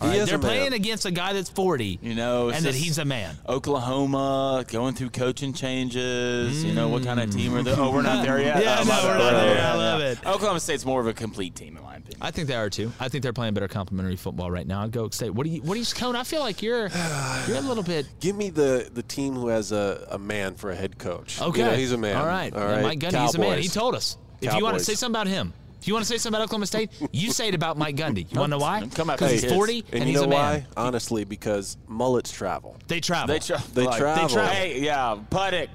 All 0.00 0.08
He 0.08 0.14
right? 0.14 0.22
is 0.22 0.28
They're 0.28 0.36
a 0.36 0.38
man. 0.40 0.48
playing 0.50 0.72
against 0.72 1.04
a 1.06 1.10
guy 1.10 1.32
that's 1.32 1.50
40. 1.50 1.98
You 2.02 2.14
know, 2.14 2.48
and 2.48 2.64
that 2.64 2.74
he's 2.74 2.98
a 2.98 3.04
man. 3.04 3.36
Oklahoma 3.48 4.64
going 4.68 4.94
through 4.94 5.10
coaching 5.10 5.52
changes. 5.52 6.64
You 6.64 6.72
know 6.72 6.88
what 6.88 7.02
kind 7.04 7.20
of 7.20 7.30
team 7.30 7.54
are 7.54 7.62
they? 7.62 7.72
Oh, 7.72 7.92
we're 7.92 8.02
not 8.02 8.24
there 8.24 8.38
yet. 8.42 8.62
Yeah, 8.62 8.78
Oh, 8.80 8.84
no, 8.84 9.08
we're 9.08 9.18
not 9.18 9.30
there. 9.30 9.60
I 9.66 9.74
love 9.74 10.00
it. 10.00 10.18
Oklahoma 10.26 10.60
State's 10.60 10.84
more 10.84 11.00
of 11.00 11.06
a 11.06 11.12
complete 11.12 11.54
team, 11.54 11.76
in 11.76 11.82
my 11.82 11.96
opinion. 11.96 12.18
I 12.20 12.30
think 12.30 12.48
they 12.48 12.54
are 12.54 12.68
too. 12.70 12.92
I 13.00 13.08
think 13.08 13.22
they're 13.22 13.32
playing 13.32 13.54
better 13.54 13.68
complementary 13.68 14.16
football 14.16 14.50
right 14.50 14.66
now. 14.66 14.86
Go 14.86 15.08
state. 15.10 15.30
What 15.30 15.44
do 15.44 15.50
you? 15.50 15.62
What 15.62 15.74
do 15.74 15.80
you, 15.80 15.86
Cone? 15.94 16.16
I 16.16 16.24
feel 16.24 16.40
like 16.40 16.62
you're 16.62 16.88
you're 17.48 17.56
a 17.56 17.60
little 17.60 17.82
bit. 17.82 18.06
Give 18.20 18.36
me 18.36 18.50
the 18.50 18.88
the 18.92 19.02
team 19.02 19.34
who 19.34 19.48
has 19.48 19.72
a, 19.72 20.06
a 20.10 20.18
man 20.18 20.54
for 20.54 20.70
a 20.70 20.74
head 20.74 20.98
coach. 20.98 21.40
Okay, 21.40 21.60
You 21.60 21.64
know, 21.66 21.72
he's 21.76 21.92
a 21.92 21.98
man. 21.98 22.16
All 22.16 22.26
right, 22.26 22.52
All 22.54 22.60
Yeah, 22.60 22.72
right. 22.72 22.82
Mike 22.82 22.98
Gundy, 23.00 23.22
he's 23.22 23.34
a 23.34 23.38
man. 23.38 23.58
He 23.58 23.68
told 23.68 23.94
us. 23.94 24.16
If 24.40 24.54
you 24.54 24.62
want 24.64 24.78
to 24.78 24.84
say 24.84 24.94
something 24.94 25.20
about 25.20 25.26
him, 25.26 25.52
if 25.80 25.88
you 25.88 25.94
want 25.94 26.04
to 26.04 26.08
say 26.08 26.18
something 26.18 26.36
about 26.36 26.44
Oklahoma 26.44 26.66
State, 26.66 26.90
you 27.12 27.30
say 27.32 27.48
it 27.48 27.54
about 27.54 27.78
Mike 27.78 27.96
Gundy. 27.96 28.30
You 28.30 28.38
want 28.38 28.52
to 28.52 28.58
know 28.58 28.62
why? 28.62 28.86
Come 28.94 29.10
after 29.10 29.24
Because 29.26 29.42
he's 29.42 29.52
40 29.52 29.78
And, 29.92 29.94
and, 29.94 30.02
you 30.02 30.06
he's 30.08 30.16
know 30.16 30.24
a 30.24 30.28
man. 30.28 30.66
why? 30.76 30.82
Honestly, 30.86 31.24
because 31.24 31.76
mullets 31.88 32.30
travel. 32.30 32.76
They 32.86 33.00
travel. 33.00 33.28
They, 33.34 33.38
tra- 33.38 33.62
They 33.72 33.84
like, 33.84 33.98
travel. 33.98 34.38
Hey, 34.46 34.80
yeah, 34.80 35.16
Puttick. 35.30 35.68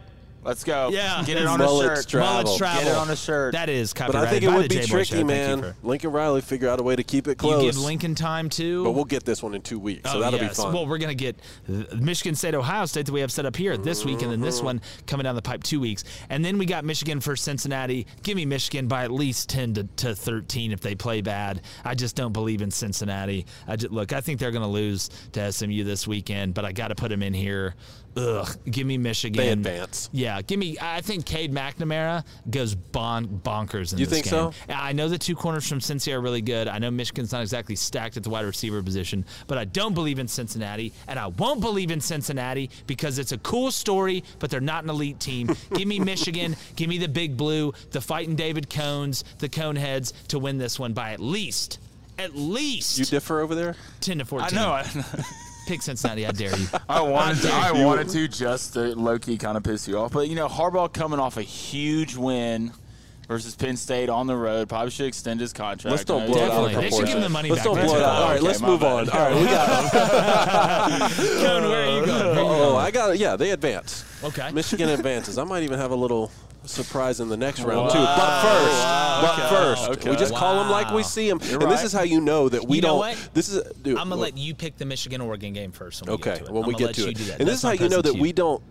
Let's 0.45 0.63
go. 0.63 0.89
Yeah. 0.93 1.23
Get 1.25 1.37
it 1.37 1.47
on 1.47 1.59
a 1.59 1.67
shirt. 1.67 2.07
travel. 2.07 2.43
Mullets 2.43 2.57
travel. 2.57 2.83
Get 2.83 2.91
it 2.91 2.95
on 2.95 3.09
a 3.09 3.15
shirt. 3.15 3.53
That 3.53 3.67
is 3.67 3.93
But 3.93 4.15
I 4.15 4.29
think 4.29 4.43
it 4.43 4.49
would 4.51 4.69
be 4.69 4.81
tricky, 4.85 5.15
Show. 5.17 5.23
Man. 5.23 5.59
for- 5.61 5.75
Lincoln 5.81 6.11
Riley 6.11 6.41
figure 6.41 6.69
out 6.69 6.79
a 6.79 6.83
way 6.83 6.95
to 6.95 7.03
keep 7.03 7.25
it 7.27 7.31
You 7.31 7.35
close. 7.35 7.63
give 7.63 7.77
Lincoln 7.83 8.13
time 8.13 8.47
too. 8.49 8.83
but 8.83 8.91
we'll 8.91 9.05
get 9.05 9.25
this 9.25 9.41
one 9.41 9.55
in 9.55 9.61
two 9.63 9.79
weeks, 9.79 10.09
so 10.11 10.17
Oh, 10.17 10.21
that'll 10.21 10.39
yes. 10.39 10.55
be 10.57 10.63
fun. 10.63 10.73
Well, 10.73 10.85
we're 10.85 10.99
going 10.99 11.15
to 11.17 11.33
get 11.33 11.39
Michigan 11.99 12.35
State, 12.35 12.53
Ohio 12.53 12.85
State 12.85 13.07
that 13.07 13.11
we 13.11 13.21
have 13.21 13.31
set 13.31 13.47
up 13.47 13.55
here 13.55 13.75
this 13.75 14.05
week, 14.05 14.21
and 14.21 14.31
then 14.31 14.39
this 14.41 14.57
Mm-hmm. 14.57 14.65
one 14.65 14.81
coming 15.07 15.23
down 15.23 15.33
the 15.35 15.41
pipe 15.41 15.63
two 15.63 15.79
weeks. 15.79 16.03
And 16.29 16.45
then 16.45 16.59
we 16.59 16.65
got 16.67 16.85
Michigan 16.85 17.19
for 17.21 17.35
Cincinnati. 17.35 18.05
Give 18.21 18.35
me 18.35 18.45
Michigan 18.45 18.87
by 18.87 19.03
at 19.03 19.11
least 19.11 19.49
10 19.49 19.73
to, 19.73 19.83
to 19.97 20.15
13 20.15 20.71
if 20.71 20.79
they 20.79 20.93
play 20.93 21.21
bad. 21.21 21.61
I 21.83 21.95
just 21.95 22.15
don't 22.15 22.33
believe 22.33 22.61
in 22.61 22.69
Cincinnati. 22.69 23.47
I 23.67 23.77
just, 23.77 23.91
look, 23.91 24.13
I 24.13 24.21
think 24.21 24.39
they're 24.39 24.51
going 24.51 24.61
to 24.61 24.67
lose 24.67 25.09
to 25.31 25.51
SMU 25.51 25.83
this 25.83 26.07
weekend, 26.07 26.53
but 26.53 26.65
I 26.65 26.71
got 26.71 26.89
to 26.89 26.95
put 26.95 27.09
them 27.09 27.23
in 27.23 27.33
here. 27.33 27.73
Ugh, 28.17 28.47
give 28.69 28.87
me 28.87 28.97
Michigan. 28.97 29.37
They 29.37 29.49
advance. 29.49 30.09
Yeah, 30.13 30.41
give 30.41 30.57
me. 30.57 30.77
I 30.81 31.01
think 31.01 31.25
Cade 31.25 31.53
McNamara 31.53 32.23
goes 32.49 32.73
bon- 32.73 33.41
bonkers 33.43 33.91
in 33.91 33.99
You 33.99 34.05
this 34.05 34.13
think 34.21 34.25
game. 34.25 34.31
so? 34.31 34.53
I 34.69 34.93
know 34.93 35.09
the 35.09 35.17
two 35.17 35.35
corners 35.35 35.67
from 35.67 35.79
Cincy 35.79 36.13
are 36.13 36.21
really 36.21 36.41
good. 36.41 36.67
I 36.67 36.77
know 36.79 36.89
Michigan's 36.91 37.31
not 37.33 37.41
exactly 37.41 37.75
stacked 37.75 38.15
at 38.15 38.23
the 38.23 38.29
wide 38.29 38.45
receiver 38.45 38.81
position, 38.81 39.25
but 39.47 39.57
I 39.57 39.65
don't 39.65 39.93
believe 39.93 40.19
in 40.19 40.27
Cincinnati, 40.27 40.93
and 41.07 41.19
I 41.19 41.27
won't 41.27 41.59
believe 41.59 41.91
in 41.91 41.99
Cincinnati 41.99 42.69
because 42.87 43.19
it's 43.19 43.33
a 43.33 43.37
cool 43.39 43.69
story, 43.71 44.23
but 44.39 44.49
they're 44.49 44.61
not 44.61 44.83
an 44.85 44.89
elite 44.89 45.19
team. 45.19 45.49
give 45.73 45.87
me 45.87 45.99
Michigan. 45.99 46.55
Give 46.77 46.87
me 46.89 46.97
the 46.97 47.09
Big 47.09 47.35
Blue, 47.35 47.73
the 47.91 47.99
fighting 48.01 48.35
David 48.35 48.69
Cones, 48.69 49.23
the 49.39 49.49
Coneheads 49.49 50.13
to 50.29 50.39
win 50.39 50.57
this 50.57 50.79
one 50.79 50.93
by 50.93 51.11
at 51.11 51.19
least, 51.19 51.79
at 52.17 52.33
least 52.35 52.97
you 52.97 53.05
differ 53.05 53.41
over 53.41 53.55
there? 53.55 53.75
10 53.99 54.19
to 54.19 54.25
fourteen. 54.25 54.57
I 54.57 54.83
14. 54.83 55.01
know. 55.17 55.23
I, 55.65 55.69
Pick 55.69 55.81
Cincinnati. 55.81 56.25
I 56.25 56.31
dare 56.31 56.55
you. 56.57 56.67
I 56.87 57.01
wanted 57.01 57.41
to. 57.43 57.49
I 57.51 57.71
wanted 57.71 58.09
to 58.09 58.27
just 58.27 58.73
to 58.73 58.95
low 58.95 59.17
key 59.19 59.37
kind 59.37 59.57
of 59.57 59.63
piss 59.63 59.87
you 59.87 59.97
off, 59.97 60.11
but 60.11 60.27
you 60.29 60.35
know 60.35 60.47
Harbaugh 60.47 60.91
coming 60.93 61.19
off 61.19 61.37
a 61.37 61.41
huge 61.41 62.15
win 62.15 62.71
versus 63.27 63.55
Penn 63.55 63.75
State 63.75 64.07
on 64.07 64.27
the 64.27 64.35
road 64.35 64.69
probably 64.69 64.91
should 64.91 65.07
extend 65.07 65.39
his 65.39 65.51
contract. 65.51 65.89
Let's 65.91 66.03
don't 66.05 66.27
blow 66.27 66.35
he's 66.35 66.43
it 66.43 66.51
out 66.51 66.63
of 66.65 66.71
Definitely. 66.71 66.89
They 66.89 66.95
should 66.95 67.05
give 67.07 67.15
him 67.15 67.21
the 67.21 67.27
proportion. 67.27 67.31
money 67.31 67.49
Let's 67.49 67.59
back. 67.61 67.65
don't 67.65 67.73
blow 67.75 67.95
it 67.95 67.99
That's 67.99 68.01
out. 68.03 68.15
All 68.21 68.27
right, 68.27 68.37
okay, 68.37 68.45
let's 68.47 68.61
move 68.61 68.79
bad. 68.81 68.91
on. 68.91 69.09
All 69.09 69.31
right, 69.31 69.35
we 69.41 69.45
got. 69.45 69.91
Cone, 71.11 71.69
where 71.69 71.85
are 71.87 71.99
you 71.99 72.05
going? 72.05 72.21
Are 72.21 72.33
you 72.33 72.39
Oh, 72.39 72.69
going? 72.71 72.85
I 72.85 72.91
got 72.91 73.09
it. 73.15 73.19
Yeah, 73.19 73.35
they 73.35 73.49
advance. 73.51 74.05
Okay. 74.23 74.51
Michigan 74.51 74.89
advances. 74.89 75.37
I 75.39 75.43
might 75.43 75.63
even 75.63 75.79
have 75.79 75.89
a 75.91 75.95
little 75.95 76.31
surprise 76.67 77.19
in 77.19 77.29
the 77.29 77.37
next 77.37 77.61
round 77.61 77.91
too. 77.91 77.97
But 77.97 78.41
first, 78.41 78.73
Wow. 78.73 79.19
but 79.21 79.33
Okay. 79.39 79.49
first, 79.55 79.89
Okay. 79.91 80.09
we 80.09 80.15
just 80.15 80.33
call 80.35 80.55
them 80.59 80.69
like 80.69 80.91
we 80.91 81.03
see 81.03 81.27
them. 81.29 81.39
You're 81.49 81.61
and 81.63 81.71
this 81.71 81.83
is 81.83 81.93
how 81.93 82.01
you 82.03 82.21
know 82.21 82.49
that 82.49 82.67
we 82.67 82.77
You 82.77 82.81
know 82.81 82.87
don't. 82.89 82.97
what? 82.99 83.29
This 83.33 83.49
is. 83.49 83.63
Dude, 83.81 83.97
I'm 83.97 84.09
gonna 84.09 84.21
let 84.21 84.37
you 84.37 84.53
pick 84.55 84.77
the 84.77 84.85
Michigan 84.85 85.21
Oregon 85.21 85.53
game 85.53 85.71
first. 85.71 86.01
When 86.01 86.09
we 86.09 86.13
Okay, 86.15 86.29
get 86.31 86.39
to 86.39 86.45
it. 86.45 86.51
when 86.51 86.65
we 86.65 86.73
gonna 86.73 86.77
get 86.77 86.85
let 86.87 86.95
to 86.95 87.01
you 87.01 87.07
it, 87.09 87.17
do 87.17 87.23
that. 87.25 87.39
and 87.39 87.47
this 87.47 87.57
is 87.57 87.61
how 87.63 87.71
you 87.71 87.89
know 87.89 88.01
that 88.01 88.13
to 88.13 88.19
we 88.21 88.31
don't, 88.33 88.61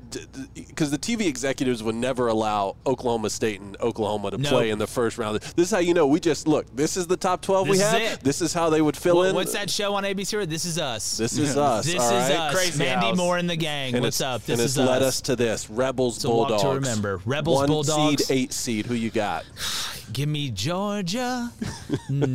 because 0.55 0.91
the 0.91 0.99
TV 0.99 1.27
executives 1.27 1.83
would 1.83 1.95
never 1.95 2.29
allow 2.29 2.77
Oklahoma 2.87 3.31
State 3.31 3.61
and 3.61 3.77
Oklahoma 3.81 4.31
to 4.33 4.39
No. 4.39 4.49
play 4.49 4.71
in 4.71 4.79
the 4.79 4.87
first 4.87 5.19
round. 5.19 5.41
This 5.57 5.69
is 5.69 5.71
how 5.71 5.79
you 5.79 5.95
know 5.95 6.07
we 6.07 6.21
just 6.21 6.47
look. 6.47 6.67
This 6.75 6.97
is 6.97 7.07
the 7.07 7.17
top 7.17 7.41
twelve 7.41 7.69
we 7.69 7.77
This 7.79 7.87
is 7.87 7.93
have. 7.93 8.03
it. 8.03 8.21
This 8.25 8.41
is 8.43 8.53
how 8.53 8.71
they 8.71 8.81
would 8.83 8.97
fill 8.97 9.17
What- 9.17 9.29
in. 9.31 9.35
what's 9.35 9.53
that 9.53 9.71
show 9.71 9.95
on 9.95 10.05
ABC? 10.05 10.45
This 10.47 10.65
is 10.65 10.79
us. 10.79 11.17
This 11.17 11.39
is 11.39 11.57
us. 11.57 11.85
This 11.87 11.95
is 11.95 12.01
right? 12.01 12.31
us. 12.33 12.55
Crazy 12.55 12.79
Mandy 12.79 13.13
Moore 13.13 13.37
and 13.39 13.49
the 13.49 13.57
gang. 13.57 14.01
What's 14.01 14.21
up? 14.21 14.45
This 14.47 14.59
and 14.59 14.65
is 14.65 14.77
it's 14.77 14.87
led 14.87 15.03
us. 15.03 15.09
us 15.17 15.21
to 15.23 15.37
this 15.37 15.69
Rebels 15.71 16.17
It's 16.17 16.25
a 16.25 16.31
walk 16.31 16.61
to 16.61 16.69
remember. 16.69 17.21
Rebels 17.25 17.57
One 17.61 17.69
Bulldogs. 17.87 18.27
seed, 18.27 18.37
eight 18.37 18.53
seed. 18.53 18.87
Who 18.87 18.95
you 18.95 19.11
got? 19.11 19.45
Give 20.13 20.29
me 20.29 20.51
Georgia, 20.51 21.51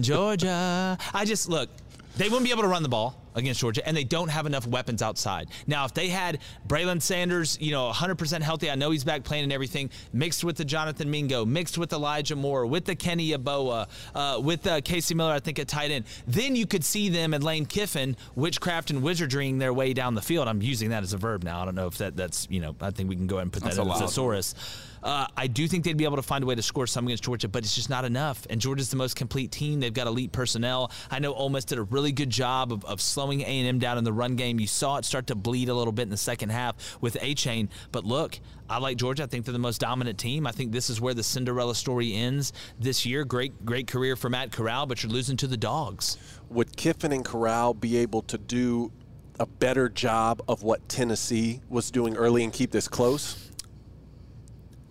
Georgia. 0.02 0.98
I 1.14 1.26
just 1.26 1.50
look. 1.50 1.70
They 2.18 2.28
wouldn't 2.28 2.44
be 2.44 2.52
able 2.52 2.64
to 2.64 2.68
run 2.68 2.84
the 2.84 2.90
ball 2.90 3.16
against 3.36 3.60
Georgia, 3.60 3.86
and 3.88 3.96
they 3.96 4.04
don't 4.04 4.30
have 4.30 4.46
enough 4.46 4.68
weapons 4.68 5.02
outside. 5.02 5.50
Now, 5.68 5.86
if 5.86 5.94
they 5.94 6.10
had 6.10 6.40
Braylon 6.68 7.02
Sanders, 7.02 7.58
you 7.60 7.72
know, 7.72 7.90
100% 7.92 8.42
healthy, 8.42 8.70
I 8.70 8.76
know 8.76 8.92
he's 8.92 9.04
back 9.04 9.24
playing 9.24 9.44
and 9.44 9.54
everything, 9.54 9.90
mixed 10.14 10.44
with 10.44 10.58
the 10.58 10.66
Jonathan 10.66 11.10
Mingo, 11.10 11.46
mixed 11.46 11.78
with 11.78 11.94
Elijah 11.94 12.36
Moore, 12.36 12.66
with 12.66 12.86
the 12.86 12.96
Kenny 12.96 13.32
Yeboah, 13.32 13.88
uh, 14.14 14.40
with 14.42 14.68
uh, 14.68 14.82
Casey 14.82 15.16
Miller, 15.16 15.32
I 15.32 15.40
think 15.40 15.60
at 15.60 15.68
tight 15.68 15.92
end, 15.92 16.06
then 16.28 16.56
you 16.56 16.66
could 16.66 16.84
see 16.84 17.10
them 17.10 17.34
and 17.34 17.44
Lane 17.44 17.66
Kiffin 17.66 18.16
witchcraft 18.36 18.92
and 18.92 19.02
wizardrying 19.02 19.60
their 19.60 19.74
way 19.74 19.94
down 19.94 20.16
the 20.16 20.22
field. 20.22 20.48
I'm 20.48 20.62
using 20.62 20.90
that 20.90 21.04
as 21.04 21.14
a 21.14 21.18
verb 21.18 21.44
now. 21.44 21.62
I 21.62 21.66
don't 21.66 21.76
know 21.76 21.88
if 21.88 21.98
that 22.00 22.16
that's 22.16 22.48
you 22.50 22.60
know. 22.60 22.76
I 22.82 22.92
think 22.92 23.10
we 23.10 23.16
can 23.16 23.28
go 23.28 23.38
ahead 23.38 23.44
and 23.44 23.54
put 23.54 23.64
That's 23.64 23.78
that 23.78 23.82
in 23.82 23.88
the 23.88 23.94
thesaurus. 23.94 24.56
Uh, 25.04 25.28
I 25.36 25.48
do 25.48 25.68
think 25.68 25.84
they'd 25.84 25.98
be 25.98 26.04
able 26.04 26.18
to 26.18 26.22
find 26.22 26.44
a 26.44 26.48
way 26.48 26.56
to 26.56 26.62
score 26.62 26.88
some 26.88 27.06
against 27.06 27.24
Georgia, 27.24 27.48
but 27.48 27.64
it's 27.64 27.76
just 27.76 27.90
not 27.90 28.06
enough. 28.06 28.46
And 28.50 28.60
Georgia's 28.60 28.90
the 28.90 28.96
most 28.96 29.16
complete 29.16 29.52
team. 29.52 29.80
They've 29.80 29.94
got 29.94 30.08
elite 30.08 30.32
personnel. 30.32 30.92
I 31.10 31.20
know 31.20 31.34
Ole 31.34 31.50
Miss 31.50 31.66
did 31.66 31.78
a 31.78 31.84
really 31.84 32.12
good 32.12 32.30
job 32.30 32.72
of, 32.72 32.84
of 32.86 33.02
slowing 33.02 33.42
A&M 33.42 33.80
down 33.80 33.98
in 33.98 34.04
the 34.04 34.14
run 34.14 34.36
game. 34.36 34.60
You 34.60 34.68
saw 34.68 34.98
it 34.98 35.06
start 35.06 35.28
to 35.28 35.36
bleed 35.36 35.70
a 35.70 35.74
little 35.74 35.94
bit 35.94 36.04
in 36.04 36.10
the 36.10 36.18
second 36.18 36.50
half 36.50 36.98
with 37.02 37.16
Achane. 37.16 37.70
But 37.92 38.06
look, 38.06 38.40
I 38.70 38.78
like 38.78 38.98
Georgia. 38.98 39.24
I 39.24 39.26
think 39.26 39.46
they're 39.46 39.54
the 39.54 39.60
most 39.60 39.82
dominant 39.82 40.20
team. 40.20 40.46
I 40.46 40.52
think 40.52 40.72
this 40.72 40.90
is 40.90 41.02
where 41.02 41.14
the 41.14 41.24
Cinderella 41.24 41.76
story 41.76 42.14
ends 42.14 42.54
this 42.80 43.06
year. 43.06 43.26
Great, 43.26 43.66
great 43.66 43.88
career 43.88 44.16
for 44.16 44.30
Matt 44.30 44.52
Corral, 44.52 44.86
but 44.86 45.02
you're 45.02 45.12
losing 45.12 45.38
to 45.38 45.48
the 45.48 45.58
dogs. 45.58 46.18
Would 46.50 46.78
Kiffin 46.78 47.12
and 47.12 47.26
Corral 47.26 47.74
be 47.74 47.98
able 47.98 48.22
to 48.24 48.38
do 48.38 48.92
a 49.40 49.46
better 49.46 49.90
job 49.90 50.42
of 50.48 50.64
what 50.64 50.88
Tennessee 50.90 51.62
was 51.70 51.90
doing 51.90 52.16
early 52.16 52.44
and 52.44 52.54
keep 52.54 52.72
this 52.72 52.88
close? 52.88 53.49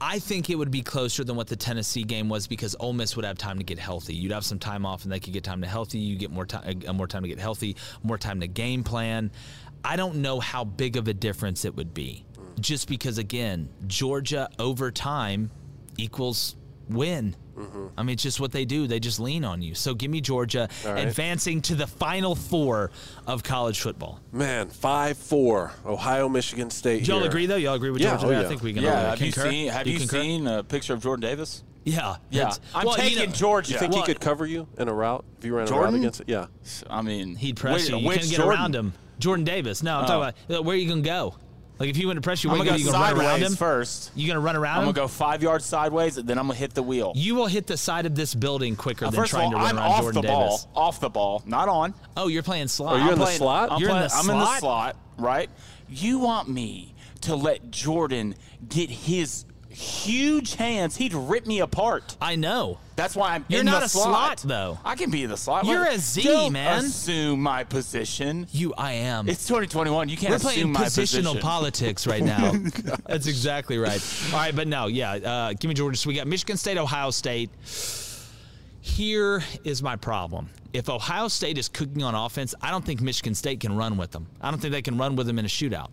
I 0.01 0.19
think 0.21 0.49
it 0.49 0.55
would 0.55 0.71
be 0.71 0.83
closer 0.83 1.25
than 1.25 1.35
what 1.35 1.49
the 1.49 1.57
Tennessee 1.57 2.05
game 2.05 2.29
was 2.29 2.47
because 2.47 2.77
Ole 2.79 2.93
Miss 2.93 3.17
would 3.17 3.25
have 3.25 3.37
time 3.37 3.59
to 3.59 3.65
get 3.65 3.79
healthy. 3.79 4.15
You'd 4.15 4.33
have 4.33 4.45
some 4.45 4.59
time 4.59 4.87
off, 4.87 5.03
and 5.03 5.13
they 5.13 5.19
could 5.19 5.33
get 5.33 5.43
time 5.43 5.61
to 5.63 5.67
healthy. 5.67 5.99
You 5.99 6.17
get 6.17 6.31
more 6.31 6.47
time, 6.47 6.83
uh, 6.87 6.93
more 6.93 7.09
time 7.09 7.23
to 7.23 7.29
get 7.29 7.41
healthy, 7.41 7.77
more 8.03 8.19
time 8.19 8.41
to 8.41 8.47
game 8.47 8.85
plan. 8.85 9.31
I 9.85 9.97
don't 9.97 10.17
know 10.17 10.39
how 10.41 10.65
big 10.65 10.97
of 10.97 11.09
a 11.09 11.15
difference 11.15 11.65
it 11.65 11.75
would 11.75 11.95
be, 11.95 12.25
just 12.61 12.89
because 12.89 13.19
again, 13.19 13.69
Georgia 13.87 14.49
over 14.59 14.91
time 14.91 15.51
equals 15.97 16.57
win. 16.89 17.35
I 17.97 18.03
mean, 18.03 18.15
it's 18.15 18.23
just 18.23 18.41
what 18.41 18.53
they 18.53 18.65
do. 18.65 18.87
They 18.87 19.01
just 19.01 19.19
lean 19.21 19.45
on 19.45 19.63
you. 19.63 19.75
So 19.75 19.95
give 19.95 20.11
me 20.11 20.21
Georgia 20.21 20.69
All 20.87 20.93
right. 20.93 21.07
advancing 21.07 21.61
to 21.63 21.75
the 21.75 21.87
final 21.87 22.35
four 22.35 22.91
of 23.27 23.43
college 23.43 23.81
football. 23.81 24.21
Man, 24.33 24.69
five 24.69 25.17
four, 25.17 25.73
Ohio, 25.85 26.29
Michigan 26.29 26.71
State. 26.71 27.05
Do 27.05 27.13
y'all 27.13 27.21
here. 27.21 27.29
agree 27.29 27.47
though? 27.47 27.57
Y'all 27.57 27.75
agree 27.75 27.91
with 27.91 28.01
Yeah, 28.03 28.11
Georgia? 28.17 28.27
oh, 28.27 28.31
yeah. 28.31 28.41
I 28.41 28.45
think 28.45 28.63
we 28.63 28.73
can. 28.73 28.83
Yeah, 28.83 28.91
all 29.05 29.11
have 29.11 29.21
you 29.23 29.33
seen 29.33 29.69
have 29.71 29.85
Do 29.85 29.91
you, 29.91 29.99
seen 30.01 30.47
a 30.47 30.63
picture 30.63 30.95
of 30.95 31.03
Jordan 31.03 31.23
Davis? 31.23 31.65
Yeah, 31.85 32.17
Yeah, 32.31 32.53
I'm 32.75 32.87
well, 32.87 32.97
you 32.99 33.03
taking 33.03 33.31
know- 33.31 33.35
Georgia. 33.35 33.73
You 33.73 33.79
think 33.79 33.93
Well, 33.93 34.03
he 34.03 34.07
could 34.13 34.21
cover 34.21 34.45
you 34.45 34.69
in 34.77 34.89
a 34.89 34.93
route 34.95 35.25
if 35.39 35.45
you 35.45 35.55
ran 35.57 35.69
a 35.69 35.71
route 35.73 35.95
against 35.95 36.21
it? 36.21 36.29
Yeah. 36.29 36.47
I 36.91 37.01
mean, 37.03 37.35
He'd 37.37 37.57
press 37.57 37.83
which- 37.83 37.91
you. 37.91 37.97
You 37.99 38.07
which 38.07 38.17
couldn't 38.19 38.31
get 38.31 38.37
Jordan? 38.41 38.59
around 38.61 38.75
him. 38.77 38.93
Jordan 39.19 39.45
Davis. 39.45 39.83
No, 39.83 39.97
I'm 39.97 40.05
Oh. 40.05 40.07
talking 40.07 40.35
about 40.49 40.61
uh, 40.61 40.63
where 40.63 40.75
are 40.77 40.79
you 40.79 40.89
gonna 40.89 41.01
go? 41.01 41.35
Like 41.79 41.91
if 41.91 41.97
he 41.97 42.07
went 42.07 42.17
to 42.17 42.21
press 42.21 42.43
you, 42.43 42.51
I'm 42.51 42.59
where 42.59 42.67
gonna 42.67 42.79
you 42.79 42.87
go 42.87 42.93
gonna, 42.93 43.05
you 43.09 43.15
gonna 43.15 43.17
run 43.21 43.27
around 43.27 43.35
sideways 43.41 43.53
him 43.53 43.57
first. 43.57 44.11
You 44.17 44.27
gonna 44.27 44.41
run 44.41 44.57
around 44.57 44.75
I'm 44.79 44.81
him? 44.89 44.93
gonna 44.95 45.05
go 45.05 45.09
five 45.09 45.43
yards 45.43 45.65
sideways, 45.65 46.17
and 46.19 46.29
then 46.29 46.39
I'm 46.39 46.47
gonna 46.49 46.59
hit 46.59 46.75
the 46.75 46.83
wheel. 46.83 47.13
You 47.15 47.35
will 47.37 47.47
hit 47.47 47.67
the 47.69 47.77
side 47.77 48.05
of 48.07 48.15
this 48.17 48.35
building 48.35 48.75
quicker 48.75 49.05
Now, 49.05 49.11
than 49.13 49.21
first 49.21 49.33
of 49.33 49.39
trying 49.39 49.55
all, 49.55 49.61
to 49.61 49.65
run 49.65 49.67
I'm 49.71 49.77
around 49.79 49.91
off 49.93 50.01
Jordan 50.01 50.23
the 50.23 50.29
Davis. 50.29 50.65
ball, 50.67 50.71
off 50.75 51.01
the 51.01 51.09
ball, 51.11 51.43
not 51.47 51.69
on. 51.69 51.95
Oh, 52.17 52.27
you're 52.29 52.43
playing 52.43 52.69
slot. 52.69 52.95
Oh, 52.95 52.97
Are 52.97 52.99
you 52.99 53.05
I'm 53.07 53.13
in 53.13 53.19
the 53.21 53.25
playing- 53.27 53.39
slot? 53.39 53.73
I'm, 53.73 53.81
You're 53.81 53.91
in 53.91 53.95
playing- 53.97 54.09
the 54.09 54.15
I'm 54.17 54.31
in 54.31 54.39
the 54.39 54.45
slot? 54.47 54.59
slot, 54.61 54.97
right? 55.19 55.51
You 55.89 56.19
want 56.19 56.49
me 56.49 56.95
to 57.23 57.37
let 57.37 57.71
Jordan 57.71 58.35
get 58.69 58.91
his 58.91 59.45
huge 59.79 60.55
hands? 60.57 60.97
He'd 60.97 61.15
rip 61.15 61.47
me 61.47 61.61
apart. 61.61 62.17
I 62.21 62.37
know. 62.37 62.79
That's 62.97 63.15
why 63.15 63.35
I'm 63.37 63.45
You're 63.49 63.61
in 63.61 63.67
not 63.67 63.81
the 63.81 63.87
a 63.87 63.89
slot. 63.89 64.41
slot, 64.41 64.49
though. 64.49 64.79
I 64.85 64.97
can 64.97 65.11
be 65.11 65.23
in 65.23 65.31
the 65.31 65.37
slot. 65.37 65.65
You're 65.67 65.87
a 65.87 65.99
Z, 65.99 66.23
don't 66.25 66.53
man. 66.53 66.85
Assume 66.85 67.41
my 67.41 67.63
position. 67.63 68.49
You, 68.51 68.75
I 68.77 68.93
am. 68.95 69.29
It's 69.29 69.47
2021. 69.47 70.09
You 70.09 70.17
can't 70.17 70.31
We're 70.31 70.37
assume 70.51 70.73
my 70.73 70.81
positional 70.81 71.23
position. 71.23 71.39
politics 71.41 72.07
right 72.09 72.23
now. 72.25 72.53
That's 73.07 73.29
exactly 73.29 73.79
right. 73.79 74.03
All 74.33 74.39
right, 74.41 74.55
but 74.57 74.67
no, 74.67 74.89
yeah. 74.89 75.13
Uh, 75.13 75.53
give 75.53 75.69
me 75.69 75.75
Georgia. 75.75 75.97
So 75.97 76.09
we 76.09 76.15
got 76.15 76.27
Michigan 76.27 76.57
State, 76.57 76.77
Ohio 76.77 77.11
State. 77.11 77.51
Here 78.81 79.43
is 79.65 79.83
my 79.83 79.97
problem. 79.97 80.49
If 80.73 80.89
Ohio 80.89 81.29
State 81.29 81.57
is 81.59 81.69
cooking 81.69 82.03
on 82.03 82.15
offense, 82.15 82.55
I 82.61 82.71
don't 82.71 82.85
think 82.85 83.01
Michigan 83.01 83.35
State 83.35 83.61
can 83.61 83.77
run 83.77 83.97
with 83.97 84.11
them. 84.11 84.27
I 84.41 84.51
don't 84.51 84.59
think 84.61 84.73
they 84.73 84.83
can 84.83 84.99
run 84.99 85.17
with 85.17 85.27
them 85.27 85.39
in 85.39 85.45
a 85.45 85.49
shootout. 85.49 85.89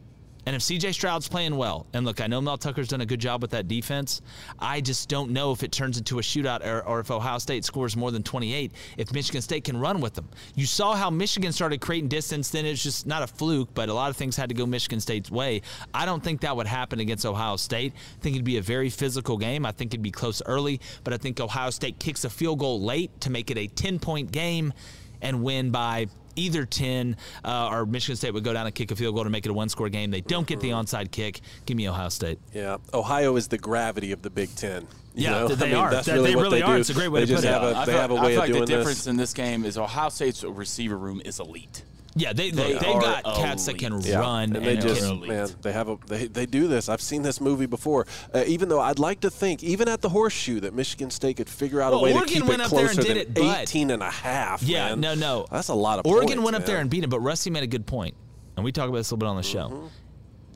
And 0.45 0.55
if 0.55 0.61
CJ 0.61 0.93
Stroud's 0.93 1.27
playing 1.27 1.55
well, 1.57 1.87
and 1.93 2.05
look, 2.05 2.21
I 2.21 2.27
know 2.27 2.39
Mel 2.39 2.57
Tucker's 2.57 2.87
done 2.87 3.01
a 3.01 3.05
good 3.05 3.19
job 3.19 3.41
with 3.41 3.51
that 3.51 3.67
defense. 3.67 4.21
I 4.59 4.79
just 4.79 5.09
don't 5.09 5.31
know 5.31 5.51
if 5.51 5.63
it 5.63 5.71
turns 5.71 5.97
into 5.97 6.19
a 6.19 6.21
shootout 6.21 6.65
or, 6.65 6.81
or 6.85 6.99
if 6.99 7.09
Ohio 7.09 7.39
State 7.39 7.65
scores 7.65 7.95
more 7.95 8.11
than 8.11 8.21
28 8.21 8.71
if 8.97 9.11
Michigan 9.11 9.41
State 9.41 9.63
can 9.63 9.77
run 9.77 10.01
with 10.01 10.13
them. 10.13 10.29
You 10.53 10.65
saw 10.65 10.95
how 10.95 11.09
Michigan 11.09 11.51
started 11.51 11.81
creating 11.81 12.09
distance, 12.09 12.49
then 12.49 12.65
it's 12.65 12.83
just 12.83 13.07
not 13.07 13.23
a 13.23 13.27
fluke, 13.27 13.69
but 13.73 13.89
a 13.89 13.93
lot 13.93 14.09
of 14.09 14.17
things 14.17 14.35
had 14.35 14.49
to 14.49 14.55
go 14.55 14.65
Michigan 14.65 14.99
State's 14.99 15.31
way. 15.31 15.61
I 15.93 16.05
don't 16.05 16.23
think 16.23 16.41
that 16.41 16.55
would 16.55 16.67
happen 16.67 16.99
against 16.99 17.25
Ohio 17.25 17.55
State. 17.55 17.93
I 17.95 18.21
think 18.21 18.35
it'd 18.35 18.45
be 18.45 18.57
a 18.57 18.61
very 18.61 18.89
physical 18.89 19.37
game. 19.37 19.65
I 19.65 19.71
think 19.71 19.93
it'd 19.93 20.03
be 20.03 20.11
close 20.11 20.41
early, 20.45 20.79
but 21.03 21.13
I 21.13 21.17
think 21.17 21.39
Ohio 21.39 21.71
State 21.71 21.99
kicks 21.99 22.23
a 22.23 22.29
field 22.29 22.59
goal 22.59 22.81
late 22.81 23.19
to 23.21 23.31
make 23.31 23.49
it 23.49 23.57
a 23.57 23.67
10 23.67 23.99
point 23.99 24.31
game 24.31 24.73
and 25.21 25.43
win 25.43 25.71
by 25.71 26.07
either 26.35 26.65
10 26.65 27.17
uh, 27.43 27.69
or 27.71 27.85
Michigan 27.85 28.15
State 28.15 28.33
would 28.33 28.43
go 28.43 28.53
down 28.53 28.65
and 28.65 28.75
kick 28.75 28.91
a 28.91 28.95
field 28.95 29.15
goal 29.15 29.23
to 29.23 29.29
make 29.29 29.45
it 29.45 29.49
a 29.49 29.53
one 29.53 29.69
score 29.69 29.89
game. 29.89 30.11
They 30.11 30.21
don't 30.21 30.47
get 30.47 30.59
the 30.59 30.69
onside 30.69 31.11
kick. 31.11 31.41
Give 31.65 31.77
me 31.77 31.87
Ohio 31.89 32.09
State. 32.09 32.39
Yeah, 32.53 32.77
Ohio 32.93 33.35
is 33.35 33.47
the 33.47 33.57
gravity 33.57 34.11
of 34.11 34.21
the 34.21 34.29
Big 34.29 34.53
Ten. 34.55 34.87
You 35.13 35.23
Yeah, 35.25 35.29
know? 35.31 35.47
they 35.49 35.65
I 35.65 35.69
mean, 35.69 35.77
are. 35.77 35.91
That's 35.91 36.07
They- 36.07 36.13
really 36.13 36.29
they 36.31 36.35
what 36.35 36.41
really 36.43 36.59
they 36.59 36.65
are. 36.65 36.75
do. 36.75 36.79
It's 36.81 36.89
a 36.89 36.93
great 36.93 37.07
way 37.09 37.21
they 37.21 37.25
to 37.27 37.31
just 37.33 37.43
put 37.43 37.49
it. 37.49 37.53
have 37.53 37.63
a, 37.63 37.75
I 37.77 37.85
they 37.85 37.91
feel, 37.93 38.01
have 38.01 38.11
a 38.11 38.15
I 38.15 38.23
way 38.23 38.27
feel 38.31 38.33
of 38.33 38.37
like 38.39 38.47
doing 38.49 38.59
the 38.61 38.65
difference 38.67 38.97
this. 38.99 39.07
in 39.07 39.17
this 39.17 39.33
game 39.33 39.65
is 39.65 39.77
Ohio 39.77 40.09
State's 40.09 40.43
receiver 40.43 40.97
room 40.97 41.21
is 41.23 41.39
elite. 41.39 41.83
Yeah, 42.17 42.31
they, 42.31 42.49
They 42.49 42.73
they've 42.73 42.83
are 42.83 43.01
got 43.01 43.23
cats 43.25 43.65
that 43.65 43.77
can 43.77 43.99
Yeah, 43.99 44.19
run 44.19 44.55
and 44.55 44.65
they 44.65 44.77
just 44.77 45.01
can- 45.01 45.19
man, 45.27 45.49
they 45.61 45.73
have 45.73 45.89
a 45.89 45.97
they, 46.07 46.27
they 46.27 46.45
do 46.45 46.67
this. 46.69 46.87
I've 46.87 47.01
seen 47.01 47.23
this 47.23 47.41
movie 47.41 47.65
before. 47.65 48.07
Uh, 48.33 48.43
even 48.47 48.69
though 48.69 48.79
I'd 48.79 48.99
like 48.99 49.19
to 49.21 49.29
think, 49.29 49.63
even 49.63 49.89
at 49.89 50.01
the 50.01 50.07
horseshoe, 50.09 50.61
that 50.61 50.73
Michigan 50.73 51.09
State 51.11 51.35
could 51.37 51.49
figure 51.49 51.81
out 51.81 51.91
Well, 51.91 51.99
a 51.99 52.03
way 52.03 52.13
Oregon 52.13 52.27
to 52.27 52.33
keep 52.39 52.45
went 52.47 52.61
it 52.61 52.65
up 52.65 52.71
there 52.71 52.85
and 52.87 52.89
closer 52.95 53.13
did 53.13 53.27
than 53.35 53.43
it, 53.43 53.47
but- 53.49 53.59
18 53.63 53.91
and 53.91 54.01
a 54.01 54.09
half. 54.09 54.63
Yeah, 54.63 54.89
man. 54.89 55.01
no, 55.01 55.13
no. 55.15 55.45
that's 55.51 55.67
a 55.67 55.73
lot 55.73 55.99
of. 55.99 56.05
Oregon 56.05 56.37
points, 56.37 56.43
went 56.45 56.55
up 56.55 56.65
there 56.65 56.77
and 56.77 56.89
beat 56.89 57.03
him, 57.03 57.09
but 57.09 57.19
Rusty 57.19 57.49
made 57.49 57.63
a 57.63 57.67
good 57.67 57.85
point, 57.85 58.15
and 58.55 58.63
we 58.63 58.71
talk 58.71 58.87
about 58.87 58.97
this 58.99 59.11
a 59.11 59.15
little 59.15 59.25
bit 59.25 59.29
on 59.29 59.35
the 59.35 59.43
show. 59.43 59.89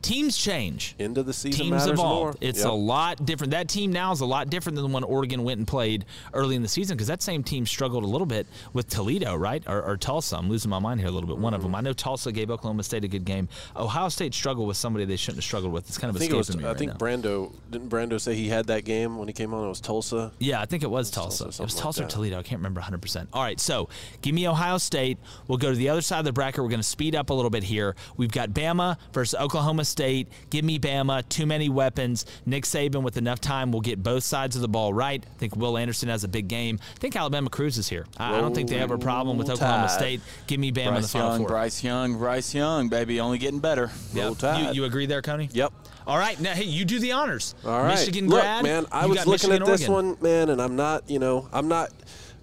Mm-hmm. 0.01 0.13
Teams 0.13 0.37
change. 0.37 0.95
End 0.99 1.17
of 1.17 1.25
the 1.25 1.33
season 1.33 1.65
Teams 1.65 1.85
evolve. 1.85 2.37
It's 2.41 2.59
Yep. 2.59 2.67
a 2.69 2.71
lot 2.73 3.25
different. 3.25 3.51
That 3.51 3.67
team 3.67 3.91
now 3.91 4.11
is 4.11 4.21
a 4.21 4.25
lot 4.25 4.49
different 4.49 4.75
than 4.75 4.83
the 4.83 4.91
one 4.93 5.03
Oregon 5.03 5.43
went 5.43 5.57
and 5.59 5.67
played 5.67 6.05
early 6.33 6.55
in 6.55 6.61
the 6.61 6.67
season 6.67 6.95
because 6.97 7.07
that 7.07 7.21
same 7.21 7.43
team 7.43 7.65
struggled 7.65 8.03
a 8.03 8.07
little 8.07 8.25
bit 8.27 8.47
with 8.73 8.89
Toledo, 8.89 9.35
right? 9.35 9.63
Or, 9.67 9.81
or 9.83 9.97
Tulsa. 9.97 10.37
I'm 10.37 10.49
losing 10.49 10.69
my 10.69 10.79
mind 10.79 10.99
here 10.99 11.09
a 11.09 11.11
little 11.11 11.27
bit. 11.27 11.37
One 11.37 11.53
of 11.53 11.61
them. 11.61 11.75
I 11.75 11.81
know 11.81 11.93
Tulsa 11.93 12.31
gave 12.31 12.49
Oklahoma 12.51 12.83
State 12.83 13.03
a 13.03 13.07
good 13.07 13.25
game. 13.25 13.49
Ohio 13.75 14.09
State 14.09 14.33
struggled 14.33 14.67
with 14.67 14.77
somebody 14.77 15.05
they 15.05 15.15
shouldn't 15.15 15.37
have 15.37 15.43
struggled 15.45 15.71
with. 15.73 15.87
It's 15.87 15.97
kind 15.97 16.09
of 16.09 16.15
I 16.15 16.19
think 16.19 16.33
was. 16.33 16.55
me 16.55 16.63
I 16.63 16.67
right 16.69 16.77
think. 16.77 16.93
Brando 16.93 17.53
didn't 17.69 17.89
Brando 17.89 18.19
say 18.19 18.35
he 18.35 18.47
had 18.49 18.67
that 18.67 18.85
game 18.85 19.17
when 19.17 19.27
he 19.27 19.33
came 19.33 19.53
on. 19.53 19.65
It 19.65 19.69
was 19.69 19.81
Tulsa. 19.81 20.31
Yeah, 20.39 20.61
I 20.61 20.65
think 20.65 20.83
it 20.83 20.89
was 20.89 21.11
Tulsa. 21.11 21.43
Tulsa, 21.43 21.43
it 21.43 21.47
was 21.47 21.55
something 21.73 21.75
like 21.77 21.83
Tulsa 21.83 22.03
or. 22.03 22.07
Toledo. 22.07 22.39
I 22.39 22.43
can't 22.43 22.59
remember 22.59 22.81
100%. 22.81 23.27
All 23.33 23.41
right, 23.43 23.59
so 23.59 23.89
give 24.21 24.33
me 24.33 24.47
Ohio 24.47 24.77
State. 24.77 25.17
We'll 25.47 25.57
go 25.57 25.69
to 25.69 25.75
the 25.75 25.89
other 25.89 26.01
side 26.01 26.19
of 26.19 26.25
the 26.25 26.33
bracket. 26.33 26.61
We're 26.63 26.69
going 26.69 26.79
to 26.79 26.83
speed 26.87 27.15
up 27.15 27.29
a 27.29 27.33
little 27.33 27.49
bit 27.49 27.63
here. 27.63 27.95
We've 28.17 28.31
got 28.31 28.49
Bama 28.51 28.97
versus 29.13 29.39
Oklahoma 29.39 29.85
State. 29.89 30.27
Give 30.49 30.63
me 30.63 30.79
Bama. 30.79 31.27
Too 31.27 31.45
many 31.45 31.69
weapons. 31.69 32.25
Nick 32.45 32.63
Saban, 32.63 33.03
with 33.03 33.17
enough 33.17 33.41
time, 33.41 33.71
will 33.71 33.81
get 33.81 34.01
both 34.01 34.23
sides 34.23 34.55
of 34.55 34.61
the 34.61 34.67
ball 34.69 34.93
right. 34.93 35.23
I 35.25 35.37
think 35.37 35.55
Will 35.55 35.77
Anderson 35.77 36.09
has 36.09 36.23
a 36.23 36.27
big 36.27 36.47
game. 36.47 36.79
I 36.81 36.99
think 36.99 37.15
Alabama 37.15 37.49
cruises 37.49 37.89
here. 37.89 38.05
I, 38.17 38.37
I 38.37 38.41
don't 38.41 38.53
think 38.53 38.69
they 38.69 38.77
have 38.77 38.91
a 38.91 38.97
problem 38.97 39.37
with 39.37 39.49
Oklahoma 39.49 39.87
Tide. 39.87 39.91
State. 39.91 40.21
Give 40.47 40.59
me 40.59 40.71
Bama 40.71 40.87
in 40.87 40.93
the 40.93 40.99
Bryce 40.99 41.11
Final 41.11 41.29
Young, 41.29 41.37
Four. 41.39 41.47
Bryce 41.47 41.83
Young, 41.83 42.17
Bryce 42.17 42.53
Young, 42.55 42.89
baby, 42.89 43.19
only 43.19 43.37
getting 43.37 43.59
better. 43.59 43.91
Yeah. 44.13 44.29
You, 44.29 44.73
you 44.73 44.83
agree 44.85 45.05
there, 45.05 45.21
Coney? 45.21 45.49
Yep. 45.51 45.73
All 46.07 46.17
right, 46.17 46.39
now 46.39 46.53
hey, 46.53 46.63
you 46.63 46.85
do 46.85 46.99
the 46.99 47.11
honors. 47.11 47.53
All 47.63 47.83
right. 47.83 47.89
Michigan 47.95 48.29
Look, 48.29 48.41
grad. 48.41 48.63
man, 48.63 48.85
I 48.91 49.05
was 49.05 49.17
looking 49.27 49.49
Michigan, 49.51 49.61
at 49.61 49.67
this 49.67 49.87
Oregon. 49.87 50.07
one, 50.11 50.17
man, 50.21 50.49
and 50.49 50.61
I'm 50.61 50.75
not, 50.75 51.07
you 51.09 51.19
know, 51.19 51.47
I'm 51.53 51.67
not 51.67 51.91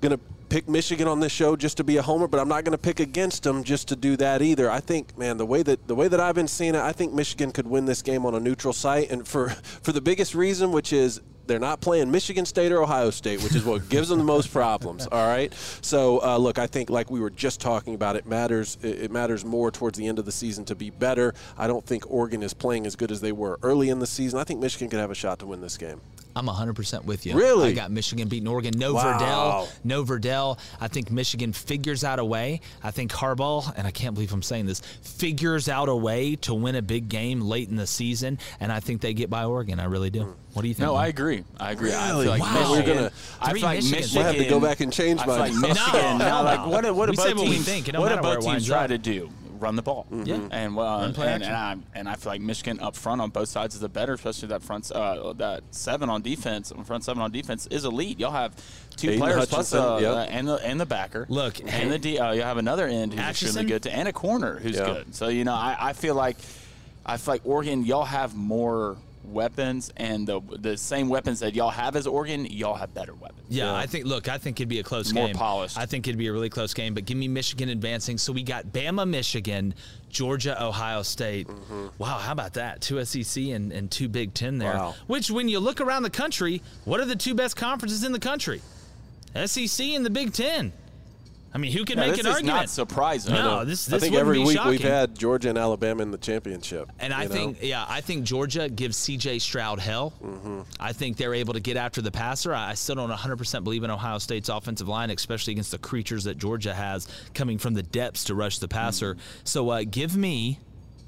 gonna 0.01 0.21
pick 0.49 0.69
Michigan 0.69 1.09
on 1.09 1.21
this 1.21 1.33
show 1.33 1.57
just 1.57 1.77
to 1.77 1.85
be 1.85 1.97
a 1.97 2.03
homer, 2.03 2.27
but 2.27 2.41
I'm 2.41 2.49
not 2.49 2.65
gonna 2.65 2.79
pick 2.79 3.01
against 3.01 3.43
them 3.43 3.65
just 3.65 3.89
to 3.89 3.97
do 3.97 4.17
that 4.17 4.43
either. 4.43 4.71
I 4.71 4.81
think, 4.81 5.17
man, 5.19 5.37
the 5.37 5.47
way 5.47 5.63
that 5.63 5.87
the 5.87 5.95
way 5.95 6.09
that 6.09 6.21
I've 6.21 6.35
been 6.35 6.49
seeing 6.49 6.75
it, 6.75 6.81
I 6.81 6.93
think 6.93 7.13
Michigan 7.13 7.53
could 7.53 7.67
win 7.67 7.85
this 7.85 8.03
game 8.03 8.25
on 8.27 8.35
a 8.35 8.41
neutral 8.41 8.73
site, 8.73 9.11
and 9.11 9.27
for 9.27 9.49
for 9.83 9.93
the 9.93 10.01
biggest 10.01 10.35
reason, 10.35 10.73
which 10.73 10.93
is 10.93 11.21
they're 11.47 11.59
not 11.59 11.81
playing 11.81 12.11
Michigan 12.11 12.45
State 12.45 12.73
or 12.73 12.83
Ohio 12.83 13.11
State, 13.11 13.43
which 13.43 13.55
is 13.55 13.65
what 13.65 13.89
gives 13.89 14.09
them 14.09 14.19
the 14.19 14.25
most 14.25 14.53
problems. 14.53 15.07
All 15.07 15.27
right. 15.27 15.53
So 15.81 16.23
uh, 16.23 16.37
look, 16.37 16.59
I 16.59 16.67
think 16.67 16.91
like 16.91 17.11
we 17.11 17.21
were 17.21 17.31
just 17.31 17.61
talking 17.61 17.95
about, 17.95 18.17
it 18.17 18.27
matters. 18.27 18.79
It 18.83 19.11
matters 19.11 19.45
more 19.45 19.71
towards 19.71 19.99
the 19.99 20.07
end 20.07 20.19
of 20.19 20.25
the 20.25 20.33
season 20.33 20.65
to 20.67 20.75
be 20.75 20.91
better. 20.91 21.35
I 21.57 21.67
don't 21.67 21.85
think 21.85 22.11
Oregon 22.11 22.43
is 22.43 22.55
playing 22.55 22.87
as 22.87 22.97
good 22.97 23.11
as 23.11 23.21
they 23.21 23.33
were 23.33 23.59
early 23.63 23.91
in 23.91 23.99
the 23.99 24.07
season. 24.07 24.39
I 24.39 24.45
think 24.45 24.61
Michigan 24.61 24.89
could 24.91 25.01
have 25.01 25.11
a 25.11 25.15
shot 25.15 25.39
to 25.41 25.47
win 25.47 25.61
this 25.61 25.77
game. 25.77 26.01
I'm 26.37 26.47
100% 26.47 27.05
with 27.07 27.25
you. 27.25 27.35
Really? 27.35 27.71
I 27.71 27.73
got 27.73 27.91
Michigan 27.91 28.29
beating 28.29 28.47
Oregon. 28.47 28.75
No 28.77 28.93
Wow. 28.93 29.19
Verdell. 29.67 29.69
No 29.85 30.05
Verdell. 30.05 30.59
I 30.79 30.87
think 30.89 31.11
Michigan 31.11 31.55
figures 31.55 32.05
out 32.05 32.19
a 32.19 32.25
way. 32.25 32.61
I 32.85 32.91
think 32.91 33.11
Harbaugh, 33.11 33.73
and 33.75 33.87
I 33.87 33.91
can't 33.91 34.13
believe 34.13 34.35
I'm 34.35 34.43
saying 34.43 34.67
this, 34.67 34.81
figures 35.01 35.67
out 35.71 35.89
a 35.89 35.97
way 35.97 36.37
to 36.43 36.53
win 36.53 36.75
a 36.77 36.83
big 36.83 37.09
game 37.09 37.41
late 37.41 37.71
in 37.71 37.77
the 37.77 37.87
season, 37.87 38.39
and 38.61 38.71
I 38.71 38.81
think 38.81 39.01
they 39.01 39.15
get 39.15 39.31
by 39.31 39.45
Oregon. 39.45 39.81
I 39.81 39.85
really 39.87 40.11
do. 40.11 40.25
Hmm. 40.25 40.33
What 40.53 40.63
do 40.63 40.69
you 40.69 40.75
think? 40.75 40.87
No, 40.87 40.95
Mike? 40.95 41.05
I 41.05 41.09
agree. 41.09 41.45
I 41.59 41.73
agree. 41.73 41.93
I 41.93 42.11
Really? 42.11 42.25
feel 42.25 42.33
like 42.33 42.43
Wow. 42.43 42.53
Michigan. 42.53 42.77
We're 42.87 42.95
gonna- 42.95 43.13
I 43.41 43.51
Three 43.51 43.61
feel 43.61 43.69
like 43.69 43.79
Michigans. 43.81 43.91
Michigan. 43.93 44.15
We'll 44.17 44.25
have 44.27 44.37
to 44.37 44.49
go 44.51 44.61
back 44.61 44.81
and 44.81 44.93
change 44.93 45.21
I 45.21 45.25
feel 45.25 45.37
like. 45.39 45.55
Michigan. 45.55 45.77
No, 46.19 46.19
now, 46.19 46.43
like 46.43 46.61
no. 46.61 46.69
what? 46.69 46.95
What 46.95 47.09
We 47.11 47.17
do 47.17 47.23
say 47.23 47.29
both 47.31 47.39
what 47.41 47.49
we 47.49 47.55
teams? 47.55 47.67
think. 47.67 47.89
It 47.89 47.97
What 47.99 48.09
do 48.11 48.17
matter 48.17 48.29
where 48.29 48.39
teams 48.41 48.67
try 48.67 48.87
to 48.87 48.99
do? 48.99 49.31
Run 49.59 49.77
the 49.77 49.83
ball. 49.83 50.07
Yeah. 50.11 50.39
And 50.51 50.77
well, 50.77 51.01
Run, 51.01 51.15
play 51.15 51.33
and, 51.33 51.43
and 51.43 51.55
I 51.55 51.77
and 51.95 52.09
I 52.09 52.15
feel 52.15 52.33
like 52.33 52.41
Michigan 52.41 52.81
up 52.81 52.97
front 52.97 53.21
on 53.21 53.31
both 53.31 53.49
sides 53.49 53.75
is 53.75 53.81
the 53.81 53.89
better, 53.89 54.15
especially 54.15 54.49
that 54.49 54.63
front 54.63 54.91
uh, 54.93 55.33
that 55.35 55.63
seven 55.71 56.09
on 56.09 56.23
defense. 56.23 56.73
Front 56.85 57.05
seven 57.05 57.23
on 57.23 57.31
defense 57.31 57.67
is 57.69 57.85
elite. 57.85 58.19
Y'all 58.21 58.33
have 58.33 58.55
two 58.97 59.09
Aiden 59.09 59.19
players 59.19 59.47
plus 59.47 59.75
uh, 59.75 59.99
yep. 60.01 60.13
uh, 60.15 60.19
and 60.31 60.49
the 60.49 60.55
and 60.57 60.81
the 60.81 60.87
backer. 60.87 61.27
Look, 61.29 61.61
and 61.65 61.91
the 61.91 61.99
D, 61.99 62.19
uh, 62.19 62.33
you 62.33 62.43
have 62.43 62.59
another 62.59 62.87
end 62.87 63.13
who's 63.13 63.21
extremely 63.23 63.65
good, 63.65 63.83
to, 63.85 63.93
and 63.95 64.09
a 64.09 64.13
corner 64.13 64.59
who's 64.59 64.77
Yeah. 64.77 64.87
good. 64.87 65.15
So 65.15 65.29
you 65.29 65.45
know, 65.45 65.55
I, 65.55 65.77
I 65.79 65.93
feel 65.93 66.15
like 66.15 66.37
I 67.05 67.17
feel 67.17 67.35
like 67.35 67.43
Oregon, 67.45 67.85
y'all 67.85 68.05
have 68.05 68.35
more 68.35 68.97
weapons, 69.27 69.93
and 69.97 70.27
the 70.27 70.41
the 70.59 70.77
same 70.77 71.09
weapons 71.09 71.41
that 71.41 71.55
y'all 71.55 71.71
have 71.71 71.97
as 71.97 72.07
Oregon, 72.07 72.47
y'all 72.47 72.75
have 72.75 72.95
better 72.95 73.15
weapons. 73.15 73.43
Yeah, 73.49 73.75
I 73.75 73.87
think. 73.87 74.07
Look, 74.07 74.29
I 74.29 74.39
think 74.39 74.61
it'd 74.61 74.69
be 74.69 74.79
a 74.79 74.83
close 74.83 75.13
More 75.13 75.27
game. 75.27 75.37
More 75.37 75.41
polished. 75.41 75.79
I 75.79 75.87
think 75.87 76.07
it'd 76.07 76.19
be 76.19 76.29
a 76.29 76.33
really 76.33 76.49
close 76.49 76.75
game. 76.75 76.95
But 76.95 77.05
give 77.05 77.17
me 77.17 77.29
Michigan 77.29 77.69
advancing. 77.69 78.19
So 78.19 78.33
we 78.33 78.43
got 78.43 78.67
Bama, 78.67 79.09
Michigan, 79.09 79.75
Georgia, 80.09 80.63
Ohio 80.63 81.03
State. 81.03 81.49
Mm-hmm. 81.49 81.87
Wow, 81.99 82.19
how 82.19 82.33
about 82.33 82.55
that? 82.55 82.81
Two 82.81 83.05
SEC 83.05 83.45
and, 83.45 83.73
and 83.73 83.91
two 83.91 84.09
Big 84.09 84.35
Ten 84.35 84.59
there. 84.59 84.75
Wow. 84.75 84.95
Which, 85.07 85.31
when 85.31 85.49
you 85.49 85.61
look 85.61 85.81
around 85.81 86.03
the 86.03 86.11
country, 86.11 86.63
what 86.85 87.01
are 87.01 87.05
the 87.05 87.17
two 87.17 87.35
best 87.35 87.57
conferences 87.57 88.05
in 88.05 88.13
the 88.13 88.21
country? 88.21 88.61
SEC 89.45 89.87
and 89.87 90.05
the 90.05 90.11
Big 90.11 90.33
Ten. 90.33 90.73
I 91.55 91.59
mean, 91.59 91.73
who 91.73 91.85
can 91.87 91.97
Yeah, 91.97 92.07
make 92.07 92.17
this 92.17 92.21
an 92.21 92.27
is 92.27 92.35
argument? 92.35 92.57
not 92.57 92.69
surprising. 92.69 93.33
No, 93.35 93.65
this, 93.65 93.87
this 93.87 93.95
I 93.95 93.99
think 93.99 94.17
every 94.17 94.39
week 94.39 94.57
shocking. 94.57 94.73
we've 94.73 94.81
had 94.81 95.19
Georgia 95.19 95.49
and 95.49 95.57
Alabama 95.57 96.03
in 96.03 96.11
the 96.11 96.19
championship. 96.19 96.91
And 96.99 97.15
I 97.15 97.23
you 97.23 97.29
know? 97.29 97.35
think, 97.35 97.59
yeah, 97.63 97.87
I 97.89 98.03
think 98.03 98.25
Georgia 98.25 98.69
gives 98.69 98.97
C.J. 98.99 99.39
Stroud 99.39 99.79
hell. 99.79 100.13
Mm-hmm. 100.23 100.61
I 100.79 100.93
think 100.93 101.17
they're 101.17 101.33
able 101.33 101.55
to 101.55 101.61
get 101.61 101.79
after 101.79 102.03
the 102.03 102.11
passer. 102.11 102.53
I 102.53 102.75
still 102.75 102.97
don't 102.97 103.11
100% 103.11 103.65
believe 103.65 103.85
in 103.85 103.91
Ohio 103.91 104.19
State's 104.19 104.51
offensive 104.51 104.89
line, 104.89 105.09
especially 105.11 105.53
against 105.53 105.71
the 105.71 105.79
creatures 105.79 106.25
that 106.25 106.37
Georgia 106.37 106.75
has 106.75 107.09
coming 107.33 107.57
from 107.57 107.73
the 107.75 107.83
depths 107.83 108.25
to 108.25 108.35
rush 108.35 108.59
the 108.59 108.69
passer. 108.69 109.15
Mm. 109.15 109.19
So 109.45 109.71
uh, 109.71 109.85
give 109.89 110.15
me 110.15 110.59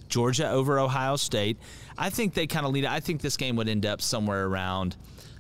Georgia 0.09 0.49
over 0.51 0.79
Ohio 0.79 1.17
State. 1.17 1.59
I 1.99 2.09
think 2.11 2.33
they 2.33 2.47
kind 2.47 2.65
of 2.65 2.73
lead. 2.73 2.87
I 2.87 3.01
think 3.01 3.21
this 3.21 3.37
game 3.37 3.57
would 3.57 3.69
end 3.69 3.85
up 3.85 4.01
somewhere 4.01 4.47
around. 4.47 4.97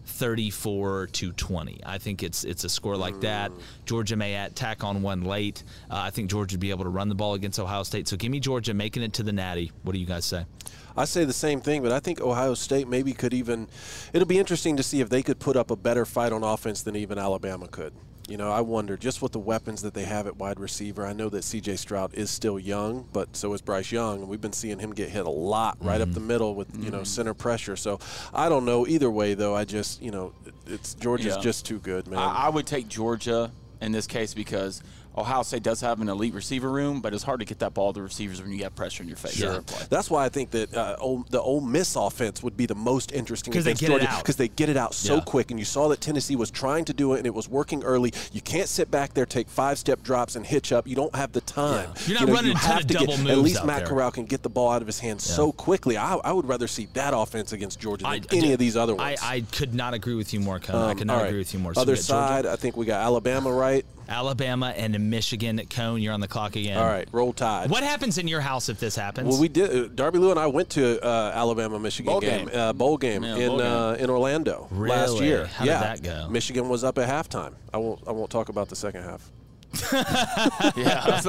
34 0.08 1.08
to 1.08 1.32
20. 1.32 1.80
I 1.84 1.98
think 1.98 2.22
it's 2.22 2.44
it's 2.44 2.64
a 2.64 2.68
score 2.68 2.96
like 2.96 3.20
that. 3.20 3.52
Georgia 3.84 4.16
may 4.16 4.34
add, 4.34 4.56
tack 4.56 4.82
on 4.82 5.02
one 5.02 5.22
late. 5.22 5.62
Uh, 5.90 5.96
I 5.98 6.10
think 6.10 6.30
Georgia 6.30 6.54
would 6.54 6.60
be 6.60 6.70
able 6.70 6.84
to 6.84 6.90
run 6.90 7.08
the 7.08 7.14
ball 7.14 7.34
against 7.34 7.60
Ohio 7.60 7.82
State. 7.82 8.08
So 8.08 8.16
give 8.16 8.30
me 8.30 8.40
Georgia 8.40 8.74
making 8.74 9.02
it 9.02 9.12
to 9.14 9.22
the 9.22 9.32
Natty. 9.32 9.70
What 9.82 9.92
do 9.92 9.98
you 9.98 10.06
guys 10.06 10.24
say? 10.24 10.46
I 10.96 11.04
say 11.04 11.24
the 11.24 11.32
same 11.32 11.60
thing, 11.60 11.82
but 11.82 11.92
I 11.92 12.00
think 12.00 12.20
Ohio 12.20 12.54
State 12.54 12.88
maybe 12.88 13.12
could 13.12 13.32
even. 13.32 13.68
It'll 14.12 14.26
be 14.26 14.38
interesting 14.38 14.76
to 14.78 14.82
see 14.82 15.00
if 15.00 15.08
they 15.08 15.22
could 15.22 15.38
put 15.38 15.56
up 15.56 15.70
a 15.70 15.76
better 15.76 16.04
fight 16.04 16.32
on 16.32 16.42
offense 16.42 16.82
than 16.82 16.96
even 16.96 17.18
Alabama 17.18 17.68
could. 17.68 17.92
You 18.28 18.36
know, 18.36 18.52
I 18.52 18.60
wonder 18.60 18.98
just 18.98 19.22
with 19.22 19.32
the 19.32 19.38
weapons 19.38 19.80
that 19.82 19.94
they 19.94 20.04
have 20.04 20.26
at 20.26 20.36
wide 20.36 20.60
receiver. 20.60 21.06
I 21.06 21.14
know 21.14 21.30
that 21.30 21.44
C.J. 21.44 21.76
Stroud 21.76 22.12
is 22.12 22.30
still 22.30 22.58
young, 22.58 23.08
but 23.10 23.34
so 23.34 23.54
is 23.54 23.62
Bryce 23.62 23.90
Young, 23.90 24.20
and 24.20 24.28
we've 24.28 24.40
been 24.40 24.52
seeing 24.52 24.78
him 24.78 24.92
get 24.92 25.08
hit 25.08 25.24
a 25.24 25.30
lot 25.30 25.78
right 25.80 26.00
up 26.00 26.08
mm-hmm. 26.08 26.14
the 26.14 26.20
middle 26.20 26.54
with 26.54 26.68
you 26.76 26.90
know 26.90 26.98
mm-hmm. 26.98 27.04
center 27.04 27.32
pressure. 27.32 27.74
So 27.74 27.98
I 28.34 28.50
don't 28.50 28.66
know 28.66 28.86
either 28.86 29.10
way 29.10 29.32
though. 29.32 29.54
I 29.54 29.64
just 29.64 30.02
you 30.02 30.10
know 30.10 30.34
it's 30.66 30.92
Georgia's 30.94 31.36
Yeah. 31.36 31.40
just 31.42 31.64
too 31.64 31.78
good, 31.78 32.06
man. 32.06 32.18
I, 32.18 32.46
I 32.46 32.48
would 32.50 32.66
take 32.66 32.86
Georgia 32.86 33.50
in 33.80 33.92
this 33.92 34.06
case 34.06 34.34
because 34.34 34.82
Ohio 35.18 35.42
State 35.42 35.62
does 35.62 35.80
have 35.80 36.00
an 36.00 36.08
elite 36.08 36.34
receiver 36.34 36.70
room, 36.70 37.00
but 37.00 37.12
it's 37.14 37.22
hard 37.24 37.40
to 37.40 37.46
get 37.46 37.58
that 37.60 37.74
ball 37.74 37.92
to 37.92 38.02
receivers 38.02 38.40
when 38.40 38.52
you 38.52 38.62
have 38.62 38.74
pressure 38.74 39.02
in 39.02 39.08
your 39.08 39.16
face. 39.16 39.34
Sure. 39.36 39.62
That's 39.90 40.10
why 40.10 40.24
I 40.24 40.28
think 40.28 40.50
that 40.52 40.74
uh, 40.76 40.96
Ole, 41.00 41.24
the 41.30 41.40
Ole 41.40 41.60
Miss 41.60 41.96
offense 41.96 42.42
would 42.42 42.56
be 42.56 42.66
the 42.66 42.74
most 42.74 43.12
interesting 43.12 43.52
'Cause 43.52 43.64
they 43.64 43.70
against 43.72 43.80
get 43.82 43.86
it 43.90 43.92
Georgia 44.00 44.08
out. 44.10 44.22
because 44.22 44.36
they 44.36 44.48
get 44.48 44.68
it 44.68 44.76
out 44.76 44.94
so 44.94 45.16
Yeah. 45.16 45.20
quick, 45.26 45.50
and 45.50 45.58
you 45.58 45.64
saw 45.64 45.88
that 45.88 46.00
Tennessee 46.00 46.36
was 46.36 46.50
trying 46.50 46.84
to 46.86 46.92
do 46.92 47.14
it 47.14 47.18
and 47.18 47.26
it 47.26 47.34
was 47.34 47.48
working 47.48 47.82
early. 47.84 48.12
You 48.32 48.40
can't 48.40 48.68
sit 48.68 48.90
back 48.90 49.14
there, 49.14 49.26
take 49.26 49.48
five 49.48 49.78
step 49.78 50.02
drops, 50.02 50.36
and 50.36 50.46
hitch 50.46 50.72
up. 50.72 50.86
You 50.86 50.94
don't 50.96 51.14
have 51.14 51.32
the 51.32 51.40
time. 51.40 51.90
You're 52.06 52.14
not 52.14 52.20
You 52.20 52.26
know, 52.26 52.32
running 52.34 52.50
you 52.52 52.56
have 52.58 52.80
to 52.86 52.94
double 52.94 53.16
get, 53.16 53.26
At 53.30 53.38
least 53.38 53.58
out 53.60 53.66
Matt 53.66 53.78
there. 53.80 53.88
Corral 53.88 54.10
can 54.10 54.24
get 54.24 54.42
the 54.42 54.48
ball 54.50 54.70
out 54.70 54.80
of 54.82 54.86
his 54.86 55.00
hands 55.00 55.26
Yeah. 55.28 55.34
so 55.36 55.52
quickly. 55.52 55.96
I, 55.96 56.14
I 56.16 56.32
would 56.32 56.46
rather 56.48 56.68
see 56.68 56.88
that 56.94 57.12
offense 57.16 57.52
against 57.52 57.80
Georgia 57.80 58.04
than 58.04 58.12
I- 58.12 58.20
any 58.36 58.50
I- 58.50 58.52
of 58.52 58.58
these 58.58 58.76
other 58.76 58.94
ones. 58.94 59.18
I, 59.22 59.36
I 59.36 59.40
could 59.40 59.74
not 59.74 59.94
agree 59.94 60.14
with 60.14 60.32
you 60.32 60.40
more, 60.40 60.58
Cone. 60.60 60.76
I 60.76 60.90
Um, 60.92 60.98
could 60.98 61.06
not 61.06 61.14
all 61.16 61.22
right. 61.22 61.28
agree 61.28 61.38
with 61.40 61.52
you 61.52 61.58
more. 61.60 61.74
So 61.74 61.80
Other 61.80 61.92
we 61.92 61.96
got 61.98 62.04
Georgia- 62.06 62.28
side, 62.28 62.46
I 62.46 62.56
think 62.56 62.76
we 62.76 62.86
got 62.86 63.00
Alabama, 63.02 63.50
right? 63.52 63.84
Alabama 64.08 64.72
and 64.76 65.10
Michigan. 65.10 65.60
Cone, 65.70 66.00
you're 66.00 66.14
on 66.14 66.20
the 66.20 66.28
clock 66.28 66.56
again. 66.56 66.78
All 66.78 66.86
right, 66.86 67.08
roll 67.12 67.32
tide. 67.32 67.70
What 67.70 67.82
happens 67.82 68.18
in 68.18 68.26
your 68.26 68.40
house 68.40 68.68
if 68.68 68.80
this 68.80 68.96
happens? 68.96 69.28
Well, 69.28 69.40
we 69.40 69.48
did. 69.48 69.70
Uh, 69.70 69.88
Darby 69.94 70.18
Lou 70.18 70.30
and 70.30 70.40
I 70.40 70.46
went 70.46 70.70
to 70.70 71.00
uh, 71.04 71.32
Alabama 71.34 71.78
Michigan 71.78 72.10
Bowl 72.12 72.20
game, 72.20 72.46
game. 72.46 72.56
Uh, 72.58 72.72
bowl 72.72 72.96
game 72.96 73.22
Yeah, 73.22 73.36
in 73.36 73.48
bowl 73.48 73.58
game. 73.58 73.66
Uh, 73.66 73.92
in 73.94 74.10
Orlando 74.10 74.68
last 74.70 75.20
year. 75.20 75.46
How 75.46 75.64
did 75.64 75.70
yeah, 75.70 75.80
that 75.80 76.02
go? 76.02 76.28
Michigan 76.30 76.68
was 76.68 76.84
up 76.84 76.98
at 76.98 77.08
halftime. 77.08 77.54
I 77.72 77.76
won't. 77.76 78.00
I 78.06 78.12
won't 78.12 78.30
talk 78.30 78.48
about 78.48 78.68
the 78.68 78.76
second 78.76 79.02
half. 79.04 79.30
yeah, 80.76 81.20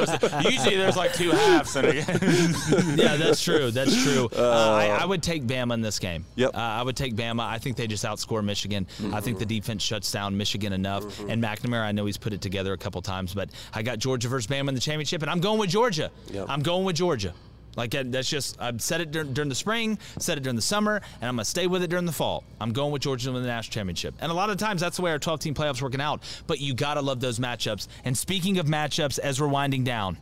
usually 0.43 0.75
there's 0.77 0.97
like 0.97 1.13
two 1.13 1.31
halves 1.31 1.75
in 1.75 1.85
a 1.85 1.93
game. 1.93 2.95
yeah, 2.97 3.15
that's 3.15 3.41
true. 3.41 3.71
That's 3.71 3.95
true. 4.03 4.29
Uh, 4.35 4.49
Uh, 4.49 4.71
I, 4.73 4.87
I 5.01 5.05
would 5.05 5.21
take 5.23 5.43
Bama 5.43 5.73
in 5.73 5.81
this 5.81 5.99
game. 5.99 6.25
Yep. 6.35 6.55
Uh, 6.55 6.57
I 6.57 6.81
would 6.81 6.95
take 6.95 7.15
Bama. 7.15 7.41
I 7.41 7.57
think 7.59 7.77
they 7.77 7.87
just 7.87 8.03
outscore 8.03 8.43
Michigan. 8.43 8.87
I 9.13 9.21
think 9.21 9.39
the 9.39 9.45
defense 9.45 9.83
shuts 9.83 10.11
down 10.11 10.35
Michigan 10.37 10.73
enough. 10.73 11.19
And 11.29 11.41
McNamara, 11.43 11.81
I 11.83 11.91
know 11.91 12.05
he's 12.05 12.17
put 12.17 12.33
it 12.33 12.41
together 12.41 12.73
a 12.73 12.77
couple 12.77 13.01
times, 13.01 13.33
but 13.33 13.49
I 13.73 13.81
got 13.83 13.99
Georgia 13.99 14.27
versus 14.27 14.47
Bama 14.47 14.69
in 14.69 14.75
the 14.75 14.81
championship, 14.81 15.21
and 15.21 15.29
I'm 15.31 15.39
going 15.39 15.59
with 15.59 15.69
Georgia. 15.69 16.11
Yep. 16.31 16.45
I'm 16.49 16.61
going 16.61 16.83
with 16.85 16.95
Georgia. 16.95 17.33
Like 17.75 17.91
that's 17.91 18.29
just 18.29 18.59
I've 18.59 18.81
said 18.81 19.01
it 19.01 19.11
during, 19.11 19.33
during 19.33 19.49
the 19.49 19.55
spring, 19.55 19.97
said 20.17 20.37
it 20.37 20.41
during 20.41 20.55
the 20.55 20.61
summer, 20.61 21.01
and 21.21 21.29
I'm 21.29 21.35
gonna 21.35 21.45
stay 21.45 21.67
with 21.67 21.83
it 21.83 21.89
during 21.89 22.05
the 22.05 22.11
fall. 22.11 22.43
I'm 22.59 22.73
going 22.73 22.91
with 22.91 23.01
Georgia 23.01 23.25
to 23.25 23.31
win 23.33 23.41
the 23.41 23.47
national 23.47 23.73
championship, 23.73 24.15
and 24.19 24.31
a 24.31 24.35
lot 24.35 24.49
of 24.49 24.57
times 24.57 24.81
that's 24.81 24.97
the 24.97 25.03
way 25.03 25.11
our 25.11 25.19
12 25.19 25.39
team 25.39 25.53
playoffs 25.53 25.81
working 25.81 26.01
out. 26.01 26.23
But 26.47 26.59
you 26.59 26.73
gotta 26.73 27.01
love 27.01 27.19
those 27.19 27.39
matchups. 27.39 27.87
And 28.03 28.17
speaking 28.17 28.59
of 28.59 28.65
matchups, 28.65 29.19
as 29.19 29.39
we're 29.39 29.47
winding 29.47 29.83
down, 29.83 30.17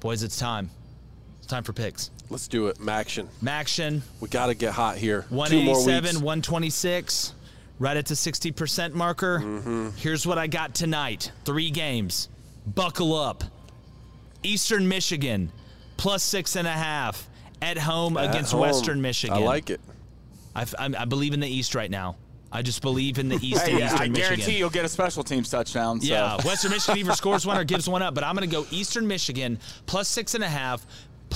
boys, 0.00 0.22
it's 0.22 0.38
time. 0.38 0.70
It's 1.38 1.46
time 1.46 1.62
for 1.62 1.72
picks. 1.72 2.10
Let's 2.28 2.48
do 2.48 2.66
it. 2.66 2.78
MACtion. 2.78 3.28
MACtion. 3.42 4.02
We 4.20 4.28
got 4.28 4.46
to 4.46 4.54
get 4.54 4.72
hot 4.72 4.96
here. 4.96 5.22
Two 5.22 5.34
more 5.62 5.76
187, 5.76 6.02
weeks. 6.02 6.16
126, 6.16 7.34
right 7.78 7.96
at 7.96 8.06
the 8.06 8.14
60% 8.14 8.94
marker. 8.94 9.38
Mm-hmm. 9.38 9.90
Here's 9.96 10.26
what 10.26 10.38
I 10.38 10.48
got 10.48 10.74
tonight 10.74 11.30
three 11.44 11.70
games. 11.70 12.28
Buckle 12.66 13.14
up. 13.14 13.44
Eastern 14.42 14.88
Michigan, 14.88 15.52
plus 15.96 16.22
six 16.22 16.56
and 16.56 16.66
a 16.66 16.72
half 16.72 17.28
at 17.62 17.78
home 17.78 18.16
At 18.16 18.30
against 18.30 18.52
home. 18.52 18.60
Western 18.62 19.00
Michigan. 19.00 19.36
I 19.36 19.40
like 19.40 19.70
it. 19.70 19.80
I, 20.54 20.64
I 20.78 21.04
believe 21.04 21.34
in 21.34 21.40
the 21.40 21.48
East 21.48 21.74
right 21.74 21.90
now. 21.90 22.16
I 22.52 22.62
just 22.62 22.80
believe 22.80 23.18
in 23.18 23.28
the 23.28 23.36
East 23.42 23.66
Hey, 23.66 23.74
and 23.74 23.82
Eastern 23.84 23.98
I 24.00 24.08
Michigan. 24.08 24.12
guarantee 24.14 24.58
you'll 24.58 24.70
get 24.70 24.84
a 24.84 24.88
special 24.88 25.22
teams 25.24 25.50
touchdown. 25.50 26.00
So. 26.00 26.06
Yeah, 26.06 26.36
Western 26.44 26.70
Michigan 26.70 26.98
either 26.98 27.12
scores 27.16 27.44
one 27.46 27.58
or 27.58 27.64
gives 27.64 27.88
one 27.88 28.02
up. 28.02 28.14
But 28.14 28.24
I'm 28.24 28.34
going 28.34 28.48
to 28.48 28.54
go 28.54 28.66
Eastern 28.70 29.06
Michigan 29.06 29.58
plus 29.86 30.08
six 30.08 30.34
and 30.34 30.42
a 30.44 30.48
half, 30.48 30.86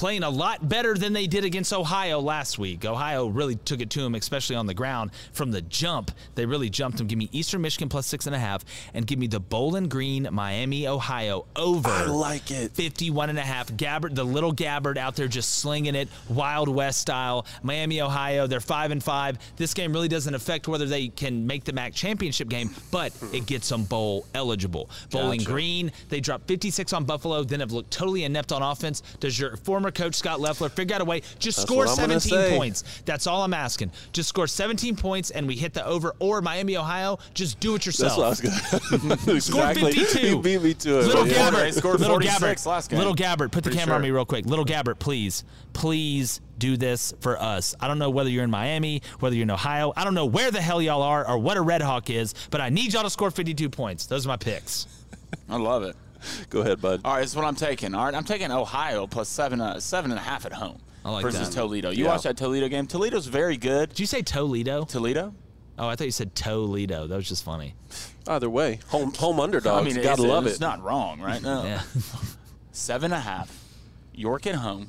playing 0.00 0.22
a 0.22 0.30
lot 0.30 0.66
better 0.66 0.94
than 0.94 1.12
they 1.12 1.26
did 1.26 1.44
against 1.44 1.74
Ohio 1.74 2.20
last 2.20 2.58
week. 2.58 2.86
Ohio 2.86 3.26
really 3.26 3.56
took 3.56 3.82
it 3.82 3.90
to 3.90 4.00
them, 4.00 4.14
especially 4.14 4.56
on 4.56 4.66
the 4.66 4.72
ground 4.72 5.10
from 5.32 5.50
the 5.50 5.60
jump. 5.60 6.10
They 6.36 6.46
really 6.46 6.70
jumped 6.70 6.96
them. 6.96 7.06
Give 7.06 7.18
me 7.18 7.28
Eastern 7.32 7.60
Michigan 7.60 7.90
plus 7.90 8.06
six 8.06 8.24
and 8.24 8.34
a 8.34 8.38
half, 8.38 8.64
and 8.94 9.06
give 9.06 9.18
me 9.18 9.26
the 9.26 9.40
Bowling 9.40 9.90
Green, 9.90 10.26
Miami, 10.32 10.88
Ohio 10.88 11.44
over. 11.54 11.90
I 11.90 12.06
like 12.06 12.50
it. 12.50 12.70
51 12.72 13.28
and 13.28 13.38
a 13.38 13.42
half. 13.42 13.70
Gabbert, 13.72 14.14
the 14.14 14.24
little 14.24 14.54
Gabbert 14.54 14.96
out 14.96 15.16
there 15.16 15.28
just 15.28 15.56
slinging 15.56 15.94
it, 15.94 16.08
Wild 16.30 16.70
West 16.70 17.02
style. 17.02 17.44
Miami, 17.62 18.00
Ohio, 18.00 18.46
they're 18.46 18.60
five 18.60 18.92
and 18.92 19.04
five. 19.04 19.36
This 19.56 19.74
game 19.74 19.92
really 19.92 20.08
doesn't 20.08 20.34
affect 20.34 20.66
whether 20.66 20.86
they 20.86 21.08
can 21.08 21.46
make 21.46 21.64
the 21.64 21.74
MAC 21.74 21.92
championship 21.92 22.48
game, 22.48 22.70
but 22.90 23.12
it 23.34 23.44
gets 23.44 23.68
them 23.68 23.84
bowl 23.84 24.24
eligible. 24.32 24.88
Bowling 25.10 25.40
Gotcha. 25.40 25.50
Green, 25.50 25.92
they 26.08 26.20
dropped 26.20 26.48
56 26.48 26.90
on 26.94 27.04
Buffalo, 27.04 27.44
then 27.44 27.60
have 27.60 27.72
looked 27.72 27.90
totally 27.90 28.24
inept 28.24 28.50
on 28.50 28.62
offense. 28.62 29.02
Does 29.20 29.38
your 29.38 29.58
former 29.58 29.89
coach 29.90 30.14
Scot 30.14 30.40
Loeffler 30.40 30.68
figure 30.68 30.96
out 30.96 31.02
a 31.02 31.04
way? 31.04 31.20
Just 31.38 31.58
That's 31.58 31.68
score 31.68 31.84
what 31.86 31.98
I'm 31.98 32.08
gonna 32.08 32.20
17 32.20 32.56
points. 32.56 32.84
That's 33.04 33.26
all 33.26 33.42
I'm 33.42 33.54
asking. 33.54 33.92
Just 34.12 34.28
score 34.28 34.46
17 34.46 34.96
points 34.96 35.30
and 35.30 35.46
we 35.46 35.56
hit 35.56 35.74
the 35.74 35.84
over. 35.86 36.14
Or 36.18 36.40
Miami, 36.40 36.76
Ohio, 36.76 37.18
just 37.34 37.60
do 37.60 37.74
it 37.74 37.86
yourself. 37.86 38.16
That's 38.18 38.42
what 38.42 38.82
I 38.82 38.86
was 38.92 39.02
going 39.02 39.18
to 39.18 39.40
Scored 39.40 39.70
exactly. 39.70 39.92
52. 39.92 40.26
You 40.26 40.42
beat 40.42 40.62
me 40.62 40.74
to 40.74 41.00
it. 41.00 41.06
Little 41.06 41.24
man. 41.24 41.52
Gabbert, 41.52 41.60
They 41.60 41.72
scored 41.72 42.00
little 42.00 42.16
46 42.16 42.40
Gabbert, 42.40 42.66
last 42.66 42.90
game. 42.90 42.98
Little 42.98 43.14
Gabbert, 43.14 43.50
put 43.50 43.64
the 43.64 43.70
Pretty 43.70 43.78
camera 43.78 43.96
on 43.96 44.02
me 44.02 44.10
real 44.10 44.24
quick. 44.24 44.46
Little 44.46 44.64
Gabbert, 44.64 44.98
please, 44.98 45.44
please 45.72 46.40
do 46.58 46.76
this 46.76 47.12
for 47.20 47.40
us. 47.40 47.74
I 47.80 47.88
don't 47.88 47.98
know 47.98 48.10
whether 48.10 48.30
you're 48.30 48.44
in 48.44 48.50
Miami, 48.50 49.02
whether 49.18 49.34
you're 49.34 49.44
in 49.44 49.50
Ohio. 49.50 49.92
I 49.96 50.04
don't 50.04 50.14
know 50.14 50.26
where 50.26 50.50
the 50.50 50.60
hell 50.60 50.80
y'all 50.80 51.02
are 51.02 51.26
or 51.26 51.38
what 51.38 51.56
a 51.56 51.60
Red 51.60 51.82
Hawk 51.82 52.10
is, 52.10 52.34
but 52.50 52.60
I 52.60 52.68
need 52.68 52.92
y'all 52.92 53.02
to 53.02 53.10
score 53.10 53.30
52 53.30 53.68
points. 53.70 54.06
Those 54.06 54.26
are 54.26 54.28
my 54.28 54.36
picks. 54.36 54.86
I 55.48 55.56
love 55.56 55.82
it. 55.82 55.96
Go 56.50 56.60
ahead, 56.60 56.80
bud. 56.80 57.00
All 57.04 57.14
right, 57.14 57.20
this 57.20 57.30
is 57.30 57.36
what 57.36 57.44
I'm 57.44 57.56
taking. 57.56 57.94
All 57.94 58.04
right, 58.04 58.14
I'm 58.14 58.24
taking 58.24 58.50
Ohio 58.50 59.06
plus 59.06 59.28
seven, 59.28 59.60
uh, 59.60 59.80
seven 59.80 60.10
and 60.10 60.18
a 60.18 60.22
half 60.22 60.44
at 60.46 60.52
home 60.52 60.78
I 61.04 61.10
like 61.10 61.22
versus 61.22 61.48
that. 61.48 61.54
Toledo. 61.54 61.90
You 61.90 62.04
Yeah. 62.04 62.10
watched 62.10 62.24
that 62.24 62.36
Toledo 62.36 62.68
game? 62.68 62.86
Toledo's 62.86 63.26
very 63.26 63.56
good. 63.56 63.90
Did 63.90 64.00
you 64.00 64.06
say 64.06 64.22
Toledo? 64.22 64.84
Toledo? 64.84 65.34
Oh, 65.78 65.88
I 65.88 65.96
thought 65.96 66.04
you 66.04 66.10
said 66.10 66.34
Toledo. 66.34 67.06
That 67.06 67.16
was 67.16 67.28
just 67.28 67.42
funny. 67.42 67.74
Either 68.26 68.50
way, 68.50 68.80
home 68.88 69.14
home 69.14 69.40
underdogs. 69.40 69.80
I 69.80 69.84
mean, 69.84 69.94
gotta 70.02 70.22
it's, 70.22 70.30
love 70.30 70.46
it's 70.46 70.56
it. 70.56 70.60
not 70.60 70.82
wrong, 70.82 71.20
right? 71.20 71.40
No. 71.42 71.64
Yeah. 71.64 71.82
Seven 72.72 73.12
and 73.12 73.14
a 73.14 73.20
half. 73.20 73.50
York 74.14 74.46
at 74.46 74.56
home. 74.56 74.88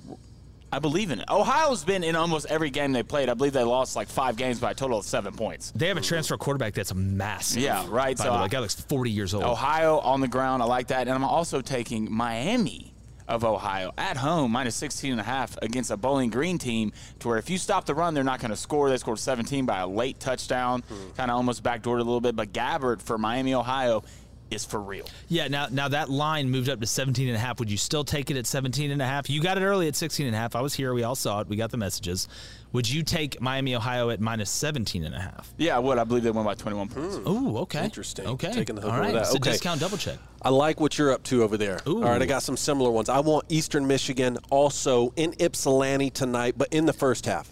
I 0.73 0.79
believe 0.79 1.11
in 1.11 1.19
it. 1.19 1.25
Ohio's 1.29 1.83
been 1.83 2.03
in 2.03 2.15
almost 2.15 2.45
every 2.47 2.69
game 2.69 2.93
they 2.93 3.03
played. 3.03 3.27
I 3.29 3.33
believe 3.33 3.53
they 3.53 3.63
lost 3.63 3.95
like 3.95 4.07
five 4.07 4.35
games 4.37 4.59
by 4.59 4.71
a 4.71 4.73
total 4.73 4.99
of 4.99 5.05
seven 5.05 5.33
points. 5.33 5.71
They 5.75 5.87
have 5.89 5.97
a 5.97 6.01
transfer 6.01 6.37
quarterback 6.37 6.73
that's 6.73 6.93
massive. 6.93 7.61
Yeah, 7.61 7.85
right. 7.89 8.17
By 8.17 8.23
So 8.23 8.29
the 8.29 8.35
way, 8.35 8.39
I- 8.39 8.41
that 8.43 8.51
guy 8.51 8.59
looks 8.59 8.75
40 8.75 9.11
years 9.11 9.33
old. 9.33 9.43
Ohio 9.43 9.99
on 9.99 10.21
the 10.21 10.27
ground. 10.29 10.63
I 10.63 10.65
like 10.65 10.87
that. 10.87 11.01
And 11.07 11.11
I'm 11.11 11.23
also 11.25 11.61
taking 11.61 12.11
Miami 12.11 12.93
of 13.27 13.43
Ohio 13.45 13.91
at 13.97 14.17
home, 14.17 14.51
minus 14.51 14.75
16 14.75 15.11
and 15.11 15.21
a 15.21 15.23
half 15.23 15.57
against 15.61 15.91
a 15.91 15.95
Bowling 15.97 16.29
Green 16.29 16.57
team 16.57 16.91
to 17.19 17.27
where 17.29 17.37
if 17.37 17.49
you 17.49 17.57
stop 17.57 17.85
the 17.85 17.93
run, 17.95 18.13
they're 18.13 18.23
not 18.23 18.39
going 18.39 18.51
to 18.51 18.57
score. 18.57 18.89
They 18.89 18.97
scored 18.97 19.19
17 19.19 19.65
by 19.65 19.79
a 19.79 19.87
late 19.87 20.19
touchdown, 20.19 20.81
hmm. 20.87 21.11
kind 21.15 21.31
of 21.31 21.37
almost 21.37 21.63
backdoored 21.63 21.95
a 21.95 22.03
little 22.03 22.19
bit. 22.21 22.35
But 22.35 22.51
Gabbert 22.51 23.01
for 23.01 23.17
Miami, 23.17 23.53
Ohio 23.53 24.03
is 24.51 24.65
for 24.65 24.79
real. 24.79 25.05
Yeah, 25.29 25.47
now 25.47 25.67
now 25.71 25.87
that 25.87 26.09
line 26.09 26.49
moved 26.49 26.69
up 26.69 26.79
to 26.81 26.85
17 26.85 27.27
and 27.27 27.35
a 27.35 27.39
half. 27.39 27.59
Would 27.59 27.71
you 27.71 27.77
still 27.77 28.03
take 28.03 28.29
it 28.29 28.37
at 28.37 28.45
17 28.45 28.91
and 28.91 29.01
a 29.01 29.05
half? 29.05 29.29
You 29.29 29.41
got 29.41 29.57
it 29.57 29.61
early 29.63 29.87
at 29.87 29.95
16 29.95 30.27
and 30.27 30.35
a 30.35 30.37
half. 30.37 30.55
I 30.55 30.61
was 30.61 30.73
here. 30.73 30.93
We 30.93 31.03
all 31.03 31.15
saw 31.15 31.39
it. 31.39 31.47
We 31.47 31.55
got 31.55 31.71
the 31.71 31.77
messages. 31.77 32.27
Would 32.73 32.89
you 32.89 33.03
take 33.03 33.41
Miami, 33.41 33.75
Ohio 33.75 34.09
at 34.09 34.21
minus 34.21 34.49
17 34.49 35.03
and 35.03 35.13
a 35.13 35.19
half? 35.19 35.53
Yeah, 35.57 35.75
I 35.75 35.79
would. 35.79 35.97
I 35.97 36.03
believe 36.03 36.23
they 36.23 36.31
won 36.31 36.45
by 36.45 36.55
21 36.55 36.87
points. 36.87 37.17
Ooh, 37.27 37.57
okay. 37.59 37.83
Interesting. 37.83 38.27
Okay. 38.27 38.51
Taking 38.51 38.75
the 38.75 38.81
hook 38.81 38.91
all 38.91 38.97
over 38.97 39.05
right. 39.07 39.13
that. 39.13 39.23
It's 39.23 39.35
a 39.35 39.39
discount 39.39 39.81
double 39.81 39.97
check. 39.97 40.17
I 40.41 40.49
like 40.49 40.79
what 40.79 40.97
you're 40.97 41.11
up 41.11 41.23
to 41.23 41.43
over 41.43 41.57
there. 41.57 41.79
Ooh. 41.87 42.03
All 42.03 42.09
right, 42.09 42.21
I 42.21 42.25
got 42.25 42.43
some 42.43 42.57
similar 42.57 42.89
ones. 42.89 43.09
I 43.09 43.19
want 43.19 43.45
Eastern 43.49 43.87
Michigan 43.87 44.37
also 44.49 45.13
in 45.15 45.35
Ypsilanti 45.39 46.09
tonight, 46.09 46.55
but 46.57 46.69
in 46.71 46.85
the 46.85 46.93
first 46.93 47.25
half. 47.25 47.49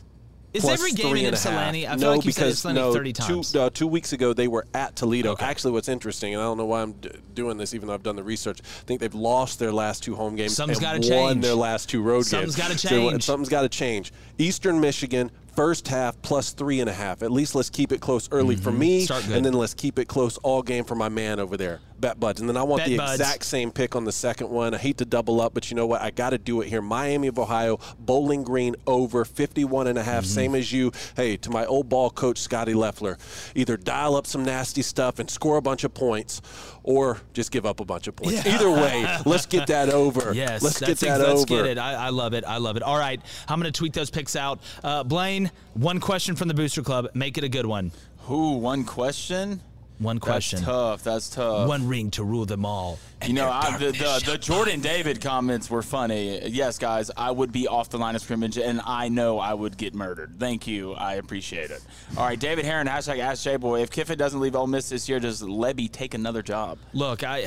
Is 0.51 0.63
Plus 0.63 0.79
every 0.79 0.91
game 0.93 1.15
in 1.15 1.25
Ypsilanti? 1.33 1.87
I 1.87 1.91
feel 1.91 1.99
no, 1.99 2.15
like 2.15 2.25
you 2.25 2.31
said 2.31 2.45
because 2.45 2.65
no, 2.65 2.91
30 2.91 3.13
times. 3.13 3.51
Two, 3.51 3.59
uh, 3.59 3.69
two 3.69 3.85
weeks 3.85 4.13
ago, 4.13 4.33
they 4.33 4.47
were 4.47 4.65
at 4.73 4.95
Toledo. 4.95 5.33
Okay. 5.33 5.45
Actually, 5.45 5.73
what's 5.73 5.87
interesting, 5.89 6.33
and 6.33 6.41
I 6.41 6.45
don't 6.45 6.57
know 6.57 6.65
why 6.65 6.81
I'm 6.81 6.95
doing 7.35 7.57
this, 7.57 7.75
even 7.75 7.87
though 7.87 7.93
I've 7.93 8.01
done 8.01 8.15
the 8.15 8.23
research, 8.23 8.59
I 8.61 8.83
think 8.85 8.99
they've 8.99 9.13
lost 9.13 9.59
their 9.59 9.71
last 9.71 10.01
two 10.01 10.15
home 10.15 10.35
games 10.35 10.55
Something's 10.55 10.79
and 10.83 10.87
won 10.87 11.01
change. 11.33 11.43
their 11.43 11.53
last 11.53 11.87
two 11.89 12.01
road 12.01 12.23
Something's 12.25 12.55
games. 12.55 12.67
gotta 12.67 12.79
So, 12.79 12.89
change. 12.89 13.23
something's 13.23 13.49
got 13.49 13.61
to 13.61 13.69
change. 13.69 14.11
Eastern 14.39 14.79
Michigan, 14.79 15.29
first 15.55 15.87
half 15.87 16.19
plus 16.23 16.51
three 16.53 16.79
and 16.79 16.89
a 16.89 16.93
half. 16.93 17.21
At 17.21 17.31
least 17.31 17.53
let's 17.53 17.69
keep 17.69 17.91
it 17.91 18.01
close 18.01 18.27
early 18.31 18.55
for 18.55 18.71
me, 18.71 18.99
Mm-hmm. 19.01 19.05
Start 19.05 19.25
good. 19.27 19.35
and 19.37 19.45
then 19.45 19.53
let's 19.53 19.75
keep 19.75 19.99
it 19.99 20.07
close 20.07 20.37
all 20.37 20.63
game 20.63 20.83
for 20.83 20.95
my 20.95 21.09
man 21.09 21.39
over 21.39 21.57
there, 21.57 21.79
Bet 21.99 22.19
Buds. 22.19 22.39
And 22.39 22.49
then 22.49 22.57
I 22.57 22.63
want 22.63 22.81
Bet 22.81 22.89
the 22.89 22.97
Buds. 22.97 23.19
exact 23.19 23.43
same 23.45 23.71
pick 23.71 23.95
on 23.95 24.05
the 24.05 24.11
second 24.11 24.49
one. 24.49 24.73
I 24.73 24.77
hate 24.77 24.97
to 24.97 25.05
double 25.05 25.41
up, 25.41 25.53
but 25.53 25.69
you 25.69 25.75
know 25.75 25.85
what? 25.87 26.01
I 26.01 26.11
got 26.11 26.31
to 26.31 26.37
do 26.37 26.61
it 26.61 26.67
here. 26.69 26.81
Miami 26.81 27.27
of 27.27 27.37
Ohio, 27.39 27.79
Bowling 27.99 28.43
Green 28.43 28.75
over 28.87 29.25
51 29.25 29.87
and 29.87 29.97
a 29.97 30.03
half, 30.03 30.23
Mm-hmm. 30.23 30.33
same 30.33 30.55
as 30.55 30.71
you. 30.71 30.91
Hey, 31.15 31.37
to 31.37 31.49
my 31.49 31.65
old 31.65 31.89
ball 31.89 32.09
coach, 32.09 32.37
Scotty 32.39 32.73
Loeffler, 32.73 33.17
either 33.55 33.77
dial 33.77 34.15
up 34.15 34.25
some 34.27 34.43
nasty 34.43 34.81
stuff 34.81 35.19
and 35.19 35.29
score 35.29 35.57
a 35.57 35.61
bunch 35.61 35.83
of 35.83 35.93
points 35.93 36.41
or 36.83 37.19
just 37.33 37.51
give 37.51 37.65
up 37.65 37.79
a 37.79 37.85
bunch 37.85 38.07
of 38.07 38.15
points. 38.15 38.45
Yeah. 38.45 38.55
Either 38.55 38.69
way, 38.71 39.05
let's 39.25 39.45
get 39.45 39.67
that 39.67 39.89
over. 39.89 40.33
Yes, 40.33 40.61
let's 40.61 40.79
get 40.79 40.97
that 40.99 41.19
let's 41.19 41.41
over. 41.41 41.45
get 41.63 41.65
it. 41.65 41.77
I, 41.77 41.93
I 42.07 42.09
love 42.09 42.33
it. 42.33 42.43
I 42.45 42.57
love 42.57 42.77
it. 42.77 42.83
All 42.83 42.97
right, 42.97 43.21
I'm 43.47 43.59
going 43.59 43.71
to 43.71 43.77
tweet 43.77 43.93
those 43.93 44.09
picks 44.09 44.35
out. 44.35 44.59
Uh, 44.83 45.03
Blaine, 45.03 45.51
one 45.73 45.99
question 45.99 46.35
from 46.35 46.47
the 46.47 46.53
Booster 46.53 46.81
Club. 46.81 47.07
Make 47.13 47.37
it 47.37 47.43
a 47.43 47.49
good 47.49 47.65
one. 47.65 47.91
Who? 48.23 48.57
One 48.57 48.83
question? 48.83 49.61
One 49.99 50.19
question. 50.19 50.57
That's 50.57 50.65
tough. 50.65 51.03
That's 51.03 51.29
tough. 51.29 51.67
One 51.67 51.87
ring 51.87 52.09
to 52.11 52.23
rule 52.23 52.45
them 52.45 52.65
all. 52.65 52.99
You 53.25 53.33
know, 53.33 53.49
I, 53.49 53.77
the, 53.77 53.91
the, 53.91 54.23
the 54.25 54.37
Jordan 54.37 54.79
David 54.79 55.19
comments 55.19 55.69
were 55.69 55.81
funny. 55.81 56.47
Yes, 56.47 56.79
guys, 56.79 57.11
I 57.17 57.31
would 57.31 57.51
be 57.51 57.67
off 57.67 57.89
the 57.89 57.97
line 57.97 58.15
of 58.15 58.21
scrimmage, 58.21 58.57
and 58.57 58.79
I 58.85 59.09
know 59.09 59.39
I 59.39 59.53
would 59.53 59.75
get 59.77 59.93
murdered. 59.93 60.35
Thank 60.39 60.67
you. 60.67 60.93
I 60.93 61.15
appreciate 61.15 61.69
it. 61.69 61.83
All 62.17 62.25
right, 62.25 62.39
David 62.39 62.63
Heron, 62.63 62.87
hashtag 62.87 63.19
Ask 63.19 63.43
J-Boy. 63.43 63.81
If 63.81 63.91
Kiffin 63.91 64.17
doesn't 64.17 64.39
leave 64.39 64.55
Ole 64.55 64.67
Miss 64.67 64.87
this 64.87 65.09
year, 65.09 65.19
does 65.19 65.41
Lebby 65.41 65.91
take 65.91 66.13
another 66.13 66.41
job? 66.41 66.77
Look, 66.93 67.23
I 67.23 67.45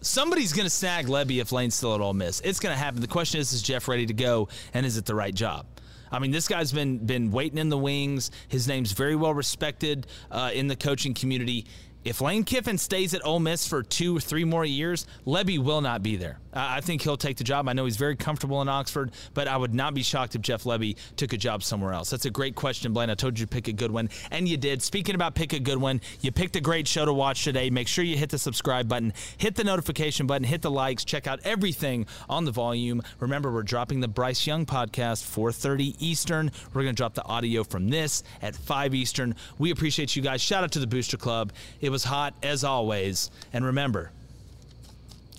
somebody's 0.00 0.52
going 0.52 0.66
to 0.66 0.70
snag 0.70 1.06
Lebby 1.06 1.40
if 1.40 1.52
Lane's 1.52 1.74
still 1.74 1.94
at 1.94 2.00
Ole 2.00 2.12
Miss. 2.12 2.40
It's 2.40 2.60
going 2.60 2.74
to 2.74 2.78
happen. 2.78 3.00
The 3.00 3.06
question 3.06 3.40
is, 3.40 3.52
is 3.52 3.62
Jeff 3.62 3.88
ready 3.88 4.06
to 4.06 4.14
go, 4.14 4.48
and 4.74 4.84
is 4.84 4.96
it 4.96 5.06
the 5.06 5.14
right 5.14 5.34
job? 5.34 5.66
I 6.14 6.20
mean, 6.20 6.30
this 6.30 6.46
guy's 6.46 6.72
been 6.72 6.98
been 6.98 7.32
waiting 7.32 7.58
in 7.58 7.68
the 7.68 7.78
wings. 7.78 8.30
His 8.48 8.68
name's 8.68 8.92
very 8.92 9.16
well 9.16 9.34
respected 9.34 10.06
uh, 10.30 10.50
in 10.54 10.68
the 10.68 10.76
coaching 10.76 11.12
community. 11.12 11.66
If 12.04 12.20
Lane 12.20 12.44
Kiffin 12.44 12.78
stays 12.78 13.14
at 13.14 13.24
Ole 13.26 13.40
Miss 13.40 13.66
for 13.66 13.82
two 13.82 14.18
or 14.18 14.20
three 14.20 14.44
more 14.44 14.64
years, 14.64 15.06
Lebby 15.26 15.58
will 15.58 15.80
not 15.80 16.02
be 16.02 16.16
there. 16.16 16.38
I 16.54 16.80
think 16.80 17.02
he'll 17.02 17.16
take 17.16 17.36
the 17.36 17.44
job. 17.44 17.68
I 17.68 17.72
know 17.72 17.84
he's 17.84 17.96
very 17.96 18.14
comfortable 18.16 18.62
in 18.62 18.68
Oxford, 18.68 19.10
but 19.34 19.48
I 19.48 19.56
would 19.56 19.74
not 19.74 19.92
be 19.92 20.02
shocked 20.02 20.34
if 20.36 20.40
Jeff 20.40 20.64
Lebby 20.64 20.96
took 21.16 21.32
a 21.32 21.36
job 21.36 21.64
somewhere 21.64 21.92
else. 21.92 22.10
That's 22.10 22.26
a 22.26 22.30
great 22.30 22.54
question, 22.54 22.92
Blaine. 22.92 23.10
I 23.10 23.14
told 23.14 23.38
you 23.38 23.46
to 23.46 23.50
pick 23.50 23.66
a 23.66 23.72
good 23.72 23.90
one, 23.90 24.08
and 24.30 24.48
you 24.48 24.56
did. 24.56 24.80
Speaking 24.80 25.16
about 25.16 25.34
pick 25.34 25.52
a 25.52 25.58
good 25.58 25.78
one, 25.78 26.00
you 26.20 26.30
picked 26.30 26.54
a 26.54 26.60
great 26.60 26.86
show 26.86 27.04
to 27.04 27.12
watch 27.12 27.42
today. 27.42 27.70
Make 27.70 27.88
sure 27.88 28.04
you 28.04 28.16
hit 28.16 28.30
the 28.30 28.38
subscribe 28.38 28.88
button, 28.88 29.12
hit 29.36 29.56
the 29.56 29.64
notification 29.64 30.26
button, 30.26 30.44
hit 30.44 30.62
the 30.62 30.70
likes, 30.70 31.04
check 31.04 31.26
out 31.26 31.40
everything 31.44 32.06
on 32.28 32.44
the 32.44 32.52
volume. 32.52 33.02
Remember, 33.18 33.52
we're 33.52 33.62
dropping 33.62 34.00
the 34.00 34.08
Bryce 34.08 34.46
Young 34.46 34.64
podcast 34.64 35.24
4:30 35.24 35.96
Eastern. 35.98 36.52
We're 36.72 36.82
going 36.82 36.94
to 36.94 37.00
drop 37.00 37.14
the 37.14 37.24
audio 37.24 37.64
from 37.64 37.88
this 37.88 38.22
at 38.42 38.54
5 38.54 38.94
Eastern. 38.94 39.34
We 39.58 39.72
appreciate 39.72 40.14
you 40.14 40.22
guys. 40.22 40.40
Shout 40.40 40.62
out 40.62 40.72
to 40.72 40.78
the 40.78 40.86
Booster 40.86 41.16
Club. 41.16 41.52
It 41.80 41.90
was 41.90 42.04
hot 42.04 42.34
as 42.42 42.62
always, 42.62 43.30
and 43.52 43.64
remember, 43.64 44.12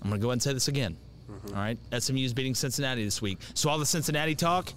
I'm 0.02 0.10
going 0.10 0.20
to 0.20 0.22
go 0.22 0.28
ahead 0.28 0.34
and 0.34 0.42
say 0.42 0.52
this 0.52 0.68
again. 0.68 0.96
All 1.48 1.54
right, 1.54 1.78
SMU's 1.98 2.32
beating 2.32 2.54
Cincinnati 2.54 3.04
this 3.04 3.22
week. 3.22 3.38
So 3.54 3.70
all 3.70 3.78
the 3.78 3.86
Cincinnati 3.86 4.34
talk, 4.34 4.72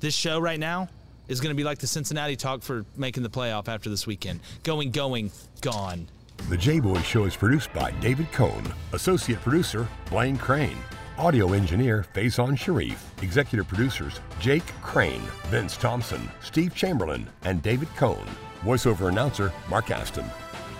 this 0.00 0.14
show 0.14 0.38
right 0.38 0.58
now 0.60 0.88
is 1.28 1.40
going 1.40 1.50
to 1.50 1.56
be 1.56 1.64
like 1.64 1.78
the 1.78 1.86
Cincinnati 1.86 2.36
talk 2.36 2.62
for 2.62 2.84
making 2.96 3.22
the 3.22 3.30
playoff 3.30 3.68
after 3.68 3.90
this 3.90 4.06
weekend. 4.06 4.40
Going, 4.62 4.90
going, 4.90 5.30
gone. 5.60 6.08
The 6.48 6.56
J 6.56 6.80
Boy 6.80 7.00
Show 7.00 7.24
is 7.24 7.36
produced 7.36 7.72
by 7.72 7.90
David 7.92 8.30
Cohn, 8.32 8.62
associate 8.92 9.40
producer 9.40 9.88
Blaine 10.10 10.36
Crane, 10.36 10.76
audio 11.16 11.52
engineer 11.52 12.04
Faison 12.14 12.58
Sharif, 12.58 13.10
executive 13.22 13.66
producers 13.66 14.20
Jake 14.40 14.66
Crane, 14.82 15.22
Vince 15.46 15.76
Thompson, 15.76 16.28
Steve 16.42 16.74
Chamberlain, 16.74 17.26
and 17.44 17.62
David 17.62 17.88
Cohn, 17.96 18.26
voiceover 18.62 19.08
announcer 19.08 19.52
Mark 19.70 19.90
Aston. 19.90 20.26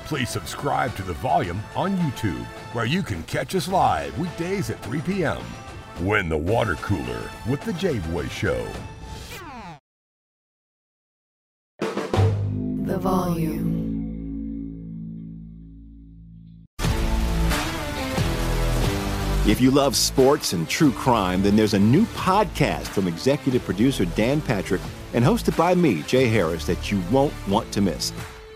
Please 0.04 0.28
subscribe 0.28 0.94
to 0.96 1.02
The 1.02 1.14
Volume 1.14 1.62
on 1.74 1.96
YouTube, 1.96 2.44
where 2.74 2.84
you 2.84 3.02
can 3.02 3.22
catch 3.22 3.54
us 3.54 3.68
live 3.68 4.16
weekdays 4.18 4.68
at 4.68 4.82
3 4.82 5.00
p.m. 5.00 5.42
Win 6.02 6.28
the 6.28 6.36
water 6.36 6.74
cooler 6.76 7.30
with 7.48 7.62
The 7.62 7.72
J 7.72 8.00
Boy 8.10 8.28
Show. 8.28 8.66
The 11.80 12.98
volume. 12.98 13.72
If 19.46 19.58
you 19.58 19.70
love 19.70 19.96
sports 19.96 20.52
and 20.52 20.68
true 20.68 20.92
crime, 20.92 21.42
then 21.42 21.56
there's 21.56 21.74
a 21.74 21.78
new 21.78 22.04
podcast 22.06 22.88
from 22.88 23.08
executive 23.08 23.64
producer 23.64 24.04
Dan 24.04 24.42
Patrick 24.42 24.82
and 25.14 25.24
hosted 25.24 25.56
by 25.56 25.74
me, 25.74 26.02
Jay 26.02 26.28
Harris, 26.28 26.66
that 26.66 26.90
you 26.90 27.00
won't 27.10 27.32
want 27.48 27.72
to 27.72 27.80
miss. 27.80 28.12